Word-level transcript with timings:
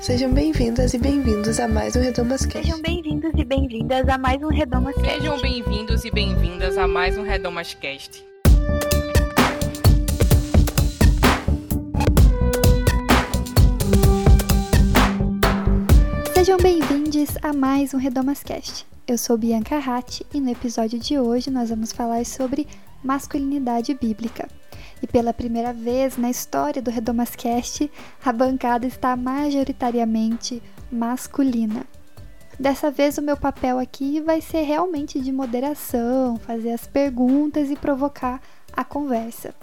Sejam 0.00 0.32
bem-vindas 0.32 0.94
e 0.94 0.98
bem-vindos 0.98 1.60
a 1.60 1.68
mais 1.68 1.94
um 1.94 2.00
Redomas 2.00 2.46
Cast. 2.46 2.66
Sejam 2.66 2.80
bem-vindos 2.80 3.32
e 3.36 3.44
bem-vindas 3.44 4.08
a 4.08 4.16
mais 4.16 4.42
um 4.42 4.48
Redomas 4.48 4.94
Cast. 4.94 5.10
Sejam 5.10 5.38
bem-vindos 5.42 6.04
e 6.06 6.10
bem-vindas 6.10 6.78
a 6.78 6.88
mais 6.88 7.18
um 7.18 7.22
Redomas 7.22 7.74
Cast. 7.74 8.24
Sejam 16.32 16.56
bem-vindos 16.56 17.36
a 17.42 17.52
mais 17.52 17.92
um 17.92 17.98
Redomas 17.98 18.42
Cast. 18.42 18.86
Eu 19.06 19.18
sou 19.18 19.36
Bianca 19.36 19.78
Ratti 19.78 20.24
e 20.32 20.40
no 20.40 20.50
episódio 20.50 20.98
de 20.98 21.18
hoje 21.18 21.50
nós 21.50 21.68
vamos 21.68 21.92
falar 21.92 22.24
sobre 22.24 22.66
masculinidade 23.04 23.92
bíblica. 23.92 24.48
E 25.02 25.06
pela 25.06 25.32
primeira 25.32 25.72
vez 25.72 26.16
na 26.16 26.30
história 26.30 26.82
do 26.82 26.90
Redomascast, 26.90 27.90
a 28.24 28.32
bancada 28.32 28.86
está 28.86 29.16
majoritariamente 29.16 30.62
masculina. 30.90 31.86
Dessa 32.58 32.90
vez 32.90 33.16
o 33.16 33.22
meu 33.22 33.36
papel 33.36 33.78
aqui 33.78 34.20
vai 34.20 34.40
ser 34.40 34.62
realmente 34.62 35.18
de 35.18 35.32
moderação, 35.32 36.36
fazer 36.36 36.72
as 36.72 36.86
perguntas 36.86 37.70
e 37.70 37.76
provocar 37.76 38.40
a 38.72 38.84
conversa. 38.84 39.54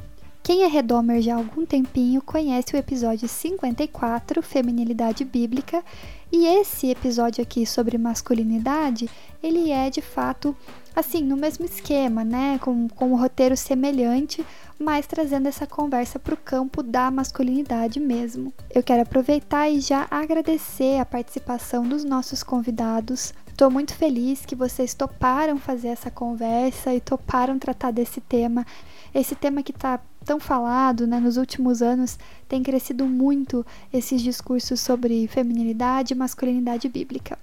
Quem 0.42 0.64
é 0.64 0.68
Redomer 0.68 1.22
já 1.22 1.34
há 1.34 1.38
algum 1.38 1.66
tempinho 1.66 2.22
conhece 2.22 2.74
o 2.74 2.78
episódio 2.78 3.28
54, 3.28 4.42
Feminilidade 4.42 5.26
Bíblica, 5.26 5.84
e 6.32 6.46
esse 6.46 6.90
episódio 6.90 7.42
aqui 7.42 7.66
sobre 7.66 7.98
masculinidade, 7.98 9.10
ele 9.44 9.72
é 9.72 9.90
de 9.90 10.02
fato 10.02 10.56
assim, 11.00 11.22
no 11.22 11.38
mesmo 11.38 11.64
esquema, 11.64 12.24
né? 12.24 12.58
Com, 12.58 12.88
com 12.90 13.12
um 13.12 13.16
roteiro 13.16 13.56
semelhante, 13.56 14.44
mas 14.80 15.06
trazendo 15.06 15.48
essa 15.48 15.68
conversa 15.68 16.18
para 16.18 16.34
o 16.34 16.38
campo 16.38 16.82
da 16.82 17.12
masculinidade 17.12 18.00
mesmo. 18.00 18.52
Eu 18.74 18.82
quero 18.82 19.04
aproveitar 19.04 19.70
e 19.70 19.80
já 19.80 20.08
agradecer 20.10 21.00
a 21.00 21.06
participação 21.06 21.88
dos 21.88 22.04
nossos 22.04 22.42
convidados. 22.42 23.32
Estou 23.48 23.70
muito 23.70 23.94
feliz 23.94 24.44
que 24.44 24.56
vocês 24.56 24.96
toparam 24.96 25.60
fazer 25.60 25.90
essa 25.90 26.10
conversa 26.10 26.92
e 26.94 27.00
toparam 27.00 27.60
tratar 27.60 27.92
desse 27.92 28.20
tema. 28.20 28.66
Esse 29.14 29.36
tema 29.36 29.62
que 29.62 29.72
está 29.72 30.00
tão 30.26 30.40
falado, 30.40 31.06
né, 31.06 31.20
nos 31.20 31.38
últimos 31.38 31.84
anos, 31.84 32.18
tem 32.50 32.64
crescido 32.64 33.06
muito 33.06 33.64
esses 33.94 34.20
discursos 34.20 34.80
sobre 34.80 35.28
feminilidade 35.28 36.14
e 36.14 36.18
masculinidade 36.18 36.90
bíblica. 36.90 37.38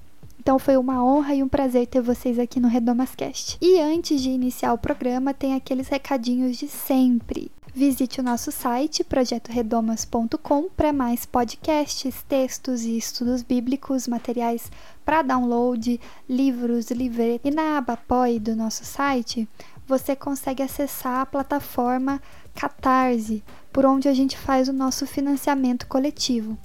Então 0.45 0.59
foi 0.59 0.77
uma 0.77 1.03
honra 1.03 1.35
e 1.35 1.43
um 1.43 1.49
prazer 1.49 1.87
ter 1.87 2.03
vocês 2.03 2.39
aqui 2.39 2.61
no 2.61 2.69
Redomascast. 2.69 3.57
E 3.63 3.81
antes 3.81 4.21
de 4.21 4.29
iniciar 4.29 4.75
o 4.75 4.79
programa, 4.79 5.33
tem 5.33 5.55
aqueles 5.55 5.89
recadinhos 5.89 6.59
de 6.59 6.69
sempre. 6.69 7.51
Visite 7.75 8.21
o 8.21 8.23
nosso 8.23 8.53
site 8.53 9.03
projetoredomas.com 9.03 10.69
para 10.77 10.93
mais 10.93 11.25
podcasts, 11.25 12.23
textos 12.29 12.83
e 12.83 12.95
estudos 12.99 13.43
bíblicos, 13.43 14.07
materiais 14.07 14.71
para 15.03 15.23
download, 15.23 15.99
livros, 16.29 16.91
livretos. 16.91 17.51
E 17.51 17.55
na 17.55 17.79
aba 17.79 17.95
Apoie 17.95 18.39
do 18.39 18.55
nosso 18.55 18.85
site, 18.85 19.49
você 19.89 20.15
consegue 20.15 20.63
acessar 20.63 21.23
a 21.23 21.27
plataforma 21.27 22.21
Catarse, 22.55 23.43
por 23.73 23.87
onde 23.87 24.09
a 24.09 24.13
gente 24.13 24.37
faz 24.37 24.69
o 24.69 24.75
nosso 24.75 25.07
financiamento 25.07 25.87
coletivo. 25.87 26.59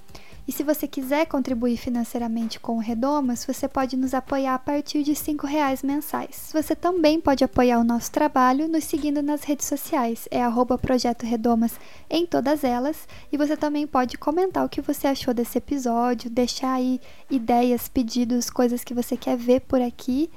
E 0.49 0.51
se 0.51 0.63
você 0.63 0.87
quiser 0.87 1.27
contribuir 1.27 1.77
financeiramente 1.77 2.59
com 2.59 2.77
o 2.77 2.79
Redomas, 2.79 3.45
você 3.45 3.67
pode 3.67 3.95
nos 3.95 4.15
apoiar 4.15 4.55
a 4.55 4.57
partir 4.57 5.03
de 5.03 5.11
R$ 5.11 5.37
reais 5.43 5.83
mensais. 5.83 6.49
Você 6.51 6.75
também 6.75 7.21
pode 7.21 7.43
apoiar 7.43 7.77
o 7.77 7.83
nosso 7.83 8.11
trabalho 8.11 8.67
nos 8.67 8.83
seguindo 8.85 9.21
nas 9.21 9.43
redes 9.43 9.67
sociais, 9.67 10.27
é 10.31 10.41
arroba 10.41 10.75
Projeto 10.75 11.23
Redomas 11.23 11.79
em 12.09 12.25
todas 12.25 12.63
elas. 12.63 13.07
E 13.31 13.37
você 13.37 13.55
também 13.55 13.85
pode 13.85 14.17
comentar 14.17 14.65
o 14.65 14.69
que 14.69 14.81
você 14.81 15.05
achou 15.05 15.35
desse 15.35 15.59
episódio, 15.59 16.31
deixar 16.31 16.73
aí 16.73 16.99
ideias, 17.29 17.87
pedidos, 17.87 18.49
coisas 18.49 18.83
que 18.83 18.95
você 18.95 19.15
quer 19.15 19.37
ver 19.37 19.59
por 19.59 19.79
aqui. 19.79 20.31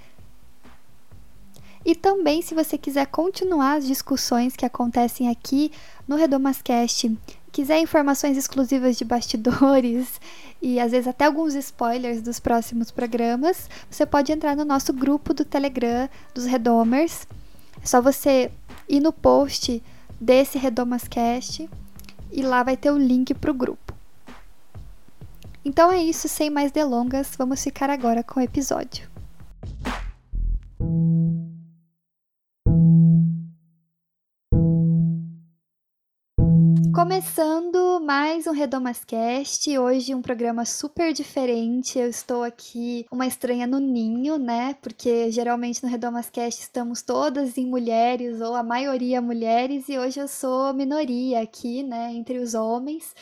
E 1.87 1.95
também, 1.95 2.43
se 2.43 2.55
você 2.55 2.77
quiser 2.77 3.07
continuar 3.07 3.79
as 3.79 3.87
discussões 3.87 4.55
que 4.55 4.67
acontecem 4.67 5.31
aqui 5.31 5.73
no 6.07 6.17
Redomascast 6.17 7.19
quiser 7.53 7.79
informações 7.79 8.37
exclusivas 8.37 8.97
de 8.97 9.05
bastidores 9.05 10.19
e 10.61 10.81
às 10.81 10.91
vezes 10.91 11.07
até 11.07 11.27
alguns 11.27 11.55
spoilers 11.55 12.23
dos 12.23 12.41
próximos 12.41 12.91
programas, 12.91 13.69
você 13.91 14.07
pode 14.07 14.33
entrar 14.33 14.57
no 14.57 14.65
nosso 14.65 14.93
grupo 14.93 15.35
do 15.35 15.45
Telegram 15.45 16.09
dos 16.35 16.47
Redomers. 16.47 17.27
É 17.83 17.87
só 17.87 18.01
você 18.01 18.51
ir 18.89 19.01
no 19.01 19.13
post 19.13 19.83
desse 20.19 20.57
Redomascast 20.57 21.69
e 22.33 22.43
lá 22.43 22.63
vai 22.63 22.77
ter 22.77 22.91
o 22.91 22.97
link 22.97 23.35
para 23.35 23.51
o 23.51 23.55
grupo. 23.55 23.93
Então 25.65 25.93
é 25.93 26.03
isso, 26.03 26.29
sem 26.29 26.51
mais 26.51 26.73
delongas, 26.73 27.37
vamos 27.37 27.63
ficar 27.63 27.91
agora 27.91 28.25
com 28.25 28.41
o 28.41 28.43
episódio. 28.43 29.13
Começando 36.93 38.01
mais 38.01 38.47
um 38.47 38.53
Redomascast, 38.53 39.79
hoje 39.79 40.15
um 40.15 40.21
programa 40.21 40.67
super 40.67 41.15
diferente. 41.15 41.99
Eu 41.99 42.11
estou 42.11 42.43
aqui 42.43 43.07
uma 43.11 43.27
estranha 43.27 43.67
no 43.67 43.79
ninho, 43.79 44.37
né? 44.37 44.77
Porque 44.83 45.31
geralmente 45.31 45.83
no 45.83 45.89
Redomascast 45.89 46.61
estamos 46.61 47.01
todas 47.01 47.57
em 47.57 47.67
mulheres 47.67 48.43
ou 48.43 48.55
a 48.55 48.63
maioria 48.63 49.23
mulheres 49.23 49.89
e 49.89 49.97
hoje 49.97 50.21
eu 50.21 50.29
sou 50.29 50.75
minoria 50.75 51.41
aqui, 51.41 51.83
né, 51.83 52.13
entre 52.13 52.39
os 52.39 52.53
homens. 52.53 53.15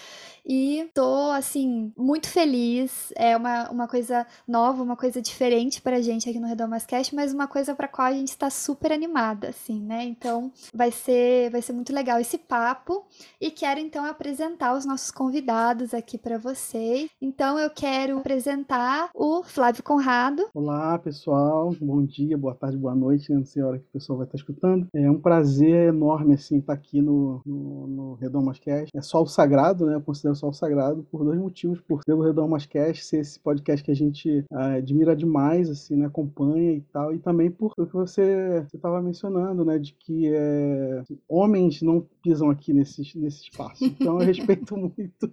E 0.45 0.89
tô, 0.95 1.31
assim, 1.31 1.93
muito 1.97 2.29
feliz. 2.29 3.13
É 3.17 3.37
uma, 3.37 3.71
uma 3.71 3.89
coisa 3.89 4.27
nova, 4.47 4.83
uma 4.83 4.97
coisa 4.97 5.21
diferente 5.21 5.81
pra 5.81 6.01
gente 6.01 6.29
aqui 6.29 6.39
no 6.39 6.47
Redomas 6.47 6.87
Cast, 6.87 7.15
mas 7.15 7.33
uma 7.33 7.47
coisa 7.47 7.75
pra 7.75 7.89
qual 7.89 8.09
a 8.09 8.13
gente 8.13 8.37
tá 8.37 8.51
super 8.51 8.93
animada, 8.93 9.49
assim, 9.49 9.81
né? 9.81 10.05
Então 10.05 10.53
vai 10.75 10.91
ser, 10.91 11.51
vai 11.51 11.63
ser 11.63 11.73
muito 11.73 11.93
legal 11.93 12.19
esse 12.19 12.39
papo. 12.39 13.05
E 13.41 13.51
quero 13.51 13.81
então 13.81 14.05
apresentar 14.05 14.77
os 14.77 14.85
nossos 14.85 15.11
convidados 15.11 15.95
aqui 15.95 16.19
para 16.19 16.39
vocês. 16.39 17.11
Então 17.21 17.59
eu 17.59 17.71
quero 17.71 18.19
apresentar 18.19 19.11
o 19.15 19.43
Flávio 19.43 19.83
Conrado. 19.83 20.49
Olá, 20.55 20.99
pessoal. 20.99 21.75
Bom 21.81 22.05
dia, 22.05 22.37
boa 22.37 22.55
tarde, 22.55 22.77
boa 22.77 22.95
noite. 22.95 23.33
Não 23.33 23.45
sei 23.45 23.63
a 23.63 23.67
hora 23.67 23.79
que 23.79 23.85
o 23.85 23.93
pessoal 23.93 24.19
vai 24.19 24.27
estar 24.27 24.37
escutando. 24.37 24.87
É 24.95 25.11
um 25.11 25.21
prazer 25.21 25.89
enorme, 25.89 26.35
assim, 26.35 26.59
estar 26.59 26.73
aqui 26.73 27.01
no, 27.01 27.41
no, 27.45 27.87
no 27.87 28.15
Redomas 28.15 28.59
Cast. 28.59 28.91
É 28.95 29.01
só 29.01 29.23
o 29.23 29.27
sagrado, 29.27 29.87
né? 29.87 29.95
Eu 29.95 30.01
considero 30.01 30.35
Sagrado 30.53 31.03
por 31.11 31.25
dois 31.25 31.39
motivos, 31.39 31.81
por 31.81 32.03
ter 32.05 32.13
o 32.13 32.23
Redor 32.23 32.49
Mascast 32.49 33.05
ser 33.05 33.19
esse 33.19 33.39
podcast 33.39 33.85
que 33.85 33.91
a 33.91 33.95
gente 33.95 34.45
uh, 34.51 34.77
admira 34.79 35.15
demais, 35.15 35.69
assim, 35.69 35.97
né, 35.97 36.07
acompanha 36.07 36.73
e 36.73 36.81
tal, 36.93 37.15
e 37.15 37.19
também 37.19 37.51
por 37.51 37.73
o 37.77 37.87
que 37.87 37.93
você 37.93 38.65
estava 38.73 39.01
mencionando, 39.03 39.65
né, 39.65 39.79
de 39.79 39.93
que 39.95 40.33
é, 40.33 41.03
homens 41.29 41.83
não 41.83 42.07
pisam 42.21 42.51
aqui 42.51 42.73
nesse, 42.73 43.01
nesse 43.19 43.45
espaço. 43.45 43.85
Então 43.85 44.21
eu 44.21 44.27
respeito 44.27 44.77
muito 44.79 45.31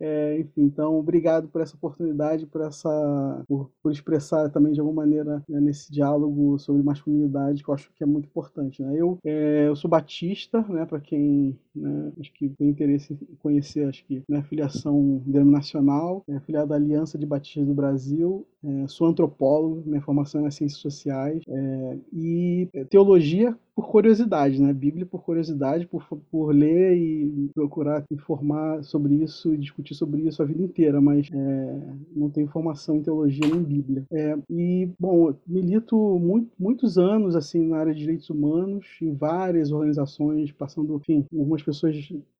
é, 0.00 0.40
enfim, 0.40 0.62
então, 0.62 0.98
obrigado 0.98 1.48
por 1.48 1.60
essa 1.60 1.76
oportunidade, 1.76 2.46
por 2.46 2.60
essa 2.60 3.44
por, 3.48 3.70
por 3.82 3.92
expressar 3.92 4.50
também 4.50 4.72
de 4.72 4.80
alguma 4.80 5.02
maneira 5.02 5.42
né, 5.48 5.60
nesse 5.60 5.92
diálogo 5.92 6.58
sobre 6.58 6.82
masculinidade 6.82 7.62
que 7.62 7.68
eu 7.68 7.74
acho 7.74 7.90
que 7.94 8.02
é 8.02 8.06
muito 8.06 8.26
importante. 8.26 8.82
Né? 8.82 8.94
Eu, 8.96 9.18
é, 9.24 9.66
eu 9.68 9.76
sou 9.76 9.90
batista, 9.90 10.64
né, 10.68 10.84
para 10.86 11.00
quem 11.00 11.58
né, 11.74 12.12
acho 12.20 12.32
que 12.32 12.48
tem 12.50 12.68
interesse 12.68 13.12
em 13.12 13.36
conhecer, 13.36 13.88
acho 13.88 14.04
que 14.04 14.22
né, 14.28 14.42
filiação 14.42 15.22
denominacional, 15.26 16.24
é, 16.28 16.40
filiado 16.40 16.72
à 16.72 16.76
Aliança 16.76 17.18
de 17.18 17.26
Batistas 17.26 17.66
do 17.66 17.74
Brasil, 17.74 18.46
sou 18.88 19.06
antropólogo, 19.08 19.82
minha 19.86 20.00
formação 20.00 20.46
é 20.46 20.50
ciências 20.50 20.80
sociais 20.80 21.42
é, 21.48 21.98
e 22.12 22.68
teologia 22.88 23.56
por 23.76 23.88
curiosidade, 23.88 24.60
né? 24.60 24.72
Bíblia 24.72 25.04
por 25.04 25.22
curiosidade, 25.22 25.86
por, 25.86 26.02
por 26.30 26.50
ler 26.50 26.96
e 26.96 27.50
procurar 27.54 28.04
informar 28.10 28.82
sobre 28.82 29.16
isso 29.16 29.52
e 29.52 29.58
discutir 29.58 29.94
sobre 29.94 30.22
isso 30.22 30.42
a 30.42 30.46
vida 30.46 30.62
inteira, 30.62 30.98
mas 30.98 31.28
é, 31.30 31.82
não 32.14 32.30
tenho 32.30 32.48
formação 32.48 32.96
em 32.96 33.02
teologia 33.02 33.46
nem 33.46 33.62
Bíblia. 33.62 34.06
É, 34.10 34.34
e, 34.48 34.88
bom, 34.98 35.34
milito 35.46 35.94
muito, 36.18 36.50
muitos 36.58 36.96
anos 36.96 37.36
assim 37.36 37.68
na 37.68 37.76
área 37.76 37.92
de 37.92 38.00
direitos 38.00 38.30
humanos, 38.30 38.86
em 39.02 39.12
várias 39.12 39.70
organizações, 39.70 40.50
passando, 40.52 40.96
enfim, 40.96 41.26
algumas 41.38 41.62
pessoas 41.62 41.94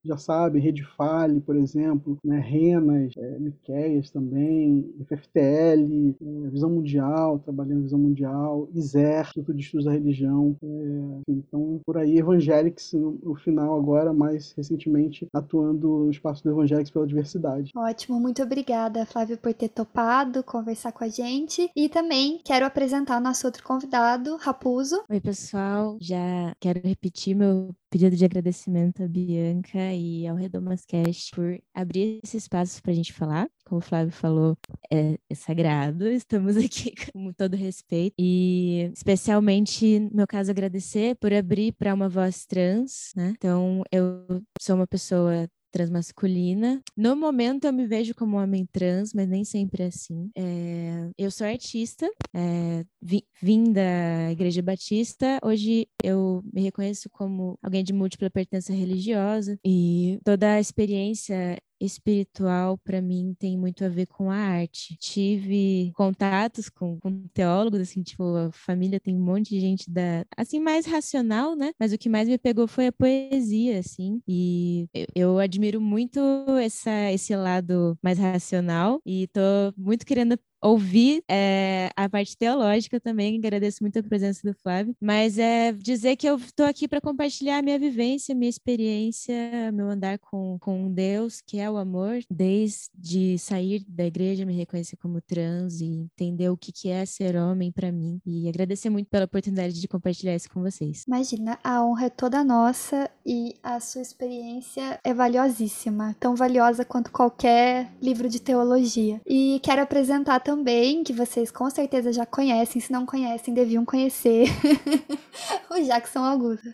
já 0.07 0.17
sabem, 0.17 0.63
Rede 0.63 0.85
Fale, 0.97 1.41
por 1.41 1.57
exemplo, 1.57 2.19
né? 2.25 2.39
Renas, 2.39 3.13
é, 3.17 3.39
Miqueias 3.39 4.11
também, 4.11 4.89
FFTL, 5.07 6.15
é, 6.21 6.51
Visão 6.51 6.71
Mundial, 6.71 7.39
trabalhando 7.41 7.81
em 7.81 7.83
Visão 7.83 7.99
Mundial, 7.99 8.69
ISER, 8.75 9.27
Instituto 9.27 9.55
de 9.55 9.63
Estudos 9.63 9.87
da 9.87 9.93
Religião, 9.93 10.57
é, 10.63 11.21
então, 11.29 11.81
por 11.85 11.97
aí, 11.99 12.19
Evangelics 12.19 12.93
no, 12.93 13.19
no, 13.23 13.35
final 13.35 13.77
agora, 13.77 14.13
mais 14.13 14.53
recentemente, 14.57 15.27
atuando 15.35 16.05
no 16.05 16.11
espaço 16.11 16.43
do 16.43 16.51
Evangelics 16.51 16.91
pela 16.91 17.07
diversidade. 17.07 17.73
Ótimo, 17.77 18.21
muito 18.21 18.43
obrigada, 18.43 19.07
Flávio, 19.07 19.39
por 19.39 19.53
ter 19.53 19.69
topado 19.69 20.43
conversar 20.43 20.93
com 20.93 21.05
a 21.05 21.09
gente. 21.09 21.71
E 21.77 21.89
também 21.89 22.41
quero 22.45 22.65
apresentar 22.65 23.19
o 23.19 23.23
nosso 23.23 23.47
outro 23.47 23.63
convidado, 23.63 24.37
Raposo. 24.37 25.03
Oi, 25.11 25.21
pessoal. 25.21 25.97
Já 26.01 26.55
quero 26.61 26.81
repetir 26.83 27.35
meu 27.35 27.75
pedido 27.91 28.17
de 28.17 28.25
agradecimento 28.25 29.03
à 29.03 29.09
Bianca 29.09 29.93
e 29.93 30.27
ao 30.27 30.37
Redomascast 30.37 31.31
por 31.35 31.61
abrir 31.75 32.21
esse 32.23 32.37
espaço 32.37 32.83
para 32.83 32.93
a 32.93 32.95
gente 32.95 33.13
falar. 33.13 33.49
como 33.65 33.79
o 33.79 33.83
Flávio 33.83 34.13
falou, 34.13 34.57
é, 34.91 35.19
é 35.29 35.35
sagrado. 35.35 36.07
Estamos 36.11 36.57
aqui 36.57 36.93
com 37.13 37.33
todo 37.33 37.57
respeito. 37.57 38.15
E 38.19 38.91
especialmente, 38.95 40.01
no 40.01 40.17
meu 40.17 40.27
caso, 40.27 40.51
agradecer 40.51 41.17
por 41.17 41.33
abrir 41.33 41.73
para 41.73 41.95
uma 41.95 42.09
voz 42.09 42.47
trans, 42.47 43.13
né? 43.17 43.35
Então, 43.37 43.83
eu 43.91 44.43
sou 44.61 44.77
uma 44.77 44.87
pessoa 44.87 45.49
transmasculina. 45.77 46.83
No 46.97 47.15
momento 47.15 47.67
eu 47.67 47.73
me 47.73 47.87
vejo 47.87 48.15
como 48.15 48.39
homem 48.39 48.67
trans, 48.73 49.13
mas 49.13 49.29
nem 49.29 49.45
sempre 49.45 49.83
é 49.83 49.87
assim. 49.89 50.31
É, 50.35 51.11
eu 51.19 51.31
sou 51.31 51.47
artista, 51.47 52.09
é, 52.35 52.83
vim, 53.03 53.21
vim 53.43 53.73
da 53.73 54.33
Igreja 54.33 54.63
Batista. 54.63 55.39
Hoje 55.45 55.87
eu 56.03 56.43
me 56.51 56.63
reconheço 56.63 57.11
como 57.11 57.59
alguém 57.63 57.85
de 57.85 57.93
múltipla 57.93 58.31
pertença 58.31 58.73
religiosa 58.73 59.59
e 59.63 60.19
toda 60.25 60.55
a 60.55 60.61
experiência 60.61 61.59
espiritual 61.81 62.79
para 62.79 63.01
mim 63.01 63.35
tem 63.39 63.57
muito 63.57 63.85
a 63.85 63.89
ver 63.89 64.07
com 64.07 64.31
a 64.31 64.37
arte. 64.37 64.97
Tive 64.99 65.93
contatos 65.95 66.69
com, 66.69 66.99
com, 66.99 67.27
teólogos, 67.35 67.81
assim, 67.81 68.03
tipo, 68.03 68.23
a 68.37 68.51
família 68.53 69.01
tem 69.01 69.15
um 69.15 69.21
monte 69.25 69.51
de 69.51 69.61
gente 69.61 69.91
da, 69.91 70.25
assim, 70.37 70.61
mais 70.61 70.87
racional, 70.87 71.55
né? 71.55 71.73
Mas 71.79 71.93
o 71.93 71.99
que 71.99 72.09
mais 72.09 72.29
me 72.29 72.39
pegou 72.39 72.67
foi 72.67 72.89
a 72.89 72.93
poesia, 72.93 73.79
assim, 73.79 74.21
e 74.27 74.87
eu, 74.95 75.07
eu 75.15 75.39
admiro 75.39 75.81
muito 75.81 76.21
essa, 76.61 77.13
esse 77.13 77.35
lado 77.37 77.99
mais 78.03 78.19
racional 78.19 79.01
e 79.05 79.27
tô 79.29 79.41
muito 79.77 80.07
querendo 80.07 80.39
ouvir 80.63 81.23
é, 81.29 81.91
a 81.97 82.09
parte 82.09 82.37
teológica 82.37 83.01
também, 83.01 83.39
agradeço 83.39 83.79
muito 83.83 83.99
a 83.99 84.03
presença 84.03 84.41
do 84.45 84.55
Flávio, 84.55 84.95
mas 85.01 85.39
é 85.39 85.73
dizer 85.73 86.17
que 86.17 86.27
eu 86.29 86.37
estou 86.37 86.67
aqui 86.67 86.89
para 86.89 87.01
compartilhar 87.01 87.59
a 87.59 87.63
minha 87.63 87.79
vivência, 87.79 88.35
minha 88.35 88.49
experiência, 88.49 89.35
meu 89.73 89.89
andar 89.89 90.19
com, 90.19 90.59
com 90.61 90.93
Deus, 90.93 91.41
que 91.41 91.59
é 91.59 91.71
o 91.71 91.77
amor, 91.77 92.19
desde 92.31 93.39
sair 93.39 93.85
da 93.89 94.05
igreja, 94.05 94.45
me 94.45 94.55
reconhecer 94.55 94.97
como 94.97 95.21
trans 95.21 95.81
e 95.81 95.87
entender 95.87 96.49
o 96.49 96.57
que, 96.57 96.73
que 96.73 96.89
é 96.89 97.05
ser 97.05 97.37
homem 97.37 97.71
para 97.71 97.93
mim, 97.93 98.21
e 98.25 98.49
agradecer 98.49 98.91
muito 98.91 99.09
pela 99.09 99.25
oportunidade 99.25 99.81
de 99.81 99.89
compartilhar 99.89 100.35
isso 100.35 100.51
com 100.51 100.63
vocês. 100.63 101.05
Imagina, 101.07 101.59
a 101.63 101.85
honra 101.85 102.07
é 102.07 102.11
toda 102.11 102.43
nossa 102.43 103.11
e 103.25 103.55
a 103.63 103.81
sua 103.81 104.03
experiência 104.03 104.99
é 105.03 105.13
valiosíssima, 105.13 106.17
tão 106.19 106.35
valiosa 106.35 106.85
quanto 106.85 107.11
qualquer 107.11 107.93
livro 108.01 108.29
de 108.29 108.41
teologia. 108.41 109.21
E 109.27 109.61
quero 109.63 109.83
apresentar 109.83 110.41
também, 110.47 111.03
que 111.03 111.13
vocês 111.13 111.51
com 111.51 111.69
certeza 111.69 112.13
já 112.13 112.25
conhecem, 112.25 112.81
se 112.81 112.93
não 112.93 113.05
conhecem, 113.05 113.53
deviam 113.53 113.85
conhecer, 113.85 114.47
o 115.69 115.75
Jackson 115.83 116.21
Augusto. 116.21 116.71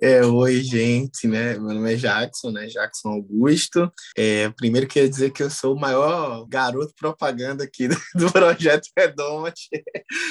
É, 0.00 0.24
oi, 0.24 0.62
gente, 0.62 1.26
né? 1.26 1.54
Meu 1.54 1.74
nome 1.74 1.94
é 1.94 1.96
Jackson, 1.96 2.50
né? 2.50 2.66
Jackson 2.66 3.08
Augusto. 3.08 3.92
É, 4.16 4.48
primeiro 4.50 4.86
queria 4.86 5.08
dizer 5.08 5.32
que 5.32 5.42
eu 5.42 5.50
sou 5.50 5.74
o 5.74 5.80
maior 5.80 6.46
garoto 6.46 6.94
propaganda 6.96 7.64
aqui 7.64 7.88
do, 8.14 8.32
projeto 8.32 8.88
Redomas. 8.96 9.54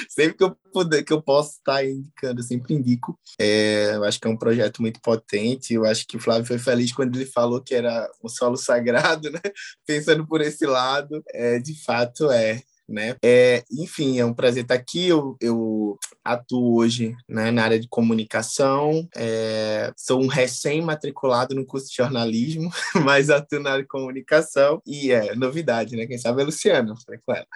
sempre 0.08 0.36
que 0.38 0.44
eu 0.44 0.56
puder, 0.72 1.02
que 1.02 1.12
eu 1.12 1.20
posso 1.20 1.52
estar 1.58 1.84
indicando, 1.84 2.40
eu 2.40 2.44
sempre 2.44 2.74
indico. 2.74 3.18
É, 3.38 3.96
eu 3.96 4.04
acho 4.04 4.18
que 4.18 4.26
é 4.26 4.30
um 4.30 4.38
projeto 4.38 4.80
muito 4.80 5.00
potente. 5.00 5.74
Eu 5.74 5.84
acho 5.84 6.06
que 6.06 6.16
o 6.16 6.20
Flávio 6.20 6.46
foi 6.46 6.58
feliz 6.58 6.92
quando 6.92 7.16
ele 7.16 7.26
falou 7.26 7.62
que 7.62 7.74
era 7.74 8.10
um 8.24 8.28
solo 8.28 8.56
sagrado, 8.56 9.30
né? 9.30 9.40
Pensando 9.86 10.26
por 10.26 10.40
esse 10.40 10.64
lado, 10.66 11.22
é, 11.34 11.58
de 11.58 11.74
fato 11.84 12.30
é 12.30 12.62
né? 12.88 13.16
É, 13.22 13.62
enfim, 13.70 14.18
é 14.18 14.24
um 14.24 14.32
prazer 14.32 14.62
estar 14.62 14.74
aqui. 14.74 15.08
Eu, 15.08 15.36
eu 15.40 15.98
atuo 16.24 16.76
hoje 16.76 17.14
né, 17.28 17.50
na 17.50 17.64
área 17.64 17.78
de 17.78 17.86
comunicação. 17.88 19.06
É, 19.14 19.57
sou 19.96 20.22
um 20.22 20.26
recém-matriculado 20.26 21.54
no 21.54 21.64
curso 21.64 21.88
de 21.88 21.96
jornalismo, 21.96 22.70
mas 23.04 23.30
atuo 23.30 23.60
na 23.60 23.72
área 23.72 23.82
de 23.82 23.88
comunicação. 23.88 24.82
E 24.86 25.10
é 25.10 25.34
novidade, 25.34 25.96
né? 25.96 26.06
Quem 26.06 26.18
sabe 26.18 26.42
é 26.42 26.44
Luciana, 26.44 26.94
falei 27.04 27.20
com 27.24 27.34
ela. 27.34 27.46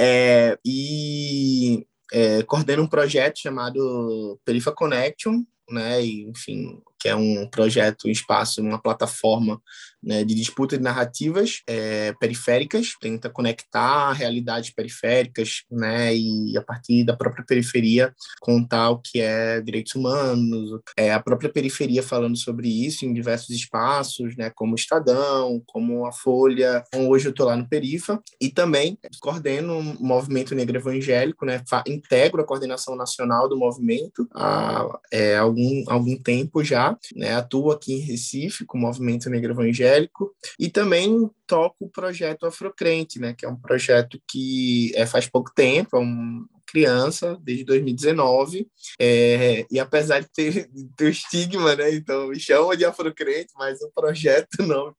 É, 0.00 0.58
e 0.64 1.86
é, 2.12 2.42
coordeno 2.42 2.82
um 2.82 2.88
projeto 2.88 3.38
chamado 3.38 4.38
Perifa 4.44 4.72
Connection, 4.72 5.42
né? 5.70 6.04
E, 6.04 6.28
enfim, 6.28 6.80
que 7.02 7.08
é 7.08 7.16
um 7.16 7.48
projeto, 7.48 8.06
um 8.06 8.10
espaço, 8.10 8.62
uma 8.62 8.80
plataforma 8.80 9.60
né, 10.00 10.24
de 10.24 10.34
disputa 10.34 10.76
de 10.76 10.82
narrativas 10.82 11.62
é, 11.66 12.12
periféricas, 12.14 12.92
tenta 13.00 13.28
conectar 13.28 14.12
realidades 14.12 14.70
periféricas, 14.70 15.62
né, 15.70 16.14
e 16.14 16.56
a 16.56 16.62
partir 16.62 17.04
da 17.04 17.16
própria 17.16 17.44
periferia 17.44 18.14
contar 18.40 18.90
o 18.90 18.98
que 18.98 19.20
é 19.20 19.60
direitos 19.60 19.94
humanos, 19.94 20.80
é, 20.96 21.12
a 21.12 21.20
própria 21.20 21.50
periferia 21.50 22.02
falando 22.02 22.36
sobre 22.36 22.68
isso 22.68 23.04
em 23.04 23.12
diversos 23.12 23.50
espaços, 23.50 24.36
né, 24.36 24.50
como 24.50 24.72
o 24.72 24.76
Estadão, 24.76 25.60
como 25.66 26.06
a 26.06 26.12
Folha, 26.12 26.84
hoje 26.94 27.26
eu 27.26 27.30
estou 27.30 27.46
lá 27.46 27.56
no 27.56 27.68
Perifa, 27.68 28.20
e 28.40 28.48
também 28.48 28.96
coordeno 29.20 29.78
o 29.78 30.04
movimento 30.04 30.54
negro 30.54 30.78
evangélico, 30.78 31.44
né, 31.44 31.62
integro 31.86 32.42
a 32.42 32.46
coordenação 32.46 32.94
nacional 32.94 33.48
do 33.48 33.56
movimento 33.56 34.28
há 34.34 34.86
é, 35.12 35.36
algum, 35.36 35.84
algum 35.88 36.16
tempo 36.16 36.62
já, 36.62 36.91
né? 37.14 37.34
Atuo 37.34 37.70
aqui 37.70 37.94
em 37.94 38.00
Recife 38.00 38.64
com 38.64 38.78
o 38.78 38.80
Movimento 38.80 39.30
Negro 39.30 39.52
Evangélico 39.52 40.34
e 40.58 40.68
também 40.68 41.30
toco 41.46 41.84
o 41.84 41.90
projeto 41.90 42.46
Afrocrente, 42.46 43.18
né? 43.18 43.34
Que 43.36 43.44
é 43.44 43.48
um 43.48 43.56
projeto 43.56 44.20
que 44.28 44.92
é, 44.94 45.06
faz 45.06 45.28
pouco 45.28 45.52
tempo, 45.54 45.96
é 45.96 46.00
um 46.00 46.44
criança, 46.72 47.38
desde 47.42 47.64
2019, 47.64 48.66
é, 48.98 49.66
e 49.70 49.78
apesar 49.78 50.20
de 50.20 50.28
ter, 50.32 50.70
ter 50.96 51.10
estigma, 51.10 51.76
né, 51.76 51.94
então 51.94 52.28
me 52.28 52.40
chama 52.40 52.76
de 52.76 52.84
afrocrente, 52.84 53.52
mas 53.56 53.82
o 53.82 53.90
projeto 53.94 54.48
não, 54.66 54.94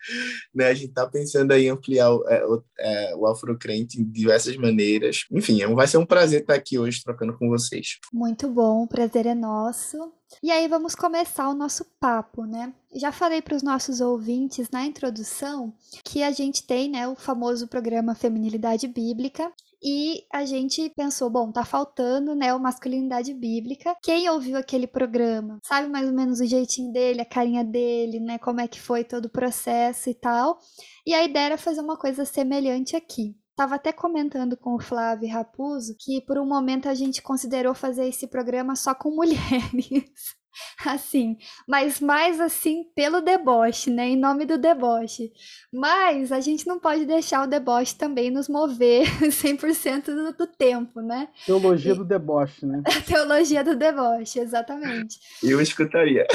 né, 0.54 0.68
a 0.68 0.74
gente 0.74 0.90
está 0.90 1.08
pensando 1.08 1.52
aí 1.52 1.66
em 1.66 1.70
ampliar 1.70 2.14
o, 2.14 2.28
é, 2.30 2.46
o, 2.46 2.64
é, 2.80 3.16
o 3.16 3.26
afrocrente 3.26 3.98
de 3.98 4.04
diversas 4.04 4.56
maneiras, 4.56 5.26
enfim, 5.32 5.62
é 5.62 5.68
vai 5.68 5.88
ser 5.88 5.98
um 5.98 6.06
prazer 6.06 6.42
estar 6.42 6.54
aqui 6.54 6.78
hoje 6.78 7.02
trocando 7.04 7.36
com 7.38 7.50
vocês. 7.50 7.98
Muito 8.14 8.48
bom, 8.48 8.84
o 8.84 8.88
prazer 8.88 9.26
é 9.26 9.34
nosso. 9.34 9.98
E 10.42 10.52
aí 10.52 10.68
vamos 10.68 10.96
começar 10.96 11.50
o 11.50 11.54
nosso 11.54 11.86
papo, 12.00 12.46
né? 12.46 12.74
Já 12.94 13.12
falei 13.12 13.42
para 13.42 13.56
os 13.56 13.64
nossos 13.64 14.02
ouvintes 14.02 14.70
na 14.70 14.86
introdução 14.86 15.74
que 16.04 16.24
a 16.24 16.32
gente 16.32 16.66
tem, 16.66 16.90
né, 16.90 17.08
o 17.08 17.16
famoso 17.16 17.68
programa 17.68 18.16
Feminilidade 18.16 18.88
Bíblica, 18.88 19.52
e 19.84 20.26
a 20.32 20.46
gente 20.46 20.90
pensou, 20.92 21.30
bom, 21.30 21.52
tá 21.52 21.66
faltando, 21.66 22.34
né, 22.34 22.54
o 22.54 22.60
masculinidade 22.60 23.34
bíblica. 23.34 23.96
Quem 24.02 24.30
ouviu 24.30 24.58
aquele 24.58 24.88
programa 24.88 25.60
sabe 25.64 25.90
mais 25.90 26.08
ou 26.08 26.14
menos 26.14 26.40
o 26.40 26.46
jeitinho 26.46 26.94
dele, 26.94 27.22
a 27.22 27.26
carinha 27.26 27.64
dele, 27.64 28.20
né, 28.20 28.38
como 28.38 28.62
é 28.62 28.68
que 28.68 28.80
foi 28.80 29.04
todo 29.04 29.26
o 29.26 29.32
processo 29.32 30.10
e 30.10 30.14
tal. 30.14 30.58
E 31.06 31.14
a 31.14 31.24
ideia 31.24 31.48
era 31.48 31.58
fazer 31.58 31.82
uma 31.82 31.98
coisa 31.98 32.24
semelhante 32.24 32.96
aqui. 32.96 33.36
Tava 33.56 33.76
até 33.76 33.92
comentando 33.92 34.58
com 34.58 34.76
o 34.76 34.82
Flávio 34.82 35.30
Raposo 35.30 35.96
que 36.00 36.22
por 36.22 36.40
um 36.40 36.46
momento 36.46 36.90
a 36.90 36.94
gente 36.96 37.22
considerou 37.22 37.76
fazer 37.76 38.08
esse 38.08 38.28
programa 38.28 38.76
só 38.76 38.96
com 38.96 39.12
mulheres. 39.16 40.43
assim, 40.86 41.38
mas 41.68 42.00
mais 42.00 42.40
assim 42.40 42.86
pelo 42.96 43.22
deboche, 43.22 43.90
né? 43.90 44.10
Em 44.10 44.18
nome 44.18 44.46
do 44.46 44.58
deboche. 44.58 45.32
Mas 45.72 46.32
a 46.32 46.40
gente 46.40 46.68
não 46.68 46.80
pode 46.80 47.06
deixar 47.06 47.44
o 47.44 47.48
deboche 47.48 47.96
também 47.96 48.30
nos 48.30 48.48
mover 48.48 49.08
100% 49.22 50.06
do, 50.06 50.34
do 50.34 50.48
tempo, 50.48 51.02
né? 51.02 51.30
Teologia 51.46 51.94
e... 51.94 51.96
do 51.96 52.06
deboche, 52.06 52.66
né? 52.66 52.84
A 52.86 53.02
teologia 53.02 53.64
do 53.64 53.76
deboche, 53.76 54.40
exatamente. 54.40 55.20
Eu 55.42 55.62
escutaria. 55.62 56.26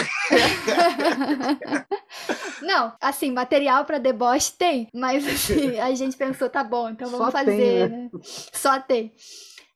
não, 2.63 2.93
assim, 3.01 3.33
material 3.33 3.85
para 3.85 3.99
deboche 3.99 4.53
tem, 4.59 4.89
mas 4.93 5.27
assim, 5.27 5.79
a 5.79 5.95
gente 5.95 6.17
pensou, 6.17 6.49
tá 6.49 6.65
bom, 6.65 6.89
então 6.91 7.09
vamos 7.09 7.27
Só 7.27 7.33
fazer, 7.33 7.57
tem, 7.57 7.89
né? 7.89 7.89
né? 7.89 8.11
Só 8.53 8.81
tem. 8.81 9.13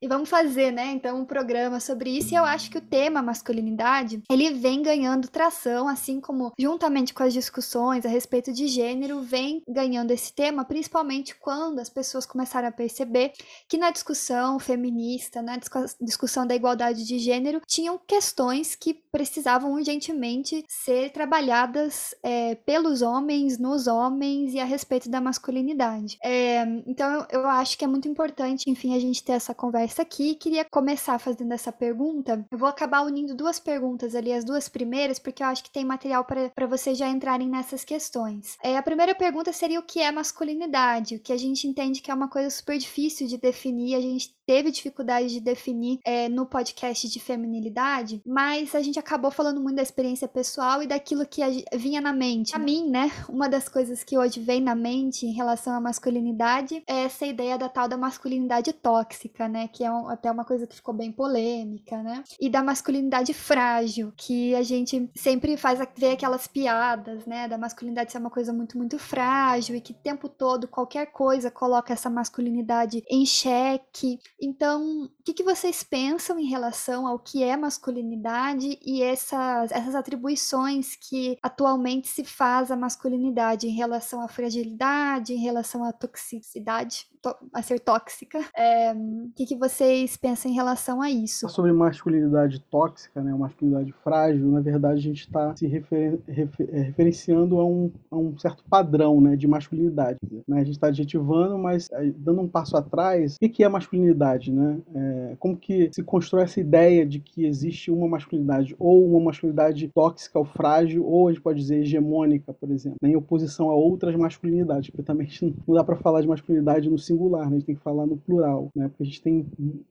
E 0.03 0.09
vamos 0.09 0.29
fazer, 0.29 0.73
né, 0.73 0.87
então, 0.91 1.21
um 1.21 1.25
programa 1.25 1.79
sobre 1.79 2.11
isso. 2.11 2.35
E 2.35 2.37
eu 2.37 2.45
acho 2.45 2.69
que 2.69 2.79
o 2.79 2.81
tema 2.81 3.23
masculinidade, 3.23 4.21
ele 4.29 4.53
vem 4.53 4.83
ganhando 4.83 5.29
tração, 5.29 5.87
assim 5.87 6.21
como 6.21 6.53
juntamente 6.59 7.15
com 7.15 7.23
as 7.23 7.33
discussões 7.33 8.05
a 8.05 8.09
respeito 8.09 8.53
de 8.53 8.67
gênero, 8.67 9.23
vem 9.23 9.63
ganhando 9.69 10.11
esse 10.11 10.33
tema, 10.33 10.65
principalmente 10.65 11.37
quando 11.37 11.79
as 11.79 11.89
pessoas 11.89 12.27
começaram 12.27 12.67
a 12.67 12.73
perceber 12.73 13.33
que 13.69 13.79
na 13.79 13.93
discussão 13.93 14.59
feminista, 14.59 15.41
na 15.41 15.57
discussão 16.01 16.47
da 16.47 16.55
igualdade 16.55 17.07
de 17.07 17.19
gênero, 17.19 17.61
tinham 17.67 17.97
questões 17.97 18.75
que 18.75 18.95
precisavam 19.13 19.73
urgentemente 19.73 20.65
ser 20.69 21.11
trabalhadas 21.11 22.15
é, 22.23 22.57
pelos 22.57 23.03
homens, 23.03 23.59
nos 23.59 23.87
homens 23.87 24.55
e 24.55 24.59
a 24.59 24.65
respeito 24.65 25.09
da 25.09 25.21
masculinidade. 25.21 26.19
É, 26.25 26.63
então, 26.87 27.27
eu, 27.31 27.47
acho 27.47 27.79
que 27.79 27.85
é 27.85 27.89
muito 27.89 28.09
importante, 28.09 28.69
enfim, 28.69 28.97
a 28.97 28.99
gente 28.99 29.23
ter 29.23 29.33
essa 29.33 29.55
conversa 29.55 29.92
conversa 29.93 30.03
aqui. 30.03 30.35
Queria 30.35 30.65
começar 30.65 31.19
fazendo 31.19 31.53
essa 31.53 31.71
pergunta. 31.71 32.45
Eu 32.51 32.59
vou 32.59 32.69
acabar 32.69 33.03
unindo 33.03 33.35
duas 33.35 33.61
perguntas 33.61 34.15
ali, 34.15 34.33
as 34.33 34.45
duas 34.45 34.69
primeiras, 34.69 35.19
porque 35.19 35.43
eu 35.43 35.47
acho 35.47 35.63
que 35.63 35.71
tem 35.71 35.85
material 35.85 36.25
para 36.25 36.67
vocês 36.67 36.97
já 36.97 37.09
entrarem 37.09 37.49
nessas 37.49 37.85
questões. 37.85 38.57
É, 38.63 38.77
a 38.77 38.83
primeira 38.83 39.15
pergunta 39.15 39.53
seria 39.53 39.79
o 39.79 39.83
que 39.83 40.01
é 40.01 40.11
masculinidade, 40.11 41.17
o 41.17 41.21
que 41.21 41.33
a 41.33 41.37
gente 41.37 41.67
entende 41.67 42.01
que 42.01 42.11
é 42.11 42.15
uma 42.15 42.29
coisa 42.29 42.49
super 42.51 42.79
difícil 42.79 43.27
de 43.27 43.37
definir, 43.37 43.95
a 43.95 44.01
gente 44.01 44.35
teve 44.53 44.71
dificuldade 44.71 45.29
de 45.29 45.41
definir 45.41 45.99
é, 46.05 46.29
no 46.29 46.45
podcast 46.45 47.09
de 47.09 47.19
feminilidade, 47.19 48.21
mas 48.27 48.75
a 48.75 48.83
gente 48.83 48.99
acabou 48.99 49.31
falando 49.31 49.59
muito 49.63 49.77
da 49.77 49.83
experiência 49.83 50.29
pessoal 50.29 50.83
e 50.83 50.87
daquilo 50.87 51.25
que 51.25 51.41
vinha 51.75 52.03
na 52.03 52.13
mente. 52.13 52.55
A 52.55 52.59
mim, 52.59 52.91
né, 52.91 53.11
uma 53.31 53.49
das 53.49 53.67
coisas 53.67 54.05
que 54.05 54.19
hoje 54.19 54.41
vem 54.41 54.61
na 54.61 54.75
mente 54.75 55.25
em 55.25 55.33
relação 55.33 55.73
à 55.73 55.81
masculinidade 55.81 56.83
é 56.87 57.05
essa 57.05 57.25
ideia 57.25 57.57
da 57.57 57.67
tal 57.67 57.89
da 57.89 57.97
masculinidade 57.97 58.75
tóxica, 58.75 59.49
né, 59.49 59.69
que 59.69 59.85
é 59.85 59.91
um, 59.91 60.11
até 60.11 60.31
uma 60.31 60.45
coisa 60.45 60.67
que 60.67 60.77
ficou 60.77 60.93
bem 60.93 61.11
polêmica, 61.11 62.03
né, 62.03 62.23
e 62.39 62.51
da 62.51 62.63
masculinidade 62.63 63.33
frágil, 63.33 64.13
que 64.15 64.55
a 64.55 64.63
gente 64.63 65.11
sempre 65.17 65.57
faz 65.57 65.81
ver 65.97 66.13
aquelas 66.13 66.47
piadas, 66.47 67.25
né, 67.25 67.49
da 67.49 67.57
masculinidade 67.57 68.13
ser 68.13 68.19
uma 68.19 68.29
coisa 68.29 68.53
muito, 68.53 68.77
muito 68.77 68.99
frágil 68.99 69.77
e 69.77 69.81
que 69.81 69.93
o 69.93 70.03
tempo 70.05 70.29
todo 70.29 70.69
qualquer 70.69 71.07
coisa 71.07 71.51
coloca 71.51 71.91
essa 71.91 72.11
masculinidade 72.11 73.03
em 73.09 73.25
xeque. 73.25 74.19
Então, 74.45 75.05
o 75.05 75.23
que, 75.25 75.33
que 75.33 75.45
vocês 75.45 75.85
pensam 75.85 76.37
em 76.37 76.47
relação 76.47 77.07
ao 77.07 77.17
que 77.17 77.45
é 77.45 77.57
masculinidade 77.57 78.77
e 78.85 79.01
essas, 79.01 79.71
essas 79.71 79.95
atribuições 79.95 80.97
que 80.97 81.39
atualmente 81.41 82.09
se 82.09 82.25
faz 82.25 82.73
à 82.73 82.77
masculinidade 82.77 83.69
em 83.69 83.77
relação 83.77 84.21
à 84.21 84.27
fragilidade, 84.27 85.33
em 85.33 85.39
relação 85.39 85.85
à 85.85 85.93
toxicidade? 85.93 87.07
a 87.53 87.63
ser 87.63 87.79
tóxica. 87.79 88.41
É, 88.57 88.93
o 88.93 89.31
que, 89.37 89.47
que, 89.47 89.57
vocês 89.57 90.17
pensam 90.17 90.51
em 90.51 90.55
relação 90.55 91.01
a 91.01 91.11
isso? 91.11 91.49
Sobre 91.49 91.73
masculinidade 91.73 92.61
tóxica, 92.63 93.23
né, 93.23 93.33
masculinidade 93.35 93.93
frágil, 94.03 94.49
na 94.49 94.61
verdade 94.61 94.99
a 94.99 95.03
gente 95.03 95.21
está 95.21 95.55
se 95.55 95.67
refer, 95.67 96.21
refer, 96.27 96.69
é, 96.73 96.81
referenciando 96.81 97.61
a 97.61 97.67
um, 97.67 97.93
a 98.11 98.17
um, 98.17 98.37
certo 98.39 98.65
padrão 98.69 99.21
né, 99.21 99.37
de 99.37 99.47
masculinidade. 99.47 100.19
Né? 100.49 100.61
A 100.61 100.65
gente 100.65 100.75
está 100.75 100.89
adjetivando, 100.89 101.57
mas 101.59 101.89
dando 102.17 102.41
um 102.41 102.49
passo 102.49 102.77
atrás, 102.77 103.37
o 103.41 103.49
que 103.49 103.63
é 103.63 103.69
masculinidade? 103.69 104.32
Né? 104.51 104.79
É, 104.95 105.37
como 105.39 105.57
que 105.57 105.91
se 105.93 106.03
constrói 106.03 106.45
essa 106.45 106.61
ideia 106.61 107.05
de 107.05 107.19
que 107.19 107.45
existe 107.45 107.91
uma 107.91 108.09
masculinidade 108.09 108.75
ou 108.79 109.07
uma 109.07 109.21
masculinidade 109.21 109.89
tóxica 109.89 110.39
ou 110.39 110.45
frágil, 110.45 111.05
ou 111.05 111.29
a 111.29 111.33
gente 111.33 111.43
pode 111.43 111.61
dizer 111.61 111.81
hegemônica, 111.81 112.53
por 112.53 112.71
exemplo, 112.71 112.99
né, 113.03 113.11
em 113.11 113.17
oposição 113.17 113.71
a 113.71 113.75
outras 113.75 114.15
masculinidades, 114.17 114.91
porque 114.91 115.03
também 115.03 115.29
não 115.67 115.75
dá 115.75 115.85
para 115.85 115.97
falar 115.97 116.21
de 116.21 116.29
masculinidade 116.29 116.89
no 116.89 116.99
singular, 116.99 117.49
né? 117.49 117.57
a 117.57 117.59
gente 117.59 117.67
tem 117.67 117.75
que 117.75 117.83
falar 117.83 118.07
no 118.07 118.17
plural, 118.17 118.71
né? 118.75 118.89
porque 118.89 119.03
a 119.03 119.07
gente 119.07 119.23
tem 119.23 119.47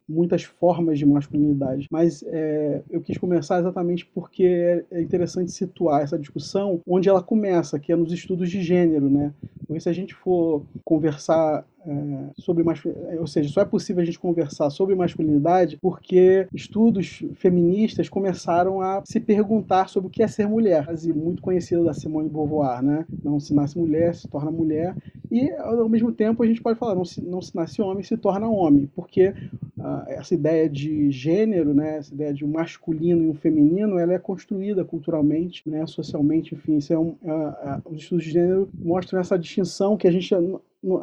muitas 0.07 0.43
formas 0.43 0.97
de 0.97 1.05
masculinidade. 1.05 1.87
Mas 1.91 2.23
é, 2.27 2.81
eu 2.89 3.01
quis 3.01 3.17
começar 3.17 3.59
exatamente 3.59 4.05
porque 4.05 4.43
é, 4.43 4.85
é 4.91 5.01
interessante 5.01 5.51
situar 5.51 6.01
essa 6.01 6.17
discussão 6.17 6.81
onde 6.87 7.09
ela 7.09 7.21
começa, 7.21 7.79
que 7.79 7.91
é 7.91 7.95
nos 7.95 8.11
estudos 8.11 8.49
de 8.49 8.61
gênero. 8.61 9.09
Né? 9.09 9.33
Porque 9.65 9.79
se 9.79 9.89
a 9.89 9.93
gente 9.93 10.13
for 10.13 10.63
conversar 10.83 11.65
é, 11.85 12.41
sobre 12.41 12.63
masculinidade, 12.63 13.17
ou 13.17 13.27
seja, 13.27 13.49
só 13.49 13.61
é 13.61 13.65
possível 13.65 14.01
a 14.01 14.05
gente 14.05 14.19
conversar 14.19 14.69
sobre 14.69 14.95
masculinidade 14.95 15.77
porque 15.81 16.47
estudos 16.53 17.23
feministas 17.35 18.09
começaram 18.09 18.81
a 18.81 19.01
se 19.05 19.19
perguntar 19.19 19.89
sobre 19.89 20.07
o 20.07 20.11
que 20.11 20.23
é 20.23 20.27
ser 20.27 20.47
mulher. 20.47 20.83
Frase 20.83 21.11
muito 21.13 21.41
conhecida 21.41 21.83
da 21.83 21.93
Simone 21.93 22.27
de 22.27 22.33
Beauvoir, 22.33 22.81
né? 22.83 23.05
Não 23.23 23.39
se 23.39 23.53
nasce 23.53 23.77
mulher, 23.77 24.13
se 24.13 24.27
torna 24.27 24.51
mulher. 24.51 24.95
E, 25.31 25.49
ao 25.51 25.87
mesmo 25.87 26.11
tempo, 26.11 26.43
a 26.43 26.47
gente 26.47 26.61
pode 26.61 26.77
falar, 26.77 26.93
não 26.93 27.05
se, 27.05 27.21
não 27.21 27.41
se 27.41 27.55
nasce 27.55 27.81
homem, 27.81 28.03
se 28.03 28.17
torna 28.17 28.49
homem. 28.49 28.89
Porque 28.93 29.29
uh, 29.29 30.03
essa 30.07 30.33
ideia 30.33 30.69
de 30.69 31.09
gênero, 31.09 31.73
né? 31.73 31.97
Essa 31.97 32.13
ideia 32.13 32.33
de 32.33 32.45
um 32.45 32.49
masculino 32.49 33.23
e 33.23 33.29
um 33.29 33.33
feminino, 33.33 33.97
ela 33.97 34.13
é 34.13 34.19
construída 34.19 34.83
culturalmente, 34.83 35.67
né? 35.67 35.85
Socialmente, 35.87 36.53
enfim. 36.53 36.77
Isso 36.77 36.93
é 36.93 36.99
um, 36.99 37.15
os 37.85 38.01
estudos 38.01 38.25
de 38.25 38.31
gênero 38.31 38.69
mostram 38.73 39.19
essa 39.19 39.37
distinção 39.37 39.97
que 39.97 40.07
a 40.07 40.11
gente 40.11 40.33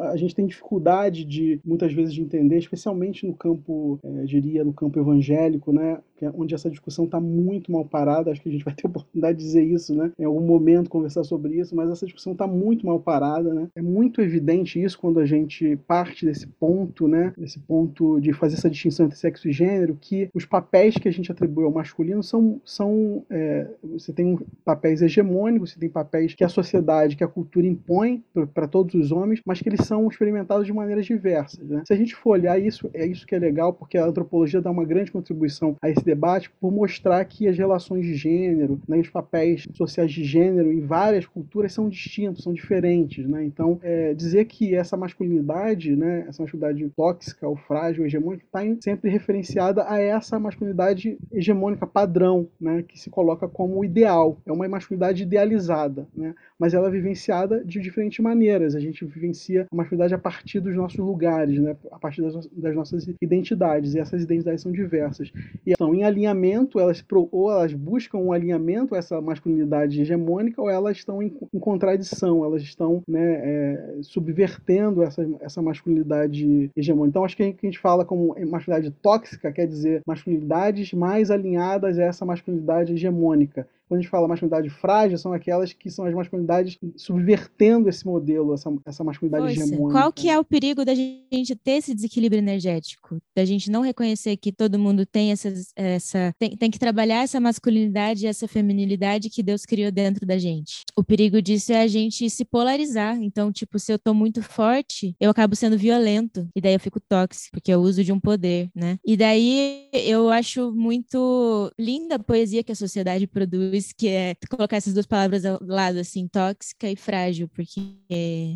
a 0.01 0.17
gente 0.17 0.35
tem 0.35 0.47
dificuldade 0.47 1.25
de 1.25 1.61
muitas 1.65 1.93
vezes 1.93 2.13
de 2.13 2.21
entender, 2.21 2.59
especialmente 2.59 3.27
no 3.27 3.35
campo, 3.35 3.99
é, 4.03 4.25
diria, 4.25 4.65
no 4.65 4.73
campo 4.73 4.99
evangélico, 4.99 5.73
né? 5.73 6.01
É 6.25 6.31
onde 6.35 6.55
essa 6.55 6.71
discussão 6.71 7.05
está 7.05 7.21
muito 7.21 7.71
mal 7.71 7.85
parada. 7.85 8.31
Acho 8.31 8.43
que 8.43 8.49
a 8.49 8.53
gente 8.53 8.65
vai 8.65 8.75
ter 8.75 8.87
oportunidade 8.89 9.39
de 9.39 9.45
dizer 9.45 9.65
isso, 9.65 9.95
né? 9.95 10.13
Em 10.19 10.25
algum 10.25 10.41
momento 10.41 10.91
conversar 10.91 11.25
sobre 11.25 11.59
isso, 11.59 11.75
mas 11.75 11.91
essa 11.91 12.07
discussão 12.07 12.33
está 12.33 12.47
muito 12.47 12.87
mal 12.87 13.01
parada, 13.01 13.53
né? 13.53 13.69
É 13.75 13.83
muito 13.83 14.21
evidente 14.21 14.83
isso 14.83 14.99
quando 14.99 15.21
a 15.21 15.27
gente 15.27 15.77
parte 15.87 16.27
desse 16.27 16.47
ponto, 16.47 17.09
né? 17.09 17.33
Desse 17.37 17.59
ponto 17.59 18.21
de 18.21 18.33
fazer 18.33 18.57
essa 18.57 18.71
distinção 18.71 19.07
entre 19.07 19.19
sexo 19.19 19.49
e 19.49 19.53
gênero, 19.53 19.97
que 20.01 20.29
os 20.35 20.45
papéis 20.45 20.95
que 20.97 21.09
a 21.09 21.13
gente 21.13 21.31
atribui 21.31 21.65
ao 21.65 21.71
masculino 21.71 22.23
são, 22.23 22.61
são 22.65 23.25
é, 23.31 23.67
você 23.83 24.13
tem 24.13 24.39
papéis 24.65 25.03
hegemônicos, 25.03 25.73
você 25.73 25.79
tem 25.79 25.89
papéis 25.89 26.35
que 26.35 26.45
a 26.45 26.49
sociedade, 26.49 27.17
que 27.17 27.25
a 27.25 27.29
cultura 27.29 27.67
impõe 27.67 28.23
para 28.55 28.67
todos 28.67 28.95
os 28.95 29.13
homens, 29.13 29.41
mas 29.45 29.61
que 29.61 29.69
eles 29.69 29.87
são 29.87 30.07
experimentados 30.09 30.67
de 30.67 30.73
maneiras 30.73 31.07
diversas. 31.07 31.67
Né? 31.69 31.83
Se 31.87 31.93
a 31.93 31.97
gente 31.97 32.15
for 32.15 32.31
olhar 32.31 32.59
isso, 32.59 32.91
é 32.95 33.07
isso 33.07 33.27
que 33.27 33.35
é 33.35 33.39
legal, 33.39 33.73
porque 33.73 33.99
a 33.99 34.05
antropologia 34.05 34.61
dá 34.61 34.71
uma 34.71 34.85
grande 34.85 35.11
contribuição 35.11 35.77
a 35.83 35.89
esse 35.89 36.05
debate 36.09 36.51
por 36.61 36.73
mostrar 36.73 37.23
que 37.25 37.47
as 37.47 37.59
relações 37.59 38.05
de 38.05 38.15
gênero, 38.15 38.81
né, 38.89 38.99
os 38.99 39.11
papéis 39.11 39.67
sociais 39.75 40.11
de 40.11 40.25
gênero 40.25 40.73
em 40.73 40.81
várias 40.81 41.27
culturas 41.27 41.73
são 41.73 41.89
distintos, 41.89 42.43
são 42.43 42.53
diferentes. 42.53 43.27
Né? 43.29 43.45
Então, 43.45 43.79
é, 43.83 44.15
dizer 44.15 44.47
que 44.47 44.75
essa 44.75 44.97
masculinidade, 44.97 45.95
né, 45.95 46.25
essa 46.29 46.43
masculinidade 46.43 46.89
tóxica 46.97 47.47
ou 47.47 47.57
frágil, 47.57 48.07
hegemônica, 48.07 48.45
está 48.45 48.61
sempre 48.81 49.11
referenciada 49.11 49.85
a 49.89 49.99
essa 49.99 50.39
masculinidade 50.39 51.19
hegemônica 51.33 51.87
padrão, 51.87 52.49
né, 52.61 52.83
que 52.87 52.99
se 52.99 53.11
coloca 53.11 53.47
como 53.47 53.85
ideal. 53.85 54.39
É 54.47 54.53
uma 54.53 54.69
masculinidade 54.69 55.23
idealizada, 55.23 56.07
né, 56.17 56.35
mas 56.59 56.75
ela 56.75 56.89
é 56.89 56.91
vivenciada 56.91 57.63
de 57.65 57.81
diferentes 57.81 58.19
maneiras. 58.21 58.75
A 58.75 58.81
gente 58.81 59.05
vivencia 59.05 59.67
a 59.71 59.77
masculinidade 59.77 60.15
a 60.15 60.19
partir 60.19 60.61
dos 60.61 60.75
nossos 60.75 60.99
lugares, 60.99 61.61
né, 61.61 61.77
a 61.93 61.99
partir 61.99 62.23
das, 62.23 62.47
das 62.49 62.75
nossas 62.75 63.07
identidades, 63.21 63.95
e 63.95 63.99
essas 63.99 64.23
identidades 64.23 64.63
são 64.63 64.73
diversas. 64.73 65.31
E 65.67 65.75
são 65.77 65.95
em 65.99 66.05
alinhamento, 66.05 66.79
elas 66.79 67.05
ou 67.33 67.51
elas 67.51 67.73
buscam 67.73 68.19
um 68.19 68.33
alinhamento 68.33 68.95
essa 68.95 69.21
masculinidade 69.21 70.01
hegemônica, 70.01 70.61
ou 70.61 70.71
elas 70.71 70.97
estão 70.97 71.23
em, 71.23 71.33
em 71.53 71.59
contradição, 71.59 72.45
elas 72.45 72.63
estão 72.63 73.03
né, 73.09 73.41
é, 73.43 73.99
subvertendo 74.03 75.03
essa, 75.03 75.27
essa 75.41 75.63
masculinidade 75.63 76.71
hegemônica. 76.77 77.11
Então, 77.11 77.25
acho 77.25 77.37
que 77.37 77.43
a 77.43 77.67
gente 77.67 77.79
fala 77.79 78.05
como 78.05 78.35
masculinidade 78.49 78.91
tóxica, 79.03 79.53
quer 79.53 79.67
dizer 79.67 80.03
masculinidades 80.07 80.93
mais 80.93 81.31
alinhadas 81.31 81.99
a 81.99 82.05
essa 82.05 82.25
masculinidade 82.25 82.93
hegemônica. 82.93 83.67
Quando 83.89 84.01
a 84.01 84.03
gente 84.03 84.11
fala 84.11 84.29
masculinidade 84.29 84.69
frágil, 84.69 85.17
são 85.17 85.33
aquelas 85.33 85.73
que 85.73 85.91
são 85.91 86.05
as 86.05 86.15
masculinidades 86.15 86.79
subvertendo 86.97 87.89
esse 87.89 88.07
modelo, 88.07 88.53
essa, 88.53 88.71
essa 88.85 89.03
masculinidade 89.03 89.47
Poxa, 89.47 89.63
hegemônica. 89.63 89.99
Qual 89.99 90.13
que 90.13 90.29
é 90.29 90.39
o 90.39 90.45
perigo 90.45 90.85
da 90.85 90.95
gente 90.95 91.57
ter 91.57 91.73
esse 91.73 91.95
desequilíbrio 91.95 92.39
energético? 92.39 93.19
Da 93.35 93.45
gente 93.45 93.71
não 93.71 93.81
reconhecer 93.81 94.37
que 94.37 94.53
todo 94.53 94.79
mundo 94.79 95.07
tem 95.07 95.33
essa... 95.33 95.53
essa 95.75 96.33
tem, 96.39 96.57
tem 96.57 96.71
que 96.71 96.79
trabalhar 96.79 97.23
essa 97.23 97.41
masculinidade 97.41 98.25
e 98.25 98.29
essa 98.29 98.47
feminilidade 98.47 99.31
que 99.31 99.43
Deus 99.43 99.65
criou 99.65 99.91
dentro 99.91 100.27
da 100.27 100.37
gente. 100.37 100.83
O 100.97 101.03
perigo 101.03 101.41
disso 101.41 101.73
é 101.73 101.81
a 101.81 101.87
gente 101.87 102.29
se 102.29 102.45
polarizar. 102.45 103.17
Então, 103.23 103.51
tipo, 103.51 103.79
se 103.79 103.93
eu 103.93 103.99
tô 103.99 104.13
muito 104.13 104.43
forte, 104.43 105.17
eu 105.19 105.31
acabo 105.31 105.57
sendo 105.57 105.79
violento. 105.79 106.47
E 106.55 106.61
daí 106.61 106.75
eu 106.75 106.81
fico 106.81 107.01
tóxico, 107.01 107.53
porque 107.53 107.73
eu 107.73 107.81
uso 107.81 108.05
de 108.05 108.13
um 108.13 108.21
poder, 108.21 108.69
né? 108.75 108.99
E 109.07 109.17
daí 109.17 109.89
eu 109.93 110.29
acho 110.29 110.73
muito 110.73 111.73
linda 111.79 112.17
a 112.17 112.19
poesia 112.19 112.63
que 112.63 112.73
a 112.73 112.77
sociedade 112.77 113.27
produz 113.27 113.78
que 113.93 114.09
é 114.09 114.35
colocar 114.51 114.77
essas 114.77 114.95
duas 114.95 115.07
palavras 115.07 115.45
ao 115.45 115.59
lado, 115.63 115.99
assim, 115.99 116.27
tóxica 116.29 116.91
e 116.91 116.97
frágil, 116.97 117.49
porque 117.49 117.81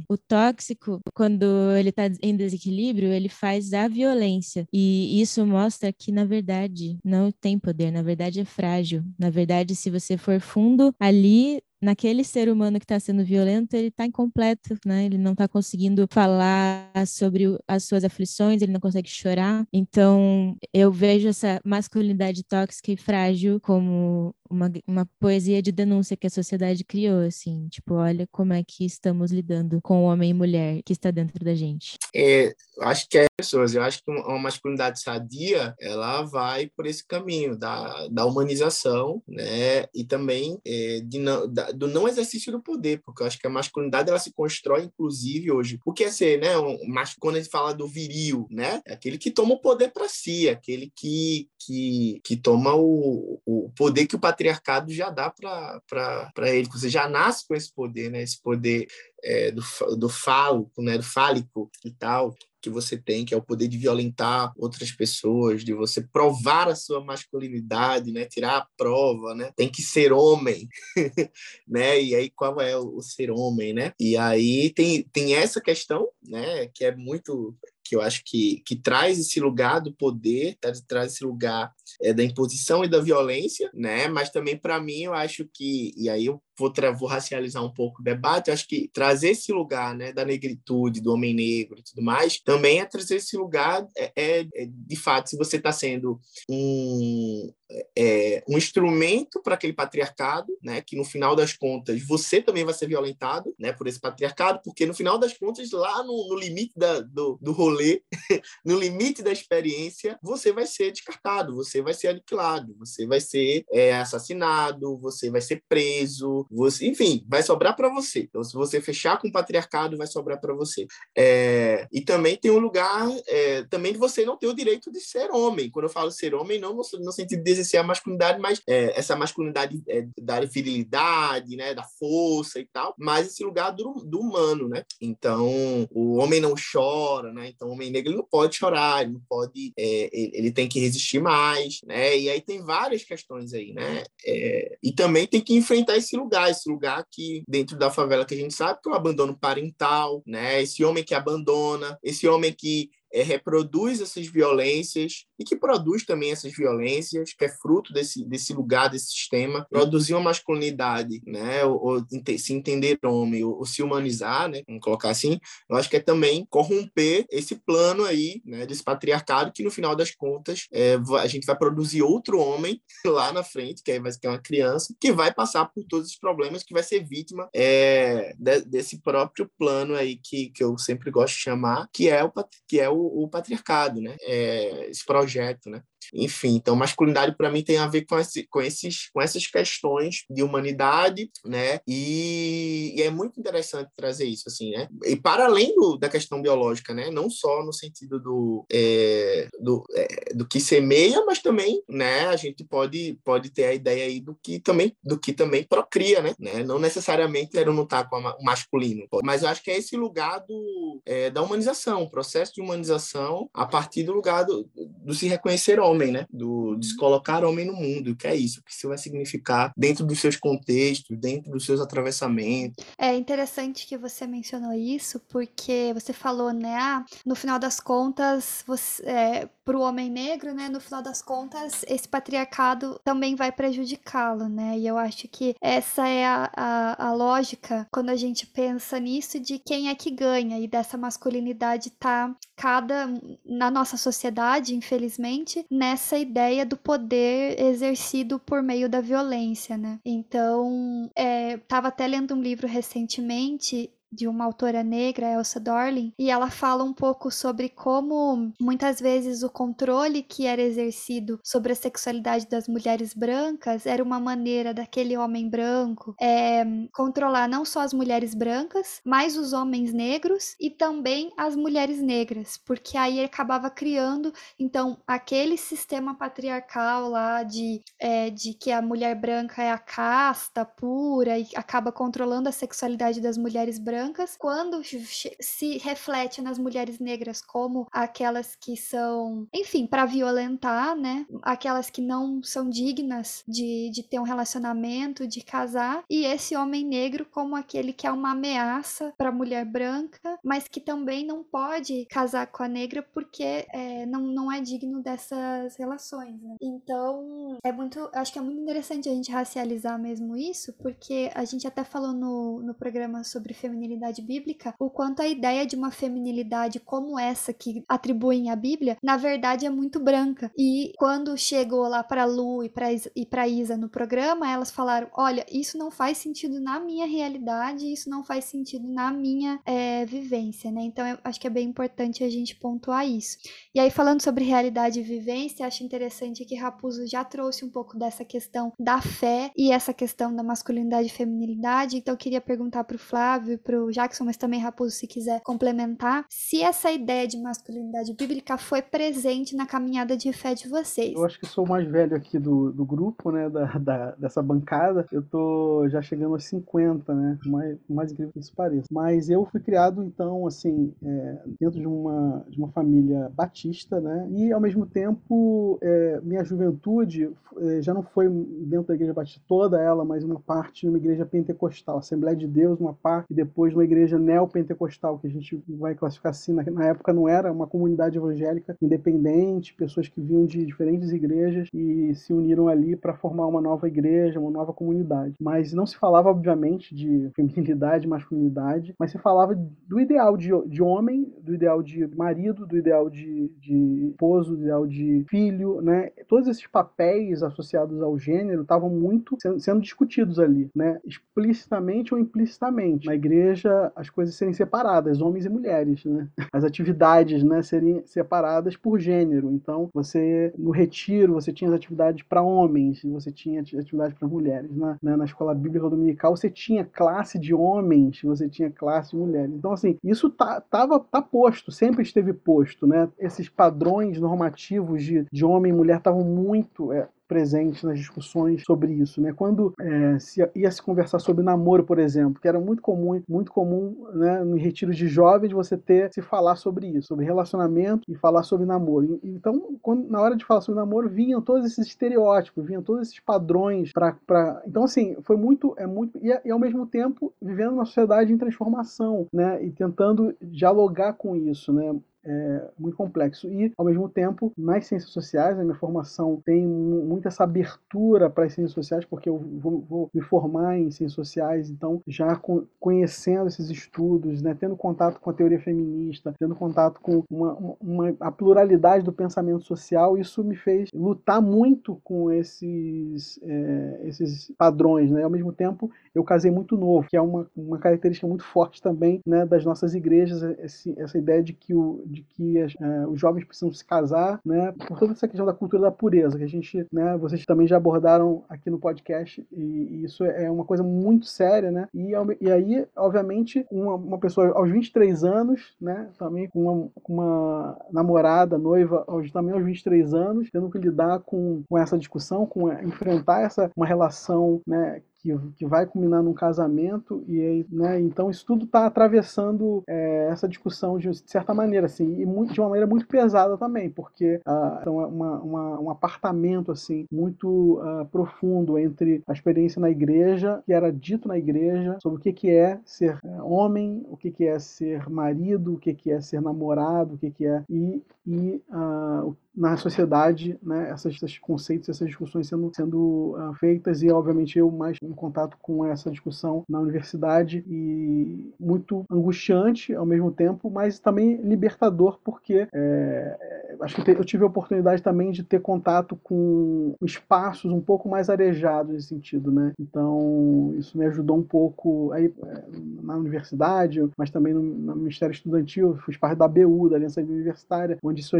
o 0.08 0.16
tóxico, 0.16 1.00
quando 1.14 1.44
ele 1.76 1.92
tá 1.92 2.04
em 2.22 2.36
desequilíbrio, 2.36 3.12
ele 3.12 3.28
faz 3.28 3.72
a 3.72 3.88
violência. 3.88 4.66
E 4.72 5.20
isso 5.20 5.44
mostra 5.46 5.92
que, 5.92 6.12
na 6.12 6.24
verdade, 6.24 6.98
não 7.04 7.30
tem 7.30 7.58
poder, 7.58 7.90
na 7.90 8.02
verdade 8.02 8.40
é 8.40 8.44
frágil. 8.44 9.04
Na 9.18 9.30
verdade, 9.30 9.74
se 9.74 9.90
você 9.90 10.16
for 10.16 10.40
fundo 10.40 10.94
ali, 10.98 11.60
naquele 11.82 12.22
ser 12.22 12.48
humano 12.48 12.78
que 12.78 12.84
está 12.84 12.98
sendo 13.00 13.24
violento, 13.24 13.74
ele 13.74 13.88
está 13.88 14.06
incompleto, 14.06 14.78
né? 14.86 15.04
Ele 15.04 15.18
não 15.18 15.32
está 15.32 15.48
conseguindo 15.48 16.06
falar 16.08 16.88
sobre 17.06 17.58
as 17.66 17.84
suas 17.84 18.04
aflições, 18.04 18.62
ele 18.62 18.72
não 18.72 18.80
consegue 18.80 19.10
chorar. 19.10 19.66
Então, 19.72 20.56
eu 20.72 20.92
vejo 20.92 21.28
essa 21.28 21.60
masculinidade 21.64 22.44
tóxica 22.44 22.92
e 22.92 22.96
frágil 22.96 23.58
como 23.60 24.32
uma, 24.52 24.70
uma 24.86 25.08
poesia 25.18 25.62
de 25.62 25.72
denúncia 25.72 26.16
que 26.16 26.26
a 26.26 26.30
sociedade 26.30 26.84
criou, 26.84 27.20
assim, 27.20 27.68
tipo, 27.68 27.94
olha 27.94 28.26
como 28.30 28.52
é 28.52 28.62
que 28.62 28.84
estamos 28.84 29.30
lidando 29.30 29.80
com 29.82 30.02
o 30.02 30.04
homem 30.04 30.30
e 30.30 30.34
mulher 30.34 30.82
que 30.84 30.92
está 30.92 31.10
dentro 31.10 31.44
da 31.44 31.54
gente. 31.54 31.96
É, 32.14 32.54
acho 32.80 33.08
que 33.08 33.18
é 33.18 33.26
pessoas, 33.36 33.74
eu 33.74 33.82
acho 33.82 34.02
que 34.04 34.10
uma 34.10 34.38
masculinidade 34.38 35.00
sadia, 35.00 35.74
ela 35.80 36.22
vai 36.22 36.70
por 36.76 36.86
esse 36.86 37.04
caminho 37.06 37.56
da, 37.56 38.08
da 38.08 38.24
humanização, 38.24 39.22
né, 39.26 39.86
e 39.94 40.04
também 40.04 40.58
é, 40.66 41.00
não, 41.14 41.52
da, 41.52 41.70
do 41.72 41.88
não 41.88 42.06
exercício 42.06 42.52
do 42.52 42.62
poder, 42.62 43.00
porque 43.04 43.22
eu 43.22 43.26
acho 43.26 43.38
que 43.38 43.46
a 43.46 43.50
masculinidade 43.50 44.10
ela 44.10 44.18
se 44.18 44.32
constrói, 44.32 44.84
inclusive, 44.84 45.50
hoje. 45.50 45.78
O 45.84 45.92
que 45.92 46.04
é 46.04 46.10
ser, 46.10 46.40
né? 46.40 46.56
Um, 46.58 46.78
mas 46.88 47.14
quando 47.18 47.36
a 47.36 47.38
gente 47.40 47.50
fala 47.50 47.74
do 47.74 47.86
viril, 47.86 48.46
né? 48.50 48.80
É 48.86 48.94
aquele 48.94 49.18
que 49.18 49.30
toma 49.30 49.54
o 49.54 49.60
poder 49.60 49.92
para 49.92 50.08
si, 50.08 50.48
aquele 50.48 50.92
que, 50.94 51.48
que, 51.58 52.20
que 52.24 52.36
toma 52.36 52.74
o, 52.74 53.40
o 53.44 53.70
poder 53.76 54.06
que 54.06 54.16
o 54.16 54.20
patriarcado 54.20 54.41
patriarcado 54.42 54.92
já 54.92 55.08
dá 55.10 55.30
para 55.30 56.50
ele, 56.50 56.68
você 56.68 56.88
já 56.88 57.08
nasce 57.08 57.46
com 57.46 57.54
esse 57.54 57.72
poder, 57.72 58.10
né? 58.10 58.22
Esse 58.22 58.40
poder 58.42 58.86
é, 59.22 59.52
do, 59.52 59.62
do 59.96 60.08
fálico, 60.08 60.82
né? 60.82 60.98
Do 60.98 61.04
fálico 61.04 61.70
e 61.84 61.92
tal 61.92 62.34
que 62.60 62.70
você 62.70 62.96
tem, 62.96 63.24
que 63.24 63.34
é 63.34 63.36
o 63.36 63.42
poder 63.42 63.66
de 63.66 63.76
violentar 63.76 64.52
outras 64.56 64.92
pessoas, 64.92 65.64
de 65.64 65.74
você 65.74 66.00
provar 66.00 66.68
a 66.68 66.76
sua 66.76 67.02
masculinidade, 67.02 68.12
né? 68.12 68.24
Tirar 68.24 68.56
a 68.56 68.68
prova, 68.76 69.34
né? 69.34 69.52
Tem 69.56 69.68
que 69.68 69.82
ser 69.82 70.12
homem, 70.12 70.68
né? 71.66 72.00
E 72.00 72.14
aí 72.14 72.30
qual 72.30 72.60
é 72.60 72.78
o, 72.78 72.98
o 72.98 73.02
ser 73.02 73.32
homem, 73.32 73.72
né? 73.72 73.92
E 73.98 74.16
aí 74.16 74.70
tem, 74.70 75.02
tem 75.12 75.34
essa 75.34 75.60
questão, 75.60 76.08
né? 76.22 76.68
Que 76.68 76.84
é 76.84 76.94
muito 76.94 77.56
que 77.92 77.96
eu 77.96 78.00
acho 78.00 78.22
que, 78.24 78.62
que 78.64 78.74
traz 78.74 79.18
esse 79.18 79.38
lugar 79.38 79.78
do 79.78 79.92
poder, 79.92 80.56
traz, 80.58 80.80
traz 80.80 81.12
esse 81.12 81.22
lugar 81.22 81.70
é, 82.00 82.14
da 82.14 82.24
imposição 82.24 82.82
e 82.82 82.88
da 82.88 83.00
violência, 83.00 83.70
né? 83.74 84.08
Mas 84.08 84.30
também 84.30 84.56
para 84.56 84.80
mim 84.80 85.02
eu 85.02 85.12
acho 85.12 85.46
que 85.52 85.92
e 85.94 86.08
aí 86.08 86.24
eu 86.24 86.42
vou, 86.58 86.72
vou 86.98 87.06
racializar 87.06 87.62
um 87.62 87.72
pouco 87.72 88.00
o 88.00 88.04
debate, 88.04 88.48
eu 88.48 88.54
acho 88.54 88.66
que 88.66 88.88
trazer 88.94 89.30
esse 89.30 89.52
lugar, 89.52 89.94
né, 89.94 90.10
da 90.10 90.24
negritude, 90.24 91.02
do 91.02 91.12
homem 91.12 91.34
negro 91.34 91.78
e 91.78 91.82
tudo 91.82 92.02
mais, 92.02 92.40
também 92.40 92.80
é 92.80 92.86
trazer 92.86 93.16
esse 93.16 93.36
lugar 93.36 93.86
é, 93.94 94.10
é, 94.16 94.40
é 94.54 94.66
de 94.70 94.96
fato 94.96 95.28
se 95.28 95.36
você 95.36 95.58
está 95.58 95.70
sendo 95.70 96.18
um 96.48 97.52
é, 97.96 98.42
um 98.48 98.56
instrumento 98.56 99.40
para 99.42 99.54
aquele 99.54 99.72
patriarcado, 99.72 100.52
né? 100.62 100.80
Que 100.80 100.96
no 100.96 101.04
final 101.04 101.34
das 101.34 101.52
contas 101.52 102.02
você 102.06 102.40
também 102.40 102.64
vai 102.64 102.74
ser 102.74 102.86
violentado, 102.86 103.54
né? 103.58 103.72
Por 103.72 103.86
esse 103.86 104.00
patriarcado, 104.00 104.60
porque 104.64 104.86
no 104.86 104.94
final 104.94 105.18
das 105.18 105.36
contas 105.36 105.70
lá 105.72 106.02
no, 106.02 106.28
no 106.28 106.36
limite 106.36 106.72
da, 106.76 107.00
do, 107.00 107.38
do 107.40 107.52
rolê, 107.52 107.81
no 108.64 108.78
limite 108.78 109.22
da 109.22 109.32
experiência, 109.32 110.18
você 110.22 110.52
vai 110.52 110.66
ser 110.66 110.90
descartado, 110.90 111.54
você 111.54 111.82
vai 111.82 111.94
ser 111.94 112.08
aniquilado, 112.08 112.74
você 112.78 113.06
vai 113.06 113.20
ser 113.20 113.64
é, 113.72 113.94
assassinado, 113.94 114.98
você 114.98 115.30
vai 115.30 115.40
ser 115.40 115.62
preso, 115.68 116.46
você, 116.50 116.86
enfim, 116.86 117.24
vai 117.28 117.42
sobrar 117.42 117.76
para 117.76 117.88
você. 117.88 118.20
Então, 118.20 118.42
se 118.42 118.54
você 118.54 118.80
fechar 118.80 119.20
com 119.20 119.28
o 119.28 119.32
patriarcado, 119.32 119.96
vai 119.96 120.06
sobrar 120.06 120.40
para 120.40 120.54
você. 120.54 120.86
É, 121.16 121.86
e 121.92 122.00
também 122.00 122.36
tem 122.36 122.50
um 122.50 122.58
lugar 122.58 123.08
é, 123.26 123.62
também 123.64 123.92
você 123.94 124.24
não 124.24 124.36
ter 124.36 124.46
o 124.46 124.54
direito 124.54 124.90
de 124.90 125.00
ser 125.00 125.30
homem. 125.30 125.70
Quando 125.70 125.84
eu 125.84 125.90
falo 125.90 126.10
ser 126.10 126.34
homem, 126.34 126.60
não 126.60 126.74
no, 126.74 127.12
sentido 127.12 127.42
de 127.42 127.50
exercer 127.50 127.80
a 127.80 127.82
masculinidade, 127.82 128.40
mas 128.40 128.60
é, 128.68 128.98
essa 128.98 129.16
masculinidade 129.16 129.82
é, 129.88 130.06
da 130.20 130.40
virilidade, 130.40 131.56
né, 131.56 131.74
da 131.74 131.84
força 131.98 132.58
e 132.58 132.66
tal, 132.72 132.94
mas 132.98 133.28
esse 133.28 133.44
lugar 133.44 133.70
do, 133.70 134.02
do, 134.04 134.20
humano, 134.20 134.68
né? 134.68 134.84
Então, 135.00 135.88
o 135.90 136.16
homem 136.16 136.40
não 136.40 136.54
chora, 136.54 137.32
né? 137.32 137.48
Então, 137.48 137.61
o 137.64 137.70
homem 137.70 137.90
negro 137.90 138.10
ele 138.10 138.18
não 138.18 138.26
pode 138.28 138.56
chorar, 138.56 139.02
ele 139.02 139.12
não 139.12 139.22
pode, 139.28 139.72
é, 139.78 140.10
ele, 140.12 140.50
tem 140.50 140.68
que 140.68 140.80
resistir 140.80 141.20
mais, 141.20 141.80
né? 141.84 142.18
E 142.18 142.28
aí 142.28 142.40
tem 142.40 142.62
várias 142.62 143.04
questões 143.04 143.52
aí, 143.54 143.72
né? 143.72 144.04
É, 144.26 144.78
e 144.82 144.92
também 144.92 145.26
tem 145.26 145.40
que 145.40 145.54
enfrentar 145.54 145.96
esse 145.96 146.16
lugar, 146.16 146.50
esse 146.50 146.68
lugar 146.68 147.04
que 147.10 147.42
dentro 147.48 147.78
da 147.78 147.90
favela 147.90 148.24
que 148.24 148.34
a 148.34 148.36
gente 148.36 148.54
sabe 148.54 148.80
que 148.82 148.88
é 148.88 148.92
o 148.92 148.94
abandono 148.94 149.36
parental, 149.38 150.22
né? 150.26 150.62
Esse 150.62 150.84
homem 150.84 151.04
que 151.04 151.14
abandona, 151.14 151.98
esse 152.02 152.26
homem 152.28 152.52
que 152.52 152.90
é, 153.12 153.22
reproduz 153.22 154.00
essas 154.00 154.26
violências 154.26 155.24
e 155.38 155.44
que 155.44 155.56
produz 155.56 156.04
também 156.04 156.32
essas 156.32 156.52
violências, 156.52 157.32
que 157.32 157.44
é 157.44 157.48
fruto 157.48 157.92
desse, 157.92 158.24
desse 158.24 158.52
lugar, 158.52 158.88
desse 158.88 159.06
sistema, 159.06 159.66
produzir 159.70 160.14
uma 160.14 160.22
masculinidade, 160.22 161.20
né, 161.26 161.64
ou, 161.64 161.80
ou 161.82 162.06
se 162.38 162.52
entender 162.52 162.98
homem, 163.04 163.44
ou, 163.44 163.58
ou, 163.58 163.66
se 163.66 163.82
humanizar, 163.82 164.48
né, 164.48 164.62
vamos 164.66 164.82
colocar 164.82 165.10
assim, 165.10 165.38
eu 165.68 165.76
acho 165.76 165.90
que 165.90 165.96
é 165.96 166.00
também 166.00 166.46
corromper 166.48 167.26
esse 167.30 167.56
plano 167.56 168.04
aí, 168.04 168.40
né, 168.44 168.66
desse 168.66 168.82
patriarcado, 168.82 169.52
que 169.52 169.62
no 169.62 169.70
final 169.70 169.96
das 169.96 170.10
contas 170.12 170.66
é, 170.72 170.96
a 171.20 171.26
gente 171.26 171.46
vai 171.46 171.56
produzir 171.56 172.02
outro 172.02 172.38
homem 172.38 172.80
lá 173.04 173.32
na 173.32 173.42
frente, 173.42 173.82
que 173.82 173.90
aí 173.90 174.00
vai 174.00 174.12
ser 174.12 174.28
uma 174.28 174.38
criança, 174.38 174.94
que 175.00 175.12
vai 175.12 175.32
passar 175.32 175.66
por 175.66 175.84
todos 175.84 176.08
os 176.08 176.16
problemas, 176.16 176.62
que 176.62 176.72
vai 176.72 176.82
ser 176.82 177.04
vítima 177.04 177.48
é, 177.54 178.34
de, 178.38 178.60
desse 178.62 179.00
próprio 179.00 179.50
plano 179.58 179.94
aí 179.94 180.16
que, 180.16 180.50
que 180.50 180.62
eu 180.62 180.78
sempre 180.78 181.10
gosto 181.10 181.34
de 181.34 181.40
chamar, 181.40 181.88
que 181.92 182.08
é 182.08 182.22
o, 182.24 182.32
que 182.68 182.80
é 182.80 182.88
o 182.88 183.01
o, 183.24 183.28
patriarcado, 183.28 184.00
né? 184.00 184.16
É, 184.22 184.88
esse 184.90 185.04
projeto, 185.04 185.70
né? 185.70 185.82
Enfim, 186.14 186.56
então 186.56 186.76
masculinidade 186.76 187.36
para 187.36 187.50
mim 187.50 187.62
tem 187.62 187.78
a 187.78 187.86
ver 187.86 188.04
com, 188.04 188.18
esse, 188.18 188.46
com, 188.48 188.60
esses, 188.60 189.08
com 189.12 189.20
essas 189.20 189.46
questões 189.46 190.24
de 190.28 190.42
humanidade, 190.42 191.30
né? 191.44 191.80
E, 191.86 192.94
e, 192.96 193.02
é 193.02 193.10
muito 193.10 193.38
interessante 193.38 193.90
trazer 193.96 194.24
isso, 194.24 194.44
assim, 194.46 194.70
né? 194.70 194.88
E 195.04 195.16
para 195.16 195.46
além 195.46 195.74
do, 195.74 195.96
da 195.96 196.08
questão 196.08 196.40
biológica, 196.40 196.94
né? 196.94 197.10
Não 197.10 197.30
só 197.30 197.64
no 197.64 197.72
sentido 197.72 198.20
do, 198.20 198.64
é, 198.70 199.48
do, 199.60 199.84
é, 199.94 200.34
do 200.34 200.46
que 200.46 200.60
semeia, 200.60 201.24
mas 201.24 201.40
também, 201.40 201.82
né? 201.88 202.26
A 202.26 202.36
gente 202.36 202.64
pode, 202.64 203.18
pode 203.24 203.50
ter 203.50 203.64
a 203.64 203.74
ideia 203.74 204.04
aí 204.04 204.20
do 204.20 204.36
que 204.42 204.58
também, 204.58 204.96
do 205.02 205.18
que 205.18 205.32
também 205.32 205.64
procria, 205.64 206.22
né? 206.22 206.34
né? 206.38 206.64
Não 206.64 206.78
necessariamente 206.78 207.56
era 207.56 207.72
não 207.72 207.84
estar 207.84 208.08
com 208.08 208.16
o 208.16 208.44
masculino, 208.44 209.06
mas 209.22 209.42
eu 209.42 209.48
acho 209.48 209.62
que 209.62 209.70
é 209.70 209.76
esse 209.76 209.96
lugar 209.96 210.40
do, 210.46 211.00
é, 211.04 211.30
da 211.30 211.42
humanização, 211.42 212.08
processo 212.08 212.54
de 212.54 212.60
humanização 212.60 213.48
a 213.52 213.66
partir 213.66 214.02
do 214.02 214.12
lugar 214.12 214.44
do, 214.44 214.68
do 214.74 215.14
se 215.14 215.26
reconhecer 215.26 215.78
homem 215.80 215.91
homem, 215.92 216.12
né? 216.12 216.26
Do, 216.30 216.76
de 216.76 216.86
se 216.86 216.96
colocar 216.96 217.44
homem 217.44 217.66
no 217.66 217.74
mundo. 217.74 218.10
O 218.10 218.16
que 218.16 218.26
é 218.26 218.34
isso? 218.34 218.60
O 218.60 218.64
que 218.64 218.72
isso 218.72 218.88
vai 218.88 218.98
significar 218.98 219.72
dentro 219.76 220.04
dos 220.04 220.20
seus 220.20 220.36
contextos, 220.36 221.16
dentro 221.18 221.52
dos 221.52 221.64
seus 221.64 221.80
atravessamentos. 221.80 222.84
É 222.98 223.14
interessante 223.14 223.86
que 223.86 223.96
você 223.96 224.26
mencionou 224.26 224.72
isso, 224.72 225.20
porque 225.28 225.92
você 225.94 226.12
falou, 226.12 226.52
né? 226.52 226.76
Ah, 226.76 227.04
no 227.24 227.34
final 227.34 227.58
das 227.58 227.80
contas, 227.80 228.64
você, 228.66 229.02
é, 229.04 229.48
para 229.64 229.76
o 229.76 229.80
homem 229.80 230.10
negro, 230.10 230.54
né? 230.54 230.68
No 230.68 230.80
final 230.80 231.02
das 231.02 231.22
contas, 231.22 231.84
esse 231.86 232.08
patriarcado 232.08 233.00
também 233.04 233.34
vai 233.34 233.52
prejudicá-lo, 233.52 234.48
né? 234.48 234.78
E 234.78 234.86
eu 234.86 234.98
acho 234.98 235.28
que 235.28 235.54
essa 235.60 236.06
é 236.08 236.24
a, 236.24 236.50
a, 236.56 237.08
a, 237.08 237.12
lógica 237.12 237.86
quando 237.90 238.10
a 238.10 238.16
gente 238.16 238.46
pensa 238.46 238.98
nisso 238.98 239.38
de 239.38 239.58
quem 239.58 239.88
é 239.88 239.94
que 239.94 240.10
ganha 240.10 240.58
e 240.58 240.66
dessa 240.66 240.96
masculinidade 240.96 241.90
tá 241.90 242.34
cada 242.56 243.08
na 243.44 243.70
nossa 243.70 243.96
sociedade, 243.96 244.74
infelizmente, 244.74 245.64
nessa 245.82 246.16
ideia 246.16 246.64
do 246.64 246.76
poder 246.76 247.60
exercido 247.60 248.38
por 248.38 248.62
meio 248.62 248.88
da 248.88 249.00
violência, 249.00 249.76
né? 249.76 249.98
Então, 250.04 251.10
é, 251.16 251.56
tava 251.56 251.88
até 251.88 252.06
lendo 252.06 252.36
um 252.36 252.40
livro 252.40 252.68
recentemente 252.68 253.90
de 254.12 254.28
uma 254.28 254.44
autora 254.44 254.82
negra, 254.82 255.32
Elsa 255.32 255.58
Dorling, 255.58 256.12
e 256.18 256.30
ela 256.30 256.50
fala 256.50 256.84
um 256.84 256.92
pouco 256.92 257.30
sobre 257.30 257.70
como 257.70 258.52
muitas 258.60 259.00
vezes 259.00 259.42
o 259.42 259.48
controle 259.48 260.22
que 260.22 260.46
era 260.46 260.60
exercido 260.60 261.40
sobre 261.42 261.72
a 261.72 261.76
sexualidade 261.76 262.46
das 262.46 262.68
mulheres 262.68 263.14
brancas 263.14 263.86
era 263.86 264.02
uma 264.02 264.20
maneira 264.20 264.74
daquele 264.74 265.16
homem 265.16 265.48
branco 265.48 266.14
é, 266.20 266.64
controlar 266.92 267.48
não 267.48 267.64
só 267.64 267.80
as 267.80 267.94
mulheres 267.94 268.34
brancas, 268.34 269.00
mas 269.04 269.36
os 269.36 269.52
homens 269.52 269.92
negros 269.92 270.54
e 270.60 270.68
também 270.68 271.32
as 271.36 271.56
mulheres 271.56 272.00
negras, 272.00 272.58
porque 272.66 272.98
aí 272.98 273.24
acabava 273.24 273.70
criando 273.70 274.32
então 274.58 274.98
aquele 275.06 275.56
sistema 275.56 276.14
patriarcal 276.14 277.08
lá 277.08 277.42
de, 277.42 277.80
é, 277.98 278.28
de 278.28 278.52
que 278.54 278.70
a 278.70 278.82
mulher 278.82 279.14
branca 279.14 279.62
é 279.62 279.70
a 279.70 279.78
casta 279.78 280.64
pura 280.64 281.38
e 281.38 281.46
acaba 281.54 281.90
controlando 281.90 282.48
a 282.48 282.52
sexualidade 282.52 283.20
das 283.20 283.38
mulheres 283.38 283.78
brancas 283.78 284.01
brancas, 284.02 284.36
quando 284.36 284.82
se 284.82 285.78
reflete 285.78 286.42
nas 286.42 286.58
mulheres 286.58 286.98
negras 286.98 287.40
como 287.40 287.86
aquelas 287.92 288.56
que 288.56 288.76
são, 288.76 289.46
enfim, 289.54 289.86
para 289.86 290.04
violentar, 290.04 290.96
né? 290.96 291.24
Aquelas 291.42 291.88
que 291.88 292.00
não 292.00 292.42
são 292.42 292.68
dignas 292.68 293.44
de, 293.46 293.90
de 293.90 294.02
ter 294.02 294.18
um 294.18 294.24
relacionamento, 294.24 295.26
de 295.26 295.40
casar, 295.40 296.02
e 296.10 296.24
esse 296.24 296.56
homem 296.56 296.84
negro 296.84 297.24
como 297.30 297.54
aquele 297.54 297.92
que 297.92 298.06
é 298.06 298.12
uma 298.12 298.32
ameaça 298.32 299.12
para 299.16 299.28
a 299.28 299.32
mulher 299.32 299.64
branca, 299.64 300.38
mas 300.44 300.66
que 300.66 300.80
também 300.80 301.24
não 301.24 301.44
pode 301.44 302.04
casar 302.06 302.48
com 302.48 302.62
a 302.62 302.68
negra 302.68 303.02
porque 303.14 303.66
é, 303.72 304.04
não, 304.06 304.22
não 304.22 304.50
é 304.50 304.60
digno 304.60 305.00
dessas 305.00 305.76
relações. 305.76 306.40
Né? 306.42 306.56
Então, 306.60 307.58
é 307.62 307.70
muito, 307.70 308.10
acho 308.14 308.32
que 308.32 308.38
é 308.38 308.42
muito 308.42 308.60
interessante 308.60 309.08
a 309.08 309.14
gente 309.14 309.30
racializar 309.30 309.98
mesmo 309.98 310.36
isso, 310.36 310.72
porque 310.74 311.30
a 311.34 311.44
gente 311.44 311.66
até 311.66 311.84
falou 311.84 312.12
no, 312.12 312.60
no 312.62 312.74
programa 312.74 313.22
sobre 313.22 313.54
feminilidade 313.54 313.91
feminilidade 313.92 314.22
bíblica, 314.22 314.74
o 314.78 314.90
quanto 314.90 315.20
a 315.20 315.28
ideia 315.28 315.66
de 315.66 315.76
uma 315.76 315.90
feminilidade 315.90 316.80
como 316.80 317.18
essa 317.18 317.52
que 317.52 317.84
atribuem 317.88 318.50
à 318.50 318.56
Bíblia, 318.56 318.96
na 319.02 319.16
verdade 319.16 319.66
é 319.66 319.70
muito 319.70 320.00
branca. 320.00 320.50
E 320.56 320.92
quando 320.96 321.36
chegou 321.36 321.82
lá 321.88 322.02
para 322.02 322.24
Lu 322.24 322.64
e 322.64 322.68
para 322.68 322.86
para 323.30 323.48
Isa 323.48 323.76
no 323.76 323.88
programa, 323.88 324.50
elas 324.50 324.70
falaram: 324.70 325.08
"Olha, 325.14 325.44
isso 325.50 325.78
não 325.78 325.90
faz 325.90 326.18
sentido 326.18 326.60
na 326.60 326.80
minha 326.80 327.06
realidade, 327.06 327.92
isso 327.92 328.08
não 328.08 328.22
faz 328.22 328.44
sentido 328.44 328.88
na 328.88 329.10
minha 329.10 329.60
é, 329.66 330.04
vivência, 330.04 330.70
né? 330.70 330.82
Então 330.82 331.06
eu 331.06 331.18
acho 331.24 331.40
que 331.40 331.46
é 331.46 331.50
bem 331.50 331.68
importante 331.68 332.24
a 332.24 332.30
gente 332.30 332.56
pontuar 332.56 333.06
isso. 333.06 333.38
E 333.74 333.80
aí 333.80 333.90
falando 333.90 334.22
sobre 334.22 334.44
realidade 334.44 335.00
e 335.00 335.02
vivência, 335.02 335.66
acho 335.66 335.84
interessante 335.84 336.44
que 336.44 336.54
Raposo 336.54 337.06
já 337.06 337.24
trouxe 337.24 337.64
um 337.64 337.70
pouco 337.70 337.98
dessa 337.98 338.24
questão 338.24 338.72
da 338.78 339.00
fé 339.00 339.50
e 339.56 339.72
essa 339.72 339.92
questão 339.92 340.34
da 340.34 340.42
masculinidade 340.42 341.08
e 341.08 341.10
feminilidade. 341.10 341.96
Então 341.96 342.14
eu 342.14 342.18
queria 342.18 342.40
perguntar 342.40 342.84
para 342.84 342.96
o 342.96 342.98
Flávio 342.98 343.54
e 343.54 343.58
para 343.58 343.81
pro 343.82 343.90
Jackson, 343.90 344.24
mas 344.24 344.36
também 344.36 344.60
Raposo, 344.60 344.92
se 344.92 345.06
quiser 345.06 345.40
complementar, 345.40 346.24
se 346.30 346.62
essa 346.62 346.90
ideia 346.90 347.26
de 347.26 347.36
masculinidade 347.38 348.14
bíblica 348.14 348.56
foi 348.56 348.80
presente 348.80 349.56
na 349.56 349.66
caminhada 349.66 350.16
de 350.16 350.32
fé 350.32 350.54
de 350.54 350.68
vocês. 350.68 351.14
Eu 351.14 351.24
acho 351.24 351.40
que 351.40 351.46
sou 351.46 351.64
o 351.64 351.68
mais 351.68 351.86
velho 351.88 352.16
aqui 352.16 352.38
do, 352.38 352.72
do 352.72 352.84
grupo, 352.84 353.32
né, 353.32 353.48
da, 353.48 353.64
da, 353.78 354.10
dessa 354.12 354.42
bancada. 354.42 355.06
Eu 355.10 355.22
tô 355.22 355.88
já 355.88 356.00
chegando 356.00 356.34
aos 356.34 356.44
50, 356.44 357.14
né, 357.14 357.38
mais, 357.46 357.78
mais 357.88 358.12
incrível 358.12 358.32
que 358.32 358.38
isso 358.38 358.54
pareça. 358.54 358.86
Mas 358.90 359.28
eu 359.28 359.44
fui 359.46 359.60
criado, 359.60 360.02
então, 360.02 360.46
assim, 360.46 360.92
é, 361.04 361.38
dentro 361.60 361.80
de 361.80 361.86
uma, 361.86 362.44
de 362.48 362.58
uma 362.58 362.68
família 362.68 363.30
batista, 363.34 364.00
né, 364.00 364.28
e 364.30 364.52
ao 364.52 364.60
mesmo 364.60 364.86
tempo, 364.86 365.78
é, 365.82 366.20
minha 366.22 366.44
juventude 366.44 367.30
é, 367.58 367.82
já 367.82 367.92
não 367.92 368.02
foi 368.02 368.28
dentro 368.28 368.88
da 368.88 368.94
igreja 368.94 369.12
batista 369.12 369.40
toda 369.48 369.80
ela, 369.80 370.04
mas 370.04 370.24
uma 370.24 370.40
parte 370.40 370.86
numa 370.86 370.98
igreja 370.98 371.26
pentecostal, 371.26 371.98
Assembleia 371.98 372.36
de 372.36 372.46
Deus, 372.46 372.78
uma 372.80 372.94
parte, 372.94 373.26
e 373.30 373.34
depois 373.34 373.61
uma 373.70 373.84
igreja 373.84 374.18
neopentecostal, 374.18 375.18
que 375.18 375.26
a 375.26 375.30
gente 375.30 375.62
vai 375.68 375.94
classificar 375.94 376.30
assim, 376.30 376.52
na, 376.52 376.62
na 376.64 376.86
época 376.86 377.12
não 377.12 377.28
era 377.28 377.52
uma 377.52 377.66
comunidade 377.66 378.16
evangélica 378.16 378.76
independente, 378.80 379.74
pessoas 379.74 380.08
que 380.08 380.20
vinham 380.20 380.46
de 380.46 380.64
diferentes 380.64 381.12
igrejas 381.12 381.68
e 381.72 382.14
se 382.14 382.32
uniram 382.32 382.68
ali 382.68 382.96
para 382.96 383.14
formar 383.14 383.46
uma 383.46 383.60
nova 383.60 383.86
igreja, 383.86 384.40
uma 384.40 384.50
nova 384.50 384.72
comunidade. 384.72 385.34
Mas 385.40 385.72
não 385.72 385.86
se 385.86 385.96
falava, 385.96 386.30
obviamente, 386.30 386.94
de 386.94 387.30
feminilidade, 387.34 388.08
masculinidade, 388.08 388.94
mas 388.98 389.10
se 389.10 389.18
falava 389.18 389.54
do 389.88 390.00
ideal 390.00 390.36
de, 390.36 390.50
de 390.66 390.82
homem, 390.82 391.32
do 391.40 391.54
ideal 391.54 391.82
de 391.82 392.06
marido, 392.16 392.66
do 392.66 392.76
ideal 392.76 393.08
de, 393.08 393.50
de 393.60 394.08
esposo, 394.10 394.56
do 394.56 394.62
ideal 394.62 394.86
de 394.86 395.24
filho, 395.28 395.80
né? 395.80 396.10
Todos 396.28 396.48
esses 396.48 396.66
papéis 396.66 397.42
associados 397.42 398.00
ao 398.02 398.18
gênero 398.18 398.62
estavam 398.62 398.90
muito 398.90 399.36
sendo, 399.40 399.60
sendo 399.60 399.80
discutidos 399.80 400.38
ali, 400.38 400.70
né? 400.74 401.00
Explicitamente 401.04 402.14
ou 402.14 402.20
implicitamente. 402.20 403.06
Na 403.06 403.14
igreja, 403.14 403.51
as 403.94 404.10
coisas 404.10 404.34
serem 404.34 404.54
separadas, 404.54 405.20
homens 405.20 405.44
e 405.44 405.48
mulheres, 405.48 406.04
né? 406.04 406.28
As 406.52 406.64
atividades, 406.64 407.42
né, 407.42 407.62
serem 407.62 408.02
separadas 408.06 408.76
por 408.76 408.98
gênero. 408.98 409.50
Então, 409.52 409.88
você 409.92 410.52
no 410.58 410.70
retiro, 410.70 411.34
você 411.34 411.52
tinha 411.52 411.70
as 411.70 411.76
atividades 411.76 412.22
para 412.22 412.42
homens 412.42 413.02
e 413.04 413.10
você 413.10 413.30
tinha 413.30 413.60
atividades 413.60 414.16
para 414.18 414.28
mulheres. 414.28 414.74
Na, 414.76 414.98
né? 415.02 415.16
na 415.16 415.24
escola 415.24 415.54
bíblica 415.54 415.88
dominical, 415.88 416.36
você 416.36 416.50
tinha 416.50 416.84
classe 416.84 417.38
de 417.38 417.54
homens, 417.54 418.20
você 418.22 418.48
tinha 418.48 418.70
classe 418.70 419.10
de 419.10 419.16
mulheres. 419.16 419.54
Então, 419.54 419.72
assim, 419.72 419.96
isso 420.02 420.30
tá, 420.30 420.60
tava, 420.60 421.00
tá 421.00 421.20
posto, 421.20 421.70
sempre 421.70 422.02
esteve 422.02 422.32
posto, 422.32 422.86
né? 422.86 423.08
Esses 423.18 423.48
padrões 423.48 424.18
normativos 424.18 425.02
de, 425.02 425.26
de 425.30 425.44
homem 425.44 425.72
e 425.72 425.74
mulher 425.74 425.98
estavam 425.98 426.24
muito 426.24 426.92
é, 426.92 427.08
presente 427.32 427.86
nas 427.86 427.98
discussões 427.98 428.62
sobre 428.66 428.92
isso, 428.92 429.18
né? 429.18 429.32
Quando 429.32 429.72
é, 429.80 430.18
se 430.18 430.46
ia 430.54 430.70
se 430.70 430.82
conversar 430.82 431.18
sobre 431.18 431.42
namoro, 431.42 431.82
por 431.82 431.98
exemplo, 431.98 432.38
que 432.40 432.46
era 432.46 432.60
muito 432.60 432.82
comum, 432.82 433.22
muito 433.26 433.50
comum, 433.50 434.06
né, 434.12 434.44
no 434.44 434.56
retiro 434.56 434.92
de 434.92 435.08
jovens 435.08 435.50
você 435.50 435.78
ter 435.78 436.12
se 436.12 436.20
falar 436.20 436.56
sobre 436.56 436.88
isso, 436.88 437.08
sobre 437.08 437.24
relacionamento 437.24 438.02
e 438.06 438.14
falar 438.14 438.42
sobre 438.42 438.66
namoro. 438.66 439.18
Então, 439.22 439.78
quando, 439.80 440.10
na 440.10 440.20
hora 440.20 440.36
de 440.36 440.44
falar 440.44 440.60
sobre 440.60 440.78
namoro, 440.78 441.08
vinham 441.08 441.40
todos 441.40 441.64
esses 441.64 441.86
estereótipos, 441.86 442.66
vinham 442.66 442.82
todos 442.82 443.08
esses 443.08 443.20
padrões 443.20 443.92
para, 443.92 444.62
então 444.66 444.84
assim, 444.84 445.16
foi 445.22 445.36
muito, 445.36 445.74
é 445.78 445.86
muito 445.86 446.18
e, 446.22 446.28
e 446.44 446.50
ao 446.50 446.58
mesmo 446.58 446.86
tempo 446.86 447.32
vivendo 447.40 447.72
uma 447.72 447.86
sociedade 447.86 448.30
em 448.30 448.36
transformação, 448.38 449.26
né? 449.32 449.64
E 449.64 449.70
tentando 449.70 450.34
dialogar 450.42 451.14
com 451.14 451.34
isso, 451.34 451.72
né? 451.72 451.94
É, 452.24 452.68
muito 452.78 452.96
complexo. 452.96 453.48
E, 453.48 453.72
ao 453.76 453.84
mesmo 453.84 454.08
tempo, 454.08 454.52
nas 454.56 454.86
ciências 454.86 455.10
sociais, 455.10 455.58
a 455.58 455.62
minha 455.62 455.74
formação 455.74 456.40
tem 456.44 456.62
muito 456.62 457.26
essa 457.26 457.44
abertura 457.44 458.30
para 458.30 458.44
as 458.44 458.52
ciências 458.52 458.72
sociais, 458.72 459.04
porque 459.04 459.28
eu 459.28 459.38
vou, 459.38 459.80
vou, 459.80 460.10
me 460.14 460.20
formar 460.20 460.78
em 460.78 460.90
ciências 460.90 461.12
sociais, 461.12 461.70
então, 461.70 462.00
já 462.06 462.40
conhecendo 462.78 463.48
esses 463.48 463.70
estudos, 463.70 464.42
né, 464.42 464.56
tendo 464.58 464.76
contato 464.76 465.20
com 465.20 465.30
a 465.30 465.32
teoria 465.32 465.60
feminista, 465.60 466.34
tendo 466.38 466.54
contato 466.54 467.00
com 467.00 467.24
uma, 467.30 467.76
uma, 467.80 468.16
a 468.20 468.30
pluralidade 468.30 469.04
do 469.04 469.12
pensamento 469.12 469.64
social, 469.64 470.16
isso 470.16 470.44
me 470.44 470.56
fez 470.56 470.88
lutar 470.94 471.40
muito 471.40 472.00
com 472.04 472.30
esses, 472.30 473.40
é, 473.42 474.00
esses 474.04 474.52
padrões. 474.56 475.10
Né? 475.10 475.22
Ao 475.22 475.30
mesmo 475.30 475.52
tempo, 475.52 475.90
eu 476.14 476.24
casei 476.24 476.50
muito 476.50 476.76
novo, 476.76 477.06
que 477.08 477.16
é 477.16 477.20
uma, 477.20 477.46
uma 477.56 477.78
característica 477.78 478.26
muito 478.26 478.44
forte 478.44 478.80
também 478.80 479.20
né, 479.26 479.46
das 479.46 479.64
nossas 479.64 479.94
igrejas, 479.94 480.42
esse, 480.58 480.94
essa 480.98 481.18
ideia 481.18 481.42
de 481.42 481.52
que 481.52 481.74
o 481.74 482.02
de 482.06 482.22
que 482.22 482.58
as, 482.58 482.74
é, 482.80 483.06
os 483.06 483.18
jovens 483.18 483.44
precisam 483.44 483.72
se 483.72 483.84
casar, 483.84 484.40
né? 484.44 484.72
Por 484.86 484.98
toda 484.98 485.12
essa 485.12 485.28
questão 485.28 485.46
da 485.46 485.52
cultura 485.52 485.82
da 485.82 485.90
pureza, 485.90 486.38
que 486.38 486.44
a 486.44 486.48
gente, 486.48 486.86
né? 486.92 487.16
Vocês 487.16 487.44
também 487.44 487.66
já 487.66 487.76
abordaram 487.76 488.44
aqui 488.48 488.70
no 488.70 488.78
podcast, 488.78 489.46
e, 489.50 489.60
e 489.60 490.04
isso 490.04 490.24
é 490.24 490.50
uma 490.50 490.64
coisa 490.64 490.82
muito 490.82 491.26
séria, 491.26 491.70
né? 491.70 491.88
E, 491.94 492.12
e 492.40 492.50
aí, 492.50 492.86
obviamente, 492.96 493.66
uma, 493.70 493.94
uma 493.94 494.18
pessoa 494.18 494.52
aos 494.54 494.70
23 494.70 495.24
anos, 495.24 495.74
né? 495.80 496.10
Também 496.18 496.48
com 496.48 496.62
uma, 496.62 496.90
com 497.02 497.14
uma 497.14 497.78
namorada, 497.90 498.58
noiva, 498.58 499.04
aos, 499.06 499.30
também 499.30 499.54
aos 499.54 499.64
23 499.64 500.14
anos, 500.14 500.48
tendo 500.50 500.70
que 500.70 500.78
lidar 500.78 501.20
com, 501.20 501.62
com 501.68 501.78
essa 501.78 501.98
discussão, 501.98 502.46
com 502.46 502.72
enfrentar 502.72 503.42
essa 503.42 503.70
uma 503.76 503.86
relação, 503.86 504.60
né? 504.66 505.02
Que, 505.22 505.38
que 505.56 505.66
vai 505.66 505.86
culminar 505.86 506.22
num 506.22 506.34
casamento 506.34 507.24
e 507.28 507.64
né, 507.70 508.00
então 508.00 508.28
isso 508.28 508.44
tudo 508.44 508.64
está 508.64 508.86
atravessando 508.86 509.82
é, 509.86 510.28
essa 510.30 510.48
discussão 510.48 510.98
de 510.98 511.14
certa 511.26 511.54
maneira 511.54 511.86
assim 511.86 512.20
e 512.20 512.26
muito, 512.26 512.52
de 512.52 512.60
uma 512.60 512.68
maneira 512.68 512.86
muito 512.86 513.06
pesada 513.06 513.56
também 513.56 513.88
porque 513.88 514.40
uh, 514.46 514.78
então 514.80 515.00
é 515.00 515.06
uma, 515.06 515.40
uma, 515.40 515.80
um 515.80 515.90
apartamento 515.90 516.72
assim 516.72 517.06
muito 517.10 517.80
uh, 517.80 518.04
profundo 518.10 518.78
entre 518.78 519.22
a 519.26 519.32
experiência 519.32 519.80
na 519.80 519.90
igreja 519.90 520.62
que 520.66 520.72
era 520.72 520.92
dito 520.92 521.28
na 521.28 521.38
igreja 521.38 521.96
sobre 522.02 522.18
o 522.18 522.20
que 522.20 522.32
que 522.32 522.50
é 522.50 522.80
ser 522.84 523.18
é, 523.24 523.42
homem 523.42 524.04
o 524.10 524.16
que 524.16 524.30
que 524.30 524.44
é 524.44 524.58
ser 524.58 525.08
marido 525.08 525.74
o 525.74 525.78
que 525.78 525.94
que 525.94 526.10
é 526.10 526.20
ser 526.20 526.40
namorado 526.40 527.14
o 527.14 527.18
que 527.18 527.30
que 527.30 527.46
é 527.46 527.62
e, 527.68 528.02
e 528.26 528.62
uh, 528.70 529.36
na 529.54 529.76
sociedade, 529.76 530.58
né, 530.62 530.90
essas, 530.90 531.14
esses 531.14 531.38
conceitos, 531.38 531.88
essas 531.88 532.08
discussões 532.08 532.48
sendo, 532.48 532.70
sendo 532.74 533.36
uh, 533.36 533.54
feitas 533.54 534.02
e, 534.02 534.10
obviamente, 534.10 534.58
eu 534.58 534.70
mais 534.70 534.96
em 535.02 535.12
contato 535.12 535.56
com 535.60 535.84
essa 535.84 536.10
discussão 536.10 536.64
na 536.68 536.80
universidade 536.80 537.64
e 537.68 538.52
muito 538.58 539.04
angustiante 539.10 539.94
ao 539.94 540.06
mesmo 540.06 540.30
tempo, 540.30 540.70
mas 540.70 540.98
também 540.98 541.36
libertador 541.36 542.18
porque 542.24 542.66
é, 542.72 543.71
acho 543.82 544.02
que 544.02 544.10
eu 544.10 544.24
tive 544.24 544.44
a 544.44 544.46
oportunidade 544.46 545.02
também 545.02 545.30
de 545.30 545.42
ter 545.42 545.60
contato 545.60 546.16
com 546.22 546.94
espaços 547.02 547.70
um 547.70 547.80
pouco 547.80 548.08
mais 548.08 548.30
arejados 548.30 548.92
nesse 548.92 549.08
sentido, 549.08 549.50
né? 549.50 549.72
Então 549.78 550.74
isso 550.78 550.96
me 550.96 551.06
ajudou 551.06 551.36
um 551.36 551.42
pouco 551.42 552.12
aí 552.12 552.32
é, 552.44 552.64
na 553.02 553.16
universidade, 553.16 554.00
mas 554.16 554.30
também 554.30 554.54
no, 554.54 554.62
no 554.62 554.96
Ministério 554.96 555.32
Estudantil, 555.32 555.96
fui 556.04 556.16
parte 556.16 556.38
da 556.38 556.48
BU, 556.48 556.88
da 556.88 556.96
Aliança 556.96 557.20
Universitária, 557.20 557.98
onde 558.02 558.20
isso 558.20 558.36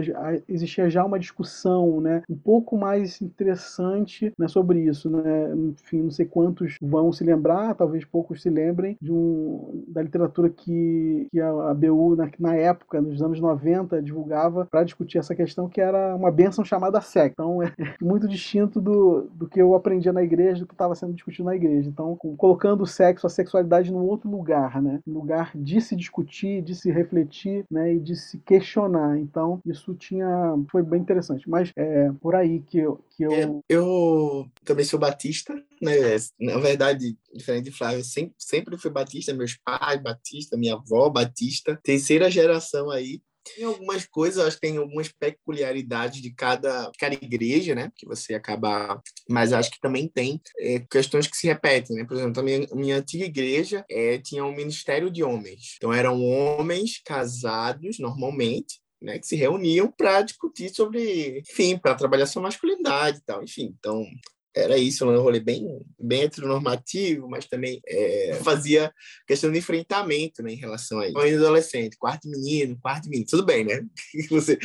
existia 0.48 0.88
já 0.88 1.05
uma 1.05 1.18
discussão, 1.18 2.00
né, 2.00 2.22
um 2.28 2.37
pouco 2.37 2.76
mais 2.76 3.20
interessante, 3.20 4.33
né, 4.38 4.48
sobre 4.48 4.81
isso, 4.81 5.11
né? 5.11 5.55
Enfim, 5.55 6.02
não 6.02 6.11
sei 6.11 6.26
quantos 6.26 6.76
vão 6.81 7.12
se 7.12 7.24
lembrar, 7.24 7.74
talvez 7.74 8.05
poucos 8.05 8.42
se 8.42 8.50
lembrem 8.50 8.96
de 9.00 9.12
um 9.12 9.85
da 9.88 10.02
literatura 10.02 10.48
que, 10.48 11.26
que 11.31 11.40
a, 11.40 11.70
a 11.70 11.74
BU 11.74 12.16
na, 12.16 12.31
na 12.38 12.55
época, 12.55 13.00
nos 13.00 13.22
anos 13.22 13.40
90, 13.40 14.02
divulgava 14.02 14.66
para 14.66 14.85
discutir 14.85 15.18
essa 15.18 15.32
questão 15.35 15.68
que 15.68 15.81
era 15.81 16.14
uma 16.14 16.31
bênção 16.31 16.64
chamada 16.64 17.01
sexo. 17.01 17.35
Então 17.35 17.62
é 17.62 17.73
muito 18.01 18.29
distinto 18.29 18.81
do, 18.81 19.29
do 19.35 19.49
que 19.49 19.61
eu 19.61 19.75
aprendia 19.75 20.12
na 20.12 20.23
igreja, 20.23 20.61
do 20.61 20.66
que 20.66 20.75
estava 20.75 20.95
sendo 20.95 21.12
discutido 21.12 21.45
na 21.45 21.57
igreja. 21.57 21.88
Então, 21.88 22.16
colocando 22.37 22.83
o 22.83 22.87
sexo, 22.87 23.27
a 23.27 23.31
sexualidade 23.31 23.92
num 23.92 24.05
outro 24.05 24.31
lugar, 24.31 24.81
né? 24.83 25.01
Um 25.07 25.12
lugar 25.12 25.51
de 25.55 25.81
se 25.81 25.97
discutir, 25.97 26.62
de 26.62 26.75
se 26.75 26.90
refletir, 26.90 27.64
né? 27.71 27.95
E 27.95 28.01
de 28.01 28.16
se 28.16 28.38
questionar. 28.38 29.18
Então, 29.18 29.61
isso 29.64 29.95
tinha 29.95 30.55
foi 30.71 30.83
bem 30.83 31.01
interessante. 31.01 31.49
Mas 31.49 31.73
é 31.77 32.11
por 32.21 32.35
aí 32.35 32.61
que 32.61 32.79
eu. 32.79 33.05
Que 33.16 33.25
eu... 33.25 33.33
É, 33.33 33.61
eu 33.68 34.47
também 34.64 34.85
sou 34.85 34.99
batista, 34.99 35.55
né? 35.81 35.92
Na 36.40 36.59
verdade, 36.59 37.16
diferente 37.35 37.64
de 37.64 37.77
Flávio, 37.77 38.05
sempre, 38.05 38.35
sempre 38.38 38.79
fui 38.79 38.90
batista, 38.90 39.35
meus 39.35 39.57
pais 39.64 40.03
batista, 40.03 40.57
minha 40.57 40.75
avó 40.75 41.09
batista, 41.09 41.79
terceira 41.83 42.31
geração 42.31 42.90
aí. 42.90 43.21
Tem 43.44 43.64
algumas 43.64 44.07
coisas, 44.07 44.44
acho 44.44 44.57
que 44.57 44.68
tem 44.68 44.76
algumas 44.76 45.09
peculiaridades 45.09 46.22
de 46.22 46.33
cada, 46.33 46.90
de 46.90 46.98
cada 46.98 47.14
igreja, 47.14 47.74
né? 47.74 47.90
Que 47.96 48.07
você 48.07 48.35
acaba. 48.35 49.02
Mas 49.28 49.52
acho 49.52 49.70
que 49.70 49.81
também 49.81 50.09
tem 50.09 50.40
é, 50.59 50.81
questões 50.81 51.26
que 51.26 51.37
se 51.37 51.46
repetem, 51.46 51.96
né? 51.96 52.05
Por 52.05 52.16
exemplo, 52.16 52.40
a 52.40 52.44
minha, 52.44 52.66
minha 52.72 52.96
antiga 52.96 53.24
igreja 53.24 53.85
é, 53.90 54.18
tinha 54.18 54.44
um 54.44 54.55
ministério 54.55 55.11
de 55.11 55.22
homens. 55.24 55.74
Então, 55.76 55.92
eram 55.92 56.22
homens 56.22 57.00
casados, 57.05 57.98
normalmente, 57.98 58.81
né, 59.02 59.18
que 59.18 59.26
se 59.26 59.37
reuniam 59.37 59.90
para 59.90 60.22
discutir 60.22 60.72
sobre, 60.72 61.40
enfim, 61.40 61.76
para 61.76 61.94
trabalhar 61.94 62.26
sua 62.26 62.40
masculinidade 62.40 63.18
e 63.18 63.22
tal, 63.22 63.42
enfim. 63.42 63.74
Então, 63.78 64.07
era 64.55 64.77
isso, 64.77 65.09
um 65.09 65.21
rolê 65.23 65.41
bem, 65.41 65.81
bem 65.99 66.23
heteronormativo, 66.23 67.29
mas 67.29 67.47
também 67.47 67.81
é, 67.87 68.38
fazia 68.43 68.93
questão 69.27 69.51
de 69.51 69.59
enfrentamento 69.59 70.43
né, 70.43 70.53
em 70.53 70.57
relação 70.57 71.01
a 71.01 71.09
isso. 71.09 71.19
Ainda 71.19 71.38
adolescente, 71.38 71.97
quarto 71.97 72.29
menino, 72.29 72.79
quarto 72.81 73.09
menino, 73.09 73.27
tudo 73.29 73.45
bem, 73.45 73.65
né? 73.65 73.83
Você 74.31 74.59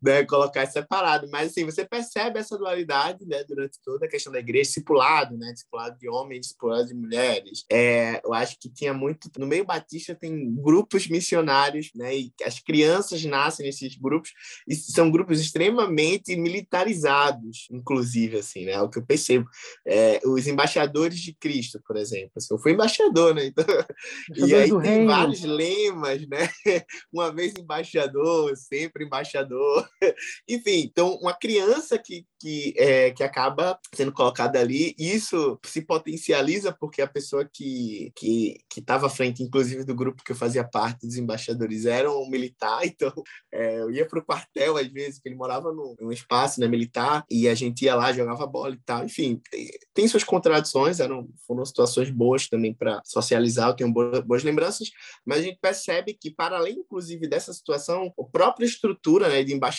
né, 0.00 0.24
colocar 0.24 0.66
separado. 0.66 1.28
Mas 1.30 1.50
assim, 1.50 1.64
você 1.64 1.84
percebe 1.84 2.38
essa 2.38 2.56
dualidade 2.56 3.26
né, 3.26 3.44
durante 3.44 3.78
toda 3.82 4.06
a 4.06 4.08
questão 4.08 4.32
da 4.32 4.38
igreja, 4.38 4.68
discipulado, 4.68 5.36
né? 5.36 5.52
Discipulado 5.52 5.98
de 5.98 6.08
homens, 6.08 6.40
discipulado 6.42 6.88
de 6.88 6.94
mulheres. 6.94 7.64
É, 7.70 8.20
eu 8.24 8.32
acho 8.32 8.56
que 8.60 8.68
tinha 8.68 8.94
muito. 8.94 9.30
No 9.38 9.46
meio 9.46 9.64
batista 9.64 10.14
tem 10.14 10.54
grupos 10.54 11.08
missionários, 11.08 11.90
né? 11.94 12.16
E 12.16 12.32
as 12.44 12.60
crianças 12.60 13.24
nascem 13.24 13.66
nesses 13.66 13.96
grupos, 13.96 14.32
e 14.66 14.74
são 14.74 15.10
grupos 15.10 15.40
extremamente 15.40 16.36
militarizados, 16.36 17.68
inclusive, 17.70 18.38
assim, 18.38 18.64
né? 18.64 18.72
É 18.72 18.80
o 18.80 18.88
que 18.88 18.98
eu 18.98 19.06
percebo. 19.06 19.48
É, 19.86 20.20
os 20.24 20.46
embaixadores 20.46 21.18
de 21.18 21.34
Cristo, 21.34 21.80
por 21.86 21.96
exemplo. 21.96 22.32
Assim, 22.36 22.54
eu 22.54 22.58
fui 22.58 22.72
embaixador, 22.72 23.34
né? 23.34 23.46
Então, 23.46 23.64
e 24.36 24.54
aí 24.54 24.68
tem 24.68 24.80
reino. 24.80 25.06
vários 25.06 25.42
lemas, 25.42 26.26
né? 26.28 26.48
Uma 27.12 27.32
vez 27.32 27.54
embaixador, 27.58 28.56
sempre 28.56 29.04
embaixador. 29.04 29.87
Enfim, 30.48 30.82
então 30.84 31.14
uma 31.20 31.34
criança 31.34 31.98
que, 31.98 32.24
que, 32.40 32.74
é, 32.76 33.10
que 33.10 33.22
acaba 33.22 33.78
sendo 33.94 34.12
colocada 34.12 34.60
ali, 34.60 34.94
isso 34.98 35.58
se 35.64 35.82
potencializa 35.82 36.72
porque 36.72 37.02
a 37.02 37.06
pessoa 37.06 37.48
que 37.52 38.12
que 38.14 38.58
estava 38.76 39.06
à 39.06 39.10
frente, 39.10 39.42
inclusive 39.42 39.84
do 39.84 39.94
grupo 39.94 40.22
que 40.22 40.32
eu 40.32 40.36
fazia 40.36 40.64
parte 40.64 41.06
dos 41.06 41.16
embaixadores, 41.16 41.86
era 41.86 42.10
um 42.10 42.28
militar, 42.28 42.80
então 42.86 43.12
é, 43.52 43.80
eu 43.80 43.90
ia 43.90 44.06
para 44.06 44.18
o 44.18 44.24
quartel 44.24 44.76
às 44.76 44.86
vezes, 44.88 45.20
que 45.20 45.28
ele 45.28 45.36
morava 45.36 45.72
num, 45.72 45.94
num, 46.00 46.12
espaço 46.12 46.60
né, 46.60 46.68
militar, 46.68 47.24
e 47.30 47.48
a 47.48 47.54
gente 47.54 47.84
ia 47.84 47.94
lá, 47.94 48.12
jogava 48.12 48.46
bola 48.46 48.74
e 48.74 48.80
tal. 48.84 49.04
Enfim, 49.04 49.40
tem, 49.50 49.70
tem 49.94 50.08
suas 50.08 50.24
contradições, 50.24 51.00
eram, 51.00 51.28
foram 51.46 51.64
situações 51.64 52.10
boas 52.10 52.48
também 52.48 52.74
para 52.74 53.00
socializar, 53.04 53.68
eu 53.68 53.76
tenho 53.76 53.92
boas, 53.92 54.20
boas 54.20 54.42
lembranças, 54.42 54.90
mas 55.24 55.38
a 55.38 55.42
gente 55.42 55.58
percebe 55.60 56.14
que, 56.14 56.30
para 56.30 56.56
além, 56.56 56.78
inclusive, 56.78 57.28
dessa 57.28 57.52
situação, 57.52 58.12
a 58.18 58.24
própria 58.24 58.66
estrutura 58.66 59.28
né, 59.28 59.42
de 59.42 59.52
embaixadores, 59.52 59.77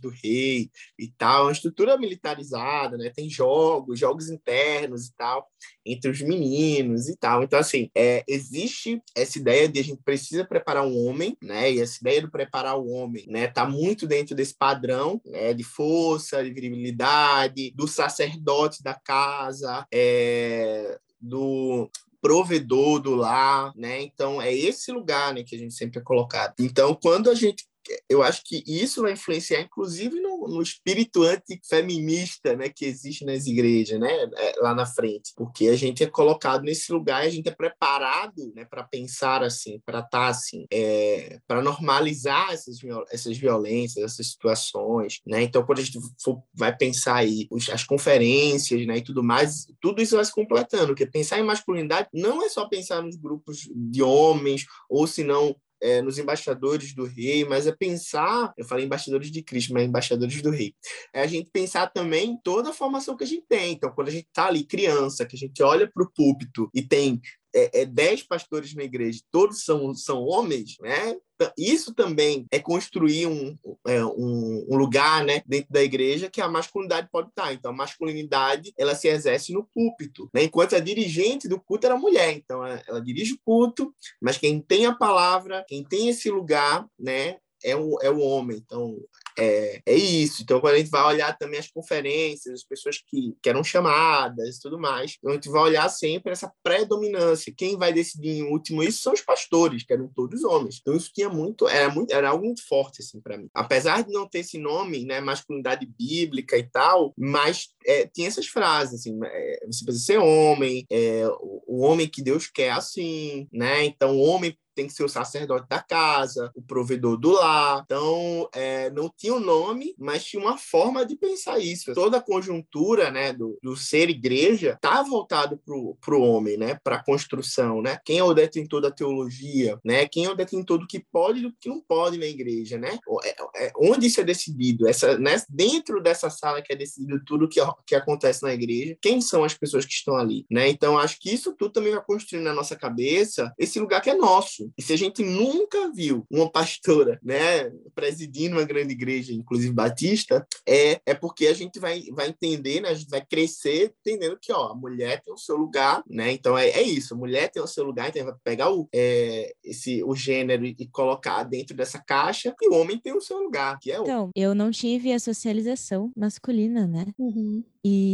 do 0.00 0.08
rei 0.08 0.70
e 0.98 1.08
tal, 1.16 1.44
uma 1.44 1.52
estrutura 1.52 1.96
militarizada, 1.96 2.96
né? 2.96 3.10
Tem 3.14 3.28
jogos, 3.28 3.98
jogos 3.98 4.30
internos 4.30 5.06
e 5.06 5.14
tal, 5.16 5.46
entre 5.84 6.10
os 6.10 6.20
meninos 6.20 7.08
e 7.08 7.16
tal. 7.16 7.42
Então, 7.42 7.58
assim, 7.58 7.90
é, 7.94 8.24
existe 8.28 9.02
essa 9.14 9.38
ideia 9.38 9.68
de 9.68 9.80
a 9.80 9.84
gente 9.84 10.02
precisa 10.02 10.44
preparar 10.44 10.86
um 10.86 11.06
homem, 11.06 11.36
né? 11.42 11.72
E 11.72 11.80
essa 11.80 11.98
ideia 12.00 12.22
de 12.22 12.30
preparar 12.30 12.78
o 12.78 12.88
homem, 12.88 13.24
né? 13.28 13.48
Tá 13.48 13.66
muito 13.66 14.06
dentro 14.06 14.34
desse 14.34 14.54
padrão, 14.54 15.20
né? 15.24 15.52
De 15.52 15.64
força, 15.64 16.42
de 16.42 16.52
virilidade, 16.52 17.72
do 17.74 17.86
sacerdote 17.86 18.82
da 18.82 18.94
casa, 18.94 19.86
é, 19.92 20.98
do 21.20 21.90
provedor 22.22 23.00
do 23.00 23.16
lar, 23.16 23.72
né? 23.76 24.00
Então 24.00 24.40
é 24.40 24.54
esse 24.54 24.92
lugar, 24.92 25.34
né, 25.34 25.42
que 25.42 25.56
a 25.56 25.58
gente 25.58 25.74
sempre 25.74 25.98
é 25.98 26.02
colocado. 26.02 26.54
Então 26.60 26.94
quando 26.94 27.28
a 27.28 27.34
gente 27.34 27.66
eu 28.08 28.22
acho 28.22 28.42
que 28.44 28.62
isso 28.66 29.02
vai 29.02 29.12
influenciar, 29.12 29.60
inclusive, 29.60 30.20
no, 30.20 30.48
no 30.48 30.62
espírito 30.62 31.22
antifeminista 31.22 32.56
né, 32.56 32.68
que 32.68 32.84
existe 32.84 33.24
nas 33.24 33.46
igrejas, 33.46 33.98
né, 33.98 34.10
é, 34.36 34.54
lá 34.58 34.74
na 34.74 34.86
frente. 34.86 35.32
Porque 35.36 35.68
a 35.68 35.76
gente 35.76 36.02
é 36.02 36.06
colocado 36.06 36.62
nesse 36.62 36.92
lugar, 36.92 37.22
a 37.22 37.28
gente 37.28 37.48
é 37.48 37.54
preparado 37.54 38.52
né, 38.54 38.64
para 38.64 38.84
pensar 38.84 39.42
assim, 39.42 39.80
para 39.84 39.98
estar 39.98 40.10
tá, 40.10 40.26
assim, 40.28 40.66
é, 40.72 41.38
para 41.46 41.62
normalizar 41.62 42.52
essas, 42.52 42.78
essas 43.10 43.36
violências, 43.36 44.04
essas 44.04 44.28
situações. 44.28 45.20
Né? 45.26 45.42
Então, 45.42 45.64
quando 45.64 45.80
a 45.80 45.82
gente 45.82 45.98
for, 46.22 46.42
vai 46.54 46.76
pensar 46.76 47.16
aí 47.16 47.46
os, 47.50 47.68
as 47.68 47.84
conferências 47.84 48.86
né, 48.86 48.98
e 48.98 49.02
tudo 49.02 49.22
mais, 49.22 49.66
tudo 49.80 50.02
isso 50.02 50.16
vai 50.16 50.24
se 50.24 50.32
completando. 50.32 50.88
Porque 50.88 51.06
pensar 51.06 51.38
em 51.38 51.44
masculinidade 51.44 52.08
não 52.12 52.44
é 52.44 52.48
só 52.48 52.68
pensar 52.68 53.02
nos 53.02 53.16
grupos 53.16 53.68
de 53.74 54.02
homens, 54.02 54.66
ou 54.88 55.06
se 55.06 55.24
não 55.24 55.56
é, 55.82 56.00
nos 56.00 56.16
embaixadores 56.16 56.94
do 56.94 57.04
rei, 57.04 57.44
mas 57.44 57.66
é 57.66 57.72
pensar, 57.72 58.52
eu 58.56 58.64
falei 58.64 58.86
embaixadores 58.86 59.30
de 59.30 59.42
Cristo, 59.42 59.74
mas 59.74 59.84
embaixadores 59.84 60.40
do 60.40 60.50
rei, 60.50 60.74
é 61.12 61.22
a 61.22 61.26
gente 61.26 61.50
pensar 61.50 61.88
também 61.88 62.38
toda 62.42 62.70
a 62.70 62.72
formação 62.72 63.16
que 63.16 63.24
a 63.24 63.26
gente 63.26 63.44
tem. 63.48 63.72
Então, 63.72 63.92
quando 63.92 64.08
a 64.08 64.12
gente 64.12 64.26
está 64.26 64.46
ali 64.46 64.64
criança, 64.64 65.26
que 65.26 65.34
a 65.34 65.38
gente 65.38 65.62
olha 65.62 65.90
para 65.92 66.04
o 66.04 66.10
púlpito 66.10 66.70
e 66.72 66.80
tem 66.80 67.20
é, 67.54 67.82
é, 67.82 67.84
dez 67.84 68.22
pastores 68.22 68.74
na 68.74 68.82
igreja, 68.82 69.20
todos 69.30 69.64
são, 69.64 69.94
são 69.94 70.22
homens, 70.24 70.76
né? 70.80 71.16
Isso 71.58 71.92
também 71.92 72.46
é 72.52 72.60
construir 72.60 73.26
um, 73.26 73.58
é, 73.86 74.04
um, 74.04 74.64
um, 74.70 74.76
lugar 74.76 75.24
né, 75.24 75.42
dentro 75.44 75.72
da 75.72 75.82
igreja 75.82 76.30
que 76.30 76.40
a 76.40 76.48
masculinidade 76.48 77.08
pode 77.10 77.30
estar. 77.30 77.52
Então, 77.52 77.72
a 77.72 77.74
masculinidade 77.74 78.72
ela 78.78 78.94
se 78.94 79.08
exerce 79.08 79.52
no 79.52 79.64
púlpito, 79.74 80.30
né? 80.32 80.44
enquanto 80.44 80.76
a 80.76 80.78
dirigente 80.78 81.48
do 81.48 81.60
culto 81.60 81.86
era 81.86 81.98
mulher. 81.98 82.32
Então, 82.32 82.64
ela, 82.64 82.80
ela 82.86 83.00
dirige 83.02 83.34
o 83.34 83.40
culto, 83.44 83.92
mas 84.20 84.38
quem 84.38 84.60
tem 84.60 84.86
a 84.86 84.94
palavra, 84.94 85.64
quem 85.66 85.82
tem 85.82 86.08
esse 86.08 86.30
lugar, 86.30 86.86
né, 86.96 87.38
é 87.64 87.76
o, 87.76 87.98
é 88.00 88.10
o 88.10 88.20
homem. 88.20 88.58
Então, 88.58 88.96
é, 89.38 89.80
é 89.86 89.94
isso. 89.94 90.42
Então, 90.42 90.60
quando 90.60 90.74
a 90.74 90.78
gente 90.78 90.90
vai 90.90 91.04
olhar 91.04 91.36
também 91.36 91.58
as 91.58 91.70
conferências, 91.70 92.54
as 92.54 92.64
pessoas 92.64 92.98
que, 92.98 93.34
que 93.42 93.48
eram 93.48 93.64
chamadas 93.64 94.56
e 94.56 94.60
tudo 94.60 94.78
mais, 94.78 95.16
então 95.18 95.30
a 95.30 95.34
gente 95.34 95.48
vai 95.48 95.62
olhar 95.62 95.88
sempre 95.88 96.32
essa 96.32 96.52
predominância. 96.62 97.52
Quem 97.56 97.76
vai 97.76 97.92
decidir 97.92 98.30
em 98.30 98.42
último 98.42 98.82
isso 98.82 99.02
são 99.02 99.12
os 99.12 99.20
pastores, 99.20 99.84
que 99.84 99.92
eram 99.92 100.08
todos 100.08 100.44
homens. 100.44 100.78
Então, 100.80 100.96
isso 100.96 101.10
tinha 101.12 101.28
muito, 101.28 101.68
era, 101.68 101.90
muito, 101.90 102.12
era 102.12 102.30
algo 102.30 102.44
muito 102.44 102.66
forte, 102.66 103.00
assim, 103.00 103.20
para 103.20 103.38
mim. 103.38 103.48
Apesar 103.54 104.02
de 104.02 104.12
não 104.12 104.28
ter 104.28 104.40
esse 104.40 104.58
nome, 104.58 105.04
né, 105.04 105.20
masculinidade 105.20 105.86
bíblica 105.86 106.56
e 106.58 106.64
tal, 106.64 107.12
mas 107.16 107.68
é, 107.86 108.06
tinha 108.06 108.28
essas 108.28 108.46
frases, 108.46 109.00
assim, 109.00 109.18
é, 109.24 109.66
você 109.66 109.84
precisa 109.84 110.04
ser 110.04 110.18
homem, 110.18 110.86
é, 110.90 111.26
o, 111.40 111.62
o 111.66 111.80
homem 111.82 112.08
que 112.08 112.22
Deus 112.22 112.46
quer 112.46 112.70
assim, 112.70 113.48
né? 113.52 113.84
Então, 113.84 114.16
o 114.16 114.20
homem 114.20 114.56
tem 114.74 114.86
que 114.86 114.92
ser 114.92 115.04
o 115.04 115.08
sacerdote 115.08 115.66
da 115.68 115.80
casa, 115.80 116.50
o 116.54 116.62
provedor 116.62 117.16
do 117.16 117.32
lar. 117.32 117.82
Então, 117.84 118.48
é, 118.54 118.90
não 118.90 119.10
tinha 119.14 119.34
um 119.34 119.40
nome, 119.40 119.94
mas 119.98 120.24
tinha 120.24 120.42
uma 120.42 120.56
forma 120.56 121.04
de 121.04 121.16
pensar 121.16 121.58
isso. 121.58 121.94
Toda 121.94 122.18
a 122.18 122.22
conjuntura 122.22 123.10
né, 123.10 123.32
do, 123.32 123.58
do 123.62 123.76
ser 123.76 124.10
igreja 124.10 124.72
está 124.74 125.02
voltado 125.02 125.60
para 125.64 126.16
o 126.16 126.22
homem, 126.22 126.56
né, 126.56 126.78
para 126.82 126.96
a 126.96 127.04
construção. 127.04 127.82
Né? 127.82 127.98
Quem 128.04 128.18
é 128.18 128.24
o 128.24 128.34
detentor 128.34 128.80
da 128.80 128.90
teologia? 128.90 129.78
Né? 129.84 130.06
Quem 130.06 130.24
é 130.24 130.30
o 130.30 130.36
detentor 130.36 130.78
do 130.78 130.86
que 130.86 131.00
pode 131.00 131.40
e 131.40 131.42
do 131.42 131.52
que 131.52 131.68
não 131.68 131.80
pode 131.80 132.18
na 132.18 132.26
igreja? 132.26 132.78
Né? 132.78 132.98
É, 133.24 133.66
é, 133.66 133.72
onde 133.76 134.06
isso 134.06 134.20
é 134.20 134.24
decidido? 134.24 134.88
Essa, 134.88 135.18
né, 135.18 135.36
dentro 135.48 136.02
dessa 136.02 136.30
sala 136.30 136.62
que 136.62 136.72
é 136.72 136.76
decidido 136.76 137.22
tudo 137.24 137.48
que, 137.48 137.60
que 137.86 137.94
acontece 137.94 138.42
na 138.42 138.52
igreja, 138.52 138.96
quem 139.00 139.20
são 139.20 139.44
as 139.44 139.54
pessoas 139.54 139.84
que 139.84 139.92
estão 139.92 140.16
ali? 140.16 140.46
Né? 140.50 140.68
Então, 140.68 140.98
acho 140.98 141.18
que 141.20 141.32
isso 141.32 141.54
tudo 141.56 141.72
também 141.72 141.92
vai 141.92 142.02
construindo 142.04 142.44
na 142.44 142.54
nossa 142.54 142.76
cabeça 142.76 143.52
esse 143.58 143.78
lugar 143.78 144.00
que 144.00 144.10
é 144.10 144.14
nosso 144.14 144.61
isso. 144.62 144.72
E 144.76 144.82
se 144.82 144.92
a 144.92 144.96
gente 144.96 145.22
nunca 145.22 145.90
viu 145.92 146.26
uma 146.30 146.50
pastora, 146.50 147.18
né, 147.22 147.70
presidindo 147.94 148.56
uma 148.56 148.64
grande 148.64 148.92
igreja, 148.92 149.32
inclusive 149.32 149.72
batista, 149.72 150.46
é, 150.66 151.00
é 151.06 151.14
porque 151.14 151.46
a 151.46 151.54
gente 151.54 151.78
vai, 151.78 152.02
vai 152.12 152.28
entender, 152.28 152.80
né, 152.80 152.90
a 152.90 152.94
gente 152.94 153.10
vai 153.10 153.24
crescer 153.24 153.94
entendendo 154.00 154.38
que, 154.40 154.52
ó, 154.52 154.68
a 154.68 154.74
mulher 154.74 155.20
tem 155.22 155.32
o 155.32 155.38
seu 155.38 155.56
lugar, 155.56 156.02
né? 156.08 156.32
Então 156.32 156.56
é, 156.56 156.68
é 156.68 156.82
isso, 156.82 157.14
a 157.14 157.16
mulher 157.16 157.50
tem 157.50 157.62
o 157.62 157.66
seu 157.66 157.84
lugar, 157.84 158.08
então 158.08 158.24
vai 158.24 158.34
pegar 158.44 158.70
o, 158.70 158.88
é, 158.92 159.52
esse, 159.64 160.02
o 160.04 160.14
gênero 160.14 160.64
e, 160.64 160.74
e 160.78 160.86
colocar 160.86 161.42
dentro 161.44 161.76
dessa 161.76 161.98
caixa, 161.98 162.54
e 162.60 162.68
o 162.68 162.74
homem 162.74 162.98
tem 162.98 163.14
o 163.14 163.20
seu 163.20 163.38
lugar, 163.38 163.78
que 163.78 163.90
é 163.90 163.98
o. 163.98 164.02
Então, 164.02 164.30
eu 164.34 164.54
não 164.54 164.70
tive 164.70 165.12
a 165.12 165.18
socialização 165.18 166.10
masculina, 166.16 166.86
né? 166.86 167.06
Uhum. 167.18 167.64
E 167.84 168.11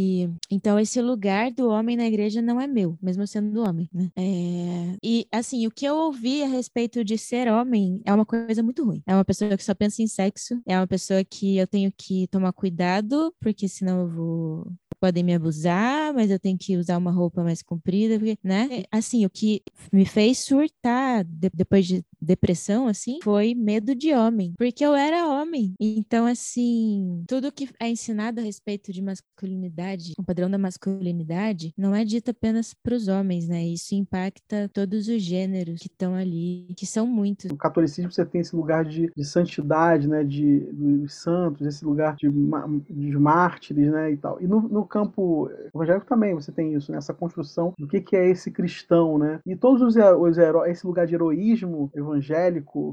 então 0.59 0.77
esse 0.77 1.01
lugar 1.01 1.51
do 1.51 1.69
homem 1.69 1.95
na 1.95 2.05
igreja 2.05 2.41
não 2.41 2.59
é 2.59 2.67
meu, 2.67 2.97
mesmo 3.01 3.25
sendo 3.25 3.63
homem, 3.63 3.89
né? 3.93 4.11
É, 4.17 4.97
e 5.01 5.25
assim, 5.31 5.65
o 5.65 5.71
que 5.71 5.85
eu 5.85 5.95
ouvi 5.95 6.43
a 6.43 6.47
respeito 6.47 7.01
de 7.01 7.17
ser 7.17 7.49
homem 7.49 8.01
é 8.03 8.13
uma 8.13 8.25
coisa 8.25 8.61
muito 8.61 8.83
ruim. 8.83 9.01
É 9.07 9.15
uma 9.15 9.23
pessoa 9.23 9.55
que 9.55 9.63
só 9.63 9.73
pensa 9.73 10.01
em 10.01 10.07
sexo, 10.07 10.61
é 10.65 10.77
uma 10.77 10.85
pessoa 10.85 11.23
que 11.23 11.55
eu 11.55 11.65
tenho 11.65 11.93
que 11.95 12.27
tomar 12.27 12.51
cuidado, 12.51 13.33
porque 13.39 13.69
senão 13.69 14.01
eu 14.01 14.09
vou 14.09 14.71
podem 14.99 15.23
me 15.23 15.33
abusar, 15.33 16.13
mas 16.13 16.29
eu 16.29 16.37
tenho 16.37 16.57
que 16.57 16.75
usar 16.75 16.97
uma 16.97 17.11
roupa 17.11 17.41
mais 17.41 17.61
comprida, 17.61 18.19
porque, 18.19 18.37
né? 18.43 18.67
É, 18.69 18.85
assim, 18.91 19.25
o 19.25 19.29
que 19.29 19.63
me 19.93 20.05
fez 20.05 20.39
surtar 20.39 21.23
de, 21.23 21.49
depois 21.53 21.85
de 21.87 22.03
depressão, 22.21 22.87
assim, 22.87 23.19
foi 23.23 23.53
medo 23.55 23.95
de 23.95 24.13
homem, 24.13 24.53
porque 24.57 24.85
eu 24.85 24.93
era 24.93 25.27
homem. 25.27 25.73
Então, 25.79 26.25
assim, 26.25 27.23
tudo 27.27 27.51
que 27.51 27.69
é 27.79 27.89
ensinado 27.89 28.39
a 28.39 28.43
respeito 28.43 28.91
de 28.91 29.01
masculinidade, 29.01 30.13
o 30.17 30.23
padrão 30.23 30.49
da 30.49 30.57
masculinidade, 30.57 31.73
não 31.77 31.95
é 31.95 32.03
dito 32.03 32.31
apenas 32.31 32.73
para 32.73 32.95
os 32.95 33.07
homens, 33.07 33.47
né? 33.47 33.65
Isso 33.65 33.95
impacta 33.95 34.69
todos 34.73 35.07
os 35.07 35.21
gêneros 35.21 35.79
que 35.79 35.87
estão 35.87 36.15
ali, 36.15 36.67
que 36.75 36.85
são 36.85 37.07
muitos. 37.07 37.49
No 37.49 37.57
catolicismo 37.57 38.11
você 38.11 38.25
tem 38.25 38.41
esse 38.41 38.55
lugar 38.55 38.85
de, 38.85 39.11
de 39.15 39.25
santidade, 39.25 40.07
né? 40.07 40.23
De, 40.23 40.59
dos 40.71 41.13
santos, 41.13 41.65
esse 41.65 41.85
lugar 41.85 42.15
de, 42.15 42.29
de 42.29 43.17
mártires, 43.17 43.91
né? 43.91 44.11
E 44.11 44.17
tal. 44.17 44.41
E 44.41 44.47
no, 44.47 44.61
no 44.61 44.85
campo 44.85 45.49
evangélico 45.73 46.05
também 46.05 46.33
você 46.33 46.51
tem 46.51 46.73
isso, 46.73 46.91
né? 46.91 46.97
Essa 46.97 47.13
construção 47.13 47.73
do 47.77 47.87
que, 47.87 48.01
que 48.01 48.15
é 48.15 48.29
esse 48.29 48.51
cristão, 48.51 49.17
né? 49.17 49.39
E 49.45 49.55
todos 49.55 49.81
os, 49.81 49.95
os 49.95 50.37
heróis, 50.37 50.71
esse 50.71 50.85
lugar 50.85 51.07
de 51.07 51.15
heroísmo 51.15 51.89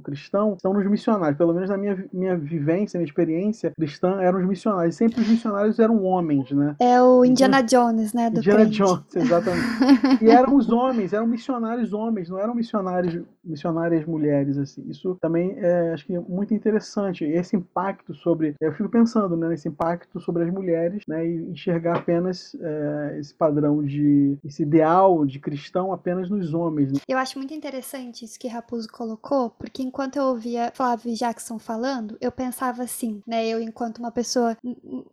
cristão, 0.02 0.54
estão 0.54 0.72
nos 0.72 0.86
missionários. 0.88 1.36
Pelo 1.36 1.52
menos 1.52 1.70
na 1.70 1.76
minha, 1.76 2.04
minha 2.12 2.36
vivência, 2.36 2.98
minha 2.98 3.08
experiência 3.08 3.72
cristã, 3.76 4.20
eram 4.20 4.40
os 4.40 4.46
missionários. 4.46 4.96
Sempre 4.96 5.20
os 5.20 5.28
missionários 5.28 5.78
eram 5.78 6.02
homens, 6.04 6.50
né? 6.50 6.76
É 6.80 7.00
o 7.00 7.24
Indiana 7.24 7.62
Jones, 7.62 8.12
né? 8.12 8.30
Do 8.30 8.38
Indiana 8.38 8.60
crente. 8.60 8.78
Jones, 8.78 9.02
exatamente. 9.16 10.24
e 10.24 10.30
eram 10.30 10.56
os 10.56 10.70
homens, 10.70 11.12
eram 11.12 11.26
missionários 11.26 11.92
homens, 11.92 12.28
não 12.28 12.38
eram 12.38 12.54
missionários, 12.54 13.22
missionárias 13.44 14.04
mulheres, 14.04 14.58
assim. 14.58 14.84
Isso 14.88 15.16
também 15.20 15.54
é, 15.58 15.92
acho 15.92 16.06
que 16.06 16.14
é 16.14 16.20
muito 16.20 16.54
interessante. 16.54 17.24
Esse 17.24 17.56
impacto 17.56 18.14
sobre, 18.14 18.54
eu 18.60 18.72
fico 18.72 18.88
pensando, 18.88 19.36
né, 19.36 19.48
nesse 19.48 19.68
impacto 19.68 20.20
sobre 20.20 20.44
as 20.44 20.50
mulheres, 20.50 21.02
né, 21.06 21.26
e 21.26 21.50
enxergar 21.50 21.96
apenas 21.96 22.56
é, 22.60 23.18
esse 23.18 23.34
padrão 23.34 23.82
de, 23.82 24.38
esse 24.44 24.62
ideal 24.62 25.24
de 25.24 25.38
cristão 25.38 25.92
apenas 25.92 26.28
nos 26.28 26.54
homens. 26.54 26.92
Né? 26.92 26.98
Eu 27.08 27.18
acho 27.18 27.38
muito 27.38 27.54
interessante 27.54 28.24
isso 28.24 28.38
que 28.38 28.48
Raposo 28.48 28.88
colocou, 28.88 29.05
porque 29.58 29.82
enquanto 29.82 30.16
eu 30.16 30.24
ouvia 30.24 30.72
Flávio 30.74 31.14
Jackson 31.14 31.58
falando, 31.58 32.16
eu 32.20 32.32
pensava 32.32 32.82
assim, 32.82 33.20
né, 33.26 33.46
eu 33.46 33.60
enquanto 33.60 33.98
uma 33.98 34.10
pessoa, 34.10 34.56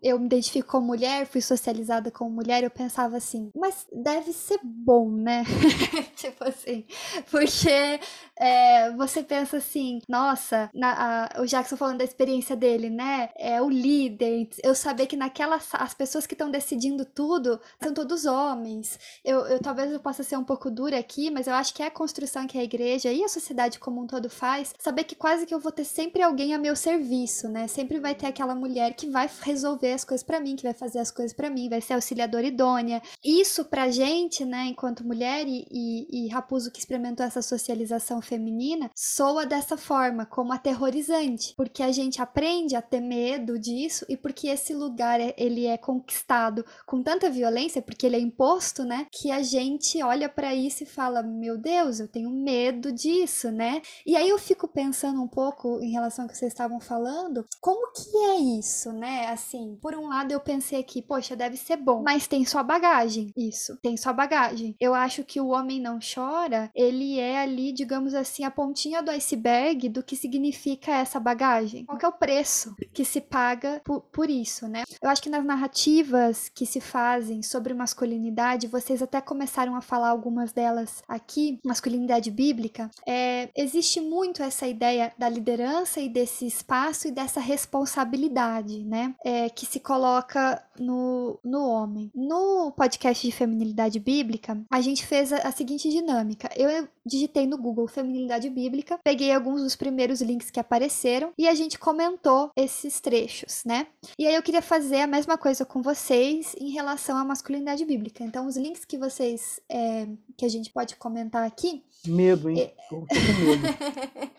eu 0.01 0.17
me 0.17 0.27
identifico 0.27 0.69
como 0.69 0.87
mulher, 0.87 1.25
fui 1.25 1.41
socializada 1.41 2.09
como 2.09 2.29
mulher, 2.29 2.63
eu 2.63 2.71
pensava 2.71 3.17
assim, 3.17 3.51
mas 3.53 3.85
deve 3.91 4.31
ser 4.31 4.59
bom, 4.63 5.09
né? 5.11 5.43
tipo 6.15 6.43
assim, 6.45 6.85
porque 7.29 7.99
é, 8.37 8.91
você 8.91 9.21
pensa 9.23 9.57
assim, 9.57 9.99
nossa, 10.07 10.69
na, 10.73 11.27
a, 11.35 11.41
o 11.41 11.45
Jackson 11.45 11.75
falando 11.75 11.97
da 11.97 12.03
experiência 12.03 12.55
dele, 12.55 12.89
né? 12.89 13.29
É 13.35 13.61
o 13.61 13.69
líder, 13.69 14.49
eu 14.63 14.75
saber 14.75 15.07
que 15.07 15.17
naquelas 15.17 15.69
as 15.73 15.93
pessoas 15.93 16.25
que 16.25 16.33
estão 16.33 16.49
decidindo 16.49 17.05
tudo 17.05 17.59
são 17.81 17.93
todos 17.93 18.25
homens. 18.25 18.99
Eu, 19.23 19.39
eu 19.47 19.59
talvez 19.59 19.91
eu 19.91 19.99
possa 19.99 20.23
ser 20.23 20.37
um 20.37 20.43
pouco 20.43 20.69
dura 20.69 20.97
aqui, 20.97 21.29
mas 21.29 21.47
eu 21.47 21.53
acho 21.53 21.73
que 21.73 21.83
é 21.83 21.87
a 21.87 21.91
construção 21.91 22.47
que 22.47 22.57
a 22.57 22.63
igreja 22.63 23.11
e 23.11 23.23
a 23.23 23.27
sociedade 23.27 23.79
como 23.83 24.01
um 24.01 24.07
todo 24.07 24.29
faz, 24.29 24.73
saber 24.79 25.03
que 25.03 25.15
quase 25.15 25.45
que 25.45 25.53
eu 25.53 25.59
vou 25.59 25.71
ter 25.71 25.83
sempre 25.83 26.23
alguém 26.23 26.53
a 26.53 26.57
meu 26.57 26.75
serviço, 26.75 27.49
né? 27.49 27.67
Sempre 27.67 27.99
vai 27.99 28.15
ter 28.15 28.27
aquela 28.27 28.55
mulher 28.55 28.95
que 28.95 29.09
vai 29.09 29.29
resolver 29.41 29.91
as 29.91 30.05
coisas 30.05 30.23
para 30.25 30.39
mim, 30.39 30.55
que 30.55 30.63
vai 30.63 30.73
fazer 30.73 30.99
as 30.99 31.11
coisas 31.11 31.33
para 31.33 31.49
mim, 31.49 31.69
vai 31.69 31.81
ser 31.81 31.93
auxiliadora 31.93 32.47
idônea. 32.47 33.01
Isso 33.23 33.65
pra 33.65 33.89
gente, 33.89 34.45
né, 34.45 34.67
enquanto 34.67 35.05
mulher 35.05 35.45
e, 35.47 35.67
e, 35.69 36.25
e 36.25 36.27
Raposo 36.29 36.71
que 36.71 36.79
experimentou 36.79 37.25
essa 37.25 37.41
socialização 37.41 38.21
feminina, 38.21 38.89
soa 38.95 39.45
dessa 39.45 39.75
forma, 39.75 40.25
como 40.25 40.53
aterrorizante, 40.53 41.53
porque 41.57 41.83
a 41.83 41.91
gente 41.91 42.21
aprende 42.21 42.75
a 42.75 42.81
ter 42.81 43.01
medo 43.01 43.59
disso 43.59 44.05
e 44.07 44.15
porque 44.15 44.47
esse 44.47 44.73
lugar 44.73 45.19
é, 45.19 45.33
ele 45.37 45.65
é 45.65 45.77
conquistado 45.77 46.65
com 46.85 47.03
tanta 47.03 47.29
violência, 47.29 47.81
porque 47.81 48.05
ele 48.05 48.15
é 48.15 48.19
imposto, 48.19 48.83
né, 48.83 49.07
que 49.11 49.29
a 49.31 49.41
gente 49.43 50.01
olha 50.01 50.29
para 50.29 50.55
isso 50.55 50.83
e 50.83 50.85
fala: 50.85 51.21
"Meu 51.21 51.57
Deus, 51.57 51.99
eu 51.99 52.07
tenho 52.07 52.29
medo 52.29 52.91
disso", 52.91 53.51
né? 53.51 53.72
E 54.05 54.15
aí 54.15 54.29
eu 54.29 54.37
fico 54.37 54.67
pensando 54.67 55.21
um 55.21 55.27
pouco 55.27 55.79
em 55.81 55.91
relação 55.91 56.25
ao 56.25 56.29
que 56.29 56.37
vocês 56.37 56.51
estavam 56.51 56.79
falando, 56.79 57.45
como 57.61 57.91
que 57.91 58.17
é 58.17 58.35
isso, 58.59 58.91
né? 58.91 59.27
Assim, 59.27 59.77
por 59.81 59.95
um 59.95 60.07
lado 60.07 60.31
eu 60.31 60.39
pensei 60.39 60.79
aqui, 60.79 61.01
poxa, 61.01 61.35
deve 61.35 61.57
ser 61.57 61.77
bom, 61.77 62.03
mas 62.03 62.27
tem 62.27 62.45
sua 62.45 62.63
bagagem, 62.63 63.31
isso, 63.35 63.77
tem 63.81 63.97
sua 63.97 64.13
bagagem. 64.13 64.75
Eu 64.79 64.93
acho 64.93 65.23
que 65.23 65.39
o 65.39 65.47
homem 65.47 65.79
não 65.79 65.99
chora, 65.99 66.69
ele 66.75 67.19
é 67.19 67.39
ali, 67.39 67.71
digamos 67.71 68.13
assim, 68.13 68.43
a 68.43 68.51
pontinha 68.51 69.01
do 69.01 69.11
iceberg 69.11 69.89
do 69.89 70.03
que 70.03 70.15
significa 70.15 70.91
essa 70.91 71.19
bagagem. 71.19 71.85
Qual 71.85 71.99
é 72.01 72.07
o 72.07 72.11
preço 72.11 72.75
que 72.93 73.05
se 73.05 73.21
paga 73.21 73.81
por, 73.83 74.01
por 74.01 74.29
isso, 74.29 74.67
né? 74.67 74.83
Eu 75.01 75.09
acho 75.09 75.21
que 75.21 75.29
nas 75.29 75.45
narrativas 75.45 76.49
que 76.49 76.65
se 76.65 76.79
fazem 76.79 77.41
sobre 77.41 77.73
masculinidade, 77.73 78.67
vocês 78.67 79.01
até 79.01 79.21
começaram 79.21 79.75
a 79.75 79.81
falar 79.81 80.09
algumas 80.09 80.51
delas 80.51 81.03
aqui, 81.07 81.59
masculinidade 81.63 82.31
bíblica, 82.31 82.89
é, 83.07 83.49
existe 83.63 83.99
muito 84.01 84.43
essa 84.43 84.67
ideia 84.67 85.13
da 85.17 85.29
liderança 85.29 85.99
e 85.99 86.09
desse 86.09 86.45
espaço 86.45 87.07
e 87.07 87.11
dessa 87.11 87.39
responsabilidade, 87.39 88.83
né? 88.83 89.15
É, 89.23 89.49
que 89.49 89.65
se 89.65 89.79
coloca 89.79 90.63
no, 90.79 91.39
no 91.43 91.67
homem. 91.67 92.11
No 92.13 92.71
podcast 92.71 93.25
de 93.25 93.33
feminilidade 93.33 93.99
bíblica, 93.99 94.61
a 94.69 94.81
gente 94.81 95.05
fez 95.05 95.31
a, 95.31 95.37
a 95.37 95.51
seguinte 95.51 95.89
dinâmica. 95.89 96.49
Eu 96.55 96.87
digitei 97.05 97.45
no 97.45 97.57
Google 97.57 97.87
feminilidade 97.87 98.49
bíblica, 98.49 98.99
peguei 99.03 99.31
alguns 99.31 99.61
dos 99.61 99.75
primeiros 99.75 100.21
links 100.21 100.49
que 100.49 100.59
apareceram 100.59 101.31
e 101.37 101.47
a 101.47 101.53
gente 101.53 101.77
comentou 101.77 102.51
esses 102.55 102.99
trechos, 102.99 103.63
né? 103.65 103.87
E 104.17 104.25
aí 104.25 104.35
eu 104.35 104.43
queria 104.43 104.61
fazer 104.61 105.01
a 105.01 105.07
mesma 105.07 105.37
coisa 105.37 105.65
com 105.65 105.81
vocês 105.81 106.55
em 106.59 106.71
relação 106.71 107.17
à 107.17 107.25
masculinidade 107.25 107.85
bíblica. 107.85 108.23
Então, 108.23 108.47
os 108.47 108.57
links 108.57 108.85
que 108.85 108.97
vocês 108.97 109.59
é, 109.69 110.07
que 110.37 110.45
a 110.45 110.49
gente 110.49 110.71
pode 110.71 110.95
comentar 110.95 111.45
aqui. 111.45 111.83
Medo, 112.07 112.49
hein? 112.49 112.59
É... 112.59 112.73
Tô 112.89 112.97
com 112.97 113.15
medo. 113.15 113.63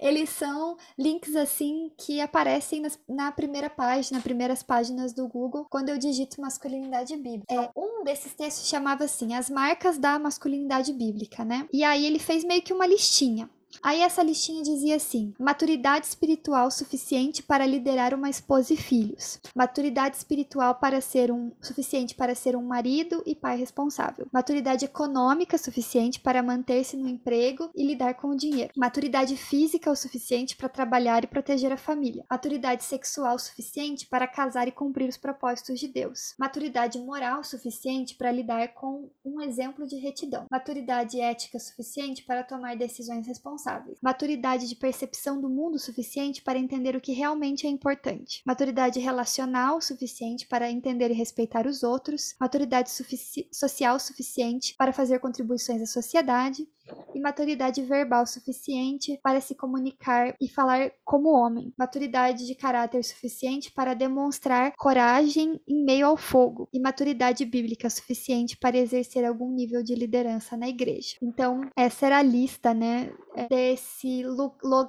Eles 0.00 0.30
são 0.30 0.76
links 0.98 1.36
assim 1.36 1.90
que 1.96 2.20
aparecem 2.20 2.80
nas, 2.80 2.98
na 3.08 3.30
primeira 3.30 3.70
página, 3.70 4.16
nas 4.16 4.22
primeiras 4.22 4.62
páginas 4.62 5.12
do 5.12 5.26
Google, 5.28 5.66
quando 5.70 5.88
eu 5.88 5.98
digito 5.98 6.40
masculinidade 6.40 7.16
bíblica. 7.16 7.54
É, 7.54 7.70
um 7.76 8.02
desses 8.04 8.34
textos 8.34 8.68
chamava 8.68 9.04
assim: 9.04 9.34
As 9.34 9.48
marcas 9.48 9.98
da 9.98 10.18
masculinidade 10.18 10.92
bíblica, 10.92 11.44
né? 11.44 11.68
E 11.72 11.84
aí 11.84 12.04
ele 12.04 12.18
fez 12.18 12.44
meio 12.44 12.62
que 12.62 12.72
uma 12.72 12.86
listinha. 12.86 13.48
Aí 13.82 14.00
essa 14.00 14.22
listinha 14.22 14.62
dizia 14.62 14.96
assim: 14.96 15.34
maturidade 15.38 16.06
espiritual 16.06 16.70
suficiente 16.70 17.42
para 17.42 17.66
liderar 17.66 18.14
uma 18.14 18.30
esposa 18.30 18.72
e 18.72 18.76
filhos. 18.76 19.40
Maturidade 19.54 20.16
espiritual 20.16 20.76
para 20.76 21.00
ser 21.00 21.30
um 21.30 21.52
suficiente 21.60 22.14
para 22.14 22.34
ser 22.34 22.56
um 22.56 22.62
marido 22.62 23.22
e 23.26 23.34
pai 23.34 23.56
responsável. 23.56 24.26
Maturidade 24.32 24.84
econômica 24.84 25.58
suficiente 25.58 26.20
para 26.20 26.42
manter-se 26.42 26.96
no 26.96 27.08
emprego 27.08 27.70
e 27.74 27.84
lidar 27.84 28.14
com 28.14 28.28
o 28.28 28.36
dinheiro. 28.36 28.72
Maturidade 28.76 29.36
física 29.36 29.90
o 29.90 29.96
suficiente 29.96 30.56
para 30.56 30.68
trabalhar 30.68 31.24
e 31.24 31.28
proteger 31.28 31.72
a 31.72 31.76
família. 31.76 32.24
Maturidade 32.30 32.84
sexual 32.84 33.38
suficiente 33.38 34.06
para 34.06 34.26
casar 34.26 34.68
e 34.68 34.72
cumprir 34.72 35.08
os 35.08 35.16
propósitos 35.16 35.80
de 35.80 35.88
Deus. 35.88 36.34
Maturidade 36.38 36.98
moral 36.98 37.42
suficiente 37.44 38.14
para 38.14 38.32
lidar 38.32 38.68
com 38.74 39.10
um 39.24 39.40
exemplo 39.40 39.86
de 39.86 39.96
retidão. 39.96 40.46
Maturidade 40.50 41.20
ética 41.20 41.58
suficiente 41.58 42.24
para 42.24 42.44
tomar 42.44 42.76
decisões 42.76 43.26
responsáveis 43.26 43.63
responsáveis. 43.64 43.98
Maturidade 44.02 44.68
de 44.68 44.76
percepção 44.76 45.40
do 45.40 45.48
mundo 45.48 45.78
suficiente 45.78 46.42
para 46.42 46.58
entender 46.58 46.94
o 46.94 47.00
que 47.00 47.12
realmente 47.12 47.66
é 47.66 47.70
importante. 47.70 48.42
Maturidade 48.44 49.00
relacional 49.00 49.80
suficiente 49.80 50.46
para 50.46 50.70
entender 50.70 51.10
e 51.10 51.14
respeitar 51.14 51.66
os 51.66 51.82
outros. 51.82 52.34
Maturidade 52.38 52.90
sufici 52.90 53.48
social 53.52 53.98
suficiente 53.98 54.74
para 54.76 54.92
fazer 54.92 55.18
contribuições 55.18 55.82
à 55.82 55.86
sociedade 55.86 56.66
e 57.14 57.20
maturidade 57.20 57.82
verbal 57.82 58.26
suficiente 58.26 59.18
para 59.22 59.40
se 59.40 59.54
comunicar 59.54 60.34
e 60.40 60.48
falar 60.48 60.90
como 61.04 61.30
homem, 61.30 61.72
maturidade 61.78 62.46
de 62.46 62.54
caráter 62.54 63.02
suficiente 63.04 63.72
para 63.72 63.94
demonstrar 63.94 64.72
coragem 64.76 65.60
em 65.66 65.84
meio 65.84 66.06
ao 66.06 66.16
fogo, 66.16 66.68
e 66.72 66.80
maturidade 66.80 67.44
bíblica 67.44 67.88
suficiente 67.88 68.56
para 68.56 68.76
exercer 68.76 69.24
algum 69.24 69.50
nível 69.50 69.82
de 69.82 69.94
liderança 69.94 70.56
na 70.56 70.68
igreja. 70.68 71.16
Então, 71.22 71.60
essa 71.76 72.06
era 72.06 72.18
a 72.18 72.22
lista, 72.22 72.74
né, 72.74 73.12
desse 73.48 74.24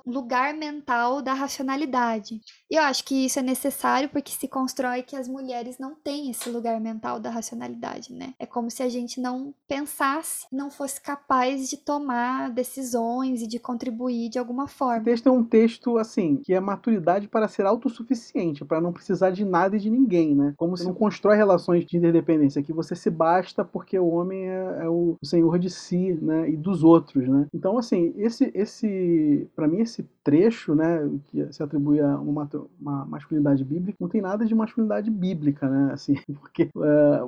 lugar 0.06 0.54
mental 0.54 1.22
da 1.22 1.34
racionalidade. 1.34 2.40
E 2.70 2.76
eu 2.76 2.84
acho 2.84 3.06
que 3.06 3.26
isso 3.26 3.40
é 3.40 3.42
necessário 3.42 4.10
porque 4.10 4.32
se 4.32 4.48
constrói 4.48 5.04
que 5.04 5.16
as 5.16 5.28
mulheres 5.28 5.78
não 5.78 5.94
têm 5.96 6.32
esse 6.32 6.50
lugar 6.50 6.80
mental 6.82 7.20
da 7.20 7.30
racionalidade, 7.30 8.12
né? 8.12 8.34
É 8.40 8.46
como 8.46 8.72
se 8.72 8.82
a 8.82 8.90
gente 8.90 9.22
não 9.22 9.54
pensasse, 9.68 10.48
não 10.52 10.72
fosse 10.72 11.00
capaz 11.00 11.70
de 11.70 11.78
tomar 11.78 12.50
decisões 12.50 13.42
e 13.42 13.48
de 13.48 13.60
contribuir 13.60 14.30
de 14.30 14.40
alguma 14.40 14.68
forma. 14.68 15.02
O 15.02 15.06
texto 15.06 15.30
é 15.30 15.32
um 15.32 15.44
texto, 15.44 15.98
assim, 15.98 16.38
que 16.38 16.54
é 16.54 16.60
maturidade 16.60 17.28
para 17.28 17.48
ser 17.48 17.66
autossuficiente, 17.66 18.66
para 18.66 18.82
não 18.82 18.92
precisar 18.92 19.30
de 19.30 19.46
nada 19.46 19.76
e 19.76 19.80
de 19.80 19.90
ninguém, 19.90 20.36
né? 20.36 20.54
Como 20.58 20.76
se 20.76 20.86
não 20.86 20.94
constrói 20.94 21.38
relações 21.38 21.86
de 21.86 21.98
interdependência, 21.98 22.64
que 22.64 22.74
você 22.74 22.96
se 22.96 23.10
basta 23.10 23.64
porque 23.64 23.98
o 24.00 24.08
homem 24.08 24.48
é, 24.48 24.80
é 24.84 24.90
o 24.90 25.16
senhor 25.24 25.60
de 25.60 25.70
si, 25.70 26.14
né? 26.22 26.50
E 26.50 26.58
dos 26.58 26.84
outros, 26.84 27.28
né? 27.28 27.48
Então, 27.54 27.78
assim, 27.78 28.14
esse, 28.18 28.52
esse 28.56 29.48
para 29.56 29.68
mim, 29.68 29.82
esse 29.82 30.08
trecho, 30.26 30.74
né, 30.74 31.08
que 31.28 31.54
se 31.54 31.62
atribui 31.62 32.02
a 32.02 32.18
uma, 32.20 32.50
uma 32.82 33.06
masculinidade 33.06 33.64
bíblica, 33.64 33.96
não 34.02 34.10
tem 34.10 34.22
nada 34.22 34.44
de 34.44 34.56
masculinidade 34.56 35.12
bíblica, 35.12 35.70
né? 35.70 35.94
Assim, 35.94 36.16
porque, 36.42 36.64
é, 36.64 36.70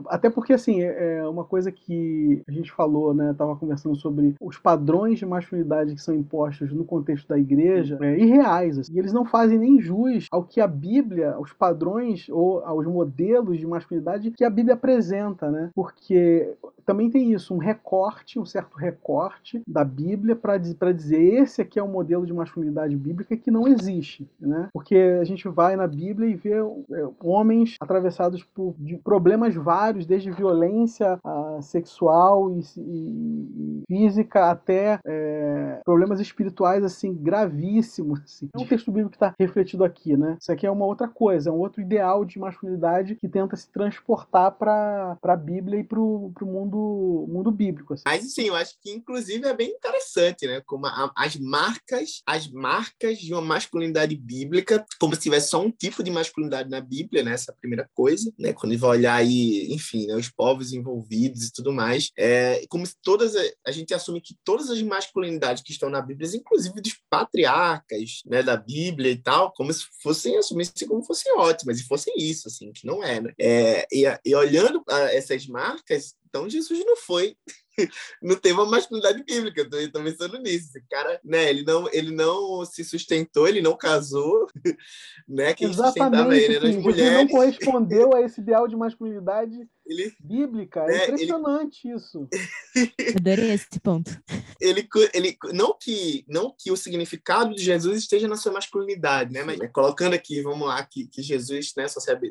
até 0.08 0.30
porque, 0.32 0.52
assim, 0.52 0.82
é, 0.82 1.20
é 1.20 1.28
uma 1.28 1.46
coisa 1.46 1.72
que 1.72 2.42
a 2.48 2.52
gente 2.52 2.72
falou, 2.72 3.14
né? 3.14 3.36
Tava 3.38 3.56
conversando 3.56 3.96
sobre 3.96 4.34
os 4.42 4.58
padrões 4.58 5.20
de 5.20 5.26
masculinidade 5.28 5.94
que 5.94 6.02
são 6.02 6.16
impostos 6.16 6.74
no 6.74 6.84
contexto 6.84 7.28
da 7.28 7.38
igreja 7.38 8.00
é, 8.02 8.20
irreais. 8.20 8.80
Assim, 8.80 8.96
e 8.96 9.00
eles 9.00 9.14
não 9.14 9.26
fazem 9.26 9.60
nem 9.60 9.80
jus 9.80 10.26
ao 10.32 10.44
que 10.44 10.60
a 10.60 10.68
Bíblia, 10.68 11.34
aos 11.34 11.54
padrões 11.54 12.28
ou 12.30 12.66
aos 12.66 12.86
modelos 12.88 13.60
de 13.60 13.68
masculinidade 13.68 14.32
que 14.32 14.44
a 14.44 14.50
Bíblia 14.50 14.74
apresenta, 14.74 15.52
né? 15.52 15.70
Porque 15.76 16.52
também 16.88 17.10
tem 17.10 17.34
isso, 17.34 17.54
um 17.54 17.58
recorte, 17.58 18.40
um 18.40 18.46
certo 18.46 18.78
recorte 18.78 19.62
da 19.68 19.84
Bíblia 19.84 20.38
para 20.38 20.58
dizer 20.58 21.22
esse 21.22 21.62
aqui 21.62 21.78
é 21.78 21.84
o 21.84 21.88
modelo 21.88 22.26
de 22.26 22.34
masculinidade 22.34 22.87
bíblica 22.96 23.36
que 23.36 23.52
não 23.52 23.68
existe, 23.68 24.28
né? 24.40 24.70
Porque 24.74 24.96
a 24.96 25.24
gente 25.24 25.48
vai 25.48 25.76
na 25.76 25.88
Bíblia 25.88 26.30
e 26.30 26.36
vê 26.36 26.54
é, 26.54 27.10
homens 27.20 27.76
atravessados 27.80 28.44
por 28.44 28.76
problemas 29.04 29.56
vários, 29.56 30.06
desde 30.06 30.32
violência 30.32 31.20
a 31.24 31.58
uh, 31.58 31.62
sexual 31.62 32.52
e, 32.52 32.64
e, 32.78 32.82
e, 32.82 33.84
física 33.88 34.52
até 34.52 35.00
é, 35.06 35.82
problemas 35.84 36.20
espirituais 36.20 36.84
assim 36.84 37.14
gravíssimos. 37.14 38.20
Assim. 38.22 38.50
É 38.54 38.60
um 38.60 38.68
texto 38.68 38.92
bíblico 38.92 39.12
que 39.12 39.16
está 39.18 39.34
refletido 39.40 39.84
aqui, 39.84 40.16
né? 40.16 40.38
Isso 40.40 40.52
aqui 40.52 40.66
é 40.66 40.72
uma 40.72 40.86
outra 40.86 41.08
coisa, 41.08 41.50
é 41.50 41.54
um 41.54 41.60
outro 41.60 41.82
ideal 41.82 42.24
de 42.26 42.40
masculinidade 42.40 43.16
que 43.16 43.28
tenta 43.28 43.56
se 43.56 43.70
transportar 43.70 44.52
para 44.52 45.18
a 45.24 45.36
Bíblia 45.36 45.80
e 45.80 45.84
para 45.84 46.00
o 46.00 46.34
mundo, 46.42 47.26
mundo 47.28 47.52
bíblico. 47.52 47.94
Assim. 47.94 48.04
Mas 48.06 48.34
sim, 48.34 48.48
eu 48.48 48.56
acho 48.56 48.76
que 48.82 48.92
inclusive 48.92 49.48
é 49.48 49.54
bem 49.54 49.70
interessante, 49.70 50.48
né? 50.48 50.62
Como 50.66 50.86
a, 50.86 51.12
as 51.16 51.36
marcas, 51.38 52.22
as 52.26 52.48
marcas 52.48 52.77
de 53.20 53.34
uma 53.34 53.42
masculinidade 53.42 54.16
bíblica, 54.16 54.86
como 55.00 55.16
se 55.16 55.22
tivesse 55.22 55.50
só 55.50 55.62
um 55.62 55.72
tipo 55.72 56.04
de 56.04 56.12
masculinidade 56.12 56.70
na 56.70 56.82
Bíblia, 56.82 57.24
né? 57.24 57.34
Essa 57.34 57.52
é 57.52 57.56
primeira 57.56 57.90
coisa, 57.94 58.32
né? 58.38 58.54
Quando 58.54 58.72
ele 58.72 58.82
vai 58.82 58.92
olhar 58.92 59.16
aí, 59.16 59.68
enfim, 59.72 60.08
né? 60.08 60.16
os 60.16 60.30
povos 60.30 60.74
envolvidos 60.74 61.46
e 61.46 61.54
tudo 61.54 61.72
mais, 61.72 62.12
é 62.18 62.66
como 62.70 62.86
se 62.86 62.96
todas 63.02 63.34
a 63.66 63.72
gente 63.72 63.94
assume 63.94 64.22
que 64.22 64.36
todas 64.44 64.70
as 64.70 64.82
masculinidades 64.82 65.64
que 65.64 65.72
estão 65.72 65.90
na 65.90 66.02
Bíblia, 66.02 66.30
inclusive 66.36 66.82
dos 66.82 66.98
patriarcas, 67.10 68.22
né? 68.26 68.44
Da 68.44 68.56
Bíblia 68.56 69.12
e 69.12 69.18
tal, 69.18 69.52
como 69.54 69.72
se 69.72 69.86
fossem 70.02 70.38
assumissem 70.38 70.88
como 70.88 71.04
fossem 71.04 71.32
ótimas 71.38 71.80
e 71.80 71.88
fossem 71.88 72.14
isso, 72.18 72.48
assim, 72.48 72.72
que 72.72 72.86
não 72.86 73.04
é, 73.04 73.22
né? 73.22 73.34
É, 73.40 73.88
e, 73.92 74.04
e 74.26 74.36
olhando 74.36 74.84
essas 75.12 75.48
marcas, 75.48 76.16
então 76.38 76.50
Jesus 76.50 76.86
não 76.86 76.96
foi 76.96 77.36
não 78.22 78.36
teve 78.36 78.54
uma 78.56 78.66
masculinidade 78.66 79.24
bíblica, 79.24 79.62
eu 79.62 79.92
tô, 79.92 80.04
pensando 80.04 80.40
nisso. 80.40 80.70
Esse 80.70 80.82
cara, 80.90 81.20
né, 81.24 81.50
ele 81.50 81.64
não, 81.64 81.88
ele 81.92 82.12
não 82.12 82.66
se 82.66 82.84
sustentou, 82.84 83.48
ele 83.48 83.62
não 83.62 83.78
casou, 83.78 84.48
né? 85.28 85.54
Quem 85.54 85.72
sustentava 85.72 86.36
ele 86.36 86.56
eram 86.56 86.70
as 86.70 86.76
mulheres. 86.76 87.02
Ele 87.06 87.18
não 87.18 87.28
correspondeu 87.28 88.16
a 88.16 88.22
esse 88.22 88.42
ideal 88.42 88.68
de 88.68 88.76
masculinidade 88.76 89.70
ele, 89.88 90.14
bíblica. 90.20 90.82
É, 90.82 90.98
é 90.98 91.04
impressionante 91.06 91.88
ele, 91.88 91.96
isso. 91.96 92.28
Adorei 93.18 93.52
esse 93.52 93.80
ponto. 93.80 94.12
Ele, 94.60 94.88
ele, 95.14 95.38
não, 95.54 95.78
que, 95.80 96.26
não 96.28 96.54
que 96.58 96.72
o 96.72 96.78
significado 96.78 97.56
de 97.56 97.64
Jesus 97.64 98.00
esteja 98.00 98.28
na 98.28 98.36
sua 98.36 98.52
masculinidade, 98.52 99.32
né? 99.32 99.44
Mas 99.44 99.58
né, 99.58 99.68
colocando 99.68 100.14
aqui, 100.14 100.42
vamos 100.42 100.68
lá, 100.68 100.84
que, 100.84 101.08
que 101.08 101.22
Jesus, 101.22 101.74
né, 101.76 101.86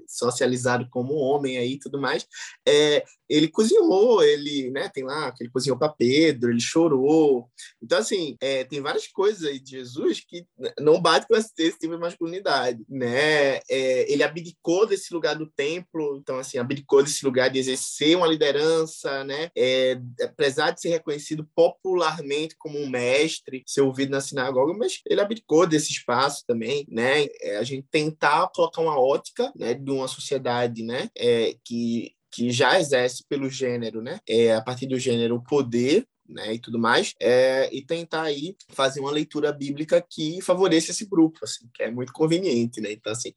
socializado 0.07 0.89
como 0.91 1.15
homem 1.15 1.59
aí 1.59 1.73
e 1.73 1.79
tudo 1.79 2.01
mais, 2.01 2.27
é, 2.67 3.05
ele 3.29 3.49
cozinhou, 3.49 4.23
ele, 4.23 4.71
né, 4.71 4.89
tem 4.89 5.05
lá 5.05 5.33
que 5.33 5.43
ele 5.43 5.51
cozinhou 5.51 5.79
para 5.79 5.89
Pedro, 5.89 6.51
ele 6.51 6.61
chorou. 6.61 7.49
Então, 7.83 7.99
assim, 7.99 8.37
é, 8.41 8.65
tem 8.65 8.81
várias 8.81 9.09
coisas 9.09 9.45
aí 9.45 9.59
de 9.59 9.71
Jesus 9.73 10.21
que 10.21 10.47
não 10.79 11.01
bate 11.01 11.27
com 11.27 11.37
esse, 11.37 11.51
esse 11.59 11.79
tipo 11.79 11.95
de 11.95 12.01
masculinidade, 12.01 12.85
né? 12.89 13.57
É, 13.69 14.13
ele 14.13 14.23
abdicou 14.23 14.87
desse 14.87 15.13
lugar 15.13 15.35
do 15.35 15.47
templo, 15.47 16.19
então, 16.21 16.39
assim, 16.39 16.59
abdicou 16.59 17.03
desse 17.03 17.25
lugar 17.25 17.46
de 17.49 17.59
exercer 17.59 18.17
uma 18.17 18.27
liderança, 18.27 19.25
né? 19.25 19.51
É, 19.57 19.99
apesar 20.23 20.71
de 20.71 20.81
ser 20.81 20.91
reconhecido 20.91 21.49
popularmente 21.55 22.57
como 22.59 22.79
um 22.79 22.89
mestre, 22.89 23.63
ser 23.67 23.83
ouvido 23.83 24.11
na 24.11 24.21
sinagoga, 24.21 24.75
mas 24.75 25.01
ele 25.07 25.21
abdicou 25.21 25.67
desse 25.67 25.91
espaço 25.93 26.45
também, 26.47 26.87
né? 26.89 27.27
É, 27.41 27.57
a 27.59 27.63
gente 27.63 27.87
tentar 27.91 28.51
colocar 28.55 28.83
uma 28.83 28.99
ótica, 28.99 29.53
né, 29.57 29.75
de 29.75 29.91
uma 29.91 30.09
sociedade, 30.09 30.83
né, 30.83 31.09
é, 31.17 31.55
que 31.65 32.13
que 32.33 32.51
já 32.51 32.79
exerce 32.79 33.25
pelo 33.27 33.49
gênero, 33.49 34.03
né? 34.03 34.19
É, 34.29 34.55
a 34.55 34.61
partir 34.61 34.87
do 34.87 34.99
gênero, 34.99 35.37
o 35.37 35.43
poder 35.43 36.07
né, 36.29 36.55
e 36.55 36.59
tudo 36.59 36.79
mais, 36.79 37.15
é, 37.21 37.69
e 37.73 37.85
tentar 37.85 38.23
aí 38.23 38.57
fazer 38.71 39.01
uma 39.01 39.11
leitura 39.11 39.53
bíblica 39.53 40.05
que 40.09 40.41
favoreça 40.43 40.91
esse 40.91 41.07
grupo, 41.07 41.39
assim, 41.43 41.69
que 41.73 41.83
é 41.83 41.91
muito 41.91 42.13
conveniente, 42.13 42.81
né? 42.81 42.93
Então, 42.93 43.13
assim, 43.13 43.33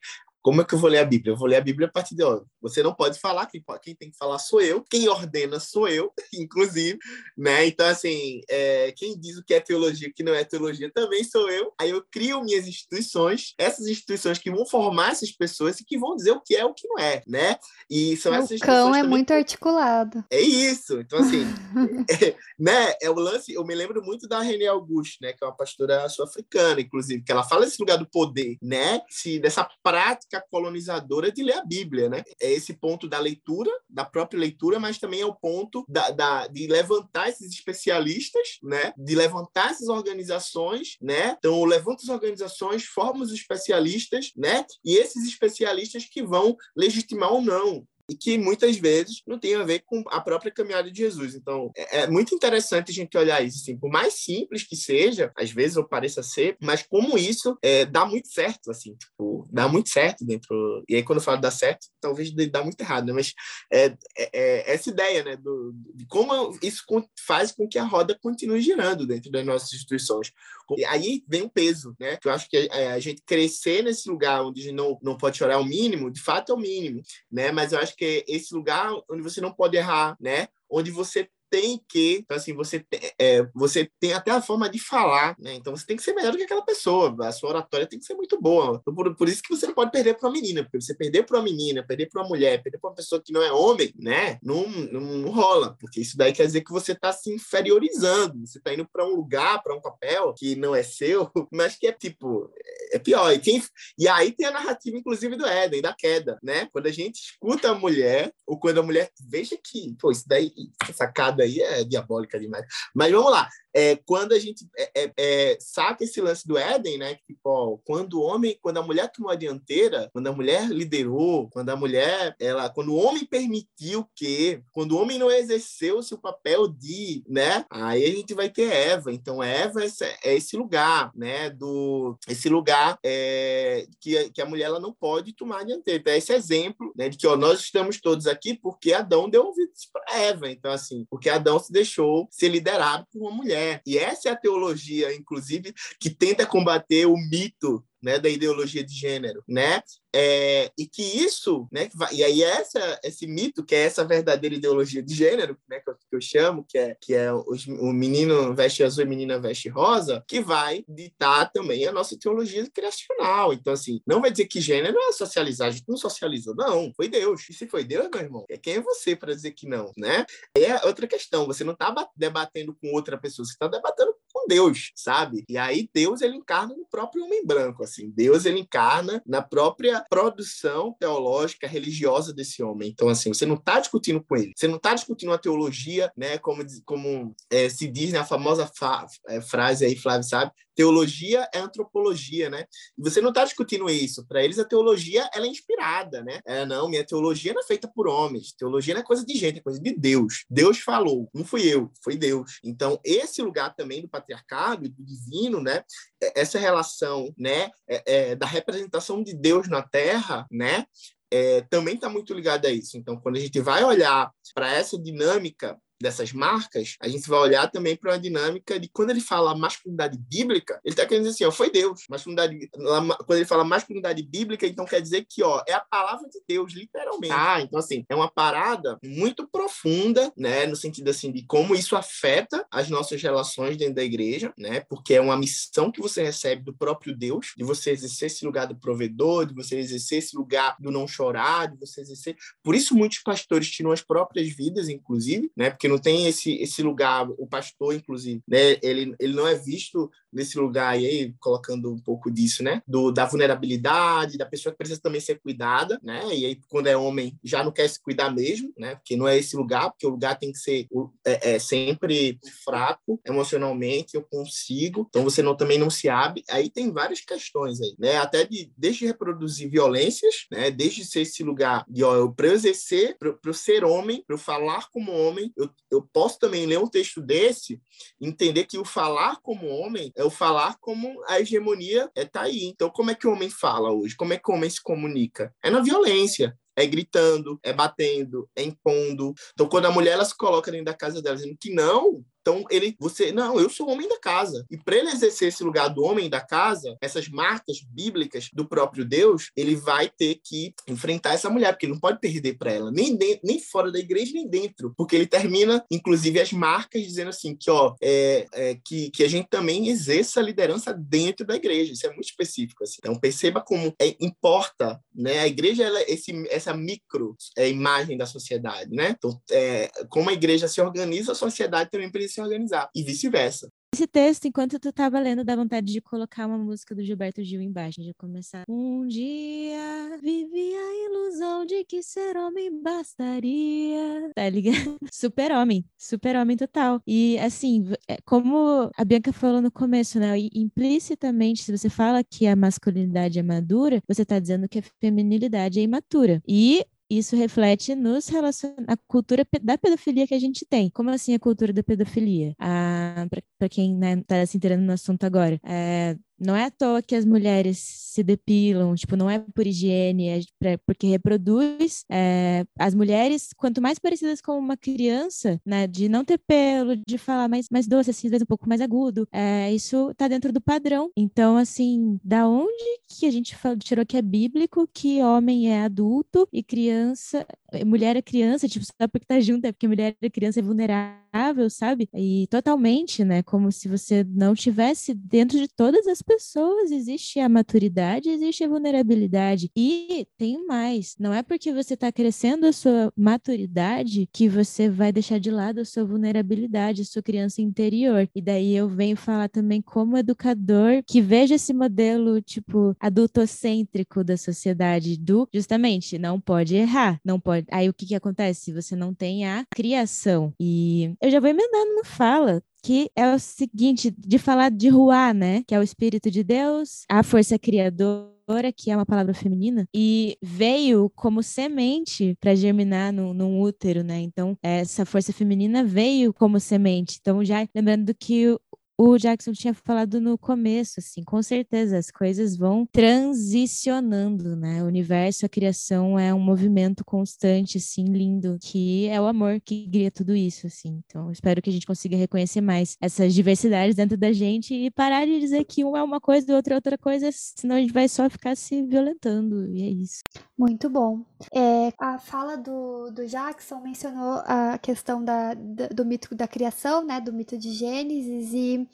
como 0.49 0.63
é 0.63 0.65
que 0.65 0.73
eu 0.73 0.79
vou 0.79 0.89
ler 0.89 0.97
a 0.97 1.05
Bíblia? 1.05 1.31
Eu 1.31 1.37
vou 1.37 1.47
ler 1.47 1.57
a 1.57 1.61
Bíblia 1.61 1.87
a 1.87 1.91
partir 1.91 2.15
de 2.15 2.23
ó, 2.23 2.41
você 2.59 2.81
não 2.81 2.91
pode 2.91 3.19
falar, 3.19 3.45
quem, 3.45 3.63
quem 3.83 3.93
tem 3.93 4.09
que 4.09 4.17
falar 4.17 4.39
sou 4.39 4.59
eu, 4.59 4.83
quem 4.89 5.07
ordena 5.07 5.59
sou 5.59 5.87
eu, 5.87 6.11
inclusive, 6.33 6.97
né? 7.37 7.67
Então, 7.67 7.85
assim, 7.85 8.41
é, 8.49 8.91
quem 8.93 9.15
diz 9.15 9.37
o 9.37 9.43
que 9.43 9.53
é 9.53 9.59
teologia 9.59 10.07
e 10.07 10.09
o 10.09 10.13
que 10.13 10.23
não 10.23 10.33
é 10.33 10.43
teologia 10.43 10.91
também 10.91 11.23
sou 11.23 11.51
eu. 11.51 11.71
Aí 11.79 11.91
eu 11.91 12.03
crio 12.09 12.43
minhas 12.43 12.67
instituições, 12.67 13.53
essas 13.59 13.85
instituições 13.85 14.39
que 14.39 14.49
vão 14.49 14.65
formar 14.65 15.11
essas 15.11 15.31
pessoas 15.31 15.79
e 15.79 15.85
que 15.85 15.99
vão 15.99 16.15
dizer 16.15 16.31
o 16.31 16.41
que 16.41 16.55
é 16.55 16.65
o 16.65 16.73
que 16.73 16.87
não 16.87 16.97
é, 16.97 17.21
né? 17.27 17.55
E 17.87 18.17
são 18.17 18.31
o 18.31 18.35
essas 18.35 18.59
cão 18.59 18.89
é 18.95 19.01
também... 19.01 19.07
muito 19.07 19.31
articulado. 19.31 20.25
É 20.31 20.41
isso. 20.41 20.99
Então, 20.99 21.19
assim, 21.19 21.45
é, 22.09 22.35
né? 22.57 22.95
É 22.99 23.09
o 23.11 23.13
lance, 23.13 23.53
eu 23.53 23.63
me 23.63 23.75
lembro 23.75 24.03
muito 24.03 24.27
da 24.27 24.39
René 24.39 24.65
Auguste, 24.65 25.19
né? 25.21 25.31
Que 25.31 25.43
é 25.43 25.47
uma 25.47 25.55
pastora 25.55 26.09
sul-africana, 26.09 26.81
inclusive, 26.81 27.21
que 27.21 27.31
ela 27.31 27.43
fala 27.43 27.65
desse 27.65 27.79
lugar 27.79 27.99
do 27.99 28.09
poder, 28.09 28.57
né? 28.59 28.99
Se, 29.11 29.37
dessa 29.37 29.69
prática 29.83 30.38
prática 30.39 30.47
colonizadora 30.49 31.31
de 31.31 31.43
ler 31.43 31.57
a 31.57 31.65
Bíblia, 31.65 32.09
né? 32.09 32.23
É 32.41 32.51
esse 32.51 32.73
ponto 32.73 33.07
da 33.07 33.19
leitura, 33.19 33.71
da 33.89 34.05
própria 34.05 34.39
leitura, 34.39 34.79
mas 34.79 34.97
também 34.97 35.21
é 35.21 35.25
o 35.25 35.35
ponto 35.35 35.85
da, 35.87 36.09
da, 36.11 36.47
de 36.47 36.67
levantar 36.67 37.29
esses 37.29 37.51
especialistas, 37.51 38.59
né? 38.63 38.93
De 38.97 39.15
levantar 39.15 39.71
essas 39.71 39.87
organizações, 39.87 40.97
né? 41.01 41.35
Então, 41.37 41.63
levanta 41.65 42.03
as 42.03 42.09
organizações, 42.09 42.85
forma 42.85 43.23
os 43.23 43.31
especialistas, 43.31 44.31
né? 44.35 44.65
E 44.83 44.97
esses 44.97 45.27
especialistas 45.27 46.05
que 46.05 46.23
vão 46.23 46.55
legitimar 46.75 47.33
ou 47.33 47.41
não 47.41 47.85
e 48.09 48.15
que 48.15 48.37
muitas 48.37 48.77
vezes 48.77 49.21
não 49.27 49.39
tem 49.39 49.55
a 49.55 49.63
ver 49.63 49.83
com 49.85 50.03
a 50.07 50.19
própria 50.19 50.51
caminhada 50.51 50.91
de 50.91 50.97
Jesus. 50.97 51.35
Então, 51.35 51.71
é, 51.75 52.01
é, 52.01 52.07
muito 52.07 52.33
interessante 52.33 52.91
a 52.91 52.93
gente 52.93 53.17
olhar 53.17 53.43
isso, 53.43 53.59
assim, 53.61 53.77
por 53.77 53.89
mais 53.89 54.15
simples 54.15 54.63
que 54.63 54.75
seja, 54.75 55.31
às 55.37 55.51
vezes 55.51 55.77
ou 55.77 55.87
pareça 55.87 56.23
ser, 56.23 56.57
mas 56.61 56.83
como 56.83 57.17
isso 57.17 57.57
é, 57.61 57.85
dá 57.85 58.05
muito 58.05 58.27
certo, 58.29 58.71
assim, 58.71 58.95
tipo, 58.95 59.47
dá 59.51 59.67
muito 59.67 59.89
certo 59.89 60.25
dentro. 60.25 60.83
E 60.87 60.95
aí, 60.95 61.03
quando 61.03 61.19
eu 61.19 61.23
falo 61.23 61.39
dá 61.39 61.51
certo, 61.51 61.87
talvez 62.01 62.33
dá 62.49 62.63
muito 62.63 62.81
errado, 62.81 63.05
né? 63.05 63.13
Mas 63.13 63.33
é, 63.71 63.85
é, 64.17 64.29
é 64.33 64.73
essa 64.73 64.89
ideia, 64.89 65.23
né, 65.23 65.35
do, 65.35 65.73
de 65.93 66.05
como 66.07 66.57
isso 66.61 66.83
faz 67.25 67.51
com 67.51 67.67
que 67.67 67.77
a 67.77 67.83
roda 67.83 68.17
continue 68.21 68.61
girando 68.61 69.05
dentro 69.05 69.31
das 69.31 69.45
nossas 69.45 69.73
instituições. 69.73 70.31
E 70.77 70.85
aí 70.85 71.23
vem 71.27 71.41
o 71.41 71.49
peso, 71.49 71.95
né? 71.99 72.17
Que 72.17 72.27
eu 72.27 72.31
acho 72.31 72.47
que 72.49 72.57
é, 72.71 72.91
a 72.91 72.99
gente 72.99 73.23
crescer 73.25 73.83
nesse 73.83 74.09
lugar 74.09 74.43
onde 74.43 74.69
a 74.69 74.73
não, 74.73 74.99
não 75.01 75.17
pode 75.17 75.37
chorar 75.37 75.59
o 75.59 75.65
mínimo, 75.65 76.11
de 76.11 76.21
fato 76.21 76.51
é 76.51 76.55
o 76.55 76.59
mínimo, 76.59 77.01
né? 77.31 77.51
Mas 77.51 77.71
eu 77.71 77.79
acho 77.79 77.95
que 77.99 78.23
é 78.25 78.33
esse 78.33 78.53
lugar 78.53 78.93
onde 79.11 79.21
você 79.21 79.41
não 79.41 79.51
pode 79.51 79.75
errar, 79.75 80.15
né? 80.21 80.47
Onde 80.69 80.89
você 80.89 81.29
tem 81.49 81.81
que, 81.87 82.17
então, 82.19 82.37
assim, 82.37 82.53
você, 82.53 82.85
é, 83.17 83.47
você 83.53 83.89
tem 83.99 84.13
até 84.13 84.31
a 84.31 84.41
forma 84.41 84.69
de 84.69 84.79
falar, 84.79 85.35
né? 85.39 85.55
Então 85.55 85.75
você 85.75 85.85
tem 85.85 85.97
que 85.97 86.03
ser 86.03 86.13
melhor 86.13 86.31
do 86.31 86.37
que 86.37 86.43
aquela 86.43 86.63
pessoa, 86.63 87.15
a 87.21 87.31
sua 87.31 87.49
oratória 87.49 87.87
tem 87.87 87.99
que 87.99 88.05
ser 88.05 88.15
muito 88.15 88.39
boa. 88.39 88.79
Então, 88.81 88.93
por, 88.93 89.15
por 89.15 89.27
isso 89.27 89.41
que 89.41 89.55
você 89.55 89.67
não 89.67 89.73
pode 89.73 89.91
perder 89.91 90.15
para 90.15 90.27
uma 90.27 90.33
menina, 90.33 90.63
porque 90.63 90.81
você 90.81 90.93
perder 90.93 91.23
para 91.23 91.37
uma 91.37 91.43
menina, 91.43 91.85
perder 91.85 92.07
para 92.07 92.21
uma 92.21 92.29
mulher, 92.29 92.61
perder 92.61 92.77
para 92.77 92.89
uma 92.89 92.95
pessoa 92.95 93.21
que 93.23 93.33
não 93.33 93.41
é 93.41 93.51
homem, 93.51 93.93
né? 93.97 94.37
Não, 94.43 94.67
não, 94.69 95.01
não 95.01 95.31
rola, 95.31 95.75
porque 95.79 96.01
isso 96.01 96.17
daí 96.17 96.33
quer 96.33 96.45
dizer 96.45 96.61
que 96.61 96.71
você 96.71 96.91
está 96.91 97.11
se 97.11 97.33
inferiorizando, 97.33 98.45
você 98.45 98.57
está 98.57 98.73
indo 98.73 98.87
para 98.91 99.05
um 99.05 99.15
lugar, 99.15 99.61
para 99.63 99.75
um 99.75 99.81
papel 99.81 100.33
que 100.37 100.55
não 100.55 100.75
é 100.75 100.83
seu, 100.83 101.29
mas 101.51 101.75
que 101.75 101.87
é 101.87 101.91
tipo, 101.91 102.51
é 102.91 102.99
pior. 102.99 103.31
E, 103.33 103.39
quem, 103.39 103.61
e 103.97 104.07
aí 104.07 104.31
tem 104.31 104.47
a 104.47 104.51
narrativa, 104.51 104.97
inclusive, 104.97 105.35
do 105.35 105.45
Éden, 105.45 105.81
da 105.81 105.93
queda, 105.93 106.37
né? 106.43 106.67
Quando 106.71 106.87
a 106.87 106.91
gente 106.91 107.15
escuta 107.15 107.71
a 107.71 107.75
mulher, 107.75 108.31
ou 108.45 108.59
quando 108.59 108.79
a 108.79 108.83
mulher 108.83 109.09
veja 109.27 109.57
que, 109.63 109.95
pô, 109.99 110.11
isso 110.11 110.25
daí, 110.27 110.51
essa 110.87 111.07
cada 111.39 111.43
aí 111.43 111.61
é 111.61 111.83
diabólica 111.83 112.39
demais. 112.39 112.65
Mas 112.93 113.11
vamos 113.11 113.31
lá 113.31 113.47
é, 113.73 113.95
quando 113.95 114.33
a 114.33 114.39
gente 114.39 114.67
é, 114.77 114.91
é, 114.95 115.13
é, 115.17 115.57
saca 115.59 116.03
esse 116.03 116.19
lance 116.19 116.47
do 116.47 116.57
Éden, 116.57 116.97
né? 116.97 117.15
Que, 117.15 117.33
tipo, 117.33 117.79
quando 117.85 118.19
o 118.19 118.23
homem, 118.23 118.57
quando 118.61 118.77
a 118.77 118.83
mulher 118.83 119.11
tomou 119.11 119.31
a 119.31 119.35
dianteira, 119.35 120.09
quando 120.11 120.27
a 120.27 120.31
mulher 120.31 120.69
liderou, 120.69 121.49
quando 121.49 121.69
a 121.69 121.75
mulher, 121.75 122.35
ela, 122.39 122.69
quando 122.69 122.93
o 122.93 122.97
homem 122.97 123.25
permitiu 123.25 124.07
que, 124.15 124.61
quando 124.73 124.93
o 124.93 125.01
homem 125.01 125.19
não 125.19 125.29
exerceu 125.29 126.01
seu 126.01 126.17
papel 126.17 126.67
de, 126.67 127.23
né? 127.27 127.65
Aí 127.69 128.03
a 128.03 128.11
gente 128.11 128.33
vai 128.33 128.49
ter 128.49 128.71
Eva. 128.71 129.11
Então, 129.11 129.43
Eva 129.43 129.81
é 130.23 130.35
esse 130.35 130.57
lugar, 130.57 131.11
né? 131.15 131.49
Do, 131.49 132.17
esse 132.27 132.49
lugar 132.49 132.97
é, 133.03 133.87
que, 134.01 134.31
que 134.31 134.41
a 134.41 134.45
mulher 134.45 134.65
ela 134.65 134.79
não 134.79 134.93
pode 134.93 135.33
tomar 135.33 135.61
a 135.61 135.63
dianteira. 135.63 135.99
Então, 135.99 136.13
é 136.13 136.17
esse 136.17 136.33
exemplo, 136.33 136.91
né? 136.95 137.07
De 137.07 137.17
que 137.17 137.27
ó, 137.27 137.37
nós 137.37 137.59
estamos 137.59 138.01
todos 138.01 138.25
aqui 138.25 138.55
porque 138.55 138.93
Adão 138.93 139.29
deu 139.29 139.45
ouvidos 139.45 139.87
para 139.93 140.19
Eva. 140.19 140.49
Então, 140.49 140.71
assim, 140.71 141.05
porque 141.09 141.28
Adão 141.29 141.59
se 141.59 141.71
deixou 141.71 142.27
ser 142.31 142.49
liderado 142.49 143.05
por 143.11 143.21
uma 143.21 143.31
mulher. 143.31 143.81
E 143.85 143.97
essa 143.97 144.29
é 144.29 144.31
a 144.31 144.35
teologia, 144.35 145.13
inclusive, 145.13 145.73
que 145.99 146.09
tenta 146.09 146.45
combater 146.45 147.05
o 147.05 147.15
mito 147.15 147.83
né, 148.01 148.19
da 148.19 148.29
ideologia 148.29 148.83
de 148.83 148.93
gênero, 148.93 149.43
né? 149.47 149.81
É, 150.13 150.71
e 150.75 150.87
que 150.87 151.03
isso, 151.03 151.67
né, 151.71 151.87
que 151.87 151.95
vai, 151.95 152.11
e 152.15 152.23
aí 152.23 152.41
essa, 152.41 152.99
esse 153.03 153.27
mito 153.27 153.63
que 153.63 153.75
é 153.75 153.85
essa 153.85 154.03
verdadeira 154.03 154.55
ideologia 154.55 155.03
de 155.03 155.13
gênero, 155.13 155.55
né, 155.69 155.79
que 155.79 155.89
eu, 155.89 155.95
que 155.95 156.15
eu 156.15 156.21
chamo, 156.21 156.65
que 156.67 156.77
é 156.79 156.97
que 156.99 157.13
é 157.13 157.31
o 157.31 157.93
menino 157.93 158.55
veste 158.55 158.83
azul 158.83 159.03
e 159.03 159.05
a 159.05 159.09
menina 159.09 159.39
veste 159.39 159.69
rosa, 159.69 160.23
que 160.27 160.41
vai 160.41 160.83
ditar 160.87 161.51
também 161.51 161.85
a 161.85 161.91
nossa 161.91 162.17
teologia 162.17 162.67
criacional. 162.71 163.53
Então 163.53 163.71
assim, 163.71 164.01
não 164.05 164.19
vai 164.19 164.31
dizer 164.31 164.47
que 164.47 164.59
gênero 164.59 164.97
é 164.97 165.11
socializar, 165.11 165.67
a 165.67 165.71
gente 165.71 165.87
não 165.87 165.97
socializa, 165.97 166.55
não, 166.55 166.91
foi 166.95 167.07
Deus. 167.07 167.47
E 167.47 167.53
se 167.53 167.67
foi 167.67 167.83
Deus, 167.83 168.09
meu 168.11 168.21
irmão, 168.21 168.45
é 168.49 168.57
quem 168.57 168.75
é 168.75 168.81
você 168.81 169.15
para 169.15 169.33
dizer 169.33 169.51
que 169.51 169.67
não, 169.67 169.91
né? 169.95 170.25
É 170.57 170.87
outra 170.87 171.07
questão, 171.07 171.45
você 171.45 171.63
não 171.63 171.73
está 171.73 171.93
debatendo 172.15 172.75
com 172.81 172.93
outra 172.93 173.17
pessoa, 173.17 173.45
você 173.45 173.53
está 173.53 173.67
debatendo 173.67 174.15
Deus, 174.49 174.91
sabe? 174.95 175.45
E 175.47 175.57
aí 175.57 175.87
Deus 175.93 176.21
ele 176.21 176.35
encarna 176.35 176.75
no 176.75 176.85
próprio 176.85 177.23
homem 177.23 177.45
branco, 177.45 177.83
assim. 177.83 178.09
Deus 178.09 178.45
ele 178.45 178.59
encarna 178.59 179.21
na 179.25 179.43
própria 179.43 180.03
produção 180.09 180.95
teológica, 180.99 181.67
religiosa 181.67 182.33
desse 182.33 182.63
homem. 182.63 182.89
Então, 182.89 183.07
assim, 183.07 183.31
você 183.31 183.45
não 183.45 183.55
está 183.55 183.79
discutindo 183.79 184.23
com 184.23 184.35
ele, 184.35 184.51
você 184.55 184.67
não 184.67 184.77
está 184.77 184.95
discutindo 184.95 185.31
a 185.31 185.37
teologia, 185.37 186.11
né? 186.17 186.39
Como, 186.39 186.65
como 186.83 187.35
é, 187.51 187.69
se 187.69 187.87
diz 187.87 188.11
na 188.11 188.21
né, 188.21 188.25
famosa 188.25 188.69
fa 188.75 189.05
é, 189.27 189.39
frase 189.39 189.85
aí, 189.85 189.95
Flávio 189.95 190.27
sabe, 190.27 190.51
teologia 190.79 191.45
é 191.53 191.59
antropologia, 191.59 192.49
né? 192.49 192.65
Você 192.97 193.19
não 193.19 193.31
está 193.31 193.43
discutindo 193.43 193.89
isso. 193.89 194.25
Para 194.25 194.41
eles, 194.41 194.57
a 194.57 194.63
teologia 194.63 195.29
ela 195.33 195.45
é 195.45 195.49
inspirada, 195.49 196.23
né? 196.23 196.39
É, 196.45 196.65
não, 196.65 196.87
minha 196.87 197.05
teologia 197.05 197.51
não 197.53 197.59
é 197.59 197.65
feita 197.65 197.85
por 197.85 198.07
homens. 198.07 198.53
Teologia 198.53 198.93
não 198.93 199.01
é 199.01 199.03
coisa 199.03 199.25
de 199.25 199.37
gente, 199.37 199.59
é 199.59 199.61
coisa 199.61 199.77
de 199.77 199.93
Deus. 199.93 200.45
Deus 200.49 200.79
falou, 200.79 201.29
não 201.33 201.43
fui 201.43 201.67
eu, 201.67 201.91
foi 202.01 202.15
Deus. 202.15 202.61
Então, 202.63 202.97
esse 203.03 203.41
lugar 203.41 203.75
também 203.75 204.01
do 204.01 204.07
patriarcado 204.07 204.85
e 204.85 204.87
do 204.87 205.03
divino, 205.03 205.61
né? 205.61 205.83
É, 206.23 206.39
essa 206.39 206.57
relação, 206.57 207.33
né? 207.37 207.69
É, 207.85 208.03
é, 208.05 208.35
da 208.37 208.45
representação 208.45 209.21
de 209.21 209.33
Deus 209.33 209.67
na 209.67 209.81
Terra, 209.81 210.47
né? 210.49 210.85
É, 211.29 211.59
também 211.63 211.95
está 211.95 212.07
muito 212.07 212.33
ligada 212.33 212.69
a 212.69 212.71
isso. 212.71 212.97
Então, 212.97 213.19
quando 213.19 213.35
a 213.35 213.41
gente 213.41 213.59
vai 213.59 213.83
olhar 213.83 214.31
para 214.55 214.71
essa 214.71 214.97
dinâmica 214.97 215.77
dessas 216.01 216.31
marcas, 216.31 216.95
a 217.01 217.07
gente 217.07 217.27
vai 217.27 217.39
olhar 217.39 217.69
também 217.69 217.95
para 217.95 218.11
uma 218.11 218.19
dinâmica 218.19 218.79
de 218.79 218.87
quando 218.89 219.09
ele 219.09 219.21
fala 219.21 219.55
masculinidade 219.55 220.17
bíblica, 220.17 220.79
ele 220.83 220.93
está 220.93 221.05
querendo 221.05 221.23
dizer 221.25 221.35
assim, 221.35 221.45
ó, 221.45 221.51
foi 221.51 221.69
Deus. 221.69 222.03
Masculinidade, 222.09 222.69
quando 222.71 223.37
ele 223.37 223.45
fala 223.45 223.63
masculinidade 223.63 224.23
bíblica, 224.23 224.65
então 224.65 224.85
quer 224.85 225.01
dizer 225.01 225.25
que 225.27 225.43
ó, 225.43 225.61
é 225.67 225.73
a 225.73 225.79
palavra 225.79 226.27
de 226.29 226.41
Deus, 226.47 226.73
literalmente. 226.73 227.33
Ah, 227.33 227.61
então 227.61 227.79
assim, 227.79 228.05
é 228.07 228.15
uma 228.15 228.31
parada 228.31 228.97
muito 229.03 229.47
profunda, 229.47 230.31
né, 230.37 230.65
no 230.65 230.75
sentido 230.75 231.09
assim 231.09 231.31
de 231.31 231.45
como 231.45 231.75
isso 231.75 231.95
afeta 231.95 232.65
as 232.71 232.89
nossas 232.89 233.21
relações 233.21 233.77
dentro 233.77 233.95
da 233.95 234.03
igreja, 234.03 234.53
né? 234.57 234.81
Porque 234.81 235.15
é 235.15 235.21
uma 235.21 235.37
missão 235.37 235.91
que 235.91 236.01
você 236.01 236.23
recebe 236.23 236.63
do 236.63 236.73
próprio 236.73 237.15
Deus, 237.15 237.53
de 237.57 237.63
você 237.63 237.91
exercer 237.91 238.27
esse 238.27 238.45
lugar 238.45 238.67
do 238.67 238.75
provedor, 238.75 239.45
de 239.45 239.53
você 239.53 239.77
exercer 239.77 240.19
esse 240.19 240.35
lugar 240.35 240.75
do 240.79 240.91
não 240.91 241.07
chorar, 241.07 241.67
de 241.67 241.77
você 241.77 242.01
exercer. 242.01 242.35
Por 242.63 242.75
isso 242.75 242.95
muitos 242.95 243.19
pastores 243.19 243.69
tiram 243.69 243.91
as 243.91 244.01
próprias 244.01 244.47
vidas, 244.49 244.87
inclusive, 244.87 245.51
né? 245.55 245.69
Porque 245.69 245.88
não 245.89 245.97
tem 245.97 246.27
esse, 246.27 246.53
esse 246.61 246.81
lugar, 246.81 247.29
o 247.37 247.47
pastor, 247.47 247.93
inclusive, 247.93 248.41
né? 248.47 248.77
Ele, 248.81 249.15
ele 249.19 249.33
não 249.33 249.47
é 249.47 249.55
visto 249.55 250.09
nesse 250.31 250.57
lugar, 250.57 250.99
e 250.99 251.05
aí, 251.05 251.33
colocando 251.39 251.91
um 251.91 251.99
pouco 251.99 252.29
disso, 252.31 252.63
né? 252.63 252.81
Do, 252.87 253.11
da 253.11 253.25
vulnerabilidade, 253.25 254.37
da 254.37 254.45
pessoa 254.45 254.71
que 254.71 254.77
precisa 254.77 255.01
também 255.01 255.19
ser 255.19 255.39
cuidada, 255.39 255.99
né? 256.03 256.21
E 256.35 256.45
aí, 256.45 256.59
quando 256.67 256.87
é 256.87 256.95
homem, 256.95 257.37
já 257.43 257.63
não 257.63 257.71
quer 257.71 257.87
se 257.87 258.01
cuidar 258.01 258.29
mesmo, 258.29 258.71
né? 258.77 258.95
Porque 258.95 259.15
não 259.15 259.27
é 259.27 259.37
esse 259.37 259.55
lugar, 259.55 259.89
porque 259.89 260.05
o 260.05 260.11
lugar 260.11 260.37
tem 260.37 260.51
que 260.51 260.59
ser 260.59 260.87
é, 261.25 261.55
é 261.55 261.59
sempre 261.59 262.39
fraco 262.63 263.19
emocionalmente, 263.25 264.15
eu 264.15 264.21
consigo, 264.21 265.07
então 265.09 265.23
você 265.23 265.41
não, 265.41 265.55
também 265.55 265.77
não 265.77 265.89
se 265.89 266.07
abre. 266.07 266.43
Aí 266.49 266.69
tem 266.69 266.91
várias 266.91 267.21
questões 267.21 267.81
aí, 267.81 267.95
né? 267.97 268.17
Até 268.17 268.45
de, 268.45 268.71
desde 268.77 269.05
reproduzir 269.05 269.69
violências, 269.69 270.45
né? 270.51 270.69
Desde 270.69 271.03
ser 271.05 271.21
esse 271.21 271.43
lugar 271.43 271.85
de, 271.87 272.03
ó, 272.03 272.15
eu, 272.15 272.31
para 272.31 272.47
eu 272.47 272.53
exercer, 272.53 273.17
para 273.17 273.35
eu 273.43 273.53
ser 273.53 273.83
homem, 273.83 274.23
para 274.25 274.35
eu 274.35 274.39
falar 274.39 274.89
como 274.91 275.11
homem, 275.11 275.51
eu, 275.57 275.69
eu 275.89 276.01
posso 276.13 276.39
também 276.39 276.65
ler 276.65 276.79
um 276.79 276.87
texto 276.87 277.21
desse, 277.21 277.81
entender 278.19 278.65
que 278.65 278.77
o 278.77 278.85
falar 278.85 279.39
como 279.41 279.67
homem 279.67 280.11
é 280.15 280.23
o 280.23 280.29
falar 280.29 280.77
como 280.79 281.21
a 281.27 281.39
hegemonia 281.39 282.09
está 282.15 282.41
aí. 282.41 282.65
Então, 282.65 282.89
como 282.89 283.11
é 283.11 283.15
que 283.15 283.27
o 283.27 283.31
homem 283.31 283.49
fala 283.49 283.91
hoje? 283.91 284.15
Como 284.15 284.33
é 284.33 284.37
que 284.37 284.49
o 284.49 284.53
homem 284.53 284.69
se 284.69 284.81
comunica? 284.81 285.53
É 285.63 285.69
na 285.69 285.81
violência 285.81 286.57
é 286.75 286.85
gritando, 286.85 287.59
é 287.61 287.73
batendo, 287.73 288.49
é 288.55 288.63
impondo. 288.63 289.33
Então, 289.51 289.67
quando 289.67 289.87
a 289.87 289.91
mulher 289.91 290.13
ela 290.13 290.23
se 290.23 290.35
coloca 290.35 290.71
dentro 290.71 290.85
da 290.85 290.93
casa 290.93 291.21
dela 291.21 291.35
dizendo 291.35 291.57
que 291.59 291.73
não, 291.73 292.23
então, 292.49 292.65
ele, 292.71 292.95
você, 292.99 293.31
não, 293.31 293.59
eu 293.59 293.69
sou 293.69 293.87
o 293.87 293.91
homem 293.91 294.07
da 294.09 294.19
casa. 294.19 294.65
E 294.71 294.77
para 294.77 294.97
ele 294.97 295.11
exercer 295.11 295.49
esse 295.49 295.63
lugar 295.63 295.87
do 295.89 296.03
homem 296.03 296.27
da 296.27 296.41
casa, 296.41 296.97
essas 296.99 297.29
marcas 297.29 297.81
bíblicas 297.81 298.49
do 298.51 298.67
próprio 298.67 299.05
Deus, 299.05 299.51
ele 299.55 299.75
vai 299.75 300.09
ter 300.09 300.39
que 300.43 300.73
enfrentar 300.87 301.33
essa 301.33 301.49
mulher, 301.49 301.71
porque 301.73 301.85
ele 301.85 301.93
não 301.93 301.99
pode 301.99 302.19
perder 302.19 302.57
para 302.57 302.71
ela, 302.71 302.91
nem, 302.91 303.15
dentro, 303.15 303.41
nem 303.43 303.59
fora 303.59 303.91
da 303.91 303.99
igreja, 303.99 304.33
nem 304.33 304.47
dentro. 304.47 304.93
Porque 304.97 305.15
ele 305.15 305.27
termina, 305.27 305.85
inclusive, 305.91 306.39
as 306.39 306.51
marcas 306.51 307.03
dizendo 307.03 307.29
assim: 307.29 307.55
que, 307.55 307.69
ó, 307.69 307.95
é, 308.01 308.47
é, 308.53 308.77
que, 308.83 309.11
que 309.11 309.23
a 309.23 309.29
gente 309.29 309.47
também 309.47 309.87
exerça 309.87 310.39
a 310.39 310.43
liderança 310.43 310.91
dentro 310.91 311.45
da 311.45 311.55
igreja. 311.55 311.93
Isso 311.93 312.07
é 312.07 312.09
muito 312.09 312.29
específico. 312.29 312.83
Assim. 312.83 312.97
Então, 312.97 313.15
perceba 313.15 313.61
como 313.61 313.93
é, 314.01 314.15
importa, 314.19 314.99
né? 315.13 315.39
A 315.39 315.47
igreja, 315.47 315.83
ela, 315.83 316.01
esse, 316.07 316.31
essa 316.49 316.73
micro 316.73 317.35
é, 317.55 317.69
imagem 317.69 318.17
da 318.17 318.25
sociedade, 318.25 318.89
né? 318.91 319.15
Então, 319.17 319.39
é, 319.51 319.91
como 320.09 320.31
a 320.31 320.33
igreja 320.33 320.67
se 320.67 320.81
organiza, 320.81 321.33
a 321.33 321.35
sociedade 321.35 321.91
também 321.91 322.09
precisa 322.09 322.38
se 322.39 322.41
organizar, 322.41 322.89
e 322.95 323.03
vice-versa. 323.03 323.69
Esse 323.91 324.05
texto, 324.05 324.45
enquanto 324.45 324.79
tu 324.79 324.93
tava 324.93 325.19
lendo, 325.19 325.43
dá 325.43 325.55
vontade 325.55 325.91
de 325.91 325.99
colocar 325.99 326.45
uma 326.45 326.59
música 326.59 326.93
do 326.93 327.03
Gilberto 327.03 327.43
Gil 327.43 327.59
embaixo, 327.59 328.01
de 328.01 328.13
começar. 328.13 328.63
Um 328.69 329.07
dia 329.07 330.17
vivi 330.21 330.75
a 330.75 331.05
ilusão 331.09 331.65
de 331.65 331.83
que 331.83 332.03
ser 332.03 332.37
homem 332.37 332.81
bastaria. 332.81 334.31
Tá 334.35 334.47
ligado? 334.47 334.97
Super 335.11 335.51
homem, 335.51 335.83
super 335.97 336.35
homem 336.35 336.55
total. 336.55 337.01
E 337.05 337.39
assim, 337.39 337.91
é, 338.07 338.17
como 338.23 338.91
a 338.95 339.03
Bianca 339.03 339.33
falou 339.33 339.59
no 339.59 339.71
começo, 339.71 340.19
né? 340.19 340.37
Implicitamente, 340.53 341.63
se 341.63 341.75
você 341.75 341.89
fala 341.89 342.23
que 342.23 342.45
a 342.45 342.55
masculinidade 342.55 343.39
é 343.39 343.43
madura, 343.43 344.01
você 344.07 344.23
tá 344.23 344.39
dizendo 344.39 344.69
que 344.69 344.79
a 344.79 344.83
feminilidade 345.01 345.79
é 345.79 345.83
imatura. 345.83 346.41
E 346.47 346.85
isso 347.09 347.35
reflete 347.35 347.95
nos 347.95 348.27
relacion... 348.27 348.73
a 348.87 348.95
cultura 349.07 349.45
da 349.61 349.77
pedofilia 349.77 350.27
que 350.27 350.35
a 350.35 350.39
gente 350.39 350.65
tem. 350.65 350.89
Como 350.89 351.09
assim 351.09 351.33
a 351.33 351.39
cultura 351.39 351.73
da 351.73 351.83
pedofilia? 351.83 352.53
Ah, 352.59 353.25
para 353.57 353.69
quem 353.69 353.95
está 353.95 354.15
né, 354.15 354.23
tá 354.25 354.45
se 354.45 354.57
inteirando 354.57 354.83
no 354.83 354.93
assunto 354.93 355.23
agora, 355.23 355.59
é, 355.63 356.15
não 356.39 356.55
é 356.55 356.65
à 356.65 356.71
toa 356.71 357.01
que 357.01 357.15
as 357.15 357.25
mulheres 357.25 357.77
se 357.77 358.23
depilam, 358.23 358.95
tipo, 358.95 359.15
não 359.15 359.29
é 359.29 359.39
por 359.39 359.65
higiene, 359.65 360.29
é 360.29 360.39
pra, 360.59 360.77
porque 360.79 361.07
reproduz. 361.07 362.03
É, 362.09 362.65
as 362.77 362.93
mulheres, 362.93 363.49
quanto 363.55 363.81
mais 363.81 363.99
parecidas 363.99 364.41
com 364.41 364.57
uma 364.57 364.75
criança, 364.75 365.59
né, 365.65 365.87
de 365.87 366.09
não 366.09 366.25
ter 366.25 366.37
pelo, 366.39 366.95
de 366.95 367.17
falar 367.17 367.47
mais, 367.47 367.67
mais 367.71 367.87
doce, 367.87 368.09
assim, 368.09 368.27
às 368.27 368.31
vezes 368.31 368.43
um 368.43 368.47
pouco 368.47 368.67
mais 368.67 368.81
agudo, 368.81 369.27
é, 369.31 369.71
isso 369.73 370.13
tá 370.15 370.27
dentro 370.27 370.51
do 370.51 370.61
padrão. 370.61 371.11
Então, 371.15 371.57
assim, 371.57 372.19
da 372.23 372.47
onde 372.47 372.99
que 373.07 373.25
a 373.25 373.31
gente 373.31 373.55
tirou 373.79 374.05
que 374.05 374.17
é 374.17 374.21
bíblico 374.21 374.87
que 374.93 375.21
homem 375.21 375.71
é 375.71 375.83
adulto 375.83 376.47
e 376.51 376.63
criança, 376.63 377.45
mulher 377.85 378.15
é 378.15 378.21
criança, 378.21 378.67
tipo, 378.67 378.85
só 378.85 379.07
porque 379.07 379.25
tá 379.25 379.39
junto, 379.39 379.65
é 379.65 379.71
porque 379.71 379.87
mulher 379.87 380.15
é 380.21 380.29
criança 380.29 380.59
é 380.59 380.63
vulnerável, 380.63 381.69
sabe? 381.69 382.09
E 382.13 382.47
totalmente, 382.47 383.23
né, 383.23 383.43
como 383.43 383.71
se 383.71 383.87
você 383.87 384.23
não 384.23 384.53
tivesse 384.53 385.13
dentro 385.13 385.57
de 385.57 385.67
todas 385.67 386.07
as 386.07 386.21
pessoas 386.29 386.91
existe 386.91 387.39
a 387.39 387.49
maturidade, 387.49 388.29
existe 388.29 388.63
a 388.63 388.67
vulnerabilidade. 388.67 389.71
E 389.75 390.27
tem 390.37 390.63
mais, 390.63 391.15
não 391.19 391.33
é 391.33 391.41
porque 391.41 391.73
você 391.73 391.95
está 391.95 392.11
crescendo 392.11 392.67
a 392.67 392.71
sua 392.71 393.11
maturidade 393.17 394.29
que 394.31 394.47
você 394.47 394.87
vai 394.87 395.11
deixar 395.11 395.39
de 395.39 395.49
lado 395.49 395.79
a 395.81 395.85
sua 395.85 396.05
vulnerabilidade, 396.05 397.01
a 397.01 397.05
sua 397.05 397.23
criança 397.23 397.63
interior. 397.63 398.29
E 398.35 398.41
daí 398.43 398.75
eu 398.75 398.87
venho 398.87 399.17
falar 399.17 399.49
também 399.49 399.81
como 399.81 400.15
educador 400.17 401.01
que 401.07 401.19
veja 401.19 401.55
esse 401.55 401.73
modelo, 401.73 402.39
tipo, 402.43 402.95
adultocêntrico 402.99 404.23
da 404.23 404.37
sociedade 404.37 405.17
do, 405.17 405.49
justamente, 405.51 406.19
não 406.19 406.39
pode 406.39 406.75
errar, 406.75 407.19
não 407.25 407.39
pode. 407.39 407.65
Aí 407.71 407.89
o 407.89 407.93
que 407.93 408.05
que 408.05 408.15
acontece? 408.15 408.65
Se 408.65 408.71
você 408.71 408.95
não 408.95 409.15
tem 409.15 409.47
a 409.47 409.65
criação. 409.73 410.53
E 410.59 411.11
eu 411.19 411.31
já 411.31 411.39
vou 411.39 411.49
emendando 411.49 411.95
no 411.95 412.05
fala, 412.05 412.61
que 412.83 413.09
é 413.15 413.33
o 413.33 413.39
seguinte, 413.39 414.13
de 414.17 414.37
falar 414.37 414.69
de 414.71 414.89
Ruá, 414.89 415.33
né? 415.33 415.63
Que 415.67 415.75
é 415.75 415.79
o 415.79 415.83
Espírito 415.83 416.29
de 416.31 416.43
Deus, 416.43 417.03
a 417.09 417.23
força 417.23 417.57
criadora 417.57 418.39
que 418.75 418.89
é 418.89 418.95
uma 418.95 419.05
palavra 419.05 419.33
feminina, 419.33 419.87
e 419.93 420.35
veio 420.41 421.11
como 421.15 421.43
semente 421.43 422.35
para 422.39 422.55
germinar 422.55 423.13
no, 423.13 423.31
num 423.31 423.61
útero, 423.61 424.03
né? 424.03 424.19
Então, 424.21 424.57
essa 424.63 425.05
força 425.05 425.31
feminina 425.31 425.83
veio 425.83 426.33
como 426.33 426.59
semente. 426.59 427.19
Então, 427.21 427.45
já 427.45 427.67
lembrando 427.75 428.11
que 428.15 428.57
o 429.01 429.17
Jackson 429.17 429.53
tinha 429.53 429.73
falado 429.73 430.19
no 430.19 430.37
começo, 430.37 430.99
assim, 430.99 431.23
com 431.23 431.41
certeza 431.41 431.97
as 431.97 432.11
coisas 432.11 432.57
vão 432.57 432.85
transicionando, 432.85 434.57
né? 434.57 434.83
O 434.83 434.87
universo, 434.87 435.45
a 435.45 435.49
criação 435.49 436.19
é 436.19 436.33
um 436.33 436.39
movimento 436.39 437.05
constante, 437.05 437.77
assim, 437.77 438.03
lindo, 438.03 438.57
que 438.61 439.07
é 439.07 439.21
o 439.21 439.25
amor 439.25 439.61
que 439.61 439.85
guia 439.87 440.11
tudo 440.11 440.35
isso, 440.35 440.67
assim. 440.67 441.01
Então, 441.05 441.31
espero 441.31 441.61
que 441.61 441.69
a 441.69 441.73
gente 441.73 441.87
consiga 441.87 442.17
reconhecer 442.17 442.59
mais 442.59 442.97
essas 442.99 443.33
diversidades 443.33 443.95
dentro 443.95 444.17
da 444.17 444.33
gente 444.33 444.73
e 444.73 444.91
parar 444.91 445.25
de 445.25 445.39
dizer 445.39 445.63
que 445.63 445.85
um 445.85 445.95
é 445.95 446.03
uma 446.03 446.19
coisa 446.19 446.51
e 446.51 446.53
outro 446.53 446.73
é 446.73 446.75
outra 446.75 446.97
coisa, 446.97 447.29
senão 447.31 447.77
a 447.77 447.79
gente 447.79 447.93
vai 447.93 448.09
só 448.09 448.29
ficar 448.29 448.57
se 448.57 448.83
violentando, 448.83 449.65
e 449.73 449.81
é 449.81 449.89
isso. 449.89 450.23
Muito 450.57 450.89
bom. 450.89 451.23
É, 451.53 451.93
a 451.97 452.19
fala 452.19 452.57
do, 452.57 453.11
do 453.11 453.25
Jackson 453.25 453.79
mencionou 453.79 454.41
a 454.45 454.77
questão 454.77 455.23
da, 455.23 455.53
da, 455.53 455.87
do 455.87 456.03
mito 456.03 456.35
da 456.35 456.49
criação, 456.49 457.05
né, 457.05 457.21
do 457.21 457.31
mito 457.31 457.57
de 457.57 457.71
Gênesis, 457.71 458.53
e 458.53 458.88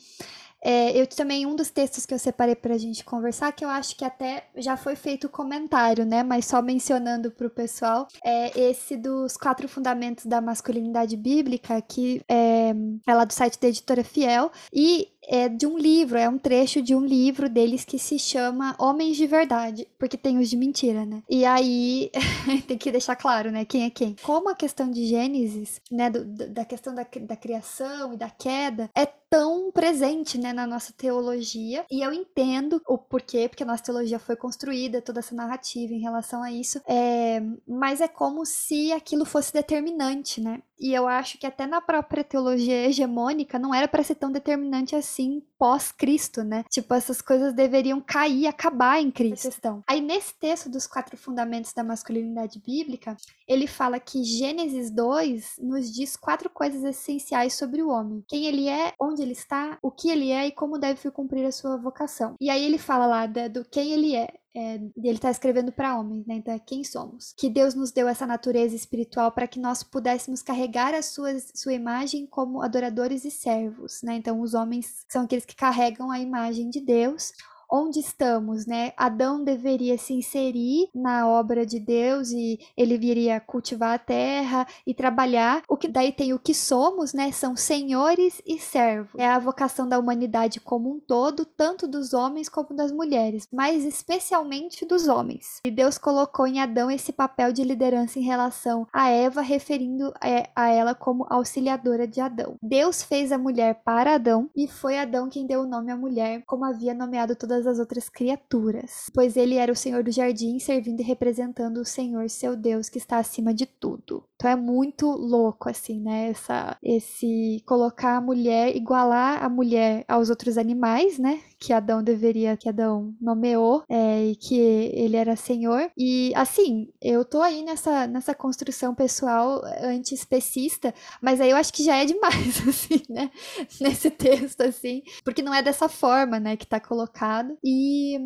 é, 0.66 1.00
eu 1.00 1.06
também, 1.06 1.46
um 1.46 1.56
dos 1.56 1.70
textos 1.70 2.08
que 2.08 2.14
eu 2.14 2.18
separei 2.18 2.56
para 2.56 2.74
a 2.74 2.78
gente 2.78 3.04
conversar, 3.06 3.52
que 3.52 3.64
eu 3.64 3.70
acho 3.70 3.96
que 3.96 4.04
até 4.04 4.48
já 4.58 4.76
foi 4.76 4.96
feito 4.96 5.30
comentário, 5.30 6.04
né? 6.04 6.24
Mas 6.24 6.46
só 6.48 6.60
mencionando 6.60 7.30
para 7.30 7.46
o 7.46 7.52
pessoal, 7.52 8.08
é 8.24 8.60
esse 8.60 8.98
dos 8.98 9.38
quatro 9.38 9.68
fundamentos 9.68 10.26
da 10.26 10.42
masculinidade 10.42 11.16
bíblica, 11.16 11.80
que 11.84 12.20
é, 12.28 12.74
é 13.06 13.14
lá 13.14 13.26
do 13.26 13.32
site 13.32 13.60
da 13.60 13.68
editora 13.68 14.04
Fiel. 14.04 14.52
E 14.74 15.10
é 15.28 15.50
de 15.50 15.66
um 15.66 15.78
livro, 15.78 16.18
é 16.18 16.28
um 16.28 16.38
trecho 16.38 16.82
de 16.82 16.96
um 16.96 17.06
livro 17.06 17.50
deles 17.50 17.86
que 17.86 17.98
se 17.98 18.18
chama 18.20 18.76
Homens 18.80 19.18
de 19.18 19.28
Verdade, 19.28 19.88
porque 19.98 20.18
tem 20.18 20.38
os 20.38 20.50
de 20.50 20.58
mentira, 20.58 21.06
né? 21.06 21.24
E 21.30 21.46
aí 21.46 22.12
tem 22.68 22.78
que 22.78 22.92
deixar 22.92 23.16
claro, 23.16 23.52
né, 23.52 23.66
quem 23.66 23.84
é 23.84 23.90
quem. 23.90 24.16
Como 24.24 24.50
a 24.50 24.56
questão 24.56 24.90
de 24.90 25.06
Gênesis, 25.06 25.82
né, 25.92 26.10
do, 26.10 26.26
da 26.26 26.66
questão 26.66 26.94
da, 26.94 27.06
da 27.22 27.36
criação 27.36 28.14
e 28.14 28.18
da 28.18 28.30
queda, 28.30 28.90
é 28.96 29.06
tão 29.30 29.72
presente, 29.72 30.38
né, 30.38 30.54
na 30.54 30.66
nossa 30.66 30.94
teologia. 30.94 31.86
E 31.92 32.02
eu 32.02 32.14
entendo 32.14 32.82
o 32.88 32.98
porquê, 32.98 33.50
porque 33.50 33.64
a 33.64 33.66
nossa 33.66 33.84
teologia 33.84 34.20
foi 34.20 34.36
construída, 34.36 35.02
toda 35.02 35.20
essa 35.20 35.36
narrativa 35.36 35.94
em 35.94 36.00
relação 36.00 36.42
a 36.42 36.52
isso. 36.52 36.80
É, 36.88 37.42
mas 37.68 38.02
é 38.02 38.08
como 38.08 38.46
se 38.46 38.92
aquilo 38.92 39.26
fosse 39.26 39.52
determinante, 39.52 40.40
né? 40.42 40.62
E 40.80 40.94
eu 40.94 41.08
acho 41.08 41.38
que 41.38 41.48
até 41.48 41.66
na 41.66 41.82
própria 41.82 42.24
teologia 42.24 42.88
hegemônica 42.88 43.58
não 43.58 43.74
era 43.74 43.88
para 43.88 44.04
ser 44.04 44.16
tão 44.16 44.32
determinante 44.32 44.96
assim 44.96 45.15
pós-Cristo, 45.58 46.44
né? 46.44 46.64
Tipo, 46.70 46.94
essas 46.94 47.22
coisas 47.22 47.54
deveriam 47.54 48.02
cair, 48.02 48.48
acabar 48.48 49.02
em 49.02 49.12
Cristo. 49.12 49.50
Aí 49.88 50.02
nesse 50.02 50.38
texto 50.40 50.70
dos 50.70 50.88
quatro 50.88 51.18
fundamentos 51.18 51.74
da 51.74 51.84
masculinidade 51.84 52.60
bíblica, 52.60 53.16
ele 53.48 53.68
fala 53.68 54.00
que 54.00 54.24
Gênesis 54.24 54.92
2 54.92 55.56
nos 55.60 55.92
diz 55.94 56.16
quatro 56.16 56.50
coisas 56.50 56.84
essenciais 56.84 57.54
sobre 57.54 57.82
o 57.82 57.90
homem: 57.90 58.24
quem 58.28 58.46
ele 58.46 58.68
é, 58.68 58.94
onde 59.00 59.22
ele 59.22 59.34
está, 59.34 59.78
o 59.82 59.92
que 59.92 60.10
ele 60.10 60.32
é 60.32 60.48
e 60.48 60.52
como 60.52 60.78
deve 60.78 61.10
cumprir 61.12 61.46
a 61.46 61.52
sua 61.52 61.78
vocação. 61.78 62.36
E 62.40 62.50
aí 62.50 62.64
ele 62.64 62.78
fala 62.78 63.06
lá 63.06 63.26
do 63.26 63.66
quem 63.66 63.92
ele 63.92 64.16
é. 64.16 64.28
É, 64.56 64.76
ele 64.76 65.16
está 65.16 65.30
escrevendo 65.30 65.72
para 65.72 66.00
homens, 66.00 66.26
né? 66.26 66.36
Então 66.36 66.54
é 66.54 66.60
quem 66.60 66.84
somos. 66.84 67.34
Que 67.38 67.50
Deus 67.50 67.76
nos 67.76 67.92
deu 67.92 68.08
essa 68.08 68.26
natureza 68.26 68.76
espiritual 68.76 69.32
para 69.32 69.48
que 69.48 69.60
nós 69.60 69.84
pudéssemos 69.84 70.42
carregar 70.42 70.94
a 70.94 71.02
sua, 71.02 71.38
sua 71.54 71.74
imagem 71.74 72.26
como 72.26 72.62
adoradores 72.62 73.26
e 73.26 73.32
servos, 73.32 74.02
né? 74.02 74.16
Então 74.16 74.40
os 74.40 74.54
homens 74.54 75.06
são 75.10 75.24
aqueles 75.24 75.46
que 75.46 75.56
carregam 75.56 76.10
a 76.10 76.20
imagem 76.20 76.70
de 76.70 76.80
Deus 76.80 77.34
onde 77.72 78.00
estamos, 78.00 78.66
né? 78.66 78.94
Adão 78.98 79.44
deveria 79.44 79.98
se 79.98 80.14
inserir 80.14 80.90
na 80.94 81.28
obra 81.28 81.66
de 81.66 81.80
Deus 81.80 82.32
e 82.32 82.60
ele 82.76 82.98
viria 82.98 83.40
cultivar 83.40 83.94
a 83.94 84.00
terra 84.00 84.68
e 84.86 84.94
trabalhar. 84.94 85.64
O 85.68 85.78
que 85.78 85.88
daí 85.88 86.12
tem 86.12 86.34
o 86.34 86.40
que 86.40 86.54
somos, 86.54 87.14
né? 87.14 87.32
São 87.32 87.56
senhores 87.56 88.42
e 88.46 88.60
servos. 88.60 89.20
É 89.20 89.28
a 89.28 89.40
vocação 89.40 89.88
da 89.88 90.00
humanidade 90.00 90.60
como 90.60 90.92
um 90.92 91.00
todo, 91.00 91.46
tanto 91.46 91.88
dos 91.88 92.14
homens 92.14 92.50
como 92.50 92.76
das 92.76 92.92
mulheres, 92.92 93.48
mas 93.52 93.84
especialmente 93.84 94.86
dos 94.86 95.08
homens. 95.08 95.62
E 95.66 95.72
Deus 95.72 95.98
colocou 95.98 96.48
em 96.48 96.60
Adão 96.60 96.90
esse 96.90 97.12
papel 97.12 97.52
de 97.52 97.64
liderança 97.64 98.20
em 98.20 98.24
relação 98.24 98.88
a 98.92 99.10
Eva, 99.10 99.42
referindo 99.42 100.14
é, 100.22 100.50
a 100.56 100.70
ela 100.70 100.94
como 100.94 101.26
auxiliadora 101.30 102.08
de 102.08 102.20
Adão. 102.20 102.56
Deus 102.62 103.04
fez 103.04 103.32
a 103.32 103.38
mulher 103.38 103.82
para 103.84 104.16
Adão 104.16 104.50
e 104.56 104.68
foi 104.68 104.98
Adão 104.98 105.30
quem 105.30 105.46
deu 105.46 105.62
o 105.62 105.68
nome 105.68 105.92
à 105.92 105.96
mulher, 105.96 106.44
como 106.46 106.66
havia 106.66 106.94
nomeado 106.94 107.36
todas 107.36 107.55
todas 107.56 107.68
as 107.68 107.80
outras 107.80 108.10
criaturas, 108.10 109.10
pois 109.14 109.38
ele 109.38 109.56
era 109.56 109.72
o 109.72 109.76
Senhor 109.76 110.04
do 110.04 110.12
jardim, 110.12 110.60
servindo 110.60 111.00
e 111.00 111.04
representando 111.04 111.78
o 111.78 111.86
Senhor, 111.86 112.30
seu 112.30 112.56
Deus, 112.56 112.90
que 112.90 112.98
está 112.98 113.18
acima 113.18 113.54
de 113.54 113.66
tudo. 113.66 114.24
Então 114.36 114.50
é 114.52 114.56
muito 114.56 115.08
louco, 115.08 115.70
assim, 115.70 116.02
né? 116.02 116.30
Essa, 116.30 116.78
esse 116.84 117.64
colocar 117.66 118.18
a 118.18 118.22
mulher, 118.22 118.76
igualar 118.76 119.44
a 119.44 119.50
mulher 119.50 120.04
aos 120.08 120.30
outros 120.30 120.58
animais, 120.58 121.18
né? 121.18 121.40
Que 121.58 121.72
Adão 121.72 122.04
deveria, 122.04 122.58
que 122.58 122.68
Adão 122.68 123.14
nomeou, 123.22 123.84
é, 123.90 124.26
e 124.26 124.36
que 124.36 124.60
ele 124.60 125.16
era 125.16 125.36
senhor. 125.38 125.90
E 125.98 126.34
assim, 126.36 126.90
eu 127.02 127.24
tô 127.24 127.42
aí 127.42 127.64
nessa, 127.64 128.06
nessa 128.08 128.36
construção 128.36 128.94
pessoal 128.94 129.62
anti-especista, 129.82 130.94
mas 131.22 131.40
aí 131.40 131.52
eu 131.52 131.58
acho 131.58 131.72
que 131.72 131.84
já 131.84 131.96
é 131.96 132.06
demais, 132.06 132.62
assim, 132.68 133.02
né? 133.10 133.32
Nesse 133.80 134.12
texto, 134.12 134.62
assim, 134.62 135.02
porque 135.24 135.42
não 135.42 135.54
é 135.54 135.64
dessa 135.64 135.88
forma, 135.88 136.40
né, 136.40 136.58
que 136.58 136.68
tá 136.68 136.80
colocado. 136.80 137.45
E 137.64 138.18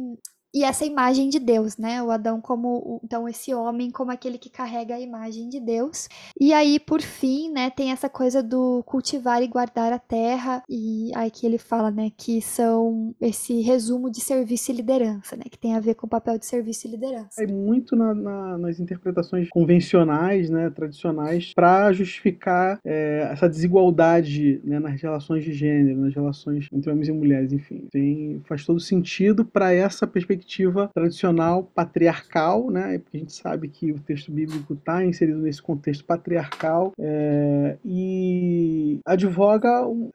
e 0.53 0.63
essa 0.63 0.85
imagem 0.85 1.29
de 1.29 1.39
Deus, 1.39 1.77
né? 1.77 2.01
O 2.01 2.09
Adão 2.11 2.41
como 2.41 2.99
então 3.03 3.27
esse 3.27 3.53
homem 3.53 3.91
como 3.91 4.11
aquele 4.11 4.37
que 4.37 4.49
carrega 4.49 4.95
a 4.95 4.99
imagem 4.99 5.47
de 5.47 5.59
Deus. 5.59 6.07
E 6.39 6.53
aí 6.53 6.79
por 6.79 7.01
fim, 7.01 7.51
né, 7.51 7.69
tem 7.69 7.91
essa 7.91 8.09
coisa 8.09 8.41
do 8.41 8.83
cultivar 8.85 9.41
e 9.43 9.47
guardar 9.47 9.93
a 9.93 9.99
terra 9.99 10.63
e 10.69 11.11
aí 11.15 11.29
que 11.29 11.45
ele 11.45 11.57
fala, 11.57 11.91
né, 11.91 12.11
que 12.17 12.41
são 12.41 13.13
esse 13.21 13.61
resumo 13.61 14.09
de 14.09 14.21
serviço 14.21 14.71
e 14.71 14.75
liderança, 14.75 15.35
né, 15.35 15.43
que 15.49 15.57
tem 15.57 15.75
a 15.75 15.79
ver 15.79 15.95
com 15.95 16.07
o 16.07 16.09
papel 16.09 16.37
de 16.37 16.45
serviço 16.45 16.87
e 16.87 16.91
liderança. 16.91 17.43
É 17.43 17.47
muito 17.47 17.95
na, 17.95 18.13
na, 18.13 18.57
nas 18.57 18.79
interpretações 18.79 19.49
convencionais, 19.49 20.49
né, 20.49 20.69
tradicionais, 20.69 21.53
para 21.53 21.91
justificar 21.93 22.79
é, 22.83 23.29
essa 23.31 23.47
desigualdade 23.47 24.61
né, 24.63 24.79
nas 24.79 24.99
relações 25.01 25.43
de 25.43 25.53
gênero, 25.53 26.01
nas 26.01 26.13
relações 26.13 26.67
entre 26.71 26.89
homens 26.89 27.07
e 27.07 27.11
mulheres, 27.11 27.53
enfim, 27.53 27.87
tem, 27.91 28.41
faz 28.45 28.65
todo 28.65 28.79
sentido 28.79 29.45
para 29.45 29.73
essa 29.73 30.07
perspectiva 30.07 30.38
perspectiva 30.39 30.89
tradicional 30.93 31.63
patriarcal, 31.63 32.71
né? 32.71 32.97
Porque 32.99 33.17
a 33.17 33.19
gente 33.19 33.33
sabe 33.33 33.67
que 33.67 33.91
o 33.91 33.99
texto 33.99 34.31
bíblico 34.31 34.73
está 34.73 35.03
inserido 35.05 35.39
nesse 35.39 35.61
contexto 35.61 36.05
patriarcal 36.05 36.93
é, 36.97 37.77
e 37.83 38.99
advoga 39.05 39.85
um, 39.87 40.09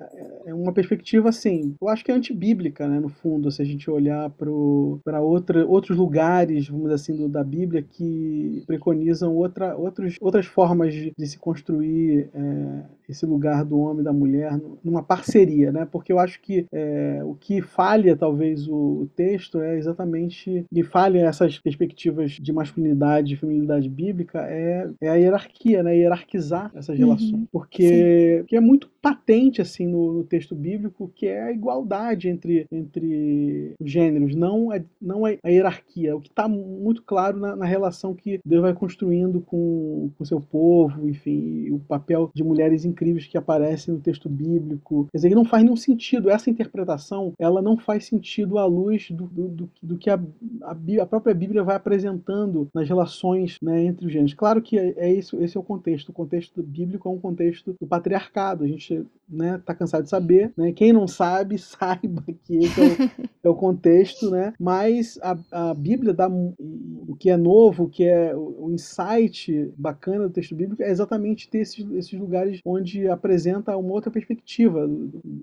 é 0.47 0.55
uma 0.55 0.72
perspectiva 0.72 1.29
assim, 1.29 1.75
eu 1.81 1.89
acho 1.89 2.05
que 2.05 2.11
é 2.11 2.14
antibíblica, 2.14 2.89
né? 2.89 2.99
No 2.99 3.09
fundo, 3.09 3.51
se 3.51 3.61
a 3.61 3.64
gente 3.64 3.91
olhar 3.91 4.31
para 4.31 5.20
outros 5.20 5.97
lugares, 5.97 6.68
vamos 6.68 6.85
dizer 6.85 6.95
assim, 6.95 7.16
do, 7.16 7.29
da 7.29 7.45
Bíblia 7.45 7.83
que 7.83 8.62
preconizam 8.66 9.35
outra, 9.35 9.77
outros, 9.77 10.16
outras 10.20 10.47
formas 10.47 10.93
de, 10.93 11.12
de 11.16 11.27
se 11.27 11.39
construir 11.39 12.29
é, 12.35 12.83
esse 13.09 13.26
lugar 13.26 13.64
do 13.64 13.78
homem 13.78 14.00
e 14.00 14.05
da 14.05 14.12
mulher 14.12 14.59
numa 14.82 15.02
parceria, 15.02 15.70
né? 15.72 15.86
Porque 15.90 16.12
eu 16.12 16.18
acho 16.18 16.40
que 16.40 16.66
é, 16.72 17.20
o 17.24 17.34
que 17.34 17.61
falha 17.61 18.16
talvez 18.16 18.68
o, 18.68 19.09
texto 19.14 19.61
é 19.61 19.76
exatamente 19.76 20.64
e 20.72 20.82
falha 20.82 21.20
essas 21.20 21.59
perspectivas 21.59 22.32
de 22.32 22.52
masculinidade 22.52 23.34
e 23.34 23.36
feminilidade 23.36 23.88
bíblica 23.88 24.40
é, 24.48 24.88
é 25.00 25.09
a 25.09 25.14
hierarquia, 25.14 25.82
né? 25.82 25.96
Hierarquizar 25.96 26.70
essas 26.74 26.98
uhum. 26.98 27.07
relações. 27.07 27.44
Porque, 27.52 28.44
que 28.46 28.57
é 28.57 28.61
muito 28.61 28.88
patente 29.05 29.61
assim 29.61 29.86
no, 29.86 30.14
no, 30.14 30.24
texto 30.24 30.55
bíblico 30.55 31.12
que 31.14 31.26
é 31.26 31.42
a 31.42 31.52
igualdade 31.52 32.28
entre, 32.30 32.66
entre 32.72 33.74
gêneros, 33.82 34.34
não 34.34 34.70
a, 34.70 34.80
não 35.00 35.26
a 35.26 35.30
hierarquia. 35.46 36.16
O 36.16 36.20
que 36.20 36.30
está 36.30 36.48
muito 36.48 37.02
claro 37.02 37.38
na, 37.38 37.55
na, 37.55 37.66
relação 37.66 38.14
que 38.14 38.40
Deus 38.44 38.62
vai 38.62 38.72
construindo 38.72 39.42
com 39.42 40.11
o 40.18 40.24
seu 40.24 40.40
povo, 40.40 41.09
enfim, 41.09 41.70
o 41.70 41.78
papel 41.78 42.30
de 42.34 42.42
mulheres 42.42 42.84
incríveis 42.95 43.26
que 43.26 43.36
aparecem 43.36 43.92
no 43.92 44.01
texto 44.01 44.28
bíblico. 44.28 45.09
Quer 45.11 45.18
dizer, 45.18 45.34
não 45.34 45.45
faz 45.45 45.62
nenhum 45.64 45.76
sentido. 45.76 46.30
Essa 46.30 46.49
interpretação 46.49 47.32
ela 47.38 47.61
não 47.61 47.76
faz 47.76 48.07
sentido 48.07 48.59
à 48.59 48.64
luz 48.64 49.11
do, 49.11 49.26
do, 49.26 49.49
do, 49.49 49.70
do 49.82 49.99
que 49.99 50.09
a, 50.09 50.18
a, 50.62 50.76
a, 51.03 51.07
própria 51.07 51.34
Bíblia 51.34 51.62
vai 51.62 51.76
apresentando 51.76 52.68
nas 52.74 52.88
relações 52.88 53.59
né, 53.61 53.84
entre 53.84 54.07
os 54.07 54.12
gêneros. 54.12 54.34
Claro 54.34 54.62
que 54.62 54.78
é, 54.78 54.95
é, 54.97 55.12
isso, 55.12 55.42
esse 55.42 55.57
é 55.57 55.61
o 55.61 55.64
contexto. 55.64 56.11
O 56.11 56.12
contexto 56.12 56.62
bíblico 56.62 57.09
é 57.09 57.12
um 57.12 57.18
contexto 57.18 57.74
do 57.80 57.86
patriarcado. 57.86 58.64
A 58.64 58.68
gente 58.68 59.05
né, 59.28 59.61
tá 59.64 59.74
cansado 59.74 60.05
de 60.05 60.11
saber. 60.11 60.53
Né? 60.57 60.72
Quem 60.72 60.92
não 60.92 61.09
sabe, 61.09 61.59
saiba 61.59 62.24
que 62.45 62.57
esse 62.57 62.80
é 62.80 62.84
o, 62.84 63.11
é 63.45 63.49
o 63.49 63.55
contexto. 63.55 64.30
Né? 64.30 64.53
Mas 64.59 65.18
a, 65.22 65.70
a 65.70 65.74
Bíblia 65.74 66.14
dá 66.14 66.28
o 66.28 67.16
que 67.18 67.30
é 67.30 67.36
novo, 67.36 67.84
o 67.84 67.88
que 67.88 68.05
é 68.05 68.34
o, 68.34 68.66
o 68.66 68.72
insight 68.72 69.72
bacana 69.76 70.28
do 70.28 70.32
texto 70.32 70.55
bíblico 70.55 70.82
é 70.82 70.90
exatamente 70.90 71.49
ter 71.49 71.59
esses, 71.59 71.86
esses 71.92 72.18
lugares 72.18 72.61
onde 72.64 72.84
apresenta 73.09 73.76
uma 73.76 73.93
outra 73.93 74.11
perspectiva 74.11 74.89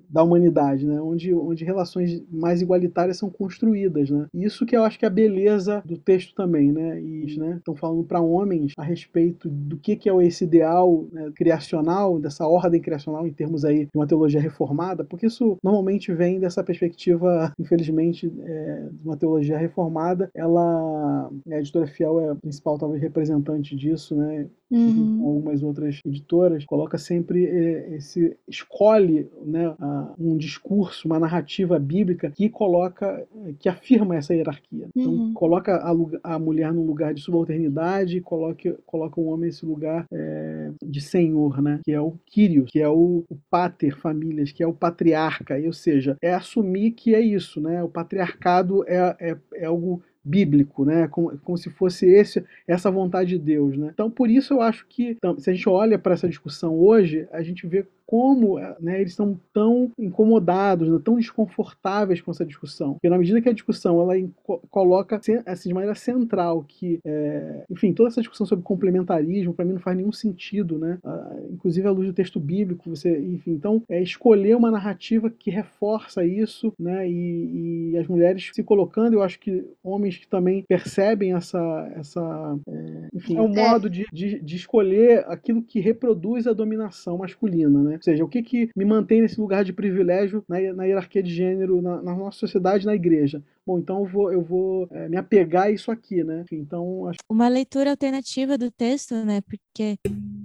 da 0.10 0.24
humanidade, 0.24 0.86
né? 0.86 1.02
onde, 1.02 1.34
onde 1.34 1.66
relações 1.66 2.24
mais 2.32 2.62
igualitárias 2.62 3.18
são 3.18 3.30
construídas. 3.30 4.10
Né? 4.10 4.28
Isso 4.34 4.66
que 4.66 4.76
eu 4.76 4.84
acho 4.84 4.98
que 4.98 5.06
é 5.06 5.08
a 5.08 5.12
beleza 5.12 5.82
do 5.86 5.98
texto 5.98 6.34
também, 6.36 6.72
né? 6.72 7.02
E 7.02 7.38
né, 7.38 7.56
estão 7.58 7.76
falando 7.76 8.04
para 8.04 8.22
homens 8.22 8.74
a 8.78 8.84
respeito 8.84 9.50
do 9.50 9.78
que, 9.78 9.96
que 9.96 10.10
é 10.10 10.26
esse 10.26 10.44
ideal 10.44 11.06
né, 11.12 11.32
criacional, 11.36 12.20
dessa 12.20 12.46
ordem 12.46 12.82
criacional 12.82 13.28
em 13.28 13.34
termos 13.34 13.64
aí 13.64 13.86
de 13.86 13.92
uma 13.96 14.08
teologia 14.08 14.40
reformada, 14.40 15.04
porque 15.04 15.28
isso 15.28 15.58
normalmente 15.64 16.14
vem 16.14 16.40
dessa 16.40 16.64
perspectiva, 16.64 17.54
infelizmente, 17.60 18.32
é, 18.42 18.90
de 18.92 19.06
uma 19.06 19.18
teologia 19.18 19.58
reformada. 19.58 20.30
Ela, 20.34 21.30
a 21.50 21.58
editora 21.58 21.88
Fiel 21.88 22.20
é 22.20 22.30
a 22.30 22.36
principal 22.36 22.78
talvez 22.78 23.02
representante 23.02 23.76
disso, 23.76 24.16
né? 24.16 24.48
uhum. 24.72 25.26
algumas 25.26 25.62
outras 25.62 26.00
editoras, 26.06 26.66
coloca 26.66 26.98
sempre 26.98 27.31
é, 27.36 27.96
esse 27.96 28.36
escolhe 28.48 29.30
né, 29.46 29.76
um 30.20 30.38
discurso, 30.38 31.08
uma 31.08 31.20
narrativa 31.20 31.78
bíblica 31.80 32.32
que 32.32 32.50
coloca, 32.50 33.26
que 33.60 33.70
afirma 33.70 34.16
essa 34.16 34.34
hierarquia. 34.34 34.88
Então 34.96 35.12
uhum. 35.12 35.34
coloca 35.34 35.76
a, 35.76 36.36
a, 36.36 36.40
mulher 36.40 36.74
num 36.74 36.86
lugar 36.86 37.14
de 37.14 37.22
subalternidade 37.22 38.18
e 38.18 38.22
coloca, 38.22 38.78
coloca 38.86 39.20
o 39.20 39.26
homem 39.26 39.42
nesse 39.42 39.66
lugar 39.66 40.06
é, 40.12 40.72
de 40.84 41.02
senhor, 41.02 41.62
né? 41.62 41.80
Que 41.84 41.92
é 41.92 42.00
o 42.00 42.14
Kyrios, 42.26 42.70
que 42.70 42.80
é 42.80 42.88
o, 42.88 43.24
o 43.30 43.36
pater 43.50 43.98
famílias, 43.98 44.52
que 44.52 44.64
é 44.64 44.68
o 44.68 44.74
patriarca, 44.74 45.58
ou 45.66 45.74
seja, 45.74 46.18
é 46.22 46.34
assumir 46.34 46.92
que 46.92 47.14
é 47.14 47.20
isso, 47.20 47.60
né? 47.60 47.84
O 47.84 47.90
patriarcado 47.90 48.84
é, 48.88 49.16
é, 49.20 49.38
é 49.56 49.66
algo 49.66 50.02
bíblico, 50.24 50.86
né? 50.86 51.08
Como, 51.08 51.38
como 51.40 51.58
se 51.58 51.70
fosse 51.70 52.06
esse, 52.08 52.44
essa 52.68 52.92
vontade 52.92 53.32
de 53.32 53.40
Deus, 53.40 53.78
né? 53.78 53.90
Então, 53.94 54.10
por 54.10 54.30
isso 54.30 54.54
eu 54.54 54.62
acho 54.62 54.86
que 54.88 55.18
se 55.40 55.50
a 55.50 55.54
gente 55.54 55.68
olha 55.68 55.98
para 55.98 56.14
essa 56.14 56.30
discussão 56.30 56.78
hoje, 56.78 57.28
a 57.32 57.42
gente 57.42 57.66
vê 57.66 57.86
como 58.12 58.60
né, 58.82 59.00
eles 59.00 59.12
estão 59.12 59.40
tão 59.54 59.90
incomodados, 59.98 60.90
né, 60.90 61.00
tão 61.02 61.16
desconfortáveis 61.16 62.20
com 62.20 62.30
essa 62.30 62.46
discussão. 62.46 62.96
Porque 62.96 63.08
na 63.08 63.18
medida 63.18 63.42
que 63.42 63.48
a 63.48 63.54
discussão 63.54 64.02
ela 64.02 64.30
coloca 64.70 65.16
assim, 65.46 65.70
de 65.70 65.74
maneira 65.74 65.96
central 65.96 66.66
que, 66.68 67.00
é, 67.06 67.64
enfim, 67.70 67.94
toda 67.94 68.10
essa 68.10 68.20
discussão 68.20 68.46
sobre 68.46 68.66
complementarismo 68.66 69.54
para 69.54 69.64
mim 69.64 69.72
não 69.72 69.80
faz 69.80 69.96
nenhum 69.96 70.12
sentido, 70.12 70.78
né? 70.78 71.00
Ah, 71.06 71.38
inclusive 71.54 71.88
à 71.88 71.92
luz 71.92 72.06
do 72.08 72.14
texto 72.14 72.38
bíblico, 72.38 72.90
você, 72.90 73.18
enfim, 73.18 73.52
então 73.52 73.82
é 73.88 74.04
escolher 74.04 74.58
uma 74.58 74.70
narrativa 74.70 75.30
que 75.30 75.50
reforça 75.50 76.26
isso, 76.26 76.74
né? 76.78 77.10
E, 77.10 77.92
e 77.94 77.98
as 77.98 78.08
mulheres 78.08 78.50
se 78.52 78.62
colocando, 78.62 79.14
eu 79.14 79.24
acho 79.24 79.40
que 79.40 79.64
homens 79.82 80.18
que 80.18 80.28
também 80.28 80.66
percebem 80.68 81.32
essa, 81.34 81.94
essa 81.96 82.60
é, 82.68 83.08
enfim, 83.14 83.38
é 83.38 83.42
um 83.42 83.58
é. 83.58 83.70
modo 83.70 83.90
de, 83.90 84.06
de, 84.12 84.38
de 84.42 84.56
escolher 84.58 85.24
aquilo 85.30 85.64
que 85.64 85.80
reproduz 85.80 86.46
a 86.46 86.52
dominação 86.52 87.18
masculina, 87.18 87.82
né? 87.82 88.01
Ou 88.02 88.04
seja, 88.04 88.26
o 88.26 88.28
que, 88.28 88.42
que 88.42 88.70
me 88.76 88.84
mantém 88.84 89.22
nesse 89.22 89.40
lugar 89.40 89.64
de 89.64 89.72
privilégio 89.72 90.44
na, 90.50 90.60
na 90.74 90.86
hierarquia 90.86 91.22
de 91.22 91.34
gênero 91.34 91.82
na, 91.82 92.02
na, 92.02 92.16
nossa 92.16 92.40
sociedade, 92.40 92.86
na 92.86 92.96
igreja? 92.96 93.44
Bom, 93.66 93.78
então 93.78 94.00
eu 94.00 94.06
vou, 94.06 94.34
eu 94.34 94.42
vou 94.42 94.88
é, 94.90 95.08
me 95.08 95.18
apegar 95.18 95.66
a 95.66 95.72
isso 95.72 95.92
aqui, 95.92 96.24
né? 96.24 96.44
Então, 96.52 97.08
acho... 97.08 97.20
Uma 97.30 97.48
leitura 97.48 97.92
alternativa 97.92 98.58
do 98.58 98.72
texto, 98.72 99.14
né? 99.24 99.42
Porque 99.42 99.98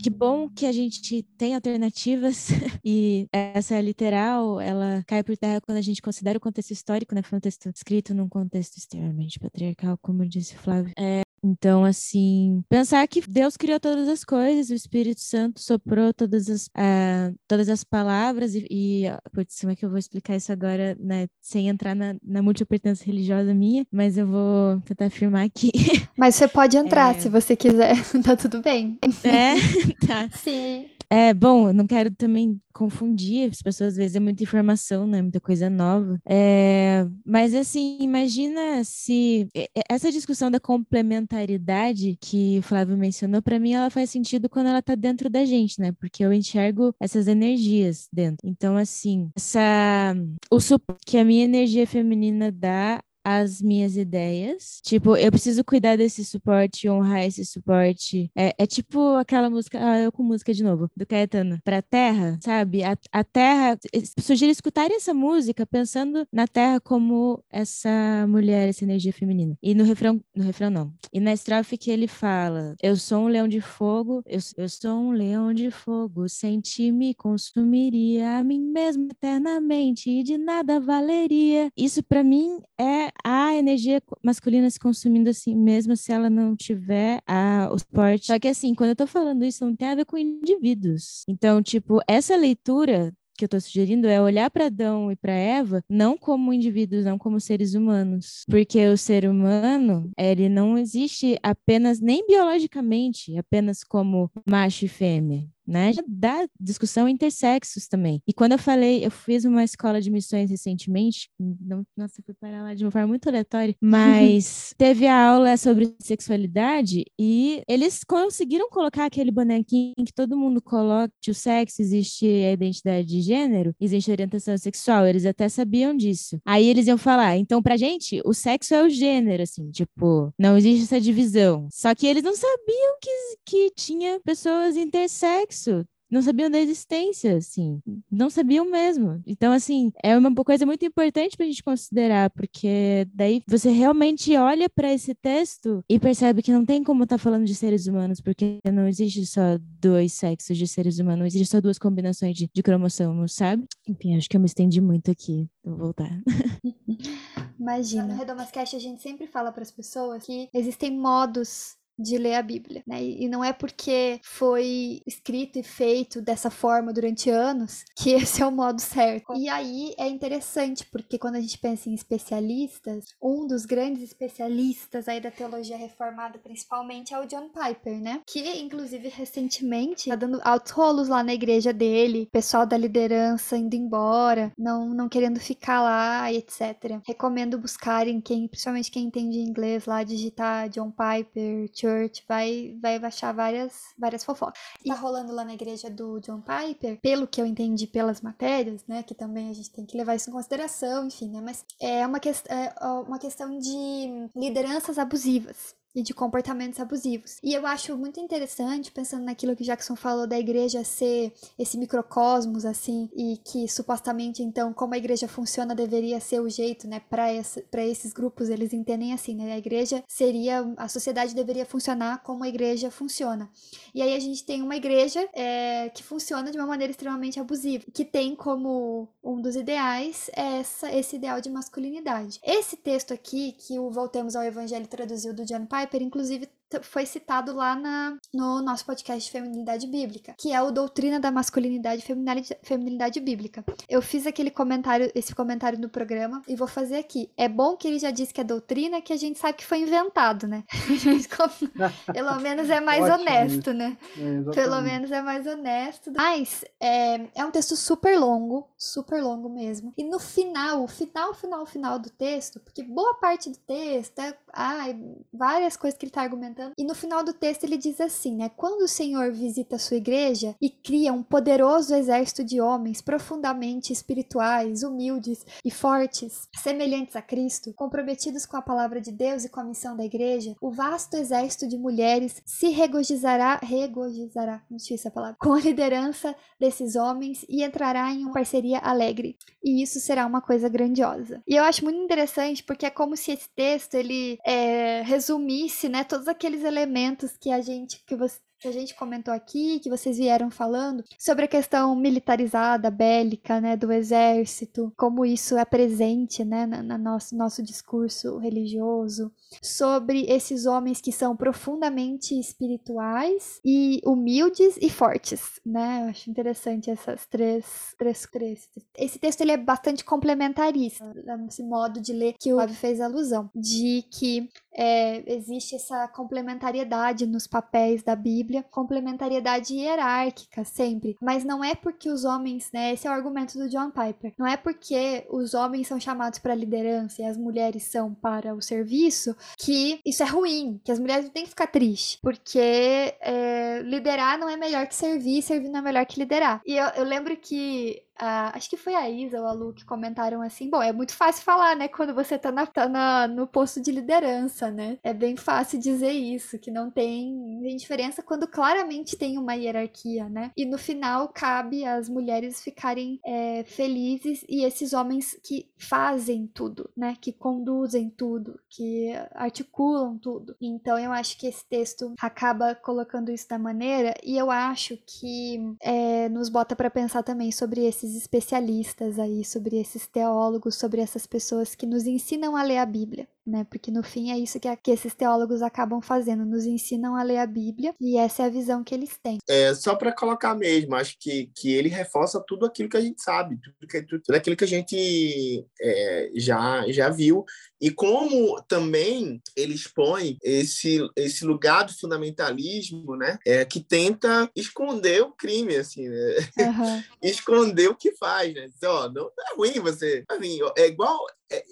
que 0.02 0.11
bom 0.11 0.50
que 0.50 0.66
a 0.66 0.72
gente 0.72 1.22
tem 1.38 1.54
alternativas 1.54 2.48
e 2.84 3.26
essa 3.32 3.74
é 3.74 3.80
literal, 3.80 4.61
ela 4.61 5.02
cai 5.07 5.24
por 5.24 5.36
terra 5.36 5.61
quando 5.62 5.78
a 5.78 5.82
gente 5.82 6.02
considera 6.02 6.36
o 6.36 6.40
contexto 6.40 6.72
histórico, 6.72 7.14
né? 7.14 7.22
Foi 7.22 7.38
um 7.38 7.40
texto 7.40 7.70
escrito 7.74 8.14
num 8.14 8.28
contexto 8.28 8.76
extremamente 8.76 9.40
patriarcal, 9.40 9.96
como 10.02 10.28
disse 10.28 10.54
Flávio. 10.57 10.92
É, 10.98 11.22
então, 11.45 11.84
assim, 11.84 12.62
pensar 12.68 13.07
que 13.07 13.20
Deus 13.20 13.57
criou 13.57 13.78
todas 13.78 14.09
as 14.09 14.24
coisas, 14.24 14.70
o 14.70 14.74
Espírito 14.74 15.20
Santo 15.20 15.61
soprou 15.61 16.12
todas 16.12 16.49
as, 16.49 16.66
uh, 16.66 17.37
todas 17.47 17.68
as 17.68 17.84
palavras, 17.84 18.55
e, 18.55 18.66
e 18.70 19.05
putz, 19.32 19.61
como 19.61 19.72
é 19.72 19.76
que 19.76 19.84
eu 19.84 19.91
vou 19.91 19.99
explicar 19.99 20.37
isso 20.37 20.53
agora, 20.53 20.97
né, 20.99 21.26
sem 21.41 21.68
entrar 21.68 21.95
na, 21.95 22.16
na 22.22 22.43
multipertância 22.43 23.07
religiosa 23.07 23.55
minha, 23.55 23.87
mas 23.93 24.18
eu 24.18 24.26
vou 24.26 24.80
tentar 24.80 25.07
afirmar 25.07 25.45
aqui. 25.45 25.70
Mas 26.16 26.34
você 26.34 26.49
pode 26.49 26.76
entrar 26.78 27.14
é... 27.14 27.20
se 27.20 27.28
você 27.28 27.55
quiser, 27.55 27.97
tá 28.24 28.37
tudo 28.37 28.61
bem. 28.62 28.99
É, 29.22 29.55
tá. 30.07 30.28
Sim. 30.37 30.87
É, 31.11 31.32
bom, 31.32 31.68
eu 31.68 31.74
não 31.74 31.86
quero 31.86 32.11
também 32.11 32.61
confundir, 32.72 33.50
as 33.50 33.62
pessoas 33.62 33.90
às 33.94 33.96
vezes 33.96 34.16
é 34.16 34.20
muita 34.20 34.42
informação, 34.42 35.07
né? 35.07 35.22
Muita 35.22 35.40
coisa 35.40 35.70
nova. 35.70 36.18
É, 36.26 37.07
mas 37.24 37.54
assim, 37.54 37.96
imagina 38.00 38.84
se 38.84 39.48
essa 39.88 40.12
discussão 40.12 40.50
da 40.50 40.61
complementaridade 40.61 42.18
que 42.20 42.59
o 42.59 42.62
Flávio 42.62 42.96
mencionou, 42.96 43.40
para 43.40 43.59
mim 43.59 43.72
ela 43.72 43.88
faz 43.88 44.11
sentido 44.11 44.48
quando 44.48 44.66
ela 44.66 44.82
tá 44.82 44.94
dentro 44.94 45.30
da 45.30 45.44
gente, 45.44 45.80
né? 45.80 45.92
Porque 45.92 46.24
eu 46.24 46.32
enxergo 46.32 46.94
essas 47.00 47.26
energias 47.28 48.09
dentro. 48.12 48.46
Então, 48.46 48.76
assim, 48.76 49.30
essa 49.36 50.14
o 50.50 50.59
que 51.07 51.16
a 51.16 51.24
minha 51.24 51.44
energia 51.44 51.86
feminina 51.86 52.52
dá 52.52 53.00
as 53.27 53.61
minhas 53.61 53.97
ideias. 53.97 54.81
Tipo, 54.85 55.16
eu 55.16 55.33
preciso 55.33 55.64
cuidar 55.64 55.97
desse 55.97 56.24
suporte, 56.24 56.89
honrar 56.89 57.24
esse 57.24 57.45
suporte. 57.45 58.31
É, 58.37 58.55
é 58.57 58.66
tipo 58.66 59.16
aquela 59.16 59.51
música, 59.51 59.81
ah, 59.83 59.99
eu 59.99 60.12
com 60.12 60.22
música 60.22 60.55
de 60.55 60.62
novo, 60.62 60.89
do 60.97 61.05
Caetano, 61.05 61.59
pra 61.64 61.83
terra, 61.83 62.39
sabe? 62.41 62.85
A, 62.85 62.97
a 63.11 63.24
terra, 63.24 63.77
sugiro 64.20 64.53
escutar 64.53 64.93
essa 64.93 65.12
música 65.12 65.66
pensando 65.66 66.24
na 66.33 66.47
terra 66.47 66.79
como 66.79 67.43
essa 67.51 68.24
mulher, 68.29 68.68
essa 68.68 68.85
energia 68.85 69.12
feminina. 69.12 69.59
E 69.61 69.74
no 69.74 69.83
refrão, 69.83 70.20
no 70.33 70.45
refrão 70.45 70.70
não. 70.70 70.95
E 71.12 71.18
na 71.18 71.33
estrofe 71.33 71.77
que 71.77 71.91
ele 71.91 72.07
fala, 72.07 72.77
eu 72.81 72.95
sou 72.95 73.24
um 73.24 73.29
leão 73.29 73.49
de 73.49 73.61
fogo, 73.61 74.22
eu, 74.24 74.39
eu 74.57 74.68
sou 74.68 74.97
um 75.01 75.11
leão 75.11 75.53
de 75.53 75.68
fogo, 75.72 76.29
sem 76.29 76.61
ti 76.61 76.93
me 76.93 77.12
consumiria 77.12 78.39
a 78.39 78.45
mim 78.45 78.61
mesmo 78.61 79.09
eternamente 79.11 80.09
e 80.09 80.22
de 80.22 80.39
nada 80.39 80.79
valeria. 80.79 81.72
Isso 81.77 82.05
para 82.05 82.22
mim 82.22 82.61
é 82.79 83.15
a 83.24 83.54
energia 83.54 84.02
masculina 84.22 84.68
se 84.70 84.78
consumindo 84.78 85.30
assim, 85.30 85.54
mesmo 85.54 85.96
se 85.96 86.12
ela 86.12 86.30
não 86.30 86.56
tiver 86.56 87.20
a, 87.26 87.68
o 87.72 87.78
suporte. 87.78 88.26
Só 88.26 88.38
que 88.38 88.48
assim, 88.48 88.74
quando 88.74 88.90
eu 88.90 88.96
tô 88.96 89.06
falando 89.06 89.44
isso, 89.44 89.64
não 89.64 89.74
tem 89.74 89.88
a 89.88 89.94
ver 89.94 90.04
com 90.04 90.16
indivíduos. 90.16 91.24
Então, 91.28 91.62
tipo, 91.62 92.00
essa 92.06 92.36
leitura 92.36 93.12
que 93.36 93.44
eu 93.44 93.46
estou 93.46 93.60
sugerindo 93.60 94.08
é 94.08 94.20
olhar 94.20 94.50
para 94.50 94.66
Adão 94.66 95.12
e 95.12 95.16
para 95.16 95.32
Eva 95.32 95.82
não 95.88 96.16
como 96.16 96.52
indivíduos, 96.52 97.04
não 97.04 97.18
como 97.18 97.38
seres 97.38 97.74
humanos, 97.74 98.44
porque 98.48 98.86
o 98.86 98.96
ser 98.96 99.28
humano 99.28 100.10
ele 100.16 100.48
não 100.48 100.78
existe 100.78 101.38
apenas 101.42 102.00
nem 102.00 102.26
biologicamente, 102.26 103.36
apenas 103.36 103.84
como 103.84 104.30
macho 104.48 104.86
e 104.86 104.88
fêmea 104.88 105.46
né? 105.66 105.92
Dá 106.06 106.46
discussão 106.60 107.08
intersexos 107.08 107.88
também. 107.88 108.22
E 108.26 108.32
quando 108.32 108.52
eu 108.52 108.58
falei, 108.58 109.04
eu 109.04 109.10
fiz 109.10 109.44
uma 109.44 109.64
escola 109.64 110.00
de 110.00 110.10
missões 110.10 110.50
recentemente, 110.50 111.28
não, 111.38 111.84
nossa, 111.96 112.22
fui 112.24 112.34
parar 112.34 112.62
lá 112.62 112.74
de 112.74 112.84
uma 112.84 112.90
forma 112.90 113.08
muito 113.08 113.28
aleatória, 113.28 113.74
mas 113.80 114.74
teve 114.78 115.06
a 115.06 115.30
aula 115.30 115.56
sobre 115.56 115.94
sexualidade 115.98 117.04
e 117.18 117.62
eles 117.68 118.04
conseguiram 118.04 118.68
colocar 118.70 119.06
aquele 119.06 119.30
bonequinho 119.30 119.94
que 120.04 120.12
todo 120.12 120.36
mundo 120.36 120.62
coloca, 120.62 121.12
o 121.28 121.34
sexo, 121.34 121.82
existe 121.82 122.24
a 122.26 122.52
identidade 122.52 123.06
de 123.06 123.20
gênero, 123.20 123.74
existe 123.80 124.10
a 124.10 124.14
orientação 124.14 124.56
sexual, 124.56 125.06
eles 125.06 125.26
até 125.26 125.48
sabiam 125.48 125.96
disso. 125.96 126.38
Aí 126.44 126.66
eles 126.66 126.86
iam 126.86 126.96
falar, 126.96 127.36
então 127.36 127.60
pra 127.60 127.76
gente, 127.76 128.20
o 128.24 128.32
sexo 128.32 128.74
é 128.74 128.82
o 128.84 128.88
gênero, 128.88 129.42
assim, 129.42 129.70
tipo, 129.70 130.32
não 130.38 130.56
existe 130.56 130.84
essa 130.84 131.00
divisão. 131.00 131.68
Só 131.72 131.94
que 131.94 132.06
eles 132.06 132.22
não 132.22 132.34
sabiam 132.34 132.96
que, 133.00 133.10
que 133.44 133.70
tinha 133.74 134.20
pessoas 134.24 134.76
intersexos 134.76 135.55
sexo 135.57 135.86
não 136.09 136.22
sabiam 136.22 136.48
da 136.48 136.61
existência, 136.61 137.36
assim, 137.36 137.80
não 138.09 138.30
sabiam 138.30 138.70
mesmo. 138.70 139.20
Então, 139.26 139.52
assim, 139.52 139.92
é 140.04 140.16
uma 140.16 140.32
coisa 140.44 140.64
muito 140.64 140.84
importante 140.86 141.36
para 141.36 141.44
a 141.44 141.48
gente 141.48 141.64
considerar, 141.64 142.30
porque 142.30 143.09
daí 143.12 143.42
você 143.46 143.70
realmente 143.70 144.36
olha 144.36 144.68
para 144.68 144.92
esse 144.92 145.16
texto 145.16 145.84
e 145.88 145.98
percebe 145.98 146.42
que 146.42 146.52
não 146.52 146.64
tem 146.64 146.84
como 146.84 147.02
estar 147.02 147.16
tá 147.16 147.22
falando 147.22 147.44
de 147.44 147.57
seres 147.57 147.88
humanos, 147.88 148.20
porque 148.20 148.59
não 148.72 148.86
existe 148.86 149.26
só 149.26 149.59
dois 149.80 150.12
sexos 150.12 150.57
de 150.57 150.68
seres 150.68 151.00
humanos, 151.00 151.18
não 151.18 151.26
existe 151.26 151.46
só 151.46 151.61
duas 151.61 151.76
combinações 151.76 152.36
de, 152.36 152.48
de 152.54 152.62
cromossomos, 152.62 153.32
sabe? 153.32 153.64
Enfim, 153.88 154.16
acho 154.16 154.28
que 154.28 154.36
eu 154.36 154.40
me 154.40 154.46
estendi 154.46 154.80
muito 154.80 155.11
aqui. 155.11 155.48
Vou 155.64 155.76
voltar. 155.76 156.22
Imagina. 157.59 158.07
No 158.07 158.14
Redomascast 158.14 158.76
a 158.76 158.78
gente 158.78 159.02
sempre 159.02 159.26
fala 159.26 159.50
para 159.50 159.62
as 159.62 159.72
pessoas 159.72 160.24
que 160.24 160.48
existem 160.54 160.96
modos 160.96 161.76
de 161.99 162.18
ler 162.18 162.34
a 162.34 162.42
Bíblia, 162.42 162.82
né? 162.86 163.03
E 163.03 163.28
não 163.28 163.42
é 163.42 163.53
porque 163.53 164.20
foi 164.22 165.01
escrito 165.07 165.59
e 165.59 165.62
feito 165.62 166.20
dessa 166.20 166.51
forma 166.51 166.92
durante 166.92 167.30
anos 167.30 167.84
que 167.97 168.11
esse 168.11 168.42
é 168.42 168.47
o 168.47 168.53
modo 168.53 168.80
certo. 168.80 169.34
E 169.34 169.49
aí 169.49 169.94
é 169.99 170.09
interessante 170.09 170.84
porque 170.86 171.18
quando 171.18 171.36
a 171.36 171.40
gente 171.40 171.59
pensa 171.59 171.88
em 171.88 171.94
especialistas, 171.94 173.05
um 173.22 173.47
dos 173.47 173.64
grandes 173.64 174.03
especialistas 174.03 175.09
aí 175.09 175.20
da 175.20 175.30
teologia 175.30 175.76
reformada 175.76 176.38
principalmente 176.38 177.14
é 177.14 177.18
o 177.18 177.26
John 177.26 177.49
Piper, 177.49 178.01
né? 178.01 178.20
Que 178.26 178.40
inclusive 178.61 179.09
recentemente 179.09 180.09
tá 180.09 180.16
dando 180.16 180.40
altos 180.42 180.72
rolos 180.72 181.09
lá 181.09 181.22
na 181.22 181.34
igreja 181.34 181.72
dele, 181.72 182.28
pessoal 182.32 182.66
da 182.66 182.76
liderança 182.76 183.57
indo 183.57 183.74
embora, 183.74 184.53
não 184.59 184.88
não 184.90 185.09
querendo 185.09 185.40
ficar 185.40 185.82
lá 185.82 186.30
e 186.30 186.36
etc. 186.36 187.01
Recomendo 187.07 187.59
buscarem 187.59 188.20
quem, 188.20 188.49
principalmente 188.49 188.90
quem 188.90 189.05
entende 189.05 189.38
inglês 189.38 189.86
lá, 189.86 190.03
digitar 190.03 190.68
John 190.68 190.90
Piper, 190.90 191.70
Church, 191.87 192.24
vai, 192.28 192.76
vai 192.80 192.97
achar 192.97 193.32
várias, 193.32 193.95
várias 193.99 194.24
fofocas. 194.24 194.61
E 194.84 194.89
tá 194.89 194.97
rolando 194.97 195.32
lá 195.32 195.45
na 195.45 195.55
igreja 195.55 195.89
do 195.89 196.20
John 196.20 196.41
Piper, 196.41 196.99
pelo 197.01 197.26
que 197.26 197.41
eu 197.41 197.47
entendi 197.47 197.87
pelas 197.87 198.20
matérias, 198.20 198.84
né, 198.87 199.03
que 199.03 199.14
também 199.14 199.51
a 199.51 199.55
gente 199.55 199.70
tem 199.70 199.87
que 199.87 199.97
levar 199.97 200.16
isso 200.16 200.30
em 200.30 200.32
consideração, 200.32 201.07
enfim, 201.07 201.30
né, 201.30 201.41
mas 201.41 201.64
é 201.80 202.07
uma, 202.07 202.18
que, 202.18 202.28
é 202.28 202.72
uma 203.07 203.18
questão 203.18 203.59
de 203.59 204.30
lideranças 204.34 204.99
abusivas 204.99 205.74
e 205.97 206.03
de 206.03 206.12
comportamentos 206.12 206.78
abusivos. 206.78 207.38
E 207.42 207.55
eu 207.55 207.66
acho 207.66 207.97
muito 207.97 208.20
interessante, 208.20 208.92
pensando 208.92 209.24
naquilo 209.24 209.57
que 209.57 209.64
Jackson 209.64 209.97
falou 209.97 210.26
da 210.26 210.38
igreja 210.38 210.84
ser 210.84 211.32
esse 211.59 211.78
microcosmos, 211.78 212.66
assim, 212.66 213.09
e 213.16 213.38
que 213.38 213.66
supostamente, 213.66 214.42
então, 214.42 214.74
como 214.74 214.92
a 214.92 214.99
igreja 214.99 215.26
funciona 215.26 215.74
deveria 215.74 216.20
ser 216.20 216.40
o 216.40 216.51
jeito, 216.51 216.86
né, 216.86 217.01
para 217.01 217.32
esse, 217.32 217.64
esses 217.72 218.12
grupos, 218.12 218.51
eles 218.51 218.74
entendem 218.74 219.14
assim, 219.14 219.34
né, 219.34 219.55
a 219.55 219.59
igreja 219.59 220.05
seria, 220.07 220.70
a 220.76 220.86
sociedade 220.86 221.34
deveria 221.34 221.64
funcionar 221.64 222.22
como 222.22 222.44
a 222.44 222.49
igreja 222.49 222.90
funciona. 222.90 223.49
E 223.94 224.03
aí 224.03 224.14
a 224.14 224.20
gente 224.20 224.44
tem 224.44 224.61
uma 224.62 224.76
igreja 224.76 225.26
é, 225.32 225.88
que 225.88 226.03
funciona 226.03 226.51
de 226.51 226.59
uma 226.59 226.66
maneira 226.66 226.90
extremamente 226.90 227.40
abusiva, 227.40 227.84
que 227.94 228.05
tem 228.05 228.36
como 228.36 229.09
um 229.24 229.40
dos 229.40 229.57
ideais 229.57 230.30
essa, 230.34 230.92
esse 230.92 231.16
ideal 231.16 231.40
de 231.40 231.49
masculinidade. 231.49 232.38
Esse 232.44 232.76
texto 232.76 233.14
aqui, 233.14 233.53
que 233.53 233.78
o 233.78 233.90
Voltemos 233.90 234.36
ao 234.36 234.42
Evangelho 234.42 234.86
traduziu 234.86 235.32
do 235.32 235.44
John 235.47 235.64
Piper, 235.64 235.86
Piper, 235.87 236.03
inclusive, 236.03 236.49
foi 236.82 237.06
citado 237.06 237.54
lá 237.54 237.74
na, 237.76 238.16
no 238.32 238.62
nosso 238.62 238.84
podcast 238.84 239.24
de 239.24 239.30
Feminilidade 239.30 239.86
Bíblica, 239.86 240.34
que 240.38 240.52
é 240.52 240.60
o 240.62 240.70
Doutrina 240.70 241.20
da 241.20 241.30
Masculinidade 241.30 242.02
e 242.02 242.04
Feminilidade, 242.04 242.56
Feminilidade 242.62 243.20
Bíblica. 243.20 243.64
Eu 243.88 244.02
fiz 244.02 244.26
aquele 244.26 244.50
comentário, 244.50 245.10
esse 245.14 245.34
comentário 245.34 245.78
no 245.78 245.88
programa 245.88 246.42
e 246.48 246.56
vou 246.56 246.66
fazer 246.66 246.96
aqui. 246.96 247.30
É 247.36 247.48
bom 247.48 247.76
que 247.76 247.86
ele 247.86 247.98
já 247.98 248.10
disse 248.10 248.34
que 248.34 248.40
é 248.40 248.44
doutrina, 248.44 249.00
que 249.00 249.12
a 249.12 249.16
gente 249.16 249.38
sabe 249.38 249.58
que 249.58 249.64
foi 249.64 249.78
inventado, 249.78 250.46
né? 250.46 250.64
Pelo 252.12 252.40
menos 252.40 252.68
é 252.70 252.80
mais 252.80 253.04
Ótimo, 253.04 253.20
honesto, 253.20 253.72
né? 253.72 253.96
É, 254.16 254.52
Pelo 254.52 254.80
menos 254.80 255.10
é 255.10 255.22
mais 255.22 255.46
honesto. 255.46 256.12
Mas 256.14 256.64
é, 256.80 257.20
é 257.34 257.44
um 257.44 257.50
texto 257.50 257.76
super 257.76 258.18
longo, 258.18 258.68
super 258.76 259.22
longo 259.22 259.48
mesmo. 259.48 259.92
E 259.96 260.04
no 260.04 260.18
final, 260.18 260.86
final, 260.88 261.34
final, 261.34 261.66
final 261.66 261.98
do 261.98 262.10
texto, 262.10 262.60
porque 262.60 262.82
boa 262.82 263.14
parte 263.14 263.50
do 263.50 263.58
texto 263.58 264.18
é 264.18 264.36
ai, 264.52 264.98
várias 265.32 265.76
coisas 265.76 265.98
que 265.98 266.04
ele 266.04 266.10
está 266.10 266.22
argumentando. 266.22 266.55
E 266.76 266.84
no 266.84 266.94
final 266.94 267.22
do 267.22 267.32
texto 267.32 267.64
ele 267.64 267.76
diz 267.76 268.00
assim, 268.00 268.36
né? 268.36 268.50
Quando 268.57 268.82
o 268.82 268.88
Senhor 268.88 269.32
visita 269.32 269.76
a 269.76 269.78
sua 269.78 269.96
igreja 269.96 270.54
e 270.61 270.70
cria 270.70 271.12
um 271.12 271.22
poderoso 271.22 271.94
exército 271.94 272.44
de 272.44 272.61
homens 272.61 273.00
profundamente 273.00 273.92
espirituais, 273.92 274.82
humildes 274.82 275.44
e 275.64 275.70
fortes, 275.70 276.48
semelhantes 276.57 277.16
a 277.16 277.22
Cristo, 277.22 277.72
comprometidos 277.74 278.46
com 278.46 278.57
a 278.57 278.62
palavra 278.62 279.00
de 279.00 279.12
Deus 279.12 279.44
e 279.44 279.48
com 279.48 279.61
a 279.61 279.64
missão 279.64 279.96
da 279.96 280.04
igreja, 280.04 280.54
o 280.61 280.70
vasto 280.70 281.16
exército 281.16 281.68
de 281.68 281.76
mulheres 281.76 282.42
se 282.44 282.68
regozijará, 282.68 283.59
regozijará, 283.62 284.62
não 284.70 284.78
sei 284.78 284.96
essa 284.96 285.11
palavra, 285.11 285.36
com 285.40 285.52
a 285.52 285.61
liderança 285.61 286.34
desses 286.59 286.96
homens 286.96 287.44
e 287.48 287.62
entrará 287.62 288.12
em 288.12 288.24
uma 288.24 288.32
parceria 288.32 288.78
alegre. 288.78 289.36
E 289.62 289.82
isso 289.82 289.98
será 290.00 290.26
uma 290.26 290.40
coisa 290.40 290.68
grandiosa. 290.68 291.42
E 291.46 291.57
eu 291.57 291.64
acho 291.64 291.84
muito 291.84 291.98
interessante 291.98 292.62
porque 292.62 292.86
é 292.86 292.90
como 292.90 293.16
se 293.16 293.32
esse 293.32 293.48
texto 293.50 293.94
ele 293.94 294.38
é, 294.46 295.02
resumisse, 295.02 295.88
né, 295.88 296.04
todos 296.04 296.28
aqueles 296.47 296.62
elementos 296.62 297.36
que 297.36 297.51
a 297.51 297.61
gente, 297.61 298.05
que 298.07 298.14
você 298.14 298.38
que 298.61 298.68
a 298.68 298.72
gente 298.72 298.94
comentou 298.94 299.32
aqui, 299.32 299.80
que 299.80 299.90
vocês 299.90 300.18
vieram 300.18 300.50
falando, 300.50 301.02
sobre 301.18 301.44
a 301.44 301.48
questão 301.48 301.94
militarizada, 301.94 302.90
bélica, 302.90 303.61
né, 303.61 303.76
do 303.76 303.92
exército, 303.92 304.92
como 304.96 305.24
isso 305.24 305.57
é 305.57 305.64
presente, 305.64 306.44
né, 306.44 306.66
na, 306.66 306.82
na 306.82 306.98
nosso, 306.98 307.36
nosso 307.36 307.62
discurso 307.62 308.38
religioso, 308.38 309.32
sobre 309.62 310.26
esses 310.28 310.66
homens 310.66 311.00
que 311.00 311.12
são 311.12 311.36
profundamente 311.36 312.38
espirituais 312.38 313.61
e 313.64 314.00
humildes 314.04 314.76
e 314.80 314.90
fortes, 314.90 315.61
né, 315.64 316.02
eu 316.04 316.11
acho 316.11 316.30
interessante 316.30 316.90
essas 316.90 317.26
três, 317.26 317.94
três, 317.98 318.26
três. 318.30 318.68
Esse 318.96 319.18
texto, 319.18 319.40
ele 319.40 319.52
é 319.52 319.57
bastante 319.57 320.04
complementarista, 320.04 321.04
esse 321.48 321.62
modo 321.62 322.00
de 322.00 322.12
ler 322.12 322.34
que 322.38 322.52
o 322.52 322.57
Flávio 322.57 322.74
fez 322.74 323.00
alusão, 323.00 323.50
de 323.54 324.04
que 324.11 324.48
é, 324.76 325.32
existe 325.32 325.74
essa 325.74 326.07
complementariedade 326.09 327.26
nos 327.26 327.46
papéis 327.46 328.02
da 328.02 328.14
Bíblia, 328.14 328.45
complementariedade 328.70 329.74
hierárquica 329.74 330.64
sempre, 330.64 331.16
mas 331.20 331.44
não 331.44 331.62
é 331.62 331.74
porque 331.74 332.11
os 332.11 332.24
homens, 332.24 332.70
né, 332.72 332.92
esse 332.92 333.07
é 333.07 333.11
o 333.11 333.12
argumento 333.12 333.59
do 333.59 333.68
John 333.68 333.90
Piper, 333.90 334.32
não 334.38 334.47
é 334.47 334.57
porque 334.57 335.26
os 335.30 335.55
homens 335.55 335.88
são 335.88 336.01
chamados 336.01 336.38
para 336.38 336.55
liderança 336.55 337.22
e 337.22 337.24
as 337.24 337.36
mulheres 337.36 337.84
são 337.84 338.14
para 338.14 338.55
o 338.55 338.62
serviço 338.62 339.36
que 339.59 340.01
isso 340.05 340.22
é 340.22 340.26
ruim, 340.26 340.80
que 340.84 340.92
as 340.92 340.99
mulheres 340.99 341.24
não 341.24 341.32
têm 341.32 341.44
que 341.44 341.51
ficar 341.51 341.66
tristes, 341.66 342.18
porque 342.22 342.59
é, 342.59 343.82
liderar 343.84 344.38
não 344.38 344.49
é 344.49 344.57
melhor 344.57 344.86
que 344.86 344.94
servir, 344.94 345.42
servir 345.42 345.68
não 345.68 345.80
é 345.80 345.82
melhor 345.82 346.07
que 346.07 346.20
liderar. 346.20 346.61
E 346.66 346.76
eu, 346.76 346.86
eu 346.97 347.05
lembro 347.05 347.36
que 347.36 348.03
Uh, 348.20 348.54
acho 348.54 348.70
que 348.70 348.76
foi 348.76 348.94
a 348.94 349.08
Isa 349.10 349.40
ou 349.40 349.46
a 349.46 349.52
Lu 349.52 349.74
que 349.74 349.84
comentaram 349.84 350.40
assim: 350.42 350.70
bom, 350.70 350.82
é 350.82 350.92
muito 350.92 351.14
fácil 351.14 351.44
falar, 351.44 351.76
né? 351.76 351.88
Quando 351.88 352.14
você 352.14 352.38
tá, 352.38 352.50
na, 352.50 352.66
tá 352.66 352.88
na, 352.88 353.28
no 353.28 353.46
posto 353.46 353.80
de 353.80 353.90
liderança, 353.90 354.70
né? 354.70 354.98
É 355.02 355.12
bem 355.12 355.36
fácil 355.36 355.78
dizer 355.78 356.12
isso, 356.12 356.58
que 356.58 356.70
não 356.70 356.90
tem, 356.90 357.60
tem 357.62 357.76
diferença 357.76 358.22
quando 358.22 358.46
claramente 358.46 359.16
tem 359.16 359.38
uma 359.38 359.54
hierarquia, 359.54 360.28
né? 360.28 360.50
E 360.56 360.64
no 360.64 360.78
final 360.78 361.28
cabe 361.28 361.84
às 361.84 362.08
mulheres 362.08 362.62
ficarem 362.62 363.20
é, 363.24 363.64
felizes 363.64 364.44
e 364.48 364.64
esses 364.64 364.92
homens 364.92 365.38
que 365.44 365.68
fazem 365.76 366.46
tudo, 366.46 366.88
né? 366.96 367.16
Que 367.20 367.32
conduzem 367.32 368.08
tudo, 368.08 368.58
que 368.70 369.12
articulam 369.32 370.18
tudo. 370.18 370.56
Então 370.60 370.98
eu 370.98 371.12
acho 371.12 371.38
que 371.38 371.46
esse 371.46 371.66
texto 371.68 372.14
acaba 372.20 372.74
colocando 372.74 373.30
isso 373.30 373.48
da 373.48 373.58
maneira 373.58 374.14
e 374.22 374.38
eu 374.38 374.50
acho 374.50 374.96
que 375.06 375.58
é, 375.82 376.28
nos 376.28 376.48
bota 376.48 376.74
para 376.74 376.90
pensar 376.90 377.22
também 377.22 377.50
sobre 377.52 377.84
esses 377.84 378.05
esses 378.07 378.22
especialistas 378.22 379.18
aí, 379.18 379.44
sobre 379.44 379.78
esses 379.78 380.07
teólogos, 380.07 380.76
sobre 380.76 381.00
essas 381.00 381.26
pessoas 381.26 381.74
que 381.74 381.86
nos 381.86 382.07
ensinam 382.07 382.57
a 382.57 382.62
ler 382.62 382.78
a 382.78 382.86
Bíblia 382.86 383.28
né? 383.47 383.66
Porque 383.70 383.90
no 383.90 384.03
fim 384.03 384.30
é 384.30 384.38
isso 384.38 384.59
que, 384.59 384.74
que 384.76 384.90
esses 384.90 385.14
teólogos 385.14 385.62
acabam 385.62 386.01
fazendo, 386.01 386.44
nos 386.44 386.64
ensinam 386.64 387.14
a 387.14 387.22
ler 387.22 387.38
a 387.38 387.47
Bíblia 387.47 387.94
e 388.01 388.16
essa 388.16 388.42
é 388.42 388.47
a 388.47 388.51
visão 388.51 388.82
que 388.82 388.94
eles 388.94 389.16
têm. 389.22 389.38
É 389.49 389.74
só 389.74 389.94
para 389.94 390.12
colocar 390.12 390.55
mesmo, 390.55 390.94
acho 390.94 391.16
que, 391.18 391.51
que 391.55 391.72
ele 391.72 391.88
reforça 391.88 392.42
tudo 392.47 392.66
aquilo 392.66 392.88
que 392.88 392.97
a 392.97 393.01
gente 393.01 393.22
sabe, 393.22 393.59
tudo, 393.62 393.88
que, 393.88 394.03
tudo 394.03 394.34
aquilo 394.34 394.57
que 394.57 394.64
a 394.64 394.68
gente 394.68 395.64
é, 395.80 396.30
já, 396.34 396.84
já 396.90 397.09
viu 397.09 397.44
e 397.80 397.90
como 397.90 398.61
também 398.62 399.40
ele 399.55 399.74
expõe 399.74 400.38
esse, 400.42 400.99
esse 401.14 401.44
lugar 401.44 401.84
do 401.84 401.92
fundamentalismo, 401.92 403.16
né? 403.16 403.38
É, 403.47 403.64
que 403.64 403.80
tenta 403.80 404.51
esconder 404.57 405.22
o 405.22 405.32
crime, 405.32 405.76
assim, 405.76 406.09
né? 406.09 406.36
Uhum. 406.59 407.05
esconder 407.22 407.88
o 407.88 407.94
que 407.94 408.12
faz, 408.12 408.55
né? 408.55 408.70
Então, 408.74 408.92
ó, 408.92 409.09
não 409.11 409.26
é 409.26 409.57
ruim 409.57 409.80
você. 409.80 410.24
Assim, 410.28 410.59
é 410.76 410.86
igual 410.86 411.26
é, 411.51 411.62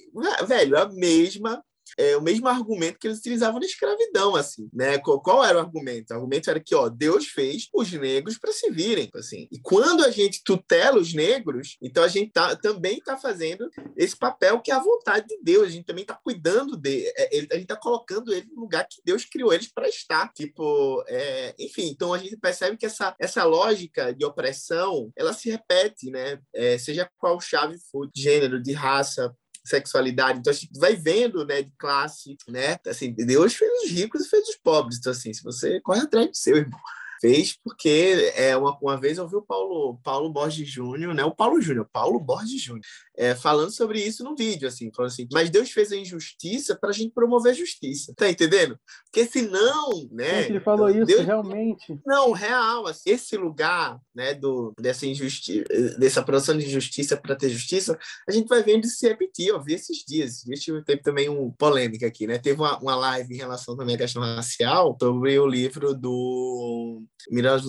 velho, 0.46 0.78
a 0.78 0.88
mesma 0.88 1.63
é, 1.98 2.16
o 2.16 2.22
mesmo 2.22 2.48
argumento 2.48 2.98
que 2.98 3.06
eles 3.06 3.18
utilizavam 3.18 3.60
na 3.60 3.66
escravidão, 3.66 4.34
assim, 4.34 4.68
né? 4.72 4.98
Qual, 4.98 5.20
qual, 5.20 5.44
era 5.44 5.58
o 5.58 5.60
argumento? 5.60 6.10
O 6.10 6.14
argumento 6.14 6.50
era 6.50 6.60
que, 6.60 6.74
ó, 6.74 6.88
Deus 6.88 7.26
fez 7.26 7.68
os 7.72 7.90
negros 7.92 8.38
para 8.38 8.52
se 8.52 8.70
virem, 8.70 9.08
assim. 9.14 9.48
E 9.50 9.58
quando 9.60 10.04
a 10.04 10.10
gente 10.10 10.42
tutela 10.44 10.98
os 10.98 11.14
negros, 11.14 11.76
então 11.80 12.02
a 12.02 12.08
gente 12.08 12.32
tá, 12.32 12.56
também 12.56 12.98
está 12.98 13.16
fazendo 13.16 13.68
esse 13.96 14.16
papel 14.16 14.60
que 14.60 14.70
é 14.70 14.74
a 14.74 14.82
vontade 14.82 15.26
de 15.26 15.38
Deus. 15.42 15.68
A 15.68 15.70
gente 15.70 15.86
também 15.86 16.02
está 16.02 16.14
cuidando 16.14 16.76
dele. 16.76 17.12
É, 17.16 17.28
a 17.50 17.54
gente 17.54 17.62
está 17.62 17.76
colocando 17.76 18.32
ele 18.32 18.46
no 18.52 18.62
lugar 18.62 18.86
que 18.88 19.00
Deus 19.04 19.24
criou 19.24 19.52
eles 19.52 19.70
para 19.72 19.88
estar. 19.88 20.32
Tipo, 20.32 21.04
é, 21.08 21.54
enfim, 21.58 21.88
então 21.88 22.12
a 22.12 22.18
gente 22.18 22.36
percebe 22.36 22.76
que 22.76 22.86
essa, 22.86 23.14
essa 23.18 23.44
lógica 23.44 24.12
de 24.12 24.24
opressão, 24.24 25.12
ela 25.16 25.32
se 25.32 25.50
repete, 25.50 26.10
né? 26.10 26.40
É, 26.54 26.78
seja 26.78 27.08
qual 27.18 27.40
chave 27.40 27.78
for, 27.90 28.10
de 28.12 28.22
gênero, 28.22 28.62
de 28.62 28.72
raça, 28.72 29.34
sexualidade. 29.64 30.38
Então 30.38 30.52
a 30.52 30.54
gente 30.54 30.78
vai 30.78 30.94
vendo, 30.94 31.44
né, 31.44 31.62
de 31.62 31.72
classe, 31.78 32.36
né? 32.48 32.78
Assim, 32.86 33.12
Deus 33.12 33.54
fez 33.54 33.84
os 33.84 33.90
ricos 33.90 34.26
e 34.26 34.28
fez 34.28 34.48
os 34.48 34.56
pobres. 34.56 34.98
Então 34.98 35.12
assim, 35.12 35.32
se 35.32 35.42
você 35.42 35.80
corre 35.80 36.00
atrás 36.00 36.28
do 36.28 36.36
seu 36.36 36.56
irmão, 36.56 36.80
fez 37.20 37.56
porque 37.62 38.32
é 38.36 38.56
uma, 38.56 38.76
uma 38.80 39.00
vez 39.00 39.18
eu 39.18 39.28
vi 39.28 39.36
o 39.36 39.42
Paulo 39.42 39.98
Paulo 40.02 40.30
Borges 40.30 40.68
Júnior, 40.68 41.14
né? 41.14 41.24
O 41.24 41.34
Paulo 41.34 41.60
Júnior, 41.60 41.88
Paulo 41.92 42.18
Borges 42.18 42.60
Júnior, 42.60 42.84
é, 43.16 43.34
falando 43.34 43.70
sobre 43.70 44.00
isso 44.00 44.24
no 44.24 44.34
vídeo, 44.34 44.66
assim, 44.66 44.90
falando 44.94 45.12
assim, 45.12 45.26
mas 45.32 45.50
Deus 45.50 45.70
fez 45.70 45.92
a 45.92 45.96
injustiça 45.96 46.76
para 46.76 46.90
a 46.90 46.92
gente 46.92 47.12
promover 47.12 47.52
a 47.52 47.54
justiça, 47.54 48.12
tá 48.16 48.28
entendendo? 48.28 48.78
Porque 49.04 49.26
senão, 49.26 50.08
né? 50.10 50.46
ele 50.46 50.60
falou 50.60 50.88
isso, 50.90 51.06
Deus, 51.06 51.24
realmente. 51.24 51.98
Não, 52.04 52.32
real, 52.32 52.86
assim, 52.86 53.10
esse 53.10 53.36
lugar, 53.36 54.00
né, 54.14 54.34
do, 54.34 54.72
dessa 54.80 55.06
injustiça, 55.06 55.64
dessa 55.98 56.22
produção 56.22 56.56
de 56.56 56.68
justiça 56.68 57.16
para 57.16 57.36
ter 57.36 57.48
justiça, 57.48 57.98
a 58.28 58.32
gente 58.32 58.48
vai 58.48 58.62
vendo 58.62 58.86
se 58.86 59.08
repetir, 59.08 59.48
eu 59.48 59.62
vi 59.62 59.74
esses 59.74 60.04
dias, 60.06 60.42
tive 60.60 60.82
teve 60.82 61.02
também 61.02 61.28
um 61.28 61.50
polêmica 61.50 62.06
aqui, 62.06 62.26
né? 62.26 62.38
Teve 62.38 62.60
uma, 62.60 62.78
uma 62.78 62.96
live 62.96 63.34
em 63.34 63.38
relação 63.38 63.76
também 63.76 63.94
à 63.94 63.98
questão 63.98 64.22
racial 64.22 64.96
sobre 65.00 65.38
o 65.38 65.46
livro 65.46 65.94
do 65.94 67.02
Miras, 67.30 67.62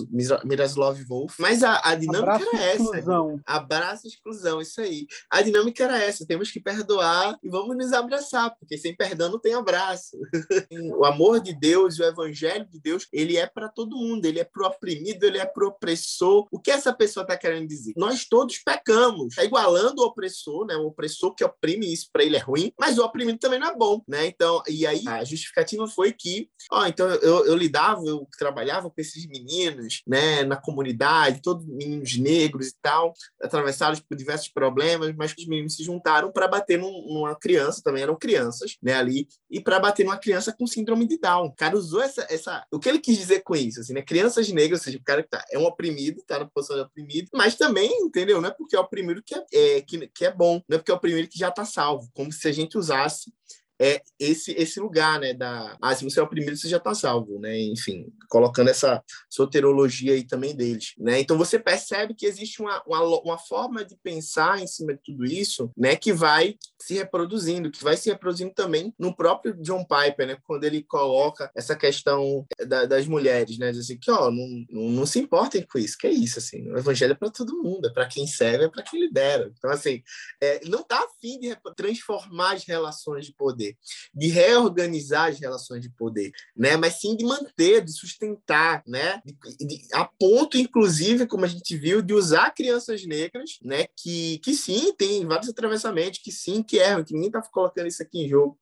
Miroslav 0.44 1.02
Wolf, 1.04 1.36
mas 1.38 1.62
a, 1.62 1.80
a 1.82 1.94
dinâmica 1.94 2.34
Abraço 2.34 2.56
era 2.56 2.64
essa. 2.64 2.82
Exclusão. 2.82 3.40
Abraço 3.46 4.06
exclusão, 4.06 4.60
isso 4.60 4.80
aí 4.80 5.06
a 5.30 5.42
dinâmica 5.42 5.84
era 5.84 6.02
essa: 6.02 6.26
temos 6.26 6.50
que 6.50 6.60
perdoar 6.60 7.38
e 7.42 7.48
vamos 7.48 7.76
nos 7.76 7.92
abraçar, 7.92 8.54
porque 8.58 8.78
sem 8.78 8.94
perdão 8.94 9.30
não 9.30 9.38
tem 9.38 9.54
abraço. 9.54 10.16
o 10.96 11.04
amor 11.04 11.40
de 11.40 11.54
Deus, 11.54 11.98
o 11.98 12.04
evangelho 12.04 12.66
de 12.66 12.80
Deus, 12.80 13.06
ele 13.12 13.36
é 13.36 13.46
para 13.46 13.68
todo 13.68 13.96
mundo, 13.96 14.24
ele 14.24 14.40
é 14.40 14.44
para 14.44 14.62
o 14.62 14.66
oprimido, 14.66 15.24
ele 15.24 15.38
é 15.38 15.46
para 15.46 15.64
o 15.64 15.68
opressor. 15.68 16.46
O 16.50 16.60
que 16.60 16.70
essa 16.70 16.92
pessoa 16.92 17.22
está 17.22 17.36
querendo 17.36 17.68
dizer? 17.68 17.92
Nós 17.96 18.26
todos 18.26 18.58
pecamos, 18.58 19.28
está 19.28 19.44
igualando 19.44 20.02
o 20.02 20.06
opressor, 20.06 20.66
né? 20.66 20.76
O 20.76 20.86
opressor 20.86 21.34
que 21.34 21.44
oprime 21.44 21.92
isso 21.92 22.08
para 22.12 22.24
ele 22.24 22.36
é 22.36 22.40
ruim, 22.40 22.72
mas 22.78 22.98
o 22.98 23.04
oprimido 23.04 23.38
também 23.38 23.58
não 23.58 23.68
é 23.68 23.76
bom, 23.76 24.02
né? 24.06 24.26
Então, 24.26 24.62
e 24.68 24.86
aí 24.86 25.02
a 25.06 25.24
justificativa 25.24 25.86
foi 25.86 26.12
que, 26.12 26.48
ó, 26.70 26.86
então 26.86 27.08
eu, 27.08 27.46
eu 27.46 27.56
lidava, 27.56 28.02
eu 28.06 28.26
trabalhava 28.38 28.88
com 28.88 29.00
esses 29.00 29.25
meninos, 29.26 30.02
né, 30.06 30.44
na 30.44 30.56
comunidade, 30.56 31.42
todos 31.42 31.66
meninos 31.66 32.16
negros 32.16 32.68
e 32.68 32.74
tal, 32.80 33.12
atravessados 33.40 34.00
por 34.00 34.16
diversos 34.16 34.48
problemas, 34.48 35.14
mas 35.16 35.32
que 35.32 35.42
os 35.42 35.48
meninos 35.48 35.76
se 35.76 35.84
juntaram 35.84 36.30
para 36.30 36.48
bater 36.48 36.78
num, 36.78 37.06
numa 37.06 37.34
criança, 37.34 37.82
também 37.82 38.02
eram 38.02 38.16
crianças, 38.16 38.76
né, 38.82 38.94
ali, 38.94 39.28
e 39.50 39.60
para 39.60 39.78
bater 39.78 40.04
numa 40.04 40.18
criança 40.18 40.54
com 40.56 40.66
síndrome 40.66 41.06
de 41.06 41.18
Down. 41.18 41.46
O 41.46 41.54
cara 41.54 41.76
usou 41.76 42.02
essa, 42.02 42.26
essa. 42.30 42.64
O 42.72 42.78
que 42.78 42.88
ele 42.88 42.98
quis 42.98 43.16
dizer 43.16 43.40
com 43.40 43.54
isso? 43.54 43.80
Assim, 43.80 43.92
né? 43.92 44.02
Crianças 44.02 44.50
negras, 44.50 44.80
ou 44.80 44.84
seja, 44.84 44.98
o 44.98 45.04
cara 45.04 45.22
que 45.22 45.28
tá, 45.28 45.44
é 45.50 45.58
um 45.58 45.64
oprimido, 45.64 46.22
tá 46.26 46.38
na 46.38 46.46
posição 46.46 46.76
de 46.76 46.82
oprimido, 46.82 47.28
mas 47.34 47.56
também, 47.56 47.90
entendeu? 48.02 48.40
Não 48.40 48.48
é 48.48 48.52
porque 48.52 48.76
é 48.76 48.80
oprimido 48.80 49.22
que 49.22 49.34
é, 49.34 49.44
é 49.52 49.80
que, 49.80 50.06
que 50.08 50.24
é 50.24 50.32
bom, 50.32 50.62
não 50.68 50.76
é 50.76 50.78
porque 50.78 50.90
é 50.90 50.94
oprimido 50.94 51.28
que 51.28 51.38
já 51.38 51.50
tá 51.50 51.64
salvo, 51.64 52.08
como 52.14 52.32
se 52.32 52.46
a 52.48 52.52
gente 52.52 52.78
usasse 52.78 53.32
é 53.80 54.02
esse 54.18 54.52
esse 54.52 54.80
lugar, 54.80 55.20
né, 55.20 55.34
da 55.34 55.76
ah, 55.80 55.94
se 55.94 56.04
você 56.04 56.20
é 56.20 56.22
o 56.22 56.28
primeiro, 56.28 56.56
você 56.56 56.68
já 56.68 56.78
está 56.78 56.94
salvo, 56.94 57.38
né? 57.38 57.58
Enfim, 57.58 58.06
colocando 58.28 58.70
essa 58.70 59.02
soterologia 59.28 60.14
aí 60.14 60.24
também 60.24 60.54
deles, 60.54 60.94
né? 60.98 61.20
Então 61.20 61.36
você 61.36 61.58
percebe 61.58 62.14
que 62.14 62.26
existe 62.26 62.60
uma, 62.60 62.82
uma, 62.86 63.02
uma 63.20 63.38
forma 63.38 63.84
de 63.84 63.96
pensar 63.96 64.60
em 64.60 64.66
cima 64.66 64.94
de 64.94 65.00
tudo 65.02 65.24
isso, 65.24 65.70
né, 65.76 65.96
que 65.96 66.12
vai 66.12 66.56
se 66.80 66.94
reproduzindo, 66.94 67.70
que 67.70 67.82
vai 67.82 67.96
se 67.96 68.08
reproduzindo 68.10 68.52
também 68.54 68.94
no 68.98 69.14
próprio 69.14 69.54
John 69.62 69.84
Piper, 69.84 70.26
né, 70.26 70.38
quando 70.44 70.64
ele 70.64 70.82
coloca 70.82 71.50
essa 71.54 71.74
questão 71.74 72.46
da, 72.66 72.86
das 72.86 73.06
mulheres, 73.06 73.58
né, 73.58 73.70
assim 73.70 73.98
que 73.98 74.10
ó, 74.10 74.30
não, 74.30 74.46
não, 74.70 74.90
não, 74.90 75.06
se 75.06 75.18
importem 75.18 75.62
com 75.62 75.78
isso, 75.78 75.96
que 75.98 76.06
é 76.06 76.10
isso 76.10 76.38
assim, 76.38 76.70
o 76.70 76.78
evangelho 76.78 77.12
é 77.12 77.16
para 77.16 77.30
todo 77.30 77.62
mundo, 77.62 77.88
é 77.88 77.92
para 77.92 78.06
quem 78.06 78.26
serve, 78.26 78.64
é 78.64 78.68
para 78.68 78.82
quem 78.82 79.00
lidera. 79.00 79.52
Então 79.56 79.70
assim, 79.70 80.02
é, 80.40 80.60
não 80.66 80.80
está 80.80 81.04
afim 81.04 81.38
de 81.40 81.56
transformar 81.76 82.54
as 82.54 82.64
relações 82.64 83.26
de 83.26 83.32
poder, 83.32 83.65
de 84.14 84.28
reorganizar 84.28 85.30
as 85.30 85.38
relações 85.38 85.80
de 85.80 85.90
poder, 85.90 86.30
né, 86.56 86.76
mas 86.76 87.00
sim 87.00 87.16
de 87.16 87.24
manter, 87.24 87.84
de 87.84 87.92
sustentar, 87.92 88.82
né, 88.86 89.20
de, 89.24 89.34
de, 89.58 89.80
a 89.92 90.04
ponto 90.04 90.58
inclusive, 90.58 91.26
como 91.26 91.44
a 91.44 91.48
gente 91.48 91.76
viu, 91.76 92.02
de 92.02 92.12
usar 92.12 92.54
crianças 92.54 93.04
negras, 93.04 93.58
né, 93.62 93.86
que 93.96 94.38
que 94.38 94.54
sim 94.54 94.92
tem 94.96 95.24
vários 95.26 95.48
atravessamentos, 95.48 96.20
que 96.22 96.32
sim 96.32 96.62
que 96.62 96.78
erram, 96.78 97.04
que 97.04 97.14
ninguém 97.14 97.28
está 97.28 97.42
colocando 97.42 97.86
isso 97.86 98.02
aqui 98.02 98.24
em 98.24 98.28
jogo, 98.28 98.58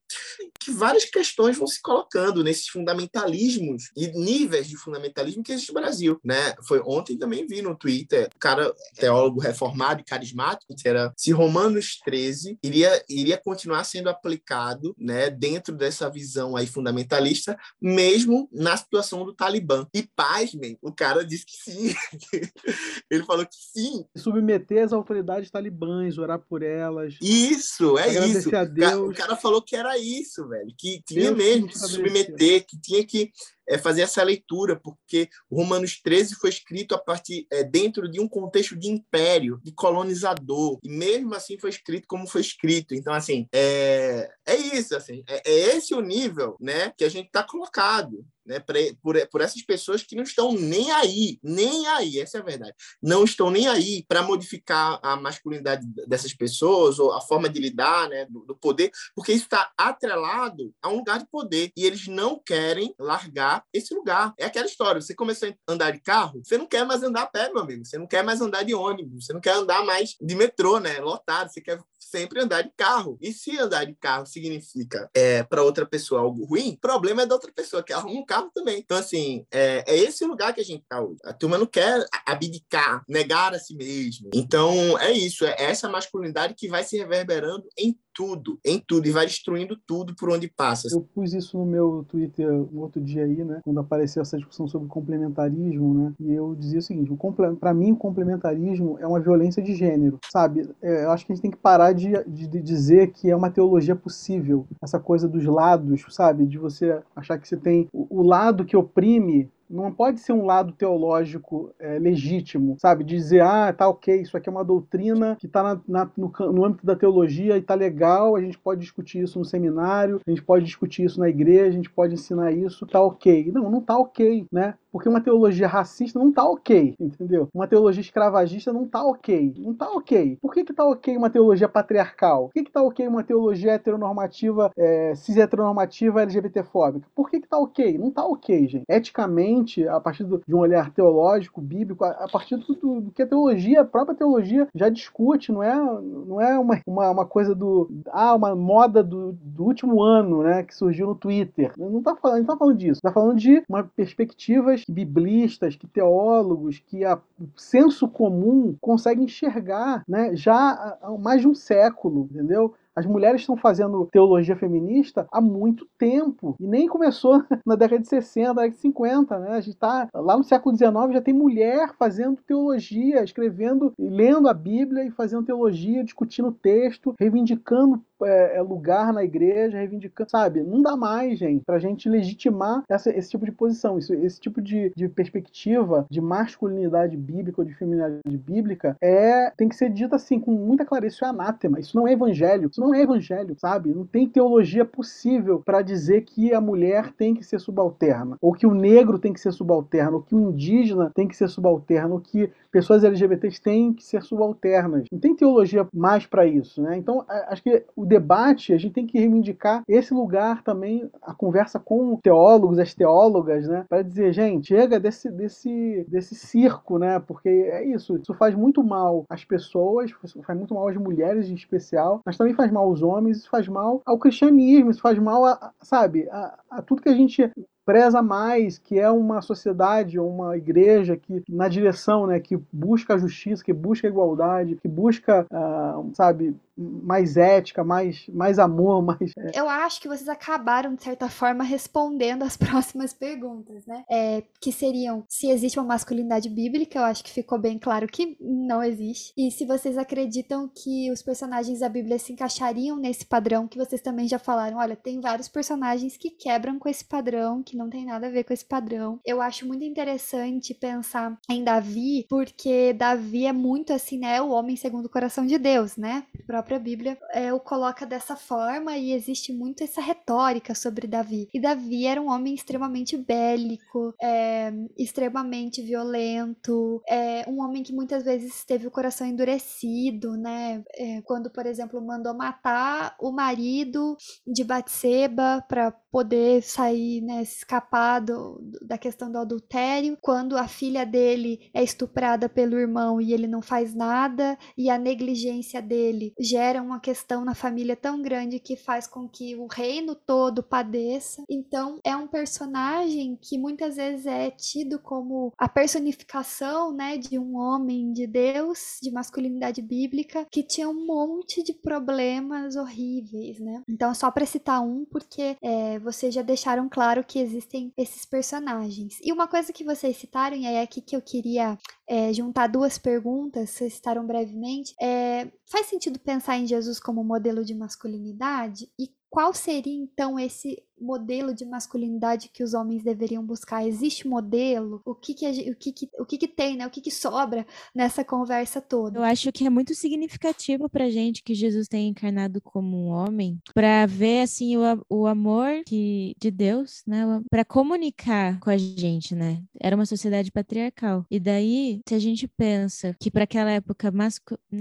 que 0.59 0.71
várias 0.71 1.05
questões 1.05 1.57
vão 1.57 1.67
se 1.67 1.81
colocando 1.81 2.43
nesses 2.43 2.67
fundamentalismos 2.67 3.91
e 3.95 4.07
níveis 4.07 4.67
de 4.67 4.77
fundamentalismo 4.77 5.43
que 5.43 5.51
existe 5.51 5.73
no 5.73 5.79
Brasil, 5.79 6.19
né? 6.23 6.55
Foi 6.67 6.81
ontem 6.85 7.17
também 7.17 7.45
vi 7.45 7.61
no 7.61 7.77
Twitter, 7.77 8.29
cara 8.39 8.73
teólogo 8.95 9.39
reformado 9.39 10.01
e 10.01 10.03
carismático, 10.03 10.73
era 10.85 11.13
se 11.17 11.31
Romanos 11.31 11.99
13 12.03 12.57
iria 12.63 13.03
iria 13.09 13.37
continuar 13.37 13.83
sendo 13.83 14.09
aplicado, 14.09 14.94
né, 14.97 15.29
dentro 15.29 15.75
dessa 15.75 16.09
visão 16.09 16.55
aí 16.55 16.67
fundamentalista, 16.67 17.57
mesmo 17.81 18.49
na 18.51 18.75
situação 18.77 19.25
do 19.25 19.33
Talibã. 19.33 19.87
E 19.93 20.03
pasmem, 20.15 20.77
o 20.81 20.91
cara 20.91 21.25
disse 21.25 21.45
que 21.45 21.57
sim. 21.57 21.93
Ele 23.09 23.23
falou 23.23 23.45
que 23.45 23.55
sim. 23.55 24.05
Submeter 24.15 24.83
as 24.83 24.93
autoridades 24.93 25.49
talibãs, 25.49 26.17
orar 26.17 26.39
por 26.39 26.63
elas. 26.63 27.15
Isso, 27.21 27.97
é 27.97 28.25
isso. 28.27 28.49
O 28.49 29.13
cara 29.13 29.35
falou 29.35 29.61
que 29.61 29.75
era 29.75 29.97
isso, 29.97 30.47
velho. 30.47 30.73
Que 30.77 31.01
tinha 31.05 31.31
Deus 31.31 31.37
mesmo 31.37 31.67
que 31.67 31.77
se 31.77 31.87
submeter, 31.87 32.65
que 32.65 32.79
tinha 32.79 33.05
que 33.05 33.31
é, 33.67 33.77
fazer 33.77 34.01
essa 34.01 34.23
leitura, 34.23 34.79
porque 34.79 35.29
Romanos 35.51 35.99
13 36.01 36.35
foi 36.35 36.49
escrito 36.49 36.95
a 36.95 36.97
partir 36.97 37.47
é, 37.51 37.63
dentro 37.63 38.09
de 38.09 38.19
um 38.19 38.27
contexto 38.27 38.75
de 38.75 38.89
império, 38.89 39.59
de 39.63 39.71
colonizador, 39.71 40.79
e 40.83 40.89
mesmo 40.89 41.33
assim 41.33 41.57
foi 41.57 41.69
escrito 41.69 42.07
como 42.07 42.27
foi 42.27 42.41
escrito. 42.41 42.93
Então, 42.93 43.13
assim, 43.13 43.47
é, 43.53 44.29
é 44.45 44.55
isso, 44.55 44.95
assim, 44.95 45.23
é, 45.27 45.41
é 45.49 45.75
esse 45.75 45.93
o 45.93 46.01
nível 46.01 46.55
né, 46.59 46.93
que 46.97 47.03
a 47.03 47.09
gente 47.09 47.27
está 47.27 47.43
colocado 47.43 48.25
né, 48.45 48.59
por, 49.01 49.15
por 49.29 49.41
essas 49.41 49.61
pessoas 49.61 50.03
que 50.03 50.15
não 50.15 50.23
estão 50.23 50.53
nem 50.53 50.91
aí, 50.91 51.39
nem 51.41 51.87
aí, 51.87 52.19
essa 52.19 52.37
é 52.37 52.41
a 52.41 52.43
verdade. 52.43 52.73
Não 53.01 53.23
estão 53.23 53.49
nem 53.49 53.67
aí 53.67 54.05
para 54.07 54.21
modificar 54.21 54.99
a 55.01 55.15
masculinidade 55.15 55.85
dessas 56.07 56.33
pessoas 56.33 56.99
ou 56.99 57.11
a 57.13 57.21
forma 57.21 57.49
de 57.49 57.59
lidar 57.59 58.09
né, 58.09 58.25
do, 58.29 58.41
do 58.45 58.55
poder, 58.55 58.91
porque 59.15 59.31
isso 59.31 59.45
está 59.45 59.71
atrelado 59.77 60.73
a 60.81 60.89
um 60.89 60.97
lugar 60.97 61.19
de 61.19 61.27
poder 61.27 61.71
e 61.75 61.85
eles 61.85 62.07
não 62.07 62.39
querem 62.39 62.93
largar 62.99 63.63
esse 63.73 63.93
lugar. 63.93 64.33
É 64.37 64.45
aquela 64.45 64.67
história: 64.67 65.01
você 65.01 65.15
começou 65.15 65.49
a 65.49 65.71
andar 65.71 65.91
de 65.91 65.99
carro, 66.01 66.41
você 66.43 66.57
não 66.57 66.67
quer 66.67 66.85
mais 66.85 67.03
andar 67.03 67.23
a 67.23 67.27
pé, 67.27 67.51
meu 67.51 67.63
amigo, 67.63 67.85
você 67.85 67.97
não 67.97 68.07
quer 68.07 68.23
mais 68.23 68.41
andar 68.41 68.63
de 68.63 68.73
ônibus, 68.73 69.25
você 69.25 69.33
não 69.33 69.41
quer 69.41 69.55
andar 69.55 69.83
mais 69.83 70.15
de 70.21 70.35
metrô, 70.35 70.79
né, 70.79 70.99
lotado, 70.99 71.51
você 71.51 71.61
quer 71.61 71.79
sempre 72.15 72.39
andar 72.39 72.61
de 72.61 72.71
carro. 72.77 73.17
E 73.21 73.33
se 73.33 73.57
andar 73.57 73.85
de 73.85 73.93
carro 73.95 74.25
significa 74.25 75.09
é, 75.13 75.43
para 75.43 75.63
outra 75.63 75.85
pessoa 75.85 76.21
algo 76.21 76.45
ruim, 76.45 76.71
o 76.71 76.77
problema 76.77 77.23
é 77.23 77.25
da 77.25 77.35
outra 77.35 77.51
pessoa, 77.51 77.83
que 77.83 77.91
arruma 77.91 78.21
um 78.21 78.25
carro 78.25 78.49
também. 78.53 78.79
Então, 78.79 78.97
assim, 78.97 79.45
é, 79.51 79.83
é 79.85 79.97
esse 79.97 80.25
lugar 80.25 80.53
que 80.53 80.61
a 80.61 80.63
gente 80.63 80.83
está 80.83 81.01
hoje. 81.01 81.19
A 81.25 81.33
turma 81.33 81.57
não 81.57 81.65
quer 81.65 82.05
abdicar, 82.25 83.03
negar 83.07 83.53
a 83.53 83.59
si 83.59 83.75
mesmo. 83.75 84.29
Então, 84.33 84.97
é 84.99 85.11
isso. 85.11 85.45
É 85.45 85.55
essa 85.63 85.89
masculinidade 85.89 86.55
que 86.55 86.69
vai 86.69 86.83
se 86.83 86.97
reverberando 86.97 87.67
em 87.77 87.97
tudo, 88.15 88.57
em 88.65 88.79
tudo, 88.79 89.07
e 89.07 89.11
vai 89.11 89.25
destruindo 89.25 89.77
tudo 89.85 90.15
por 90.15 90.29
onde 90.29 90.47
passa. 90.47 90.87
Eu 90.91 91.01
pus 91.13 91.33
isso 91.33 91.57
no 91.57 91.65
meu 91.65 92.05
Twitter 92.07 92.49
um 92.49 92.79
outro 92.79 93.01
dia 93.01 93.25
aí, 93.25 93.43
né? 93.43 93.59
Quando 93.63 93.79
apareceu 93.79 94.21
essa 94.21 94.37
discussão 94.37 94.67
sobre 94.67 94.87
complementarismo, 94.87 95.93
né? 95.93 96.13
E 96.19 96.31
eu 96.31 96.55
dizia 96.55 96.79
o 96.79 96.81
seguinte: 96.81 97.11
para 97.59 97.73
mim, 97.73 97.91
o 97.91 97.97
complementarismo 97.97 98.97
é 98.99 99.05
uma 99.05 99.19
violência 99.19 99.61
de 99.61 99.75
gênero, 99.75 100.19
sabe? 100.31 100.69
É, 100.81 101.03
eu 101.03 101.11
acho 101.11 101.25
que 101.25 101.33
a 101.33 101.35
gente 101.35 101.41
tem 101.41 101.51
que 101.51 101.57
parar 101.57 101.91
de, 101.91 102.23
de, 102.25 102.47
de 102.47 102.61
dizer 102.61 103.11
que 103.11 103.29
é 103.29 103.35
uma 103.35 103.51
teologia 103.51 103.95
possível, 103.95 104.65
essa 104.81 104.99
coisa 104.99 105.27
dos 105.27 105.43
lados, 105.45 106.05
sabe? 106.09 106.45
De 106.45 106.57
você 106.57 107.01
achar 107.15 107.37
que 107.37 107.47
você 107.47 107.57
tem 107.57 107.89
o, 107.91 108.21
o 108.21 108.23
lado 108.23 108.63
que 108.63 108.77
oprime 108.77 109.49
não 109.69 109.91
pode 109.91 110.19
ser 110.19 110.33
um 110.33 110.45
lado 110.45 110.71
teológico 110.73 111.73
é, 111.79 111.97
legítimo, 111.99 112.77
sabe? 112.79 113.03
Dizer, 113.03 113.41
ah, 113.41 113.73
tá 113.73 113.87
ok, 113.87 114.21
isso 114.21 114.37
aqui 114.37 114.49
é 114.49 114.51
uma 114.51 114.63
doutrina 114.63 115.35
que 115.39 115.47
está 115.47 115.75
no, 115.87 116.03
no, 116.07 116.65
âmbito 116.65 116.85
da 116.85 116.95
teologia 116.95 117.57
e 117.57 117.61
tá 117.61 117.73
legal, 117.73 118.35
a 118.35 118.41
gente 118.41 118.57
pode 118.57 118.81
discutir 118.81 119.23
isso 119.23 119.39
no 119.39 119.45
seminário, 119.45 120.21
a 120.25 120.29
gente 120.29 120.43
pode 120.43 120.65
discutir 120.65 121.03
isso 121.03 121.19
na 121.19 121.29
igreja, 121.29 121.69
a 121.69 121.71
gente 121.71 121.89
pode 121.89 122.13
ensinar 122.13 122.51
isso, 122.51 122.85
tá 122.85 123.01
ok. 123.01 123.51
Não, 123.51 123.69
não 123.69 123.81
tá 123.81 123.97
ok, 123.97 124.45
né? 124.51 124.75
Porque 124.95 125.09
uma 125.09 125.19
teologia 125.19 125.67
racista 125.67 126.17
não 126.17 126.31
tá 126.31 126.47
ok, 126.47 126.95
entendeu? 126.97 127.49
Uma 127.53 127.67
teologia 127.67 127.99
escravagista 127.99 128.71
não 128.71 128.87
tá 128.87 129.03
ok. 129.03 129.53
Não 129.57 129.73
tá 129.73 129.89
ok. 129.89 130.37
Por 130.41 130.53
que, 130.53 130.63
que 130.63 130.73
tá 130.73 130.85
ok 130.85 131.17
uma 131.17 131.29
teologia 131.29 131.67
patriarcal? 131.67 132.45
Por 132.45 132.53
que, 132.53 132.63
que 132.63 132.71
tá 132.71 132.81
ok 132.81 133.05
uma 133.05 133.21
teologia 133.21 133.73
heteronormativa, 133.73 134.71
é, 134.77 135.13
cis 135.13 135.35
heteronormativa 135.35 136.21
LGBTfóbica? 136.21 137.09
Por 137.13 137.29
que, 137.29 137.41
que 137.41 137.47
tá 137.49 137.57
ok? 137.57 137.97
Não 137.97 138.09
tá 138.09 138.25
ok, 138.25 138.69
gente. 138.69 138.85
Eticamente, 138.87 139.85
a 139.85 139.99
partir 139.99 140.23
do, 140.23 140.41
de 140.47 140.55
um 140.55 140.59
olhar 140.59 140.89
teológico, 140.91 141.59
bíblico, 141.59 142.05
a, 142.05 142.11
a 142.11 142.29
partir 142.29 142.55
do, 142.55 142.65
do, 142.65 143.01
do, 143.01 143.11
que 143.11 143.21
a 143.21 143.27
teologia, 143.27 143.81
a 143.81 143.85
própria 143.85 144.15
teologia 144.15 144.65
já 144.73 144.87
discute, 144.87 145.51
não 145.51 145.61
é, 145.61 145.75
não 145.75 146.39
é 146.39 146.57
uma, 146.57 146.79
uma, 146.87 147.09
uma 147.09 147.25
coisa 147.25 147.53
do. 147.53 147.91
Ah, 148.07 148.33
uma 148.33 148.55
moda 148.55 149.03
do, 149.03 149.33
do 149.33 149.65
último 149.65 150.01
ano, 150.01 150.41
né? 150.41 150.63
Que 150.63 150.73
surgiu 150.73 151.07
no 151.07 151.15
Twitter. 151.15 151.73
Não 151.77 152.01
tá 152.01 152.15
falando, 152.15 152.37
não 152.37 152.45
tá 152.45 152.55
falando 152.55 152.77
disso. 152.77 153.01
Tá 153.01 153.11
falando 153.11 153.37
de 153.37 153.61
uma 153.67 153.83
perspectivas 153.83 154.84
que 154.85 154.91
biblistas, 154.91 155.75
que 155.75 155.87
teólogos, 155.87 156.79
que 156.79 157.03
a 157.03 157.19
senso 157.57 158.07
comum 158.07 158.77
consegue 158.79 159.23
enxergar 159.23 160.03
né, 160.07 160.35
já 160.35 160.97
há 161.01 161.11
mais 161.19 161.41
de 161.41 161.47
um 161.47 161.55
século, 161.55 162.29
entendeu? 162.31 162.75
As 162.95 163.05
mulheres 163.05 163.41
estão 163.41 163.57
fazendo 163.57 164.07
teologia 164.11 164.55
feminista 164.55 165.27
há 165.31 165.41
muito 165.41 165.87
tempo. 165.97 166.55
E 166.59 166.65
nem 166.65 166.87
começou 166.87 167.43
na 167.65 167.75
década 167.75 168.01
de 168.01 168.07
60, 168.07 168.47
na 168.47 168.53
década 168.61 168.75
de 168.75 168.81
50, 168.81 169.39
né? 169.39 169.49
A 169.51 169.61
gente 169.61 169.73
está 169.73 170.07
lá 170.13 170.37
no 170.37 170.43
século 170.43 170.75
XIX, 170.75 170.93
já 171.13 171.21
tem 171.21 171.33
mulher 171.33 171.93
fazendo 171.97 172.37
teologia, 172.45 173.23
escrevendo, 173.23 173.93
lendo 173.99 174.47
a 174.47 174.53
Bíblia 174.53 175.03
e 175.05 175.11
fazendo 175.11 175.45
teologia, 175.45 176.03
discutindo 176.03 176.51
texto, 176.51 177.13
reivindicando 177.19 178.01
é, 178.23 178.61
lugar 178.61 179.11
na 179.11 179.23
igreja, 179.23 179.77
reivindicando, 179.77 180.29
sabe? 180.29 180.61
Não 180.61 180.81
dá 180.81 180.95
mais, 180.95 181.37
gente, 181.37 181.63
pra 181.65 181.79
gente 181.79 182.07
legitimar 182.07 182.83
essa, 182.89 183.09
esse 183.09 183.29
tipo 183.29 183.45
de 183.45 183.51
posição, 183.51 183.97
isso, 183.97 184.13
esse 184.13 184.39
tipo 184.39 184.61
de, 184.61 184.91
de 184.95 185.09
perspectiva 185.09 186.05
de 186.09 186.21
masculinidade 186.21 187.17
bíblica 187.17 187.61
ou 187.61 187.65
de 187.65 187.73
feminilidade 187.73 188.37
bíblica 188.37 188.95
é, 189.01 189.51
tem 189.57 189.67
que 189.67 189.75
ser 189.75 189.89
dita 189.89 190.15
assim, 190.15 190.39
com 190.39 190.51
muita 190.51 190.85
clareza, 190.85 191.15
isso 191.15 191.25
é 191.25 191.27
anátema, 191.27 191.79
isso 191.79 191.95
não 191.95 192.07
é 192.07 192.13
evangelho, 192.13 192.69
isso 192.71 192.79
não 192.79 192.84
é 192.93 193.01
evangelho, 193.01 193.55
sabe? 193.57 193.93
Não 193.93 194.05
tem 194.05 194.27
teologia 194.27 194.85
possível 194.85 195.61
para 195.63 195.81
dizer 195.81 196.21
que 196.21 196.53
a 196.53 196.61
mulher 196.61 197.13
tem 197.13 197.33
que 197.33 197.43
ser 197.43 197.59
subalterna, 197.59 198.37
ou 198.41 198.53
que 198.53 198.67
o 198.67 198.73
negro 198.73 199.19
tem 199.19 199.33
que 199.33 199.39
ser 199.39 199.51
subalterno, 199.51 200.17
ou 200.17 200.23
que 200.23 200.35
o 200.35 200.41
indígena 200.41 201.11
tem 201.13 201.27
que 201.27 201.35
ser 201.35 201.47
subalterno, 201.47 202.15
ou 202.15 202.19
que 202.19 202.49
pessoas 202.71 203.03
LGBTs 203.03 203.61
têm 203.61 203.93
que 203.93 204.03
ser 204.03 204.21
subalternas. 204.21 205.05
Não 205.11 205.19
tem 205.19 205.35
teologia 205.35 205.87
mais 205.93 206.25
para 206.25 206.45
isso, 206.45 206.81
né? 206.81 206.97
Então, 206.97 207.23
acho 207.47 207.63
que 207.63 207.85
o 207.95 208.05
debate, 208.05 208.73
a 208.73 208.77
gente 208.77 208.93
tem 208.93 209.07
que 209.07 209.17
reivindicar 209.17 209.81
esse 209.87 210.13
lugar 210.13 210.61
também, 210.61 211.09
a 211.21 211.33
conversa 211.33 211.79
com 211.79 212.17
teólogos, 212.17 212.77
as 212.77 212.93
teólogas, 212.93 213.67
né? 213.67 213.85
Para 213.87 214.01
dizer, 214.01 214.33
gente, 214.33 214.67
chega 214.67 214.99
desse, 214.99 215.31
desse, 215.31 216.05
desse 216.09 216.35
circo, 216.35 216.97
né? 216.97 217.17
Porque 217.19 217.47
é 217.47 217.85
isso, 217.85 218.17
isso 218.17 218.33
faz 218.33 218.53
muito 218.53 218.83
mal 218.83 219.23
às 219.29 219.45
pessoas, 219.45 220.11
faz 220.45 220.57
muito 220.57 220.73
mal 220.73 220.87
às 220.89 220.97
mulheres 220.97 221.49
em 221.49 221.55
especial, 221.55 222.21
mas 222.25 222.37
também 222.37 222.53
faz 222.53 222.71
mal 222.75 222.85
aos 222.85 223.01
homens, 223.01 223.37
isso 223.37 223.49
faz 223.49 223.67
mal 223.67 224.01
ao 224.05 224.19
cristianismo, 224.19 224.91
isso 224.91 225.01
faz 225.01 225.17
mal 225.17 225.45
a, 225.45 225.71
sabe, 225.81 226.27
a, 226.29 226.59
a 226.69 226.81
tudo 226.81 227.01
que 227.01 227.09
a 227.09 227.15
gente 227.15 227.49
preza 227.85 228.21
mais, 228.21 228.77
que 228.79 228.99
é 228.99 229.09
uma 229.09 229.41
sociedade, 229.41 230.19
uma 230.19 230.57
igreja 230.57 231.15
que 231.15 231.43
na 231.47 231.67
direção, 231.67 232.25
né, 232.25 232.39
que 232.39 232.57
busca 232.73 233.13
a 233.13 233.17
justiça, 233.17 233.63
que 233.63 233.71
busca 233.71 234.07
a 234.07 234.09
igualdade, 234.09 234.75
que 234.75 234.87
busca, 234.87 235.45
uh, 235.51 236.09
sabe, 236.13 236.55
mais 236.77 237.37
ética, 237.37 237.83
mais, 237.83 238.27
mais 238.27 238.59
amor, 238.59 239.01
mais. 239.05 239.31
É... 239.37 239.59
Eu 239.59 239.69
acho 239.69 240.01
que 240.01 240.07
vocês 240.07 240.27
acabaram, 240.27 240.95
de 240.95 241.03
certa 241.03 241.29
forma, 241.29 241.63
respondendo 241.63 242.43
as 242.43 242.57
próximas 242.57 243.13
perguntas, 243.13 243.85
né? 243.85 244.03
É, 244.09 244.43
que 244.59 244.71
seriam 244.71 245.23
se 245.29 245.49
existe 245.49 245.79
uma 245.79 245.85
masculinidade 245.85 246.49
bíblica, 246.49 246.99
eu 246.99 247.03
acho 247.03 247.23
que 247.23 247.31
ficou 247.31 247.59
bem 247.59 247.77
claro 247.77 248.07
que 248.07 248.37
não 248.39 248.83
existe. 248.83 249.33
E 249.37 249.51
se 249.51 249.65
vocês 249.65 249.97
acreditam 249.97 250.69
que 250.73 251.11
os 251.11 251.21
personagens 251.21 251.79
da 251.79 251.89
Bíblia 251.89 252.19
se 252.19 252.33
encaixariam 252.33 252.97
nesse 252.97 253.25
padrão, 253.25 253.67
que 253.67 253.77
vocês 253.77 254.01
também 254.01 254.27
já 254.27 254.39
falaram, 254.39 254.77
olha, 254.77 254.95
tem 254.95 255.19
vários 255.19 255.47
personagens 255.47 256.17
que 256.17 256.29
quebram 256.29 256.77
com 256.79 256.89
esse 256.89 257.05
padrão, 257.05 257.63
que 257.63 257.77
não 257.77 257.89
tem 257.89 258.05
nada 258.05 258.27
a 258.27 258.29
ver 258.29 258.43
com 258.43 258.53
esse 258.53 258.65
padrão. 258.65 259.19
Eu 259.25 259.41
acho 259.41 259.67
muito 259.67 259.83
interessante 259.83 260.73
pensar 260.73 261.37
em 261.49 261.63
Davi, 261.63 262.25
porque 262.29 262.93
Davi 262.93 263.45
é 263.45 263.53
muito 263.53 263.93
assim, 263.93 264.19
né? 264.19 264.41
O 264.41 264.49
homem 264.49 264.75
segundo 264.75 265.05
o 265.05 265.09
coração 265.09 265.45
de 265.45 265.57
Deus, 265.57 265.97
né? 265.97 266.25
A 266.49 266.63
própria 266.65 266.79
Bíblia 266.79 267.17
é, 267.31 267.53
o 267.53 267.59
coloca 267.59 268.05
dessa 268.05 268.35
forma 268.35 268.97
e 268.97 269.13
existe 269.13 269.53
muito 269.53 269.83
essa 269.83 270.01
retórica 270.01 270.73
sobre 270.73 271.07
Davi. 271.07 271.47
E 271.53 271.59
Davi 271.59 272.07
era 272.07 272.19
um 272.21 272.29
homem 272.29 272.55
extremamente 272.55 273.15
bélico, 273.15 274.13
é, 274.21 274.73
extremamente 274.97 275.81
violento, 275.81 277.01
é, 277.07 277.47
um 277.47 277.61
homem 277.61 277.83
que 277.83 277.93
muitas 277.93 278.23
vezes 278.23 278.65
teve 278.65 278.87
o 278.87 278.91
coração 278.91 279.27
endurecido, 279.27 280.35
né? 280.35 280.83
É, 280.95 281.21
quando, 281.21 281.51
por 281.51 281.65
exemplo, 281.65 282.01
mandou 282.01 282.33
matar 282.33 283.15
o 283.19 283.31
marido 283.31 284.17
de 284.47 284.63
Batseba 284.63 285.63
para 285.67 285.91
poder 285.91 286.63
sair, 286.63 287.19
né, 287.19 287.41
escapar 287.41 288.21
do, 288.21 288.57
da 288.81 288.97
questão 288.97 289.29
do 289.29 289.37
adultério, 289.37 290.17
quando 290.21 290.57
a 290.57 290.65
filha 290.65 291.05
dele 291.05 291.69
é 291.73 291.83
estuprada 291.83 292.47
pelo 292.47 292.79
irmão 292.79 293.19
e 293.19 293.33
ele 293.33 293.47
não 293.47 293.61
faz 293.61 293.93
nada, 293.93 294.57
e 294.77 294.89
a 294.89 294.97
negligência 294.97 295.81
dele 295.81 296.33
gera 296.55 296.81
uma 296.81 297.01
questão 297.01 297.43
na 297.43 297.53
família 297.53 297.97
tão 297.97 298.21
grande 298.21 298.61
que 298.61 298.77
faz 298.77 299.05
com 299.05 299.27
que 299.27 299.57
o 299.57 299.67
reino 299.67 300.15
todo 300.15 300.63
padeça. 300.63 301.43
Então, 301.49 301.99
é 302.01 302.15
um 302.15 302.27
personagem 302.27 303.37
que 303.41 303.57
muitas 303.57 303.97
vezes 303.97 304.25
é 304.25 304.49
tido 304.49 304.97
como 304.97 305.51
a 305.57 305.67
personificação, 305.67 306.93
né, 306.93 307.17
de 307.17 307.37
um 307.37 307.57
homem 307.57 308.13
de 308.13 308.25
Deus, 308.25 308.99
de 309.03 309.11
masculinidade 309.11 309.81
bíblica, 309.81 310.47
que 310.49 310.63
tinha 310.63 310.87
um 310.87 311.05
monte 311.05 311.61
de 311.61 311.73
problemas 311.73 312.77
horríveis, 312.77 313.59
né? 313.59 313.83
Então, 313.89 314.13
só 314.13 314.31
para 314.31 314.45
citar 314.45 314.81
um, 314.81 315.03
porque 315.11 315.57
é, 315.61 315.99
vocês 315.99 316.33
já 316.33 316.41
deixaram 316.41 316.87
claro 316.87 317.21
que 317.21 317.37
existem 317.37 317.91
esses 317.97 318.25
personagens. 318.25 319.17
E 319.21 319.33
uma 319.33 319.47
coisa 319.47 319.73
que 319.73 319.83
vocês 319.83 320.15
citaram, 320.15 320.55
e 320.55 320.65
é 320.65 320.81
aqui 320.81 321.01
que 321.01 321.17
eu 321.17 321.21
queria 321.21 321.77
é, 322.07 322.31
juntar 322.33 322.67
duas 322.67 322.97
perguntas, 322.97 323.71
vocês 323.71 323.93
citaram 323.93 324.25
brevemente, 324.25 324.93
é, 325.01 325.51
faz 325.65 325.87
sentido 325.87 326.19
pensar 326.19 326.57
em 326.57 326.67
Jesus 326.67 326.99
como 326.99 327.23
modelo 327.23 327.63
de 327.65 327.73
masculinidade? 327.73 328.89
E 328.99 329.09
qual 329.29 329.53
seria 329.53 329.93
então 329.93 330.39
esse 330.39 330.81
modelo 330.99 331.53
de 331.53 331.65
masculinidade 331.65 332.49
que 332.53 332.63
os 332.63 332.73
homens 332.73 333.03
deveriam 333.03 333.45
buscar? 333.45 333.85
Existe 333.85 334.27
modelo? 334.27 335.01
O 335.05 335.13
que 335.13 335.33
que, 335.33 335.69
o 335.69 335.75
que, 335.75 335.91
que, 335.91 336.09
o 336.17 336.25
que, 336.25 336.37
que 336.37 336.47
tem, 336.47 336.77
né? 336.77 336.87
O 336.87 336.89
que, 336.89 337.01
que 337.01 337.11
sobra 337.11 337.65
nessa 337.93 338.23
conversa 338.23 338.79
toda? 338.79 339.19
Eu 339.19 339.23
acho 339.23 339.51
que 339.51 339.65
é 339.65 339.69
muito 339.69 339.93
significativo 339.93 340.89
pra 340.89 341.09
gente 341.09 341.43
que 341.43 341.53
Jesus 341.53 341.87
tenha 341.87 342.07
encarnado 342.07 342.61
como 342.61 342.97
um 342.97 343.07
homem, 343.07 343.59
para 343.73 344.05
ver 344.05 344.41
assim 344.41 344.77
o, 344.77 344.81
o 345.09 345.27
amor 345.27 345.83
que, 345.85 346.33
de 346.39 346.49
Deus, 346.49 347.03
né? 347.05 347.23
Para 347.49 347.65
comunicar 347.65 348.59
com 348.59 348.69
a 348.69 348.77
gente, 348.77 349.35
né? 349.35 349.61
Era 349.79 349.95
uma 349.95 350.05
sociedade 350.05 350.51
patriarcal. 350.51 351.25
E 351.29 351.39
daí, 351.39 352.01
se 352.07 352.15
a 352.15 352.19
gente 352.19 352.47
pensa 352.47 353.15
que 353.19 353.29
para 353.29 353.43
aquela 353.43 353.71
época 353.71 354.13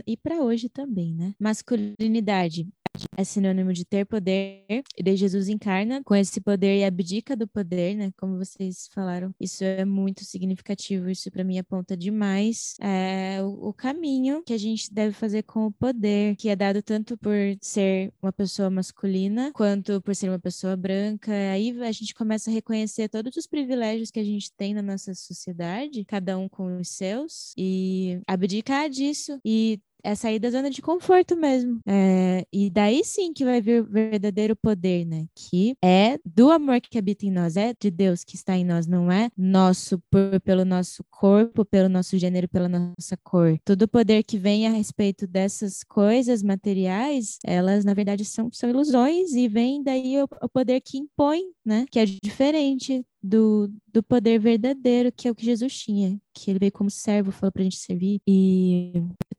e 0.06 0.16
para 0.16 0.42
hoje 0.42 0.68
também, 0.68 1.12
né? 1.14 1.34
Masculinidade 1.40 2.68
é 3.16 3.24
sinônimo 3.24 3.72
de 3.72 3.84
ter 3.84 4.04
poder, 4.06 4.64
e 4.96 5.02
daí 5.02 5.16
Jesus 5.16 5.48
encarna 5.48 6.02
com 6.04 6.14
esse 6.14 6.40
poder 6.40 6.78
e 6.78 6.84
abdica 6.84 7.36
do 7.36 7.46
poder, 7.46 7.94
né? 7.94 8.12
Como 8.16 8.38
vocês 8.38 8.88
falaram, 8.92 9.34
isso 9.40 9.64
é 9.64 9.84
muito 9.84 10.24
significativo, 10.24 11.08
isso 11.10 11.30
para 11.30 11.44
mim 11.44 11.58
aponta 11.58 11.96
demais 11.96 12.74
é, 12.80 13.42
o, 13.42 13.68
o, 13.68 13.72
caminho 13.72 14.42
que 14.44 14.52
a 14.52 14.58
gente 14.58 14.92
deve 14.92 15.12
fazer 15.12 15.42
com 15.42 15.66
o 15.66 15.72
poder, 15.72 16.36
que 16.36 16.48
é 16.48 16.56
dado 16.56 16.82
tanto 16.82 17.16
por 17.18 17.34
ser 17.60 18.12
uma 18.22 18.32
pessoa 18.32 18.70
masculina, 18.70 19.52
quanto 19.54 20.00
por 20.00 20.14
ser 20.14 20.28
uma 20.28 20.38
pessoa 20.38 20.76
branca. 20.76 21.32
Aí 21.52 21.80
a 21.82 21.92
gente 21.92 22.14
começa 22.14 22.50
a 22.50 22.52
reconhecer 22.52 23.08
todos 23.08 23.36
os 23.36 23.46
privilégios 23.46 24.10
que 24.10 24.20
a 24.20 24.24
gente 24.24 24.52
tem 24.52 24.74
na 24.74 24.82
nossa 24.82 25.14
sociedade, 25.14 26.04
cada 26.04 26.38
um 26.38 26.48
com 26.48 26.78
os 26.78 26.88
seus, 26.88 27.52
e 27.56 28.20
abdicar 28.26 28.88
disso 28.88 29.38
e 29.44 29.80
é 30.04 30.14
sair 30.14 30.38
da 30.38 30.50
zona 30.50 30.70
de 30.70 30.82
conforto 30.82 31.34
mesmo. 31.36 31.80
É, 31.86 32.46
e 32.52 32.70
daí 32.70 33.02
sim 33.02 33.32
que 33.32 33.44
vai 33.44 33.60
vir 33.60 33.82
o 33.82 33.86
verdadeiro 33.86 34.54
poder, 34.54 35.06
né? 35.06 35.26
Que 35.34 35.74
é 35.82 36.18
do 36.24 36.50
amor 36.50 36.80
que 36.80 36.98
habita 36.98 37.24
em 37.24 37.30
nós, 37.30 37.56
é 37.56 37.74
de 37.80 37.90
Deus 37.90 38.22
que 38.22 38.36
está 38.36 38.56
em 38.56 38.64
nós, 38.64 38.86
não 38.86 39.10
é 39.10 39.30
nosso 39.36 39.98
por, 40.10 40.38
pelo 40.40 40.64
nosso 40.64 41.02
corpo, 41.10 41.64
pelo 41.64 41.88
nosso 41.88 42.18
gênero, 42.18 42.48
pela 42.48 42.68
nossa 42.68 43.16
cor. 43.22 43.58
Todo 43.64 43.88
poder 43.88 44.22
que 44.22 44.38
vem 44.38 44.66
a 44.66 44.70
respeito 44.70 45.26
dessas 45.26 45.82
coisas 45.82 46.42
materiais, 46.42 47.38
elas 47.44 47.84
na 47.84 47.94
verdade 47.94 48.24
são, 48.24 48.50
são 48.52 48.68
ilusões 48.68 49.32
e 49.32 49.48
vem 49.48 49.82
daí 49.82 50.22
o, 50.22 50.28
o 50.42 50.48
poder 50.48 50.80
que 50.80 50.98
impõe, 50.98 51.40
né? 51.64 51.86
Que 51.90 51.98
é 51.98 52.04
diferente 52.04 53.04
do, 53.24 53.72
do 53.90 54.02
poder 54.02 54.38
verdadeiro, 54.38 55.10
que 55.10 55.26
é 55.26 55.30
o 55.30 55.34
que 55.34 55.46
Jesus 55.46 55.74
tinha, 55.78 56.20
que 56.34 56.50
ele 56.50 56.58
veio 56.58 56.72
como 56.72 56.90
servo, 56.90 57.32
falou 57.32 57.50
pra 57.50 57.62
gente 57.62 57.78
servir. 57.78 58.20
E 58.26 58.92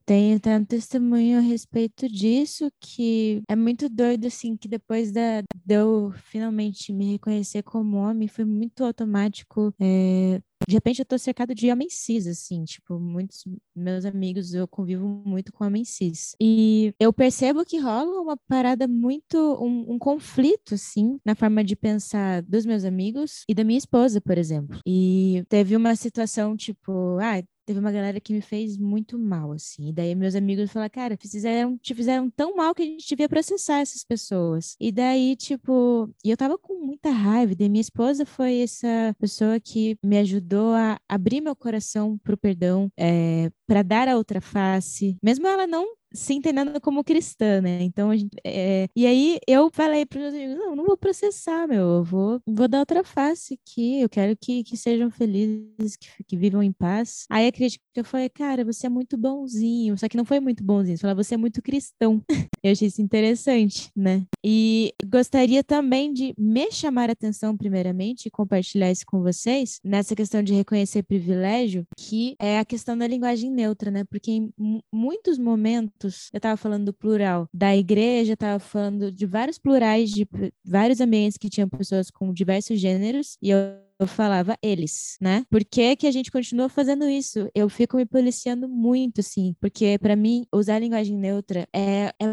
tem 0.06 0.36
até 0.36 0.58
um 0.58 0.64
testemunho 0.64 1.38
a 1.38 1.42
respeito 1.42 2.08
disso, 2.08 2.70
que 2.80 3.42
é 3.50 3.56
muito 3.56 3.90
doido, 3.90 4.28
assim, 4.28 4.56
que 4.56 4.68
depois 4.68 5.12
da, 5.12 5.42
de 5.42 5.74
eu 5.76 6.12
finalmente 6.16 6.94
me 6.94 7.12
reconhecer 7.14 7.64
como 7.64 7.98
homem, 7.98 8.28
foi 8.28 8.46
muito 8.46 8.84
automático. 8.84 9.74
É, 9.80 10.40
de 10.68 10.74
repente 10.74 11.00
eu 11.00 11.06
tô 11.06 11.18
cercado 11.18 11.54
de 11.54 11.72
homens 11.72 11.94
cis, 11.96 12.28
assim, 12.28 12.64
tipo, 12.64 13.00
muitos 13.00 13.44
meus 13.76 14.06
amigos, 14.06 14.54
eu 14.54 14.68
convivo 14.68 15.08
muito 15.08 15.52
com 15.52 15.66
homens 15.66 15.90
cis. 15.90 16.36
E 16.40 16.94
eu 17.00 17.12
percebo 17.12 17.66
que 17.66 17.80
rola 17.80 18.22
uma 18.22 18.38
parada 18.48 18.88
muito, 18.88 19.38
um, 19.62 19.94
um 19.94 20.00
conflito, 20.00 20.76
assim, 20.76 21.20
na 21.26 21.36
forma 21.36 21.64
de 21.64 21.76
pensar 21.76 22.42
dos 22.44 22.66
meus 22.66 22.84
amigos 22.84 23.44
e 23.50 23.54
da 23.54 23.64
minha 23.64 23.78
esposa, 23.78 24.22
por 24.22 24.38
exemplo. 24.38 24.80
E 24.86 25.44
teve 25.50 25.76
uma 25.76 25.96
situação, 25.96 26.56
tipo, 26.56 27.18
ah, 27.20 27.44
teve 27.66 27.80
uma 27.80 27.92
galera 27.92 28.20
que 28.20 28.34
me 28.34 28.42
fez 28.42 28.78
muito 28.78 29.18
mal, 29.18 29.52
assim. 29.52 29.90
E 29.90 29.94
daí 29.94 30.16
meus 30.16 30.36
amigos 30.36 30.72
falaram, 30.72 30.92
cara, 30.92 31.18
fizeram, 31.18 31.78
te 31.78 31.94
fizeram 31.94 32.30
tão 32.30 32.56
mal 32.56 32.74
que 32.74 32.84
a 32.84 32.86
gente 32.86 33.08
devia 33.08 33.28
processar 33.28 33.80
essas 33.80 34.04
pessoas. 34.04 34.76
E 34.80 34.92
daí, 34.92 35.36
tipo, 35.36 36.10
e 36.24 36.30
eu 36.30 36.38
tava 36.38 36.58
com 36.58 36.86
muita 36.86 37.10
raiva. 37.10 37.54
E 37.58 37.70
minha 37.70 37.82
esposa 37.82 38.26
foi 38.26 38.60
essa 38.60 39.16
pessoa 39.20 39.60
que 39.60 39.98
me 40.04 40.18
ajudou 40.20 40.74
a 40.74 41.00
abrir 41.10 41.42
meu 41.42 41.56
coração 41.56 42.18
pro 42.20 42.38
perdão, 42.38 42.90
é, 42.98 43.50
para 43.68 43.82
dar 43.82 44.08
a 44.08 44.18
outra 44.18 44.40
face. 44.40 45.18
Mesmo 45.22 45.48
ela 45.48 45.66
não 45.66 45.96
se 46.16 46.34
entendendo 46.34 46.80
como 46.82 47.04
cristã, 47.04 47.62
né? 47.62 47.84
Então, 47.84 48.10
a 48.10 48.18
gente, 48.18 48.36
é... 48.44 48.88
e 48.96 49.06
aí 49.06 49.40
eu 49.48 49.70
falei 49.72 50.06
para 50.06 50.18
os 50.18 50.24
meus 50.24 50.34
amigos, 50.34 50.58
não, 50.58 50.76
não 50.76 50.86
vou 50.86 50.98
processar, 50.98 51.68
meu, 51.68 51.98
eu 51.98 52.04
vou, 52.04 52.42
vou 52.48 52.68
dar 52.68 52.80
outra 52.80 53.04
face 53.04 53.60
aqui, 53.62 54.02
eu 54.02 54.10
quero 54.10 54.36
que, 54.38 54.64
que 54.64 54.78
sejam 54.78 55.10
felizes, 55.10 55.96
que, 55.96 56.24
que 56.26 56.38
vivam 56.38 56.64
em 56.64 56.72
paz. 56.72 57.26
Aí 57.30 57.48
a 57.48 57.52
crítica 57.52 58.04
foi, 58.04 58.30
cara, 58.30 58.64
você 58.64 58.88
é 58.88 58.90
muito 58.90 59.18
bonzinho, 59.18 59.98
só 59.98 60.08
que 60.08 60.18
não 60.18 60.26
foi 60.26 60.40
muito 60.40 60.64
bonzinho, 60.64 60.98
falar 60.98 61.14
você 61.14 61.36
é 61.36 61.38
muito 61.38 61.62
cristão. 61.62 62.22
eu 62.64 62.72
achei 62.72 62.88
isso 62.88 63.02
interessante, 63.02 63.90
né? 63.96 64.26
E 64.44 64.94
gostaria 65.06 65.64
também 65.64 66.14
de 66.14 66.34
me 66.38 66.72
chamar 66.72 67.10
a 67.10 67.14
atenção, 67.14 67.56
primeiramente, 67.58 68.28
e 68.28 68.32
compartilhar 68.32 68.92
isso 68.92 69.06
com 69.06 69.22
vocês, 69.22 69.80
nessa 69.84 70.16
questão 70.16 70.42
de 70.42 70.54
reconhecer 70.54 71.04
privilégio, 71.04 71.86
que 71.98 72.36
é 72.40 72.60
a 72.60 72.66
questão 72.66 72.98
da 72.98 73.08
linguagem 73.08 73.52
neutra, 73.52 73.92
né? 73.92 74.04
Porque 74.04 74.32
em 74.32 74.54
muitos 74.94 75.38
momentos 75.38 76.05
eu 76.34 76.38
estava 76.38 76.58
falando 76.58 76.86
do 76.86 76.94
plural 76.94 77.48
da 77.54 77.76
igreja, 77.76 78.34
estava 78.34 78.60
falando 78.60 79.12
de 79.12 79.26
vários 79.26 79.58
plurais, 79.58 80.10
de 80.12 80.28
vários 80.64 81.02
ambientes 81.02 81.38
que 81.38 81.50
tinham 81.50 81.70
pessoas 81.70 82.10
com 82.10 82.34
diversos 82.34 82.80
gêneros, 82.80 83.38
e 83.42 83.50
eu 83.50 83.86
eu 84.00 84.08
falava 84.08 84.58
eles, 84.62 85.18
né? 85.22 85.46
Por 85.50 85.64
que, 85.64 85.96
que 85.96 86.08
a 86.08 86.12
gente 86.12 86.32
continua 86.32 86.68
fazendo 86.68 87.08
isso? 87.08 87.50
Eu 87.56 87.70
fico 87.70 87.98
me 87.98 88.06
policiando 88.06 88.68
muito, 88.68 89.22
assim, 89.22 89.56
porque 89.60 89.98
para 90.00 90.16
mim 90.16 90.46
usar 90.54 90.76
a 90.76 90.80
linguagem 90.80 91.18
neutra 91.18 91.68
é, 91.74 92.14
é 92.22 92.26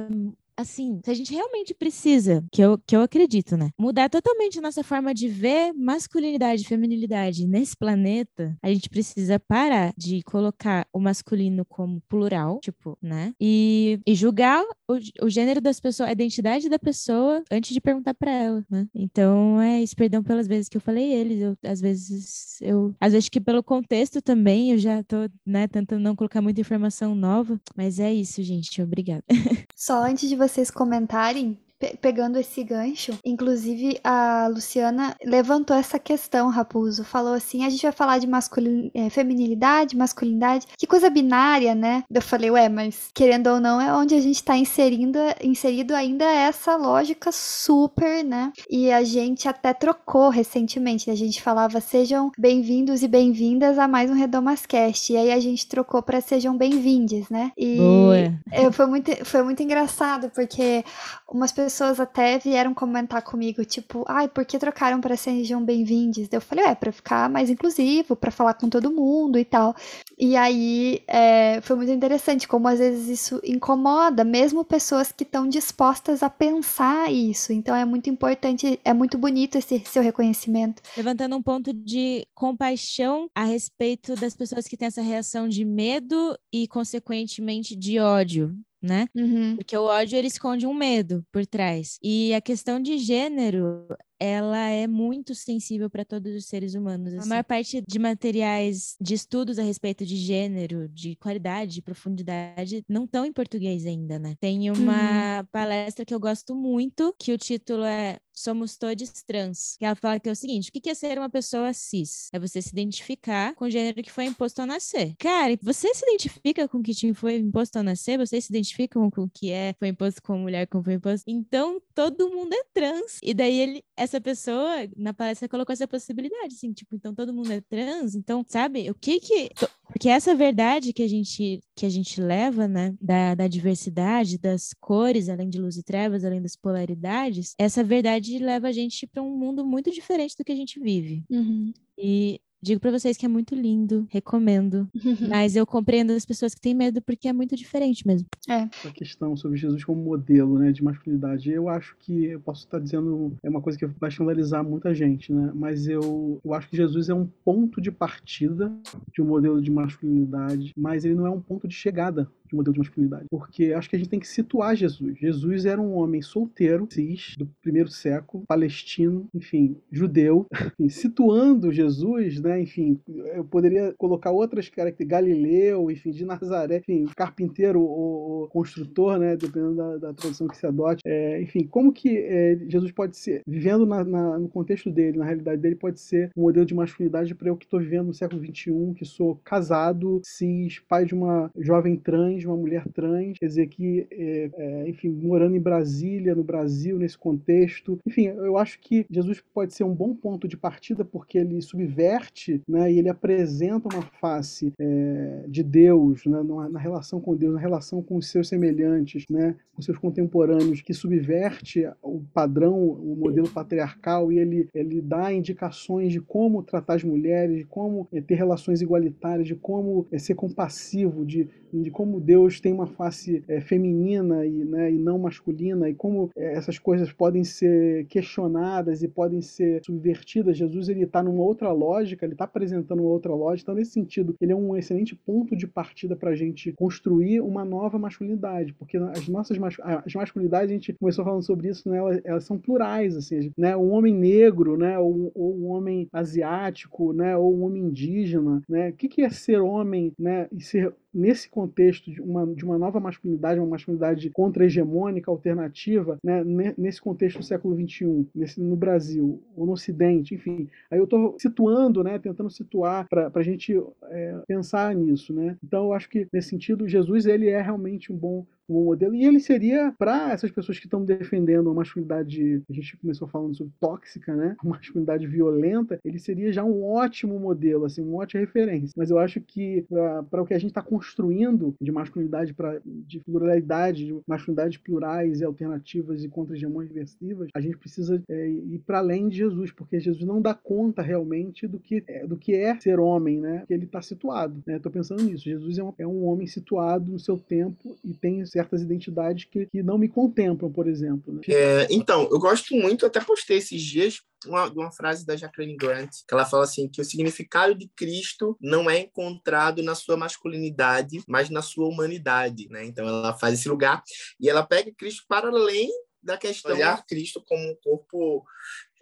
assim, 0.56 1.00
se 1.04 1.10
a 1.10 1.14
gente 1.14 1.32
realmente 1.32 1.74
precisa, 1.74 2.44
que 2.52 2.62
eu, 2.62 2.78
que 2.78 2.94
eu 2.94 3.02
acredito, 3.02 3.56
né? 3.56 3.70
Mudar 3.78 4.08
totalmente 4.08 4.60
nossa 4.60 4.82
forma 4.82 5.14
de 5.14 5.28
ver 5.28 5.72
masculinidade 5.72 6.62
e 6.62 6.66
feminilidade 6.66 7.46
nesse 7.46 7.76
planeta, 7.76 8.56
a 8.62 8.68
gente 8.68 8.88
precisa 8.88 9.38
parar 9.38 9.92
de 9.96 10.22
colocar 10.22 10.86
o 10.92 11.00
masculino 11.00 11.64
como 11.64 12.00
plural, 12.08 12.60
tipo, 12.60 12.96
né? 13.02 13.34
E, 13.40 14.00
e 14.06 14.14
julgar 14.14 14.62
o, 14.88 15.24
o 15.24 15.28
gênero 15.28 15.60
das 15.60 15.80
pessoas, 15.80 16.08
a 16.08 16.12
identidade 16.12 16.68
da 16.68 16.78
pessoa 16.78 17.42
antes 17.50 17.72
de 17.72 17.80
perguntar 17.80 18.14
para 18.14 18.30
ela, 18.30 18.64
né? 18.70 18.86
Então 18.94 19.60
é 19.60 19.82
isso, 19.82 19.96
perdão 19.96 20.22
pelas 20.22 20.46
vezes 20.46 20.68
que 20.68 20.76
eu 20.76 20.80
falei 20.80 21.12
eles, 21.12 21.40
eu, 21.40 21.56
às 21.64 21.80
vezes 21.80 22.60
eu, 22.60 22.94
às 23.00 23.12
vezes 23.12 23.28
que 23.28 23.40
pelo 23.40 23.62
contexto 23.62 24.20
também, 24.20 24.72
eu 24.72 24.78
já 24.78 25.02
tô, 25.02 25.28
né, 25.46 25.66
tentando 25.66 26.02
não 26.02 26.16
colocar 26.16 26.40
muita 26.40 26.60
informação 26.60 27.14
nova, 27.14 27.60
mas 27.76 27.98
é 27.98 28.12
isso, 28.12 28.42
gente, 28.42 28.82
obrigada. 28.82 29.24
Só 29.74 30.04
antes 30.04 30.28
de 30.28 30.36
vocês 30.42 30.72
comentarem, 30.72 31.56
pegando 32.00 32.38
esse 32.38 32.62
gancho, 32.64 33.18
inclusive 33.24 33.98
a 34.02 34.48
Luciana 34.52 35.16
levantou 35.24 35.76
essa 35.76 35.98
questão, 35.98 36.48
Raposo, 36.48 37.04
falou 37.04 37.34
assim: 37.34 37.64
a 37.64 37.70
gente 37.70 37.82
vai 37.82 37.92
falar 37.92 38.18
de 38.18 38.26
masculin... 38.26 38.90
É, 38.94 39.08
feminilidade, 39.10 39.96
masculinidade, 39.96 40.66
que 40.76 40.86
coisa 40.86 41.08
binária, 41.08 41.74
né? 41.74 42.02
Eu 42.10 42.22
falei, 42.22 42.50
ué, 42.50 42.68
mas 42.68 43.10
querendo 43.14 43.48
ou 43.48 43.60
não, 43.60 43.80
é 43.80 43.92
onde 43.94 44.14
a 44.14 44.20
gente 44.20 44.42
tá 44.42 44.56
inserindo, 44.56 45.18
inserido 45.42 45.94
ainda 45.94 46.24
essa 46.24 46.76
lógica 46.76 47.30
super, 47.30 48.24
né? 48.24 48.52
E 48.70 48.90
a 48.90 49.04
gente 49.04 49.48
até 49.48 49.72
trocou 49.72 50.28
recentemente, 50.28 51.10
a 51.10 51.14
gente 51.14 51.40
falava 51.40 51.80
sejam 51.80 52.30
bem-vindos 52.38 53.02
e 53.02 53.08
bem-vindas 53.08 53.78
a 53.78 53.86
mais 53.86 54.10
um 54.10 54.14
Redomascast, 54.14 55.12
e 55.12 55.16
aí 55.16 55.30
a 55.32 55.40
gente 55.40 55.68
trocou 55.68 56.02
para 56.02 56.20
sejam 56.20 56.56
bem-vindes, 56.56 57.28
né? 57.28 57.52
E 57.56 57.76
Boa. 57.76 58.72
foi 58.72 58.86
muito, 58.86 59.24
foi 59.24 59.42
muito 59.42 59.62
engraçado, 59.62 60.30
porque 60.30 60.84
umas 61.28 61.52
pessoas 61.52 61.71
pessoas 61.72 61.98
até 61.98 62.38
vieram 62.38 62.74
comentar 62.74 63.22
comigo, 63.22 63.64
tipo, 63.64 64.04
ai, 64.06 64.28
por 64.28 64.44
que 64.44 64.58
trocaram 64.58 65.00
para 65.00 65.16
sejam 65.16 65.64
bem-vindos? 65.64 66.28
Eu 66.30 66.40
falei, 66.42 66.66
é, 66.66 66.74
para 66.74 66.92
ficar 66.92 67.30
mais 67.30 67.48
inclusivo, 67.48 68.14
para 68.14 68.30
falar 68.30 68.52
com 68.52 68.68
todo 68.68 68.92
mundo 68.92 69.38
e 69.38 69.44
tal. 69.44 69.74
E 70.18 70.36
aí 70.36 71.02
é, 71.08 71.62
foi 71.62 71.76
muito 71.76 71.90
interessante 71.90 72.46
como 72.46 72.68
às 72.68 72.78
vezes 72.78 73.08
isso 73.08 73.40
incomoda, 73.42 74.22
mesmo 74.22 74.66
pessoas 74.66 75.12
que 75.12 75.22
estão 75.22 75.48
dispostas 75.48 76.22
a 76.22 76.28
pensar 76.28 77.10
isso. 77.10 77.54
Então 77.54 77.74
é 77.74 77.86
muito 77.86 78.10
importante, 78.10 78.78
é 78.84 78.92
muito 78.92 79.16
bonito 79.16 79.56
esse 79.56 79.82
seu 79.86 80.02
reconhecimento. 80.02 80.82
Levantando 80.94 81.34
um 81.36 81.42
ponto 81.42 81.72
de 81.72 82.26
compaixão 82.34 83.30
a 83.34 83.44
respeito 83.44 84.14
das 84.14 84.36
pessoas 84.36 84.66
que 84.66 84.76
têm 84.76 84.88
essa 84.88 85.00
reação 85.00 85.48
de 85.48 85.64
medo 85.64 86.36
e, 86.52 86.68
consequentemente, 86.68 87.74
de 87.74 87.98
ódio 87.98 88.54
né? 88.82 89.06
Uhum. 89.14 89.56
Porque 89.56 89.76
o 89.76 89.84
ódio 89.84 90.18
ele 90.18 90.26
esconde 90.28 90.66
um 90.66 90.74
medo 90.74 91.24
por 91.30 91.46
trás. 91.46 91.98
E 92.02 92.34
a 92.34 92.40
questão 92.40 92.80
de 92.80 92.98
gênero 92.98 93.86
ela 94.22 94.68
é 94.68 94.86
muito 94.86 95.34
sensível 95.34 95.90
para 95.90 96.04
todos 96.04 96.32
os 96.32 96.46
seres 96.46 96.74
humanos. 96.74 97.12
Assim. 97.14 97.26
A 97.26 97.28
maior 97.28 97.42
parte 97.42 97.82
de 97.86 97.98
materiais 97.98 98.94
de 99.00 99.14
estudos 99.14 99.58
a 99.58 99.64
respeito 99.64 100.06
de 100.06 100.16
gênero, 100.16 100.88
de 100.88 101.16
qualidade, 101.16 101.74
de 101.74 101.82
profundidade, 101.82 102.84
não 102.88 103.04
estão 103.04 103.26
em 103.26 103.32
português 103.32 103.84
ainda, 103.84 104.20
né? 104.20 104.36
Tem 104.38 104.70
uma 104.70 105.40
uhum. 105.40 105.46
palestra 105.50 106.04
que 106.04 106.14
eu 106.14 106.20
gosto 106.20 106.54
muito, 106.54 107.12
que 107.18 107.32
o 107.32 107.38
título 107.38 107.82
é 107.82 108.18
Somos 108.34 108.76
Todos 108.76 109.10
Trans. 109.26 109.76
Que 109.78 109.84
ela 109.84 109.94
fala 109.94 110.18
que 110.18 110.28
é 110.28 110.32
o 110.32 110.36
seguinte: 110.36 110.70
o 110.70 110.72
que 110.72 110.88
é 110.88 110.94
ser 110.94 111.18
uma 111.18 111.28
pessoa 111.28 111.72
cis? 111.72 112.28
É 112.32 112.38
você 112.38 112.62
se 112.62 112.70
identificar 112.70 113.54
com 113.54 113.64
o 113.64 113.70
gênero 113.70 114.02
que 114.02 114.10
foi 114.10 114.24
imposto 114.24 114.60
ao 114.60 114.66
nascer. 114.66 115.14
Cara, 115.18 115.58
você 115.62 115.92
se 115.94 116.04
identifica 116.04 116.68
com 116.68 116.78
o 116.78 116.82
que 116.82 116.94
te 116.94 117.12
foi 117.14 117.36
imposto 117.36 117.76
ao 117.76 117.84
nascer? 117.84 118.18
Você 118.18 118.40
se 118.40 118.52
identifica 118.52 118.98
com 118.98 119.22
o 119.22 119.28
que 119.28 119.50
é, 119.50 119.74
foi 119.78 119.88
imposto 119.88 120.22
com 120.22 120.38
mulher, 120.38 120.66
como 120.66 120.84
foi 120.84 120.94
imposto? 120.94 121.24
Então, 121.28 121.80
todo 121.94 122.30
mundo 122.30 122.52
é 122.54 122.64
trans. 122.72 123.18
E 123.22 123.34
daí 123.34 123.58
ele, 123.58 123.84
essa 123.96 124.11
pessoa, 124.20 124.88
na 124.96 125.12
palestra, 125.12 125.48
colocou 125.48 125.72
essa 125.72 125.88
possibilidade, 125.88 126.54
assim, 126.54 126.72
tipo, 126.72 126.94
então 126.94 127.14
todo 127.14 127.32
mundo 127.32 127.52
é 127.52 127.60
trans? 127.60 128.14
Então, 128.14 128.44
sabe, 128.48 128.90
o 128.90 128.94
que 128.94 129.20
que. 129.20 129.50
Porque 129.86 130.08
essa 130.08 130.34
verdade 130.34 130.92
que 130.92 131.02
a 131.02 131.08
gente, 131.08 131.60
que 131.76 131.84
a 131.84 131.88
gente 131.88 132.20
leva, 132.20 132.66
né, 132.66 132.94
da, 133.00 133.34
da 133.34 133.48
diversidade, 133.48 134.38
das 134.38 134.74
cores, 134.80 135.28
além 135.28 135.48
de 135.48 135.60
luz 135.60 135.76
e 135.76 135.82
trevas, 135.82 136.24
além 136.24 136.40
das 136.40 136.56
polaridades, 136.56 137.54
essa 137.58 137.84
verdade 137.84 138.38
leva 138.38 138.68
a 138.68 138.72
gente 138.72 139.06
para 139.06 139.22
um 139.22 139.36
mundo 139.36 139.64
muito 139.64 139.90
diferente 139.90 140.36
do 140.36 140.44
que 140.44 140.52
a 140.52 140.56
gente 140.56 140.80
vive. 140.80 141.24
Uhum. 141.30 141.72
E 141.98 142.40
Digo 142.62 142.80
para 142.80 142.92
vocês 142.92 143.16
que 143.16 143.26
é 143.26 143.28
muito 143.28 143.54
lindo, 143.54 144.06
recomendo. 144.08 144.88
Mas 145.28 145.56
eu 145.56 145.66
compreendo 145.66 146.12
as 146.12 146.24
pessoas 146.24 146.54
que 146.54 146.60
têm 146.60 146.74
medo 146.74 147.02
porque 147.02 147.26
é 147.26 147.32
muito 147.32 147.56
diferente 147.56 148.06
mesmo. 148.06 148.26
É. 148.48 148.68
A 148.86 148.92
questão 148.92 149.36
sobre 149.36 149.58
Jesus 149.58 149.84
como 149.84 150.02
modelo, 150.02 150.58
né, 150.58 150.70
de 150.70 150.82
masculinidade, 150.82 151.50
eu 151.50 151.68
acho 151.68 151.96
que 151.98 152.26
eu 152.26 152.40
posso 152.40 152.64
estar 152.64 152.78
dizendo 152.78 153.36
é 153.42 153.50
uma 153.50 153.60
coisa 153.60 153.78
que 153.78 153.86
vai 153.86 154.10
escandalizar 154.10 154.62
muita 154.62 154.94
gente, 154.94 155.32
né? 155.32 155.50
Mas 155.54 155.88
eu, 155.88 156.40
eu 156.44 156.54
acho 156.54 156.68
que 156.68 156.76
Jesus 156.76 157.08
é 157.08 157.14
um 157.14 157.26
ponto 157.44 157.80
de 157.80 157.90
partida 157.90 158.72
de 159.12 159.20
um 159.20 159.26
modelo 159.26 159.60
de 159.60 159.70
masculinidade, 159.70 160.72
mas 160.76 161.04
ele 161.04 161.14
não 161.14 161.26
é 161.26 161.30
um 161.30 161.40
ponto 161.40 161.66
de 161.66 161.74
chegada 161.74 162.30
de 162.52 162.56
modelo 162.56 162.74
de 162.74 162.78
masculinidade. 162.78 163.26
Porque 163.30 163.72
acho 163.72 163.88
que 163.88 163.96
a 163.96 163.98
gente 163.98 164.10
tem 164.10 164.20
que 164.20 164.28
situar 164.28 164.76
Jesus. 164.76 165.18
Jesus 165.18 165.64
era 165.64 165.80
um 165.80 165.94
homem 165.94 166.22
solteiro, 166.22 166.86
cis, 166.90 167.34
do 167.36 167.46
primeiro 167.62 167.88
século, 167.90 168.44
palestino, 168.46 169.26
enfim, 169.34 169.76
judeu. 169.90 170.46
Enfim, 170.78 170.88
situando 170.88 171.72
Jesus, 171.72 172.40
né, 172.40 172.60
enfim, 172.60 172.98
eu 173.34 173.44
poderia 173.44 173.94
colocar 173.98 174.30
outras 174.30 174.68
características, 174.68 175.06
Galileu, 175.06 175.90
enfim, 175.90 176.10
de 176.10 176.24
Nazaré, 176.24 176.78
enfim, 176.78 177.06
carpinteiro 177.16 177.80
ou, 177.80 178.48
construtor, 178.48 179.18
né, 179.18 179.36
dependendo 179.36 179.76
da, 179.76 179.96
da 179.98 180.14
tradução 180.14 180.48
que 180.48 180.56
se 180.56 180.66
adote. 180.66 181.00
É, 181.06 181.40
enfim, 181.42 181.66
como 181.66 181.92
que 181.92 182.18
é, 182.18 182.58
Jesus 182.68 182.90
pode 182.92 183.16
ser, 183.16 183.42
vivendo 183.46 183.86
na, 183.86 184.04
na, 184.04 184.38
no 184.38 184.48
contexto 184.48 184.90
dele, 184.90 185.18
na 185.18 185.24
realidade 185.24 185.60
dele, 185.60 185.76
pode 185.76 186.00
ser 186.00 186.30
um 186.36 186.42
modelo 186.42 186.66
de 186.66 186.74
masculinidade 186.74 187.34
para 187.34 187.48
eu 187.48 187.56
que 187.56 187.64
estou 187.64 187.80
vivendo 187.80 188.06
no 188.06 188.14
século 188.14 188.44
XXI, 188.44 188.94
que 188.96 189.04
sou 189.04 189.40
casado, 189.44 190.20
cis, 190.24 190.80
pai 190.88 191.04
de 191.04 191.14
uma 191.14 191.50
jovem 191.56 191.96
trans, 191.96 192.41
de 192.42 192.48
uma 192.48 192.56
mulher 192.56 192.84
trans, 192.92 193.38
quer 193.38 193.46
dizer 193.46 193.66
que, 193.68 194.06
é, 194.10 194.50
é, 194.54 194.88
enfim, 194.88 195.08
morando 195.08 195.56
em 195.56 195.60
Brasília, 195.60 196.34
no 196.34 196.44
Brasil, 196.44 196.98
nesse 196.98 197.16
contexto. 197.16 197.98
Enfim, 198.06 198.26
eu 198.26 198.56
acho 198.58 198.78
que 198.80 199.06
Jesus 199.10 199.42
pode 199.54 199.74
ser 199.74 199.84
um 199.84 199.94
bom 199.94 200.14
ponto 200.14 200.46
de 200.46 200.56
partida 200.56 201.04
porque 201.04 201.38
ele 201.38 201.60
subverte 201.62 202.60
né, 202.68 202.92
e 202.92 202.98
ele 202.98 203.08
apresenta 203.08 203.88
uma 203.92 204.02
face 204.20 204.72
é, 204.78 205.44
de 205.48 205.62
Deus 205.62 206.24
né, 206.26 206.42
na 206.70 206.78
relação 206.78 207.20
com 207.20 207.34
Deus, 207.34 207.54
na 207.54 207.60
relação 207.60 208.02
com 208.02 208.16
os 208.16 208.28
seus 208.28 208.48
semelhantes, 208.48 209.24
né, 209.30 209.56
com 209.74 209.82
seus 209.82 209.98
contemporâneos, 209.98 210.82
que 210.82 210.92
subverte 210.92 211.88
o 212.02 212.22
padrão, 212.34 212.78
o 212.78 213.16
modelo 213.16 213.48
patriarcal 213.48 214.30
e 214.32 214.38
ele, 214.38 214.68
ele 214.74 215.00
dá 215.00 215.32
indicações 215.32 216.12
de 216.12 216.20
como 216.20 216.62
tratar 216.62 216.94
as 216.94 217.04
mulheres, 217.04 217.58
de 217.58 217.64
como 217.64 218.08
é, 218.12 218.20
ter 218.20 218.34
relações 218.34 218.82
igualitárias, 218.82 219.46
de 219.46 219.54
como 219.54 220.06
é, 220.10 220.18
ser 220.18 220.34
compassivo, 220.34 221.24
de 221.24 221.48
de 221.72 221.90
como 221.90 222.20
Deus 222.20 222.31
tem 222.60 222.72
uma 222.72 222.86
face 222.86 223.42
é, 223.48 223.60
feminina 223.60 224.44
e, 224.46 224.64
né, 224.64 224.92
e 224.92 224.98
não 224.98 225.18
masculina, 225.18 225.88
e 225.88 225.94
como 225.94 226.30
é, 226.36 226.54
essas 226.54 226.78
coisas 226.78 227.12
podem 227.12 227.44
ser 227.44 228.06
questionadas 228.06 229.02
e 229.02 229.08
podem 229.08 229.40
ser 229.40 229.82
subvertidas. 229.84 230.56
Jesus 230.56 230.88
ele 230.88 231.04
está 231.04 231.22
numa 231.22 231.42
outra 231.42 231.72
lógica, 231.72 232.24
ele 232.24 232.34
está 232.34 232.44
apresentando 232.44 233.00
uma 233.00 233.10
outra 233.10 233.34
lógica. 233.34 233.64
Então, 233.64 233.74
nesse 233.74 233.92
sentido, 233.92 234.34
ele 234.40 234.52
é 234.52 234.56
um 234.56 234.76
excelente 234.76 235.14
ponto 235.14 235.56
de 235.56 235.66
partida 235.66 236.16
para 236.16 236.30
a 236.30 236.34
gente 236.34 236.72
construir 236.72 237.40
uma 237.40 237.64
nova 237.64 237.98
masculinidade, 237.98 238.72
porque 238.74 238.96
as 238.96 239.28
nossas 239.28 239.58
as 240.04 240.14
masculinidades, 240.14 240.70
a 240.70 240.74
gente 240.74 240.92
começou 240.94 241.24
falando 241.24 241.42
sobre 241.42 241.68
isso, 241.68 241.88
né, 241.88 241.98
elas, 241.98 242.20
elas 242.24 242.44
são 242.44 242.58
plurais, 242.58 243.16
assim, 243.16 243.52
né, 243.56 243.76
um 243.76 243.92
homem 243.92 244.14
negro, 244.14 244.76
né, 244.76 244.98
ou, 244.98 245.30
ou, 245.34 245.56
um 245.56 245.66
homem 245.68 246.08
asiático, 246.12 247.12
né, 247.12 247.36
ou 247.36 247.54
um 247.54 247.64
homem 247.64 247.84
indígena, 247.84 248.62
né, 248.68 248.90
o 248.90 248.92
que, 248.92 249.08
que 249.08 249.22
é 249.22 249.30
ser 249.30 249.60
homem, 249.60 250.12
né, 250.18 250.48
e 250.52 250.60
ser 250.60 250.94
nesse 251.14 251.48
contexto 251.48 252.10
de 252.10 252.20
uma, 252.20 252.46
de 252.46 252.64
uma 252.64 252.78
nova 252.78 252.98
masculinidade, 252.98 253.60
uma 253.60 253.68
masculinidade 253.68 254.30
contra-hegemônica, 254.30 255.30
alternativa, 255.30 256.18
né, 256.24 256.42
nesse 256.76 257.00
contexto 257.00 257.38
do 257.38 257.44
século 257.44 257.74
XXI, 257.74 258.26
nesse, 258.34 258.60
no 258.60 258.76
Brasil, 258.76 259.42
ou 259.56 259.66
no 259.66 259.72
Ocidente, 259.72 260.34
enfim. 260.34 260.68
Aí 260.90 260.98
eu 260.98 261.04
estou 261.04 261.36
situando, 261.38 262.02
né, 262.02 262.18
tentando 262.18 262.50
situar 262.50 263.06
para 263.08 263.30
a 263.34 263.42
gente 263.42 263.74
é, 264.04 264.42
pensar 264.46 264.94
nisso. 264.94 265.32
Né? 265.32 265.56
Então 265.62 265.84
eu 265.84 265.92
acho 265.92 266.08
que, 266.08 266.26
nesse 266.32 266.48
sentido, 266.48 266.88
Jesus 266.88 267.26
ele 267.26 267.48
é 267.48 267.60
realmente 267.60 268.12
um 268.12 268.16
bom 268.16 268.46
um 268.68 268.84
modelo. 268.84 269.14
E 269.14 269.24
ele 269.24 269.40
seria, 269.40 269.92
para 269.98 270.32
essas 270.32 270.50
pessoas 270.50 270.78
que 270.78 270.86
estão 270.86 271.04
defendendo 271.04 271.70
a 271.70 271.74
masculinidade, 271.74 272.62
a 272.68 272.72
gente 272.72 272.96
começou 272.96 273.28
falando 273.28 273.56
sobre 273.56 273.72
tóxica, 273.80 274.34
né? 274.34 274.56
A 274.58 274.66
masculinidade 274.66 275.26
violenta, 275.26 275.98
ele 276.04 276.18
seria 276.18 276.52
já 276.52 276.64
um 276.64 276.84
ótimo 276.84 277.38
modelo, 277.38 277.84
assim, 277.84 278.02
uma 278.02 278.22
ótima 278.22 278.40
referência. 278.40 278.92
Mas 278.96 279.10
eu 279.10 279.18
acho 279.18 279.40
que 279.40 279.84
para 280.30 280.42
o 280.42 280.46
que 280.46 280.54
a 280.54 280.58
gente 280.58 280.70
está 280.70 280.82
construindo 280.82 281.74
de 281.80 281.92
masculinidade, 281.92 282.54
pra, 282.54 282.80
de 282.84 283.20
pluralidade, 283.20 284.06
de 284.06 284.20
masculinidades 284.26 284.78
plurais 284.78 285.40
e 285.40 285.44
alternativas 285.44 286.24
e 286.24 286.28
contra-hegemônicas 286.28 286.92
diversivas, 286.92 287.48
a 287.54 287.60
gente 287.60 287.76
precisa 287.76 288.22
é, 288.28 288.48
ir 288.48 288.82
para 288.86 288.98
além 288.98 289.28
de 289.28 289.36
Jesus, 289.36 289.70
porque 289.70 290.00
Jesus 290.00 290.24
não 290.26 290.40
dá 290.40 290.54
conta 290.54 291.02
realmente 291.02 291.66
do 291.66 291.78
que 291.78 292.02
é, 292.06 292.26
do 292.26 292.36
que 292.36 292.54
é 292.54 292.78
ser 292.80 292.98
homem, 292.98 293.40
né? 293.40 293.64
Que 293.66 293.74
ele 293.74 293.84
está 293.84 294.00
situado. 294.02 294.62
Estou 294.66 294.90
né? 294.90 294.98
pensando 294.98 295.22
nisso. 295.22 295.44
Jesus 295.44 295.78
é 295.78 295.84
um, 295.84 295.92
é 295.98 296.06
um 296.06 296.24
homem 296.24 296.46
situado 296.46 297.10
no 297.10 297.18
seu 297.18 297.38
tempo 297.38 297.96
e 298.04 298.14
tem 298.14 298.44
certas 298.52 298.82
identidades 298.82 299.46
que, 299.46 299.66
que 299.66 299.82
não 299.82 299.96
me 299.96 300.08
contemplam, 300.08 300.70
por 300.70 300.86
exemplo. 300.86 301.32
Né? 301.32 301.40
É, 301.48 301.86
então, 301.90 302.28
eu 302.30 302.38
gosto 302.38 302.74
muito, 302.74 303.06
até 303.06 303.18
postei 303.18 303.56
esses 303.56 303.80
dias, 303.80 304.20
uma, 304.46 304.66
uma 304.70 304.92
frase 304.92 305.24
da 305.24 305.34
Jacqueline 305.34 305.76
Grant, 305.76 306.10
que 306.28 306.34
ela 306.34 306.44
fala 306.44 306.64
assim, 306.64 306.86
que 306.86 307.00
o 307.00 307.04
significado 307.04 307.74
de 307.74 307.88
Cristo 307.96 308.56
não 308.60 308.90
é 308.90 309.00
encontrado 309.00 309.82
na 309.82 309.94
sua 309.94 310.16
masculinidade, 310.16 311.22
mas 311.26 311.48
na 311.48 311.62
sua 311.62 311.88
humanidade, 311.88 312.68
né? 312.68 312.84
Então 312.84 313.08
ela 313.08 313.32
faz 313.32 313.54
esse 313.54 313.68
lugar 313.68 314.02
e 314.38 314.50
ela 314.50 314.62
pega 314.62 314.92
Cristo 314.92 315.24
para 315.26 315.48
além 315.48 315.90
da 316.22 316.36
questão 316.36 316.72
de 316.72 316.78
olhar 316.78 317.04
Cristo 317.06 317.42
como 317.46 317.62
um 317.62 317.76
corpo 317.82 318.44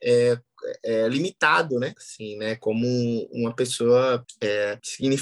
é, 0.02 0.38
é, 0.84 1.08
limitado, 1.08 1.78
né? 1.78 1.94
Assim, 1.96 2.36
né? 2.36 2.56
Como 2.56 2.86
uma 3.32 3.54
pessoa, 3.54 4.24
é, 4.40 4.78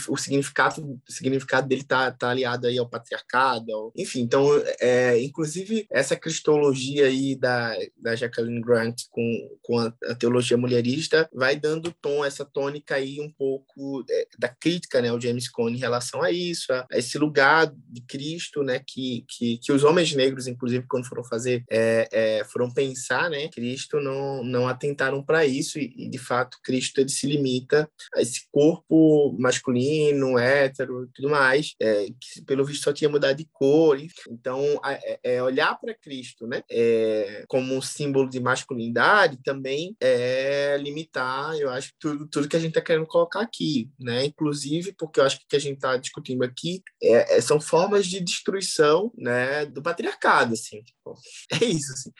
o 0.08 0.16
significado, 0.16 1.00
o 1.08 1.12
significado 1.12 1.68
dele 1.68 1.84
tá, 1.84 2.10
tá 2.10 2.30
aliado 2.30 2.66
aí 2.66 2.78
ao 2.78 2.88
patriarcado, 2.88 3.72
ao, 3.72 3.92
enfim. 3.96 4.20
Então, 4.20 4.46
é, 4.80 5.20
inclusive 5.22 5.86
essa 5.90 6.16
cristologia 6.16 7.06
aí 7.06 7.36
da, 7.36 7.74
da 7.96 8.14
Jacqueline 8.14 8.60
Grant 8.60 9.02
com, 9.10 9.58
com 9.62 9.78
a, 9.78 9.92
a 10.06 10.14
teologia 10.14 10.56
mulherista 10.56 11.28
vai 11.32 11.56
dando 11.56 11.94
tom, 12.00 12.24
essa 12.24 12.44
tônica 12.44 12.94
aí 12.94 13.20
um 13.20 13.30
pouco 13.30 14.04
é, 14.10 14.26
da 14.38 14.48
crítica, 14.48 15.00
né? 15.00 15.12
O 15.12 15.20
James 15.20 15.48
Cone 15.48 15.76
em 15.76 15.80
relação 15.80 16.22
a 16.22 16.30
isso, 16.30 16.72
a, 16.72 16.86
a, 16.90 16.98
esse 16.98 17.18
lugar 17.18 17.72
de 17.88 18.00
Cristo, 18.02 18.62
né? 18.62 18.80
Que, 18.86 19.24
que, 19.28 19.58
que 19.58 19.72
os 19.72 19.84
homens 19.84 20.14
negros, 20.14 20.46
inclusive, 20.46 20.86
quando 20.88 21.08
foram 21.08 21.24
fazer, 21.24 21.64
é, 21.70 22.08
é, 22.10 22.44
foram 22.44 22.72
pensar, 22.72 23.30
né? 23.30 23.48
Cristo 23.48 24.00
não, 24.00 24.42
não 24.44 24.68
atentaram 24.68 25.22
para 25.28 25.44
isso 25.44 25.78
e, 25.78 25.92
e, 25.96 26.08
de 26.08 26.18
fato 26.18 26.56
Cristo 26.64 27.00
ele 27.00 27.10
se 27.10 27.26
limita 27.26 27.88
a 28.14 28.22
esse 28.22 28.48
corpo 28.50 29.36
masculino, 29.38 30.38
hétero, 30.38 31.08
tudo 31.14 31.28
mais, 31.28 31.74
é, 31.80 32.06
que 32.06 32.42
pelo 32.46 32.64
visto 32.64 32.84
só 32.84 32.92
tinha 32.92 33.10
mudado 33.10 33.36
de 33.36 33.46
cor. 33.52 33.98
Então, 34.30 34.80
é, 34.84 35.20
é 35.22 35.42
olhar 35.42 35.78
para 35.78 35.94
Cristo, 35.94 36.46
né, 36.46 36.62
é, 36.70 37.44
como 37.46 37.74
um 37.74 37.82
símbolo 37.82 38.28
de 38.28 38.40
masculinidade 38.40 39.38
também 39.44 39.94
é 40.00 40.78
limitar, 40.80 41.54
eu 41.58 41.70
acho, 41.70 41.92
tudo 41.98 42.26
tudo 42.26 42.48
que 42.48 42.56
a 42.56 42.60
gente 42.60 42.70
está 42.70 42.80
querendo 42.80 43.06
colocar 43.06 43.40
aqui, 43.40 43.90
né, 44.00 44.24
inclusive 44.24 44.94
porque 44.98 45.20
eu 45.20 45.24
acho 45.24 45.38
que 45.38 45.44
o 45.44 45.48
que 45.48 45.56
a 45.56 45.60
gente 45.60 45.76
está 45.76 45.96
discutindo 45.96 46.42
aqui 46.42 46.82
é, 47.02 47.36
é, 47.36 47.40
são 47.40 47.60
formas 47.60 48.06
de 48.06 48.20
destruição, 48.20 49.12
né, 49.16 49.66
do 49.66 49.82
patriarcado, 49.82 50.54
assim. 50.54 50.82
Tipo, 50.82 51.14
é 51.62 51.64
isso, 51.64 51.92
assim. 51.92 52.10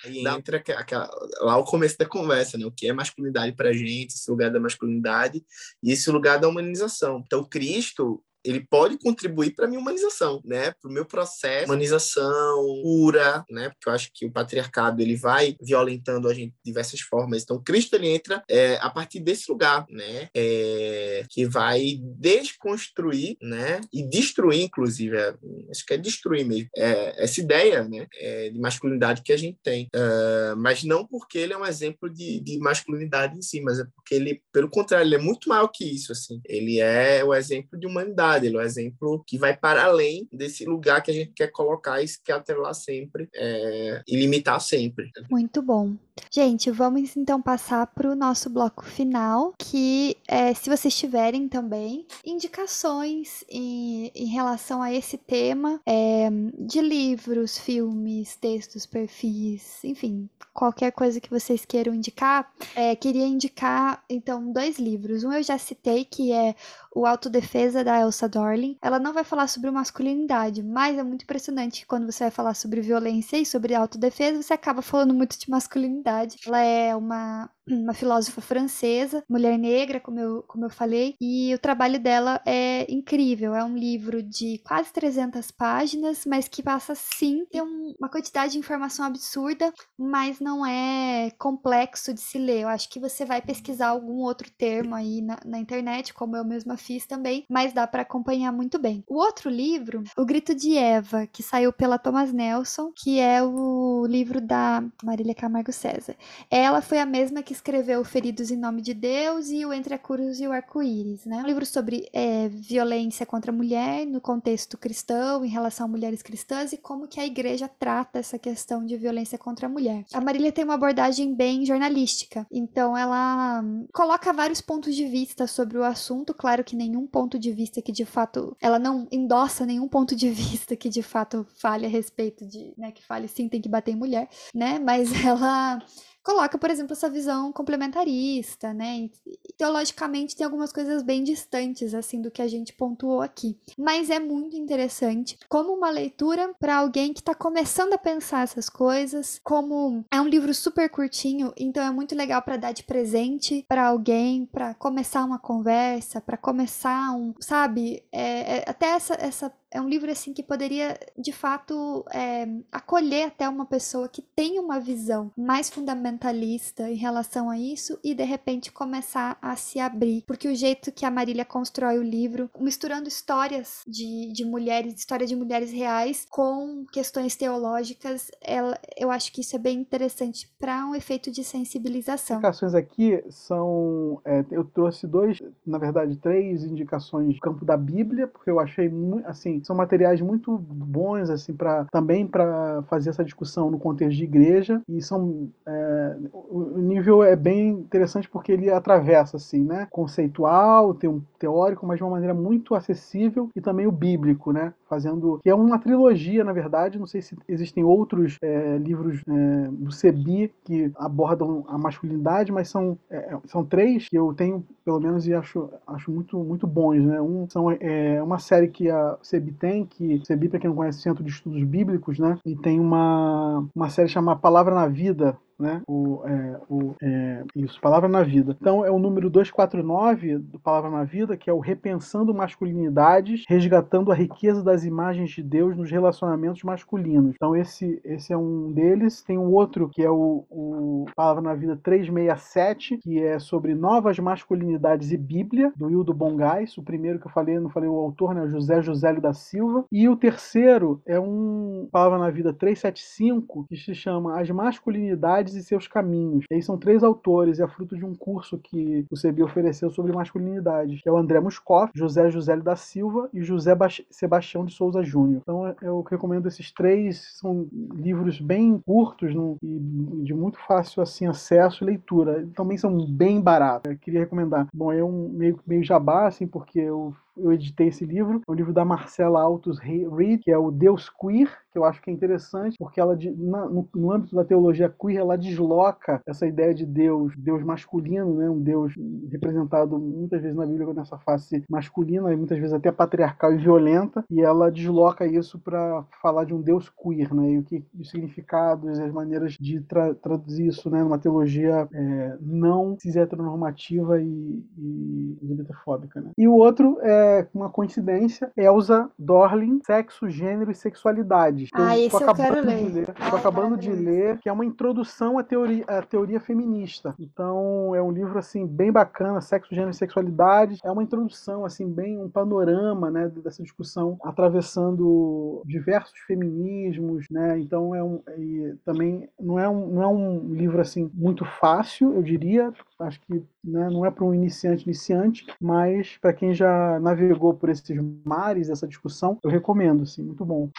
Aquela, 0.76 1.10
lá 1.40 1.56
o 1.56 1.64
começo 1.64 1.96
da 1.98 2.06
conversa, 2.06 2.58
né, 2.58 2.66
o 2.66 2.72
que 2.72 2.88
é 2.88 2.92
masculinidade 2.98 3.54
para 3.54 3.70
a 3.70 3.72
gente, 3.72 4.14
esse 4.14 4.30
lugar 4.30 4.50
da 4.50 4.60
masculinidade 4.60 5.42
e 5.82 5.92
esse 5.92 6.10
lugar 6.10 6.38
da 6.38 6.48
humanização. 6.48 7.22
Então, 7.24 7.44
Cristo, 7.44 8.22
ele 8.48 8.66
pode 8.68 8.98
contribuir 8.98 9.54
para 9.54 9.66
minha 9.66 9.80
humanização, 9.80 10.40
né? 10.44 10.72
Para 10.80 10.90
o 10.90 10.92
meu 10.92 11.04
processo, 11.04 11.66
humanização, 11.66 12.80
cura, 12.82 13.44
né? 13.50 13.68
Porque 13.70 13.88
eu 13.88 13.92
acho 13.92 14.10
que 14.14 14.26
o 14.26 14.32
patriarcado 14.32 15.02
ele 15.02 15.16
vai 15.16 15.56
violentando 15.60 16.28
a 16.28 16.34
gente 16.34 16.52
de 16.52 16.64
diversas 16.64 17.00
formas. 17.00 17.42
Então, 17.42 17.62
Cristo 17.62 17.94
ele 17.94 18.08
entra 18.08 18.42
é, 18.48 18.76
a 18.80 18.90
partir 18.90 19.20
desse 19.20 19.50
lugar, 19.50 19.86
né? 19.90 20.28
É, 20.34 21.24
que 21.28 21.46
vai 21.46 22.00
desconstruir, 22.18 23.36
né? 23.42 23.80
E 23.92 24.02
destruir, 24.02 24.62
inclusive, 24.62 25.16
é, 25.16 25.34
acho 25.70 25.84
que 25.84 25.94
é 25.94 25.98
destruir 25.98 26.46
mesmo 26.46 26.68
é, 26.76 27.22
essa 27.22 27.40
ideia, 27.40 27.84
né? 27.84 28.06
É, 28.14 28.50
de 28.50 28.58
masculinidade 28.58 29.22
que 29.22 29.32
a 29.32 29.36
gente 29.36 29.58
tem, 29.62 29.88
uh, 29.94 30.56
mas 30.56 30.84
não 30.84 31.06
porque 31.06 31.38
ele 31.38 31.52
é 31.52 31.58
um 31.58 31.66
exemplo 31.66 32.08
de, 32.08 32.40
de 32.40 32.58
masculinidade 32.58 33.36
em 33.36 33.42
si, 33.42 33.60
mas 33.60 33.78
é 33.78 33.84
porque 33.94 34.14
ele, 34.14 34.42
pelo 34.52 34.70
contrário, 34.70 35.06
ele 35.06 35.14
é 35.14 35.18
muito 35.18 35.48
maior 35.48 35.68
que 35.68 35.84
isso, 35.84 36.12
assim. 36.12 36.40
Ele 36.46 36.80
é 36.80 37.24
o 37.24 37.34
exemplo 37.34 37.78
de 37.78 37.86
humanidade 37.86 38.37
ele 38.46 38.56
é 38.56 38.60
um 38.60 38.62
exemplo 38.62 39.22
que 39.26 39.38
vai 39.38 39.56
para 39.56 39.84
além 39.84 40.28
desse 40.32 40.64
lugar 40.64 41.02
que 41.02 41.10
a 41.10 41.14
gente 41.14 41.32
quer 41.32 41.48
colocar 41.48 42.02
e 42.02 42.06
quer 42.24 42.34
atrelar 42.34 42.74
sempre 42.74 43.28
é, 43.34 44.02
e 44.06 44.16
limitar 44.16 44.60
sempre. 44.60 45.10
Muito 45.30 45.62
bom. 45.62 45.94
Gente, 46.30 46.70
vamos 46.70 47.16
então 47.16 47.40
passar 47.40 47.86
para 47.86 48.10
o 48.10 48.14
nosso 48.14 48.50
bloco 48.50 48.84
final, 48.84 49.54
que 49.58 50.16
é, 50.26 50.52
se 50.54 50.68
vocês 50.68 50.94
tiverem 50.96 51.48
também 51.48 52.06
indicações 52.24 53.44
em, 53.48 54.10
em 54.14 54.26
relação 54.26 54.82
a 54.82 54.92
esse 54.92 55.16
tema 55.16 55.80
é, 55.86 56.28
de 56.58 56.80
livros, 56.80 57.58
filmes, 57.58 58.36
textos, 58.36 58.86
perfis, 58.86 59.82
enfim, 59.84 60.28
qualquer 60.52 60.90
coisa 60.92 61.20
que 61.20 61.30
vocês 61.30 61.64
queiram 61.64 61.94
indicar, 61.94 62.50
é, 62.74 62.94
queria 62.96 63.26
indicar 63.26 64.02
então 64.08 64.52
dois 64.52 64.78
livros. 64.78 65.24
Um 65.24 65.32
eu 65.32 65.42
já 65.42 65.56
citei 65.56 66.04
que 66.04 66.32
é 66.32 66.54
o 66.94 67.06
Autodefesa 67.06 67.84
da 67.84 68.00
Elsa 68.00 68.28
Dorling. 68.28 68.76
Ela 68.82 68.98
não 68.98 69.12
vai 69.12 69.22
falar 69.22 69.46
sobre 69.46 69.70
masculinidade, 69.70 70.62
mas 70.62 70.98
é 70.98 71.02
muito 71.02 71.22
impressionante 71.22 71.86
quando 71.86 72.10
você 72.10 72.24
vai 72.24 72.30
falar 72.30 72.54
sobre 72.54 72.80
violência 72.80 73.36
e 73.36 73.46
sobre 73.46 73.74
autodefesa, 73.74 74.42
você 74.42 74.52
acaba 74.52 74.82
falando 74.82 75.14
muito 75.14 75.38
de 75.38 75.48
masculinidade. 75.48 76.07
Ela 76.08 76.60
é 76.62 76.96
uma 76.96 77.50
uma 77.70 77.94
filósofa 77.94 78.40
francesa, 78.40 79.22
mulher 79.28 79.58
negra, 79.58 80.00
como 80.00 80.18
eu, 80.18 80.42
como 80.46 80.64
eu 80.64 80.70
falei, 80.70 81.14
e 81.20 81.54
o 81.54 81.58
trabalho 81.58 82.00
dela 82.00 82.40
é 82.46 82.90
incrível. 82.90 83.54
É 83.54 83.64
um 83.64 83.76
livro 83.76 84.22
de 84.22 84.58
quase 84.66 84.92
300 84.92 85.50
páginas, 85.50 86.24
mas 86.26 86.48
que 86.48 86.62
passa 86.62 86.94
sim 86.94 87.44
ter 87.50 87.62
um, 87.62 87.94
uma 87.98 88.08
quantidade 88.08 88.52
de 88.52 88.58
informação 88.58 89.04
absurda, 89.04 89.72
mas 89.98 90.40
não 90.40 90.64
é 90.64 91.30
complexo 91.38 92.14
de 92.14 92.20
se 92.20 92.38
ler. 92.38 92.62
Eu 92.62 92.68
acho 92.68 92.88
que 92.88 93.00
você 93.00 93.24
vai 93.24 93.42
pesquisar 93.42 93.88
algum 93.88 94.22
outro 94.22 94.50
termo 94.50 94.94
aí 94.94 95.20
na, 95.20 95.38
na 95.44 95.58
internet, 95.58 96.14
como 96.14 96.36
eu 96.36 96.44
mesma 96.44 96.76
fiz 96.76 97.06
também, 97.06 97.44
mas 97.48 97.72
dá 97.72 97.86
para 97.86 98.02
acompanhar 98.02 98.52
muito 98.52 98.78
bem. 98.78 99.04
O 99.06 99.16
outro 99.16 99.50
livro, 99.50 100.02
O 100.16 100.24
Grito 100.24 100.54
de 100.54 100.76
Eva, 100.76 101.26
que 101.26 101.42
saiu 101.42 101.72
pela 101.72 101.98
Thomas 101.98 102.32
Nelson, 102.32 102.92
que 102.94 103.18
é 103.18 103.42
o 103.42 104.06
livro 104.06 104.40
da 104.40 104.82
Marília 105.02 105.34
Camargo 105.34 105.72
César. 105.72 106.16
Ela 106.50 106.80
foi 106.80 106.98
a 106.98 107.06
mesma 107.06 107.42
que 107.42 107.57
escreveu 107.58 108.04
Feridos 108.04 108.52
em 108.52 108.56
Nome 108.56 108.80
de 108.80 108.94
Deus 108.94 109.50
e 109.50 109.66
o 109.66 109.72
Entre 109.72 109.92
a 109.92 109.98
Cruz 109.98 110.40
e 110.40 110.46
o 110.46 110.52
Arco-Íris, 110.52 111.26
né? 111.26 111.38
Um 111.38 111.46
livro 111.46 111.66
sobre 111.66 112.08
é, 112.12 112.48
violência 112.48 113.26
contra 113.26 113.50
a 113.50 113.54
mulher 113.54 114.06
no 114.06 114.20
contexto 114.20 114.78
cristão, 114.78 115.44
em 115.44 115.48
relação 115.48 115.86
a 115.86 115.88
mulheres 115.88 116.22
cristãs 116.22 116.72
e 116.72 116.76
como 116.76 117.08
que 117.08 117.20
a 117.20 117.26
igreja 117.26 117.68
trata 117.68 118.20
essa 118.20 118.38
questão 118.38 118.86
de 118.86 118.96
violência 118.96 119.36
contra 119.36 119.66
a 119.66 119.68
mulher. 119.68 120.04
A 120.12 120.20
Marília 120.20 120.52
tem 120.52 120.64
uma 120.64 120.74
abordagem 120.74 121.34
bem 121.34 121.66
jornalística, 121.66 122.46
então 122.50 122.96
ela 122.96 123.62
coloca 123.92 124.32
vários 124.32 124.60
pontos 124.60 124.94
de 124.94 125.06
vista 125.06 125.48
sobre 125.48 125.78
o 125.78 125.84
assunto, 125.84 126.32
claro 126.32 126.62
que 126.62 126.76
nenhum 126.76 127.08
ponto 127.08 127.38
de 127.38 127.50
vista 127.50 127.82
que 127.82 127.90
de 127.90 128.04
fato 128.04 128.56
ela 128.60 128.78
não 128.78 129.08
endossa 129.10 129.66
nenhum 129.66 129.88
ponto 129.88 130.14
de 130.14 130.30
vista 130.30 130.76
que 130.76 130.88
de 130.88 131.02
fato 131.02 131.44
fale 131.58 131.86
a 131.86 131.88
respeito 131.88 132.46
de, 132.46 132.72
né, 132.78 132.92
que 132.92 133.04
fale 133.04 133.26
sim 133.26 133.48
tem 133.48 133.60
que 133.60 133.68
bater 133.68 133.92
em 133.92 133.96
mulher, 133.96 134.28
né? 134.54 134.78
Mas 134.78 135.10
ela 135.26 135.82
coloca, 136.28 136.58
por 136.58 136.70
exemplo, 136.70 136.92
essa 136.92 137.08
visão 137.08 137.50
complementarista, 137.50 138.74
né? 138.74 139.08
teologicamente 139.56 140.36
tem 140.36 140.44
algumas 140.44 140.70
coisas 140.70 141.02
bem 141.02 141.24
distantes 141.24 141.94
assim 141.94 142.20
do 142.20 142.30
que 142.30 142.42
a 142.42 142.46
gente 142.46 142.74
pontuou 142.74 143.22
aqui, 143.22 143.58
mas 143.78 144.10
é 144.10 144.20
muito 144.20 144.54
interessante 144.54 145.38
como 145.48 145.72
uma 145.72 145.88
leitura 145.88 146.54
para 146.60 146.76
alguém 146.76 147.14
que 147.14 147.20
está 147.20 147.34
começando 147.34 147.94
a 147.94 147.98
pensar 147.98 148.42
essas 148.42 148.68
coisas, 148.68 149.40
como 149.42 150.04
é 150.12 150.20
um 150.20 150.28
livro 150.28 150.52
super 150.52 150.90
curtinho, 150.90 151.52
então 151.56 151.82
é 151.82 151.90
muito 151.90 152.14
legal 152.14 152.42
para 152.42 152.58
dar 152.58 152.72
de 152.72 152.84
presente 152.84 153.64
para 153.66 153.86
alguém, 153.86 154.44
para 154.44 154.74
começar 154.74 155.24
uma 155.24 155.38
conversa, 155.38 156.20
para 156.20 156.36
começar 156.36 157.16
um, 157.16 157.34
sabe, 157.40 158.04
é, 158.12 158.58
é, 158.58 158.64
até 158.66 158.90
essa, 158.90 159.14
essa 159.14 159.52
é 159.70 159.80
um 159.80 159.88
livro 159.88 160.10
assim 160.10 160.32
que 160.32 160.42
poderia 160.42 160.98
de 161.16 161.32
fato 161.32 162.04
é, 162.12 162.48
acolher 162.72 163.26
até 163.26 163.48
uma 163.48 163.66
pessoa 163.66 164.08
que 164.08 164.22
tem 164.22 164.58
uma 164.58 164.80
visão 164.80 165.30
mais 165.36 165.68
fundamentalista 165.68 166.90
em 166.90 166.96
relação 166.96 167.50
a 167.50 167.58
isso 167.58 167.98
e 168.02 168.14
de 168.14 168.24
repente 168.24 168.72
começar 168.72 169.38
a 169.40 169.56
se 169.56 169.78
abrir, 169.78 170.24
porque 170.26 170.48
o 170.48 170.54
jeito 170.54 170.92
que 170.92 171.04
a 171.04 171.10
Marília 171.10 171.44
constrói 171.44 171.98
o 171.98 172.02
livro, 172.02 172.50
misturando 172.58 173.08
histórias 173.08 173.82
de, 173.86 174.32
de 174.32 174.44
mulheres, 174.44 174.94
história 174.94 175.26
de 175.26 175.36
mulheres 175.36 175.70
reais 175.70 176.26
com 176.28 176.84
questões 176.92 177.36
teológicas, 177.36 178.30
ela, 178.40 178.78
eu 178.96 179.10
acho 179.10 179.32
que 179.32 179.40
isso 179.40 179.56
é 179.56 179.58
bem 179.58 179.78
interessante 179.78 180.48
para 180.58 180.86
um 180.86 180.94
efeito 180.94 181.30
de 181.30 181.44
sensibilização. 181.44 182.36
Indicações 182.36 182.74
aqui 182.74 183.22
são, 183.30 184.20
é, 184.24 184.44
eu 184.50 184.64
trouxe 184.64 185.06
dois, 185.06 185.42
na 185.66 185.78
verdade 185.78 186.16
três 186.16 186.64
indicações 186.64 187.34
do 187.34 187.40
campo 187.40 187.64
da 187.64 187.76
Bíblia, 187.76 188.26
porque 188.26 188.50
eu 188.50 188.58
achei 188.58 188.88
muito 188.88 189.26
são 189.64 189.76
materiais 189.76 190.20
muito 190.20 190.56
bons 190.58 191.30
assim 191.30 191.52
para 191.52 191.84
também 191.90 192.26
para 192.26 192.82
fazer 192.82 193.10
essa 193.10 193.24
discussão 193.24 193.70
no 193.70 193.78
contexto 193.78 194.16
de 194.16 194.24
igreja. 194.24 194.80
E 194.88 195.02
são 195.02 195.48
é, 195.66 196.16
o 196.32 196.78
nível 196.78 197.22
é 197.22 197.36
bem 197.36 197.70
interessante 197.70 198.28
porque 198.28 198.52
ele 198.52 198.70
atravessa 198.70 199.36
assim, 199.36 199.62
né, 199.62 199.86
conceitual, 199.90 200.94
tem 200.94 201.08
um 201.08 201.20
teórico, 201.38 201.86
mas 201.86 201.98
de 201.98 202.02
uma 202.02 202.12
maneira 202.12 202.34
muito 202.34 202.74
acessível 202.74 203.50
e 203.54 203.60
também 203.60 203.86
o 203.86 203.92
bíblico, 203.92 204.52
né, 204.52 204.72
fazendo 204.88 205.40
que 205.42 205.50
é 205.50 205.54
uma 205.54 205.78
trilogia 205.78 206.44
na 206.44 206.52
verdade, 206.52 206.98
não 206.98 207.06
sei 207.06 207.22
se 207.22 207.36
existem 207.48 207.84
outros 207.84 208.36
é, 208.42 208.78
livros 208.78 209.22
é, 209.26 209.68
do 209.70 209.92
Sebi 209.92 210.52
que 210.64 210.90
abordam 210.96 211.64
a 211.68 211.78
masculinidade, 211.78 212.52
mas 212.52 212.68
são 212.68 212.98
é, 213.10 213.36
são 213.46 213.64
três 213.64 214.08
que 214.08 214.16
eu 214.18 214.32
tenho 214.34 214.64
pelo 214.84 215.00
menos 215.00 215.26
e 215.26 215.34
acho 215.34 215.68
acho 215.86 216.10
muito 216.10 216.38
muito 216.38 216.66
bons, 216.66 217.02
né, 217.02 217.20
um 217.20 217.48
são 217.48 217.70
é 217.70 218.22
uma 218.22 218.38
série 218.38 218.68
que 218.68 218.90
a 218.90 219.16
Sebi 219.22 219.47
Tem, 219.52 219.84
que 219.84 220.24
CEB, 220.24 220.48
para 220.48 220.60
quem 220.60 220.68
não 220.70 220.76
conhece, 220.76 221.00
Centro 221.00 221.24
de 221.24 221.30
Estudos 221.30 221.62
Bíblicos, 221.64 222.18
né? 222.18 222.38
E 222.44 222.56
tem 222.56 222.78
uma, 222.80 223.66
uma 223.74 223.90
série 223.90 224.08
chamada 224.08 224.38
Palavra 224.40 224.74
na 224.74 224.86
Vida, 224.86 225.38
né? 225.58 225.82
O, 225.88 226.22
é, 226.24 226.60
o, 226.68 226.94
é, 227.02 227.44
isso, 227.54 227.80
Palavra 227.80 228.08
na 228.08 228.22
Vida. 228.22 228.56
Então 228.60 228.84
é 228.84 228.90
o 228.90 228.98
número 228.98 229.28
249 229.28 230.38
do 230.38 230.58
Palavra 230.58 230.90
na 230.90 231.04
Vida, 231.04 231.36
que 231.36 231.50
é 231.50 231.52
o 231.52 231.58
Repensando 231.58 232.34
Masculinidades, 232.34 233.44
resgatando 233.48 234.12
a 234.12 234.14
riqueza 234.14 234.62
das 234.62 234.84
imagens 234.84 235.30
de 235.30 235.42
Deus 235.42 235.76
nos 235.76 235.90
relacionamentos 235.90 236.62
masculinos. 236.62 237.34
Então 237.34 237.56
esse, 237.56 238.00
esse 238.04 238.32
é 238.32 238.36
um 238.36 238.72
deles. 238.72 239.22
Tem 239.22 239.38
um 239.38 239.52
outro 239.52 239.88
que 239.88 240.02
é 240.02 240.10
o, 240.10 240.44
o 240.50 241.06
Palavra 241.16 241.42
na 241.42 241.54
Vida 241.54 241.78
367, 241.82 242.98
que 242.98 243.18
é 243.22 243.38
sobre 243.38 243.74
novas 243.74 244.18
masculinidades 244.18 245.12
e 245.12 245.16
Bíblia, 245.16 245.72
do 245.76 245.90
Hildo 245.90 246.14
Bongais. 246.14 246.76
O 246.78 246.82
primeiro 246.82 247.18
que 247.18 247.26
eu 247.26 247.32
falei, 247.32 247.58
não 247.58 247.70
falei 247.70 247.88
o 247.88 247.96
autor, 247.96 248.34
né? 248.34 248.48
José 248.48 248.80
Josélio 248.82 249.20
da 249.20 249.32
Silva. 249.32 249.84
E 249.90 250.08
o 250.08 250.16
terceiro 250.16 251.00
é 251.06 251.18
um 251.18 251.88
Palavra 251.90 252.18
na 252.18 252.30
Vida 252.30 252.52
375, 252.52 253.66
que 253.68 253.76
se 253.76 253.94
chama 253.94 254.40
As 254.40 254.50
Masculinidades 254.50 255.47
e 255.54 255.62
seus 255.62 255.86
caminhos. 255.86 256.44
E 256.50 256.54
aí 256.54 256.62
são 256.62 256.78
três 256.78 257.02
autores, 257.02 257.58
e 257.58 257.62
é 257.62 257.68
fruto 257.68 257.96
de 257.96 258.04
um 258.04 258.14
curso 258.14 258.58
que 258.58 259.04
o 259.10 259.20
CB 259.20 259.42
ofereceu 259.42 259.90
sobre 259.90 260.12
masculinidade, 260.12 261.00
que 261.02 261.08
é 261.08 261.12
o 261.12 261.16
André 261.16 261.40
Muscoff, 261.40 261.92
José 261.94 262.30
José 262.30 262.56
da 262.56 262.76
Silva 262.76 263.28
e 263.32 263.42
José 263.42 263.76
Sebastião 264.10 264.64
de 264.64 264.72
Souza 264.72 265.02
Júnior. 265.02 265.42
Então 265.42 265.74
eu 265.82 266.02
recomendo 266.02 266.48
esses 266.48 266.72
três, 266.72 267.36
são 267.38 267.68
livros 267.94 268.40
bem 268.40 268.80
curtos 268.84 269.30
e 269.62 269.78
de 270.24 270.34
muito 270.34 270.58
fácil 270.66 271.02
assim 271.02 271.26
acesso 271.26 271.84
e 271.84 271.86
leitura. 271.86 272.46
Também 272.54 272.76
são 272.76 273.04
bem 273.06 273.40
baratos. 273.40 273.90
Eu 273.90 273.98
queria 273.98 274.20
recomendar. 274.20 274.66
Bom, 274.74 274.92
é 274.92 275.02
um 275.04 275.28
meio, 275.28 275.58
meio 275.66 275.84
jabá, 275.84 276.26
assim, 276.26 276.46
porque 276.46 276.80
eu 276.80 277.14
eu 277.38 277.52
editei 277.52 277.88
esse 277.88 278.04
livro, 278.04 278.42
é 278.46 278.50
um 278.50 278.54
livro 278.54 278.72
da 278.72 278.84
Marcela 278.84 279.40
Altos 279.40 279.78
Reed, 279.78 280.40
que 280.42 280.50
é 280.50 280.58
o 280.58 280.70
Deus 280.70 281.10
Queer, 281.10 281.50
que 281.72 281.78
eu 281.78 281.84
acho 281.84 282.02
que 282.02 282.10
é 282.10 282.12
interessante, 282.12 282.76
porque 282.78 283.00
ela, 283.00 283.16
no, 283.36 283.88
no, 283.94 284.12
âmbito 284.12 284.34
da 284.34 284.44
teologia 284.44 284.88
queer, 284.88 285.18
ela 285.20 285.36
desloca 285.36 286.20
essa 286.26 286.46
ideia 286.46 286.74
de 286.74 286.84
Deus, 286.84 287.34
Deus 287.36 287.62
masculino, 287.62 288.34
né, 288.34 288.50
um 288.50 288.60
Deus 288.60 288.92
representado 289.30 289.98
muitas 289.98 290.42
vezes 290.42 290.56
na 290.56 290.66
Bíblia 290.66 290.92
nessa 290.92 291.18
face 291.18 291.62
masculina, 291.68 292.32
e 292.32 292.36
muitas 292.36 292.58
vezes 292.58 292.72
até 292.72 292.90
patriarcal 292.90 293.52
e 293.52 293.58
violenta, 293.58 294.24
e 294.30 294.40
ela 294.40 294.70
desloca 294.70 295.26
isso 295.26 295.58
para 295.58 296.04
falar 296.20 296.44
de 296.44 296.54
um 296.54 296.60
Deus 296.60 296.90
queer, 296.90 297.32
né, 297.34 297.52
e 297.52 297.58
o 297.58 297.62
que 297.62 297.84
os 297.98 298.10
significados, 298.10 298.98
as 298.98 299.12
maneiras 299.12 299.52
de 299.52 299.80
tra 299.80 300.14
traduzir 300.14 300.66
isso, 300.66 300.90
né, 300.90 301.02
numa 301.02 301.18
teologia 301.18 301.88
é, 301.92 302.36
não 302.40 302.96
cis 303.00 303.16
heteronormativa 303.16 304.20
e, 304.20 304.64
e 304.76 305.38
LGBTfóbica, 305.42 306.20
né. 306.20 306.30
E 306.36 306.48
o 306.48 306.54
outro 306.54 306.98
é 307.02 307.27
uma 307.54 307.70
coincidência, 307.70 308.50
Elsa 308.56 309.10
Dorling, 309.18 309.80
Sexo, 309.84 310.28
Gênero 310.28 310.70
e 310.70 310.74
Sexualidade. 310.74 311.68
Ah, 311.72 311.98
eu 311.98 312.06
esse 312.06 312.22
eu 312.22 312.34
quero 312.34 312.60
ler. 312.60 312.92
ler. 312.92 313.08
Estou 313.08 313.38
acabando 313.38 313.76
de 313.76 313.90
ler, 313.90 314.38
que 314.38 314.48
é 314.48 314.52
uma 314.52 314.64
introdução 314.64 315.38
à 315.38 315.42
teoria, 315.42 315.84
à 315.86 316.02
teoria 316.02 316.40
feminista. 316.40 317.14
Então, 317.18 317.94
é 317.94 318.02
um 318.02 318.10
livro, 318.10 318.38
assim, 318.38 318.66
bem 318.66 318.92
bacana, 318.92 319.40
Sexo, 319.40 319.74
Gênero 319.74 319.90
e 319.90 319.94
Sexualidade. 319.94 320.78
É 320.84 320.90
uma 320.90 321.02
introdução, 321.02 321.64
assim, 321.64 321.88
bem 321.90 322.18
um 322.18 322.28
panorama, 322.28 323.10
né, 323.10 323.28
dessa 323.28 323.62
discussão, 323.62 324.18
atravessando 324.22 325.62
diversos 325.64 326.18
feminismos, 326.26 327.26
né, 327.30 327.58
então 327.58 327.94
é 327.94 328.02
um, 328.02 328.20
e 328.36 328.74
também 328.84 329.28
não 329.38 329.58
é 329.58 329.68
um, 329.68 329.86
não 329.88 330.02
é 330.02 330.06
um 330.06 330.54
livro, 330.54 330.80
assim, 330.80 331.10
muito 331.14 331.44
fácil, 331.44 332.14
eu 332.14 332.22
diria, 332.22 332.72
acho 332.98 333.20
que 333.20 333.34
né, 333.64 333.88
não 333.90 334.04
é 334.04 334.10
para 334.10 334.24
um 334.24 334.34
iniciante 334.34 334.84
iniciante, 334.84 335.46
mas 335.60 336.16
para 336.20 336.32
quem 336.32 336.54
já 336.54 336.98
navegou 337.00 337.54
por 337.54 337.68
esses 337.68 337.96
mares, 338.24 338.68
essa 338.68 338.88
discussão, 338.88 339.38
eu 339.42 339.50
recomendo, 339.50 340.06
sim, 340.06 340.22
muito 340.22 340.44
bom. 340.44 340.70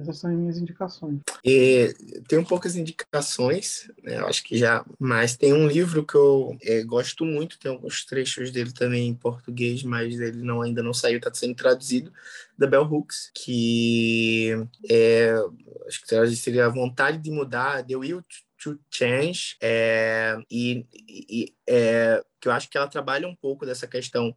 Essas 0.00 0.18
são 0.18 0.30
as 0.30 0.36
minhas 0.36 0.58
indicações. 0.58 1.20
E, 1.44 1.94
tenho 2.28 2.44
poucas 2.44 2.76
indicações, 2.76 3.90
né, 4.02 4.18
eu 4.18 4.26
acho 4.26 4.42
que 4.44 4.56
já, 4.56 4.84
mas 4.98 5.36
tem 5.36 5.52
um 5.52 5.66
livro 5.66 6.04
que 6.04 6.14
eu 6.14 6.56
é, 6.62 6.82
gosto 6.84 7.24
muito, 7.24 7.58
tem 7.58 7.70
alguns 7.70 8.04
trechos 8.04 8.50
dele 8.50 8.72
também 8.72 9.08
em 9.08 9.14
português, 9.14 9.82
mas 9.82 10.20
ele 10.20 10.42
não, 10.42 10.62
ainda 10.62 10.82
não 10.82 10.92
saiu, 10.92 11.18
está 11.18 11.32
sendo 11.32 11.54
traduzido, 11.54 12.12
da 12.56 12.66
Bell 12.66 12.84
Hooks, 12.84 13.30
que 13.34 14.50
é, 14.88 15.34
acho 15.86 16.02
que 16.02 16.36
seria 16.36 16.66
a 16.66 16.70
vontade 16.70 17.18
de 17.18 17.30
mudar, 17.30 17.84
The 17.84 17.96
Will 17.96 18.22
to 18.62 18.78
Change, 18.90 19.56
é, 19.60 20.36
e, 20.50 20.86
e 21.08 21.54
é, 21.68 22.22
que 22.40 22.48
eu 22.48 22.52
acho 22.52 22.68
que 22.68 22.76
ela 22.76 22.86
trabalha 22.86 23.26
um 23.26 23.34
pouco 23.34 23.66
dessa 23.66 23.86
questão 23.86 24.34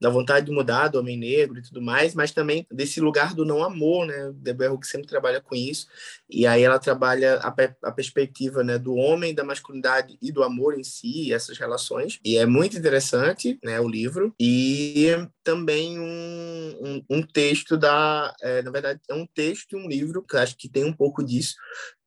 da 0.00 0.08
vontade 0.08 0.46
de 0.46 0.52
mudar 0.52 0.88
do 0.88 1.00
homem 1.00 1.16
negro 1.16 1.58
e 1.58 1.62
tudo 1.62 1.82
mais, 1.82 2.14
mas 2.14 2.30
também 2.30 2.66
desse 2.70 3.00
lugar 3.00 3.34
do 3.34 3.44
não 3.44 3.64
amor, 3.64 4.06
né? 4.06 4.32
Deborah 4.34 4.72
Hooke 4.72 4.86
sempre 4.86 5.08
trabalha 5.08 5.40
com 5.40 5.54
isso, 5.54 5.88
e 6.30 6.46
aí 6.46 6.62
ela 6.62 6.78
trabalha 6.78 7.36
a, 7.36 7.54
a, 7.82 7.92
perspectiva 7.92 8.62
né, 8.62 8.78
do 8.78 8.94
homem, 8.94 9.34
da 9.34 9.42
masculinidade 9.42 10.16
e 10.22 10.30
do 10.30 10.44
amor 10.44 10.78
em 10.78 10.84
si, 10.84 11.32
essas 11.32 11.58
relações, 11.58 12.20
e 12.24 12.36
é 12.36 12.46
muito 12.46 12.78
interessante, 12.78 13.58
né, 13.62 13.80
o 13.80 13.88
livro, 13.88 14.32
e 14.38 15.08
também 15.48 15.98
um, 15.98 16.76
um, 16.78 17.04
um 17.08 17.22
texto 17.22 17.78
da, 17.78 18.36
é, 18.42 18.60
na 18.60 18.70
verdade, 18.70 19.00
é 19.08 19.14
um 19.14 19.26
texto 19.26 19.72
e 19.72 19.76
um 19.76 19.88
livro, 19.88 20.22
que 20.22 20.36
acho 20.36 20.54
que 20.58 20.68
tem 20.68 20.84
um 20.84 20.92
pouco 20.92 21.24
disso, 21.24 21.54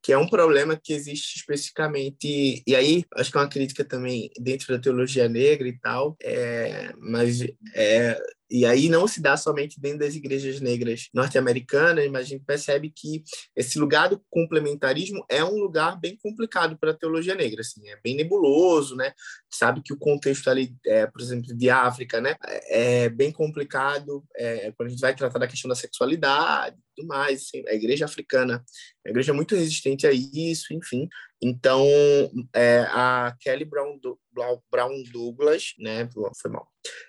que 0.00 0.12
é 0.12 0.16
um 0.18 0.28
problema 0.28 0.78
que 0.80 0.92
existe 0.92 1.38
especificamente, 1.38 2.62
e 2.64 2.76
aí 2.76 3.04
acho 3.16 3.32
que 3.32 3.36
é 3.36 3.40
uma 3.40 3.48
crítica 3.48 3.84
também 3.84 4.30
dentro 4.38 4.72
da 4.72 4.80
teologia 4.80 5.28
negra 5.28 5.66
e 5.66 5.76
tal, 5.76 6.16
é, 6.22 6.92
mas 7.00 7.40
é, 7.74 8.16
e 8.52 8.66
aí 8.66 8.90
não 8.90 9.08
se 9.08 9.18
dá 9.18 9.34
somente 9.34 9.80
dentro 9.80 10.00
das 10.00 10.14
igrejas 10.14 10.60
negras 10.60 11.08
norte-americanas, 11.14 12.06
mas 12.10 12.26
a 12.26 12.28
gente 12.28 12.44
percebe 12.44 12.92
que 12.94 13.22
esse 13.56 13.78
lugar 13.78 14.10
do 14.10 14.22
complementarismo 14.28 15.24
é 15.26 15.42
um 15.42 15.56
lugar 15.56 15.98
bem 15.98 16.18
complicado 16.22 16.76
para 16.76 16.90
a 16.90 16.94
teologia 16.94 17.34
negra, 17.34 17.62
assim, 17.62 17.88
é 17.88 17.98
bem 18.04 18.14
nebuloso, 18.14 18.94
né? 18.94 19.14
Sabe 19.50 19.80
que 19.82 19.94
o 19.94 19.98
contexto 19.98 20.50
ali, 20.50 20.76
é, 20.84 21.06
por 21.06 21.22
exemplo, 21.22 21.56
de 21.56 21.70
África, 21.70 22.20
né, 22.20 22.36
é 22.68 23.08
bem 23.08 23.32
complicado 23.32 24.22
é, 24.36 24.70
quando 24.72 24.88
a 24.88 24.90
gente 24.90 25.00
vai 25.00 25.16
tratar 25.16 25.38
da 25.38 25.48
questão 25.48 25.70
da 25.70 25.74
sexualidade 25.74 26.76
e 26.76 26.96
tudo 26.96 27.08
mais. 27.08 27.40
Assim, 27.40 27.64
a 27.66 27.72
igreja 27.72 28.04
africana 28.04 28.62
é 29.02 29.08
uma 29.08 29.12
igreja 29.12 29.32
muito 29.32 29.56
resistente 29.56 30.06
a 30.06 30.12
isso, 30.12 30.74
enfim. 30.74 31.08
Então, 31.42 31.86
é, 32.54 32.86
a 32.90 33.34
Kelly 33.40 33.64
Brown, 33.64 33.98
Brown 34.32 35.02
Douglas, 35.12 35.74
né, 35.78 36.08
foi 36.40 36.50
mal, 36.50 36.66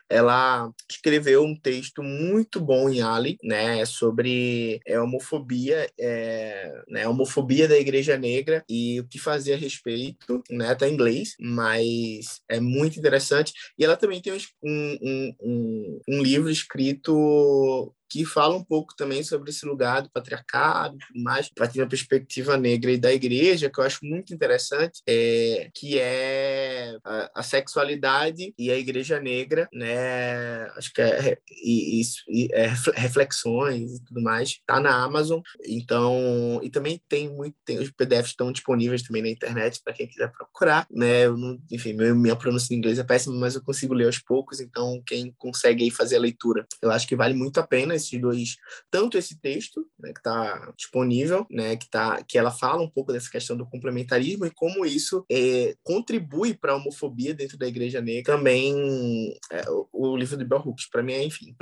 ela 0.10 0.72
escreveu 0.90 1.44
um 1.44 1.60
texto 1.60 2.04
muito 2.04 2.60
bom 2.60 2.90
em 2.90 3.02
Ali, 3.02 3.38
né, 3.44 3.84
sobre 3.86 4.80
é, 4.86 5.00
homofobia, 5.00 5.90
é, 6.00 6.72
né, 6.88 7.08
homofobia 7.08 7.68
da 7.68 7.78
Igreja 7.78 8.18
Negra 8.18 8.64
e 8.70 9.00
o 9.00 9.08
que 9.08 9.18
fazer 9.18 9.54
a 9.54 9.58
respeito, 9.58 10.44
né, 10.50 10.76
tá 10.76 10.88
em 10.88 10.94
inglês, 10.94 11.36
mas 11.40 12.42
é 12.48 12.60
muito 12.60 13.00
interessante. 13.00 13.54
E 13.78 13.84
ela 13.84 13.98
também 13.98 14.22
tem 14.22 14.34
um, 14.34 14.38
um, 14.64 15.36
um, 15.42 16.02
um 16.10 16.24
livro 16.24 16.50
escrito 16.50 17.94
que 18.14 18.24
fala 18.24 18.56
um 18.56 18.64
pouco 18.64 18.96
também 18.96 19.24
sobre 19.24 19.50
esse 19.50 19.66
lugar 19.66 20.04
do 20.04 20.10
patriarcado, 20.12 20.96
mais 21.16 21.48
a 21.48 21.60
partir 21.60 21.80
da 21.80 21.88
perspectiva 21.88 22.56
negra 22.56 22.92
e 22.92 22.98
da 22.98 23.12
igreja, 23.12 23.72
que 23.72 23.80
eu 23.80 23.84
acho 23.84 24.06
muito 24.06 24.32
interessante, 24.32 25.02
é, 25.10 25.72
que 25.74 25.98
é 25.98 26.96
a, 27.04 27.32
a 27.40 27.42
sexualidade 27.42 28.54
e 28.56 28.70
a 28.70 28.78
igreja 28.78 29.20
negra, 29.20 29.68
né? 29.74 30.68
Acho 30.78 30.94
que 30.94 31.02
é, 31.02 31.40
e, 31.50 32.02
e, 32.30 32.50
é 32.52 32.72
reflexões 32.94 33.96
e 33.96 34.04
tudo 34.04 34.22
mais, 34.22 34.60
tá 34.68 34.80
na 34.80 35.04
Amazon. 35.04 35.42
Então, 35.66 36.60
e 36.62 36.70
também 36.70 37.02
tem 37.10 37.28
muito, 37.28 37.56
tem, 37.66 37.80
os 37.80 37.90
PDFs 37.90 38.30
estão 38.30 38.52
disponíveis 38.52 39.02
também 39.02 39.24
na 39.24 39.30
internet 39.30 39.82
para 39.84 39.94
quem 39.94 40.08
quiser 40.08 40.32
procurar, 40.32 40.86
né? 40.92 41.28
Não, 41.30 41.58
enfim, 41.72 41.94
minha 41.94 42.36
pronúncia 42.36 42.76
em 42.76 42.78
inglês 42.78 43.00
é 43.00 43.04
péssima, 43.04 43.36
mas 43.36 43.56
eu 43.56 43.64
consigo 43.64 43.96
ler 43.96 44.06
aos 44.06 44.20
poucos, 44.20 44.60
então 44.60 45.02
quem 45.04 45.34
consegue 45.36 45.84
aí 45.84 45.90
fazer 45.90 46.18
a 46.18 46.20
leitura, 46.20 46.68
eu 46.80 46.92
acho 46.92 47.08
que 47.08 47.16
vale 47.16 47.34
muito 47.34 47.60
a 47.60 47.66
pena 47.66 48.03
esses 48.04 48.22
dois, 48.22 48.56
tanto 48.90 49.18
esse 49.18 49.40
texto, 49.40 49.86
né, 50.00 50.14
que 50.14 50.20
está 50.20 50.74
disponível, 50.78 51.46
né, 51.50 51.76
que, 51.76 51.90
tá, 51.90 52.24
que 52.24 52.38
ela 52.38 52.52
fala 52.52 52.82
um 52.82 52.90
pouco 52.90 53.12
dessa 53.12 53.30
questão 53.30 53.56
do 53.56 53.66
complementarismo 53.66 54.46
e 54.46 54.52
como 54.52 54.86
isso 54.86 55.26
é, 55.32 55.76
contribui 55.84 56.54
para 56.54 56.74
a 56.74 56.76
homofobia 56.76 57.34
dentro 57.34 57.58
da 57.58 57.68
igreja 57.68 58.02
negra. 58.02 58.36
Também 58.36 59.38
é, 59.52 59.70
o, 59.70 59.88
o, 59.92 60.18
livro 60.18 60.38
de 60.38 60.46
Bell 60.46 60.60
Hooks, 60.60 60.90
para 60.90 61.04
mim, 61.04 61.14
é, 61.14 61.24
enfim, 61.24 61.56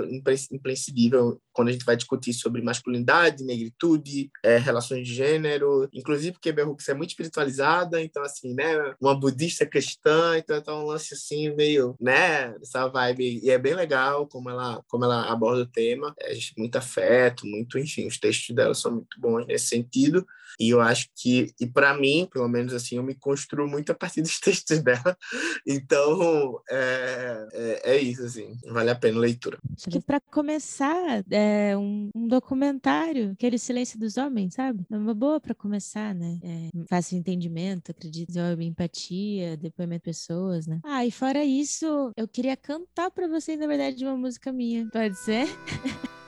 imprescindível 0.51 1.41
quando 1.53 1.69
a 1.69 1.71
gente 1.71 1.85
vai 1.85 1.95
discutir 1.95 2.33
sobre 2.33 2.61
masculinidade, 2.61 3.43
negritude, 3.43 4.29
é, 4.43 4.57
relações 4.57 5.07
de 5.07 5.13
gênero, 5.13 5.87
inclusive 5.93 6.33
porque 6.33 6.51
Bell 6.51 6.69
Hooks 6.69 6.87
é 6.89 6.93
muito 6.93 7.11
espiritualizada, 7.11 8.01
então, 8.01 8.23
assim, 8.23 8.53
né, 8.53 8.95
uma 8.99 9.15
budista 9.15 9.65
cristã, 9.65 10.37
então 10.37 10.61
é 10.65 10.73
um 10.73 10.85
lance 10.85 11.13
assim, 11.13 11.53
meio, 11.55 11.95
né, 11.99 12.55
essa 12.61 12.87
vibe, 12.87 13.41
e 13.43 13.49
é 13.49 13.57
bem 13.57 13.73
legal 13.73 14.27
como 14.27 14.49
ela, 14.49 14.83
como 14.87 15.05
ela 15.05 15.31
aborda 15.31 15.63
o 15.63 15.67
tema. 15.67 16.13
Muito 16.57 16.75
afeto, 16.77 17.45
muito, 17.45 17.77
enfim, 17.77 18.07
os 18.07 18.17
textos 18.17 18.55
dela 18.55 18.73
são 18.73 18.91
muito 18.91 19.19
bons 19.19 19.45
nesse 19.45 19.67
sentido. 19.67 20.25
E 20.59 20.69
eu 20.69 20.81
acho 20.81 21.07
que, 21.15 21.53
e 21.59 21.67
para 21.67 21.93
mim, 21.93 22.27
pelo 22.31 22.47
menos 22.47 22.73
assim, 22.73 22.97
eu 22.97 23.03
me 23.03 23.15
construo 23.15 23.67
muito 23.67 23.91
a 23.91 23.95
partir 23.95 24.21
dos 24.21 24.39
textos 24.39 24.79
dela. 24.79 25.17
Então, 25.65 26.61
é, 26.69 27.47
é, 27.53 27.91
é 27.93 27.97
isso, 27.97 28.23
assim, 28.23 28.57
vale 28.67 28.89
a 28.89 28.95
pena 28.95 29.17
a 29.17 29.21
leitura. 29.21 29.59
Acho 29.75 29.89
que 29.89 29.99
para 29.99 30.19
começar, 30.19 31.23
é 31.29 31.75
um, 31.77 32.09
um, 32.15 32.27
documentário, 32.27 33.31
aquele 33.31 33.57
Silêncio 33.57 33.99
dos 33.99 34.17
Homens, 34.17 34.53
sabe? 34.53 34.83
É 34.91 34.97
uma 34.97 35.13
boa 35.13 35.39
para 35.39 35.55
começar, 35.55 36.13
né? 36.13 36.39
É, 36.43 36.69
fácil 36.89 37.17
entendimento, 37.17 37.91
acredito, 37.91 38.27
desenvolve 38.27 38.65
empatia, 38.65 39.57
depoimento 39.57 40.01
de 40.01 40.11
pessoas, 40.11 40.67
né? 40.67 40.79
Ah, 40.83 41.05
e 41.05 41.11
fora 41.11 41.43
isso, 41.43 42.11
eu 42.15 42.27
queria 42.27 42.55
cantar 42.55 43.11
para 43.11 43.27
vocês, 43.27 43.59
na 43.59 43.67
verdade, 43.67 44.03
uma 44.05 44.17
música 44.17 44.51
minha. 44.51 44.87
Pode 44.91 45.17
ser? 45.17 45.47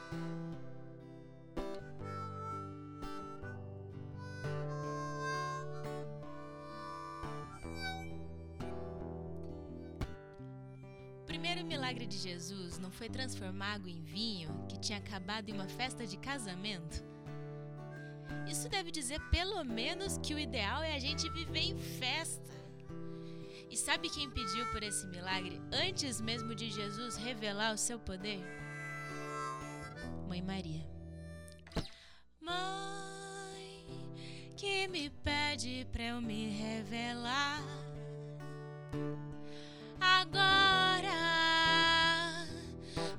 milagre 11.94 12.08
de 12.08 12.18
Jesus 12.18 12.80
não 12.80 12.90
foi 12.90 13.08
transformar 13.08 13.76
água 13.76 13.90
em 13.90 14.02
vinho 14.02 14.50
que 14.68 14.80
tinha 14.80 14.98
acabado 14.98 15.50
em 15.50 15.54
uma 15.54 15.68
festa 15.68 16.08
de 16.08 16.18
casamento? 16.18 17.04
Isso 18.48 18.68
deve 18.68 18.90
dizer 18.90 19.20
pelo 19.30 19.64
menos 19.64 20.18
que 20.18 20.34
o 20.34 20.40
ideal 20.40 20.82
é 20.82 20.96
a 20.96 21.00
gente 21.00 21.30
viver 21.30 21.60
em 21.60 21.78
festa. 21.78 22.52
E 23.70 23.78
sabe 23.78 24.10
quem 24.10 24.30
pediu 24.30 24.66
por 24.72 24.82
esse 24.82 25.06
milagre 25.08 25.62
antes 25.72 26.20
mesmo 26.20 26.56
de 26.56 26.70
Jesus 26.72 27.16
revelar 27.16 27.74
o 27.74 27.78
seu 27.78 28.00
poder? 28.00 28.44
Mãe 30.28 30.42
Maria. 30.42 30.84
Mãe, 32.42 33.86
que 34.58 34.88
me 34.88 35.12
pede 35.12 35.88
pra 35.92 36.04
eu 36.04 36.22
me 36.22 36.50
revelar. 36.50 37.62
Agora, 40.02 41.33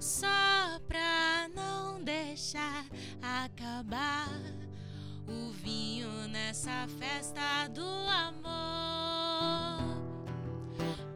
só 0.04 0.78
pra 0.86 1.48
não 1.54 2.04
deixar 2.04 2.84
acabar 3.22 4.28
o 5.26 5.50
vinho 5.50 6.28
nessa 6.28 6.86
festa 6.98 7.68
do 7.68 7.86
amor. 8.10 8.42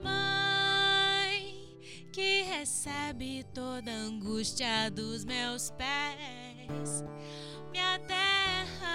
Mãe, 0.02 1.68
que 2.10 2.44
recebe 2.44 3.44
toda 3.52 3.90
a 3.90 3.94
angústia 3.94 4.90
dos 4.90 5.22
meus 5.22 5.70
pés, 5.72 7.04
minha 7.70 7.98
terra, 8.06 8.90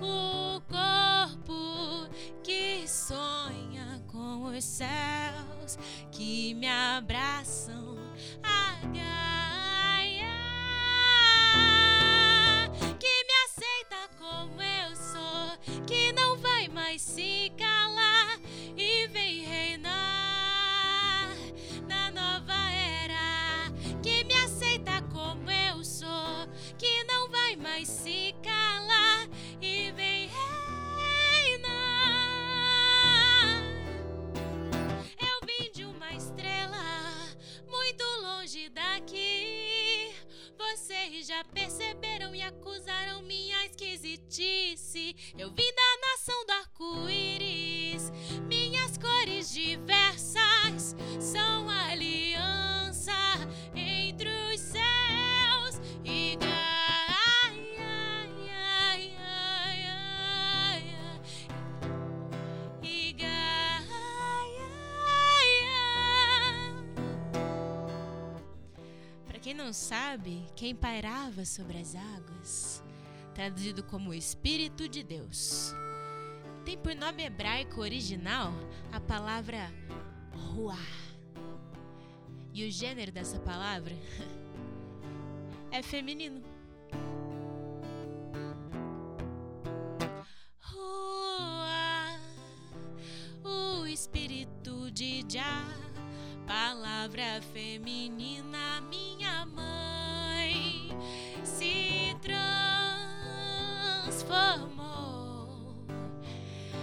o 0.00 0.62
corpo 0.62 2.08
que 2.42 2.88
sonha 2.88 4.02
com 4.06 4.44
os 4.44 4.64
céus 4.64 5.78
que 6.10 6.54
me 6.54 6.66
abraçam. 6.66 7.99
Agaia, 8.42 10.26
que 12.98 13.24
me 13.24 13.34
aceita 13.46 14.08
como 14.18 14.62
eu 14.62 14.96
sou, 14.96 15.84
que 15.86 16.12
não 16.12 16.36
vai 16.36 16.68
mais 16.68 17.02
se 17.02 17.52
calar 17.58 17.79
e 42.34 42.42
acusaram 42.42 43.22
minha 43.22 43.66
esquisitice. 43.66 45.14
Eu 45.38 45.50
vim 45.50 45.72
da 45.74 46.08
nação 46.08 46.46
do 46.46 46.52
arco-íris. 46.52 48.10
Minhas 48.46 48.96
cores 48.98 49.52
diversas 49.52 50.09
não 69.70 69.74
sabe, 69.74 70.44
quem 70.56 70.74
pairava 70.74 71.44
sobre 71.44 71.78
as 71.78 71.94
águas, 71.94 72.82
traduzido 73.32 73.84
como 73.84 74.12
Espírito 74.12 74.88
de 74.88 75.04
Deus, 75.04 75.72
tem 76.64 76.76
por 76.76 76.92
nome 76.92 77.22
hebraico 77.22 77.80
original 77.80 78.52
a 78.90 78.98
palavra 78.98 79.72
Ruah. 80.34 80.76
E 82.52 82.66
o 82.66 82.70
gênero 82.72 83.12
dessa 83.12 83.38
palavra 83.38 83.94
é 85.70 85.80
feminino. 85.84 86.42
Palavra 96.50 97.40
feminina, 97.54 98.80
minha 98.90 99.46
mãe 99.46 100.88
se 101.44 102.16
transformou 104.10 104.26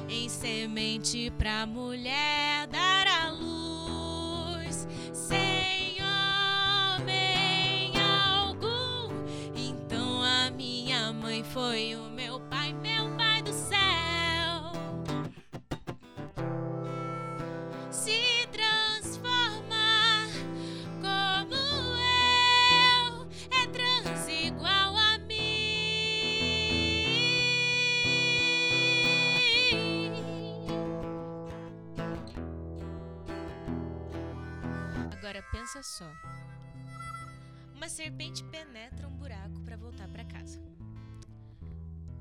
em 0.08 0.30
semente 0.30 1.30
pra 1.38 1.66
mulher 1.66 2.66
dar 2.68 3.08
à 3.08 3.30
luz 3.32 4.88
sem 5.12 5.98
homem 6.96 7.92
algum. 8.00 9.12
Então 9.54 10.24
a 10.24 10.50
minha 10.50 11.12
mãe 11.12 11.44
foi 11.44 11.87
Só. 35.84 36.12
Uma 37.76 37.88
serpente 37.88 38.44
penetra 38.46 39.08
um 39.08 39.16
buraco 39.16 39.62
para 39.62 39.78
voltar 39.78 40.08
para 40.08 40.26
casa. 40.26 40.60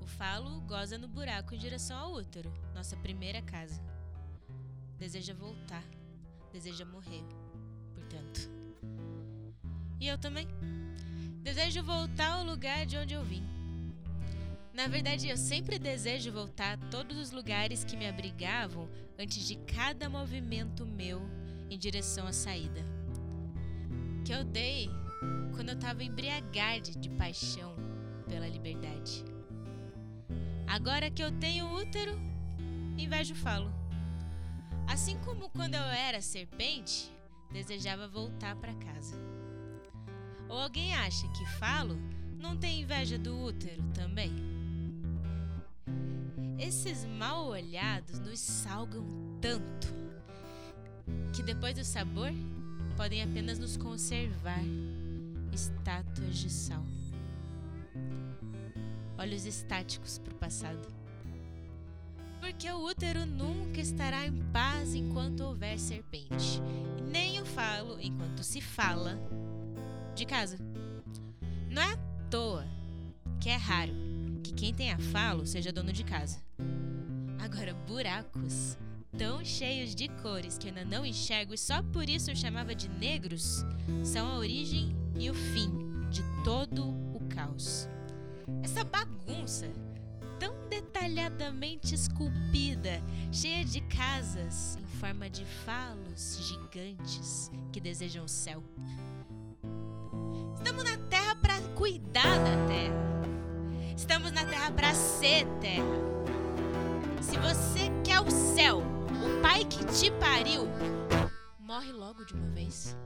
O 0.00 0.06
falo 0.06 0.60
goza 0.60 0.98
no 0.98 1.08
buraco 1.08 1.54
em 1.54 1.58
direção 1.58 1.96
ao 1.98 2.12
útero, 2.12 2.52
nossa 2.74 2.96
primeira 2.98 3.40
casa. 3.40 3.82
Deseja 4.98 5.32
voltar, 5.32 5.82
deseja 6.52 6.84
morrer, 6.84 7.24
portanto. 7.94 8.50
E 9.98 10.06
eu 10.06 10.18
também. 10.18 10.46
Desejo 11.42 11.82
voltar 11.82 12.32
ao 12.32 12.44
lugar 12.44 12.84
de 12.84 12.98
onde 12.98 13.14
eu 13.14 13.24
vim. 13.24 13.42
Na 14.74 14.86
verdade, 14.86 15.28
eu 15.28 15.36
sempre 15.38 15.78
desejo 15.78 16.30
voltar 16.30 16.74
a 16.74 16.90
todos 16.90 17.16
os 17.16 17.30
lugares 17.30 17.84
que 17.84 17.96
me 17.96 18.06
abrigavam 18.06 18.86
antes 19.18 19.46
de 19.48 19.56
cada 19.56 20.10
movimento 20.10 20.84
meu 20.84 21.22
em 21.70 21.78
direção 21.78 22.26
à 22.26 22.32
saída. 22.32 22.95
Que 24.26 24.32
eu 24.32 24.42
dei 24.42 24.90
quando 25.54 25.68
eu 25.68 25.78
tava 25.78 26.02
embriagada 26.02 26.90
de 26.90 27.08
paixão 27.10 27.76
pela 28.28 28.48
liberdade. 28.48 29.24
Agora 30.66 31.08
que 31.12 31.22
eu 31.22 31.30
tenho 31.30 31.72
útero, 31.72 32.18
invejo 32.98 33.36
falo. 33.36 33.72
Assim 34.88 35.16
como 35.20 35.48
quando 35.50 35.76
eu 35.76 35.80
era 35.80 36.20
serpente, 36.20 37.08
desejava 37.52 38.08
voltar 38.08 38.56
para 38.56 38.74
casa. 38.74 39.16
Ou 40.48 40.58
alguém 40.58 40.92
acha 40.96 41.28
que 41.28 41.46
falo 41.60 41.96
não 42.36 42.56
tem 42.56 42.80
inveja 42.80 43.16
do 43.16 43.40
útero 43.40 43.84
também? 43.94 44.32
Esses 46.58 47.04
mal 47.04 47.46
olhados 47.46 48.18
nos 48.18 48.40
salgam 48.40 49.06
tanto 49.40 49.86
que 51.32 51.44
depois 51.44 51.76
do 51.76 51.84
sabor 51.84 52.32
podem 52.96 53.22
apenas 53.22 53.58
nos 53.58 53.76
conservar 53.76 54.64
estátuas 55.52 56.36
de 56.36 56.50
sal. 56.50 56.84
Olhos 59.18 59.44
estáticos 59.44 60.18
para 60.18 60.32
o 60.32 60.36
passado. 60.36 60.88
Porque 62.40 62.70
o 62.70 62.84
útero 62.84 63.26
nunca 63.26 63.80
estará 63.80 64.26
em 64.26 64.42
paz 64.50 64.94
enquanto 64.94 65.40
houver 65.40 65.78
serpente, 65.78 66.60
nem 67.10 67.40
o 67.40 67.44
falo 67.44 67.98
enquanto 68.00 68.42
se 68.42 68.60
fala 68.60 69.18
de 70.14 70.24
casa. 70.24 70.58
Não 71.70 71.82
é 71.82 71.92
à 71.92 71.96
toa 72.30 72.66
que 73.40 73.50
é 73.50 73.56
raro 73.56 73.92
que 74.42 74.52
quem 74.52 74.72
tenha 74.72 74.98
falo 74.98 75.46
seja 75.46 75.72
dono 75.72 75.92
de 75.92 76.04
casa. 76.04 76.38
Agora, 77.38 77.74
buracos 77.74 78.78
tão 79.18 79.44
cheios 79.44 79.94
de 79.94 80.08
cores 80.08 80.58
que 80.58 80.68
ainda 80.68 80.84
não 80.84 81.04
enxergo 81.04 81.54
e 81.54 81.58
só 81.58 81.82
por 81.82 82.08
isso 82.08 82.30
eu 82.30 82.36
chamava 82.36 82.74
de 82.74 82.88
negros, 82.88 83.64
são 84.04 84.26
a 84.26 84.38
origem 84.38 84.94
e 85.18 85.30
o 85.30 85.34
fim 85.34 85.70
de 86.10 86.22
todo 86.44 86.90
o 87.14 87.20
caos. 87.28 87.88
Essa 88.62 88.84
bagunça 88.84 89.70
tão 90.38 90.54
detalhadamente 90.68 91.94
esculpida, 91.94 93.02
cheia 93.32 93.64
de 93.64 93.80
casas 93.82 94.76
em 94.76 94.98
forma 94.98 95.30
de 95.30 95.44
falos 95.64 96.38
gigantes 96.46 97.50
que 97.72 97.80
desejam 97.80 98.24
o 98.24 98.28
céu. 98.28 98.62
Estamos 100.54 100.84
na 100.84 100.98
Terra 101.08 101.34
para 101.36 101.60
cuidar 101.74 102.38
da 102.38 102.66
Terra. 102.66 103.16
Estamos 103.96 104.30
na 104.32 104.44
Terra 104.44 104.70
para 104.72 104.94
ser 104.94 105.46
Terra. 105.60 105.84
Se 107.22 107.36
você 107.38 107.90
quer 108.04 108.20
o 108.20 108.30
céu, 108.30 108.95
o 109.26 109.42
pai 109.42 109.64
que 109.64 109.84
te 109.86 110.10
pariu, 110.12 110.68
morre 111.58 111.90
logo 111.90 112.24
de 112.24 112.32
uma 112.32 112.46
vez. 112.50 112.96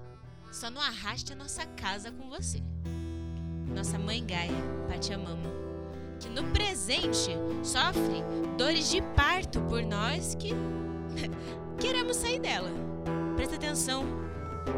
Só 0.52 0.70
não 0.70 0.80
arraste 0.80 1.32
a 1.32 1.36
nossa 1.36 1.64
casa 1.64 2.12
com 2.12 2.28
você. 2.28 2.62
Nossa 3.74 3.98
mãe 3.98 4.24
Gaia, 4.26 4.52
Pachamama, 4.88 5.48
que 6.18 6.28
no 6.28 6.44
presente 6.52 7.30
sofre 7.62 8.22
dores 8.58 8.90
de 8.90 9.00
parto 9.16 9.60
por 9.62 9.82
nós 9.82 10.34
que 10.34 10.50
queremos 11.80 12.16
sair 12.16 12.40
dela. 12.40 12.70
Presta 13.36 13.56
atenção, 13.56 14.04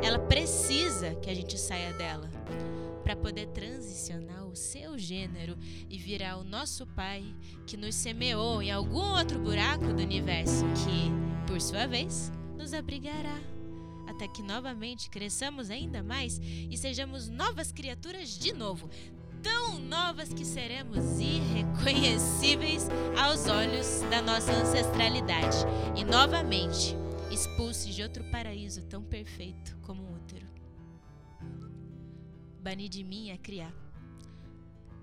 ela 0.02 0.18
precisa 0.20 1.16
que 1.16 1.28
a 1.28 1.34
gente 1.34 1.58
saia 1.58 1.92
dela 1.94 2.30
para 3.02 3.16
poder 3.16 3.46
transicionar 3.48 4.31
o 4.52 4.56
seu 4.56 4.98
gênero 4.98 5.56
e 5.88 5.96
virar 5.96 6.36
o 6.36 6.44
nosso 6.44 6.86
pai 6.88 7.24
que 7.66 7.76
nos 7.76 7.94
semeou 7.94 8.62
em 8.62 8.70
algum 8.70 9.16
outro 9.16 9.38
buraco 9.38 9.86
do 9.94 10.02
universo 10.02 10.64
que, 10.84 11.46
por 11.50 11.60
sua 11.60 11.86
vez, 11.86 12.30
nos 12.56 12.74
abrigará 12.74 13.40
até 14.06 14.28
que 14.28 14.42
novamente 14.42 15.08
cresçamos 15.08 15.70
ainda 15.70 16.02
mais 16.02 16.38
e 16.42 16.76
sejamos 16.76 17.28
novas 17.28 17.72
criaturas 17.72 18.38
de 18.38 18.52
novo, 18.52 18.90
tão 19.42 19.78
novas 19.78 20.32
que 20.34 20.44
seremos 20.44 21.18
irreconhecíveis 21.18 22.88
aos 23.18 23.46
olhos 23.46 24.00
da 24.10 24.20
nossa 24.20 24.52
ancestralidade 24.52 25.56
e 25.96 26.04
novamente 26.04 26.94
expulsos 27.30 27.94
de 27.94 28.02
outro 28.02 28.22
paraíso 28.30 28.82
tão 28.82 29.02
perfeito 29.02 29.76
como 29.80 30.02
o 30.02 30.14
útero. 30.14 30.46
Banir 32.60 32.90
de 32.90 33.02
mim 33.02 33.30
é 33.30 33.38
criar. 33.38 33.81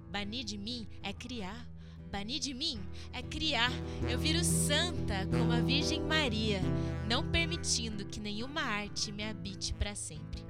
Banir 0.10 0.44
de 0.44 0.58
mim 0.58 0.88
é 1.04 1.14
criar. 1.14 1.68
Banir 2.12 2.40
de 2.40 2.54
mim 2.54 2.80
é 3.14 3.22
criar. 3.22 3.72
Eu 4.10 4.18
viro 4.18 4.44
santa 4.44 5.28
como 5.28 5.52
a 5.52 5.62
Virgem 5.62 6.02
Maria, 6.02 6.62
não 7.08 7.30
permitindo 7.30 8.06
que 8.06 8.20
nenhuma 8.20 8.62
arte 8.62 9.12
me 9.12 9.24
habite 9.24 9.74
para 9.76 9.94
sempre. 9.94 10.44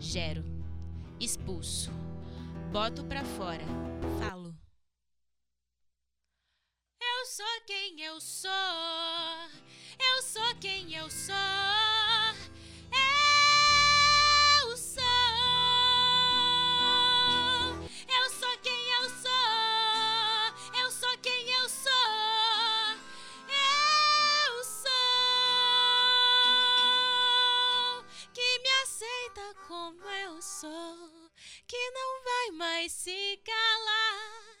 Gero, 0.00 0.44
expulso, 1.20 1.92
boto 2.72 3.04
para 3.04 3.24
fora, 3.24 3.64
falo. 4.18 4.52
Eu 7.00 7.26
sou 7.26 7.60
quem 7.64 8.00
eu 8.00 8.20
sou. 8.20 8.50
Eu 10.00 10.22
sou 10.22 10.54
quem 10.60 10.92
eu 10.94 11.08
sou. 11.08 12.11
Sou. 30.62 30.94
Que 31.66 31.90
não 31.90 32.24
vai 32.24 32.56
mais 32.56 32.92
se 32.92 33.40
calar. 33.44 34.54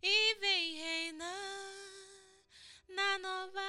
E 0.00 0.34
vem 0.40 0.76
reinar 0.76 1.34
na 2.88 3.18
nova 3.18 3.60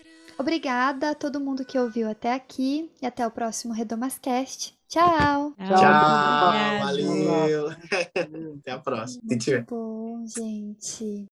era. 0.00 0.34
Obrigada 0.36 1.10
a 1.10 1.14
todo 1.14 1.40
mundo 1.40 1.64
que 1.64 1.78
ouviu 1.78 2.10
até 2.10 2.34
aqui 2.34 2.90
e 3.00 3.06
até 3.06 3.24
o 3.24 3.30
próximo 3.30 3.72
Redomascast. 3.72 4.76
Tchau! 4.88 5.04
Tchau, 5.08 5.54
Obrigada. 5.60 6.84
valeu. 6.84 7.68
Até 8.58 8.70
a 8.70 8.78
próxima. 8.78 9.36
Tiver. 9.36 9.66
Bom, 9.66 10.24
gente. 10.26 11.26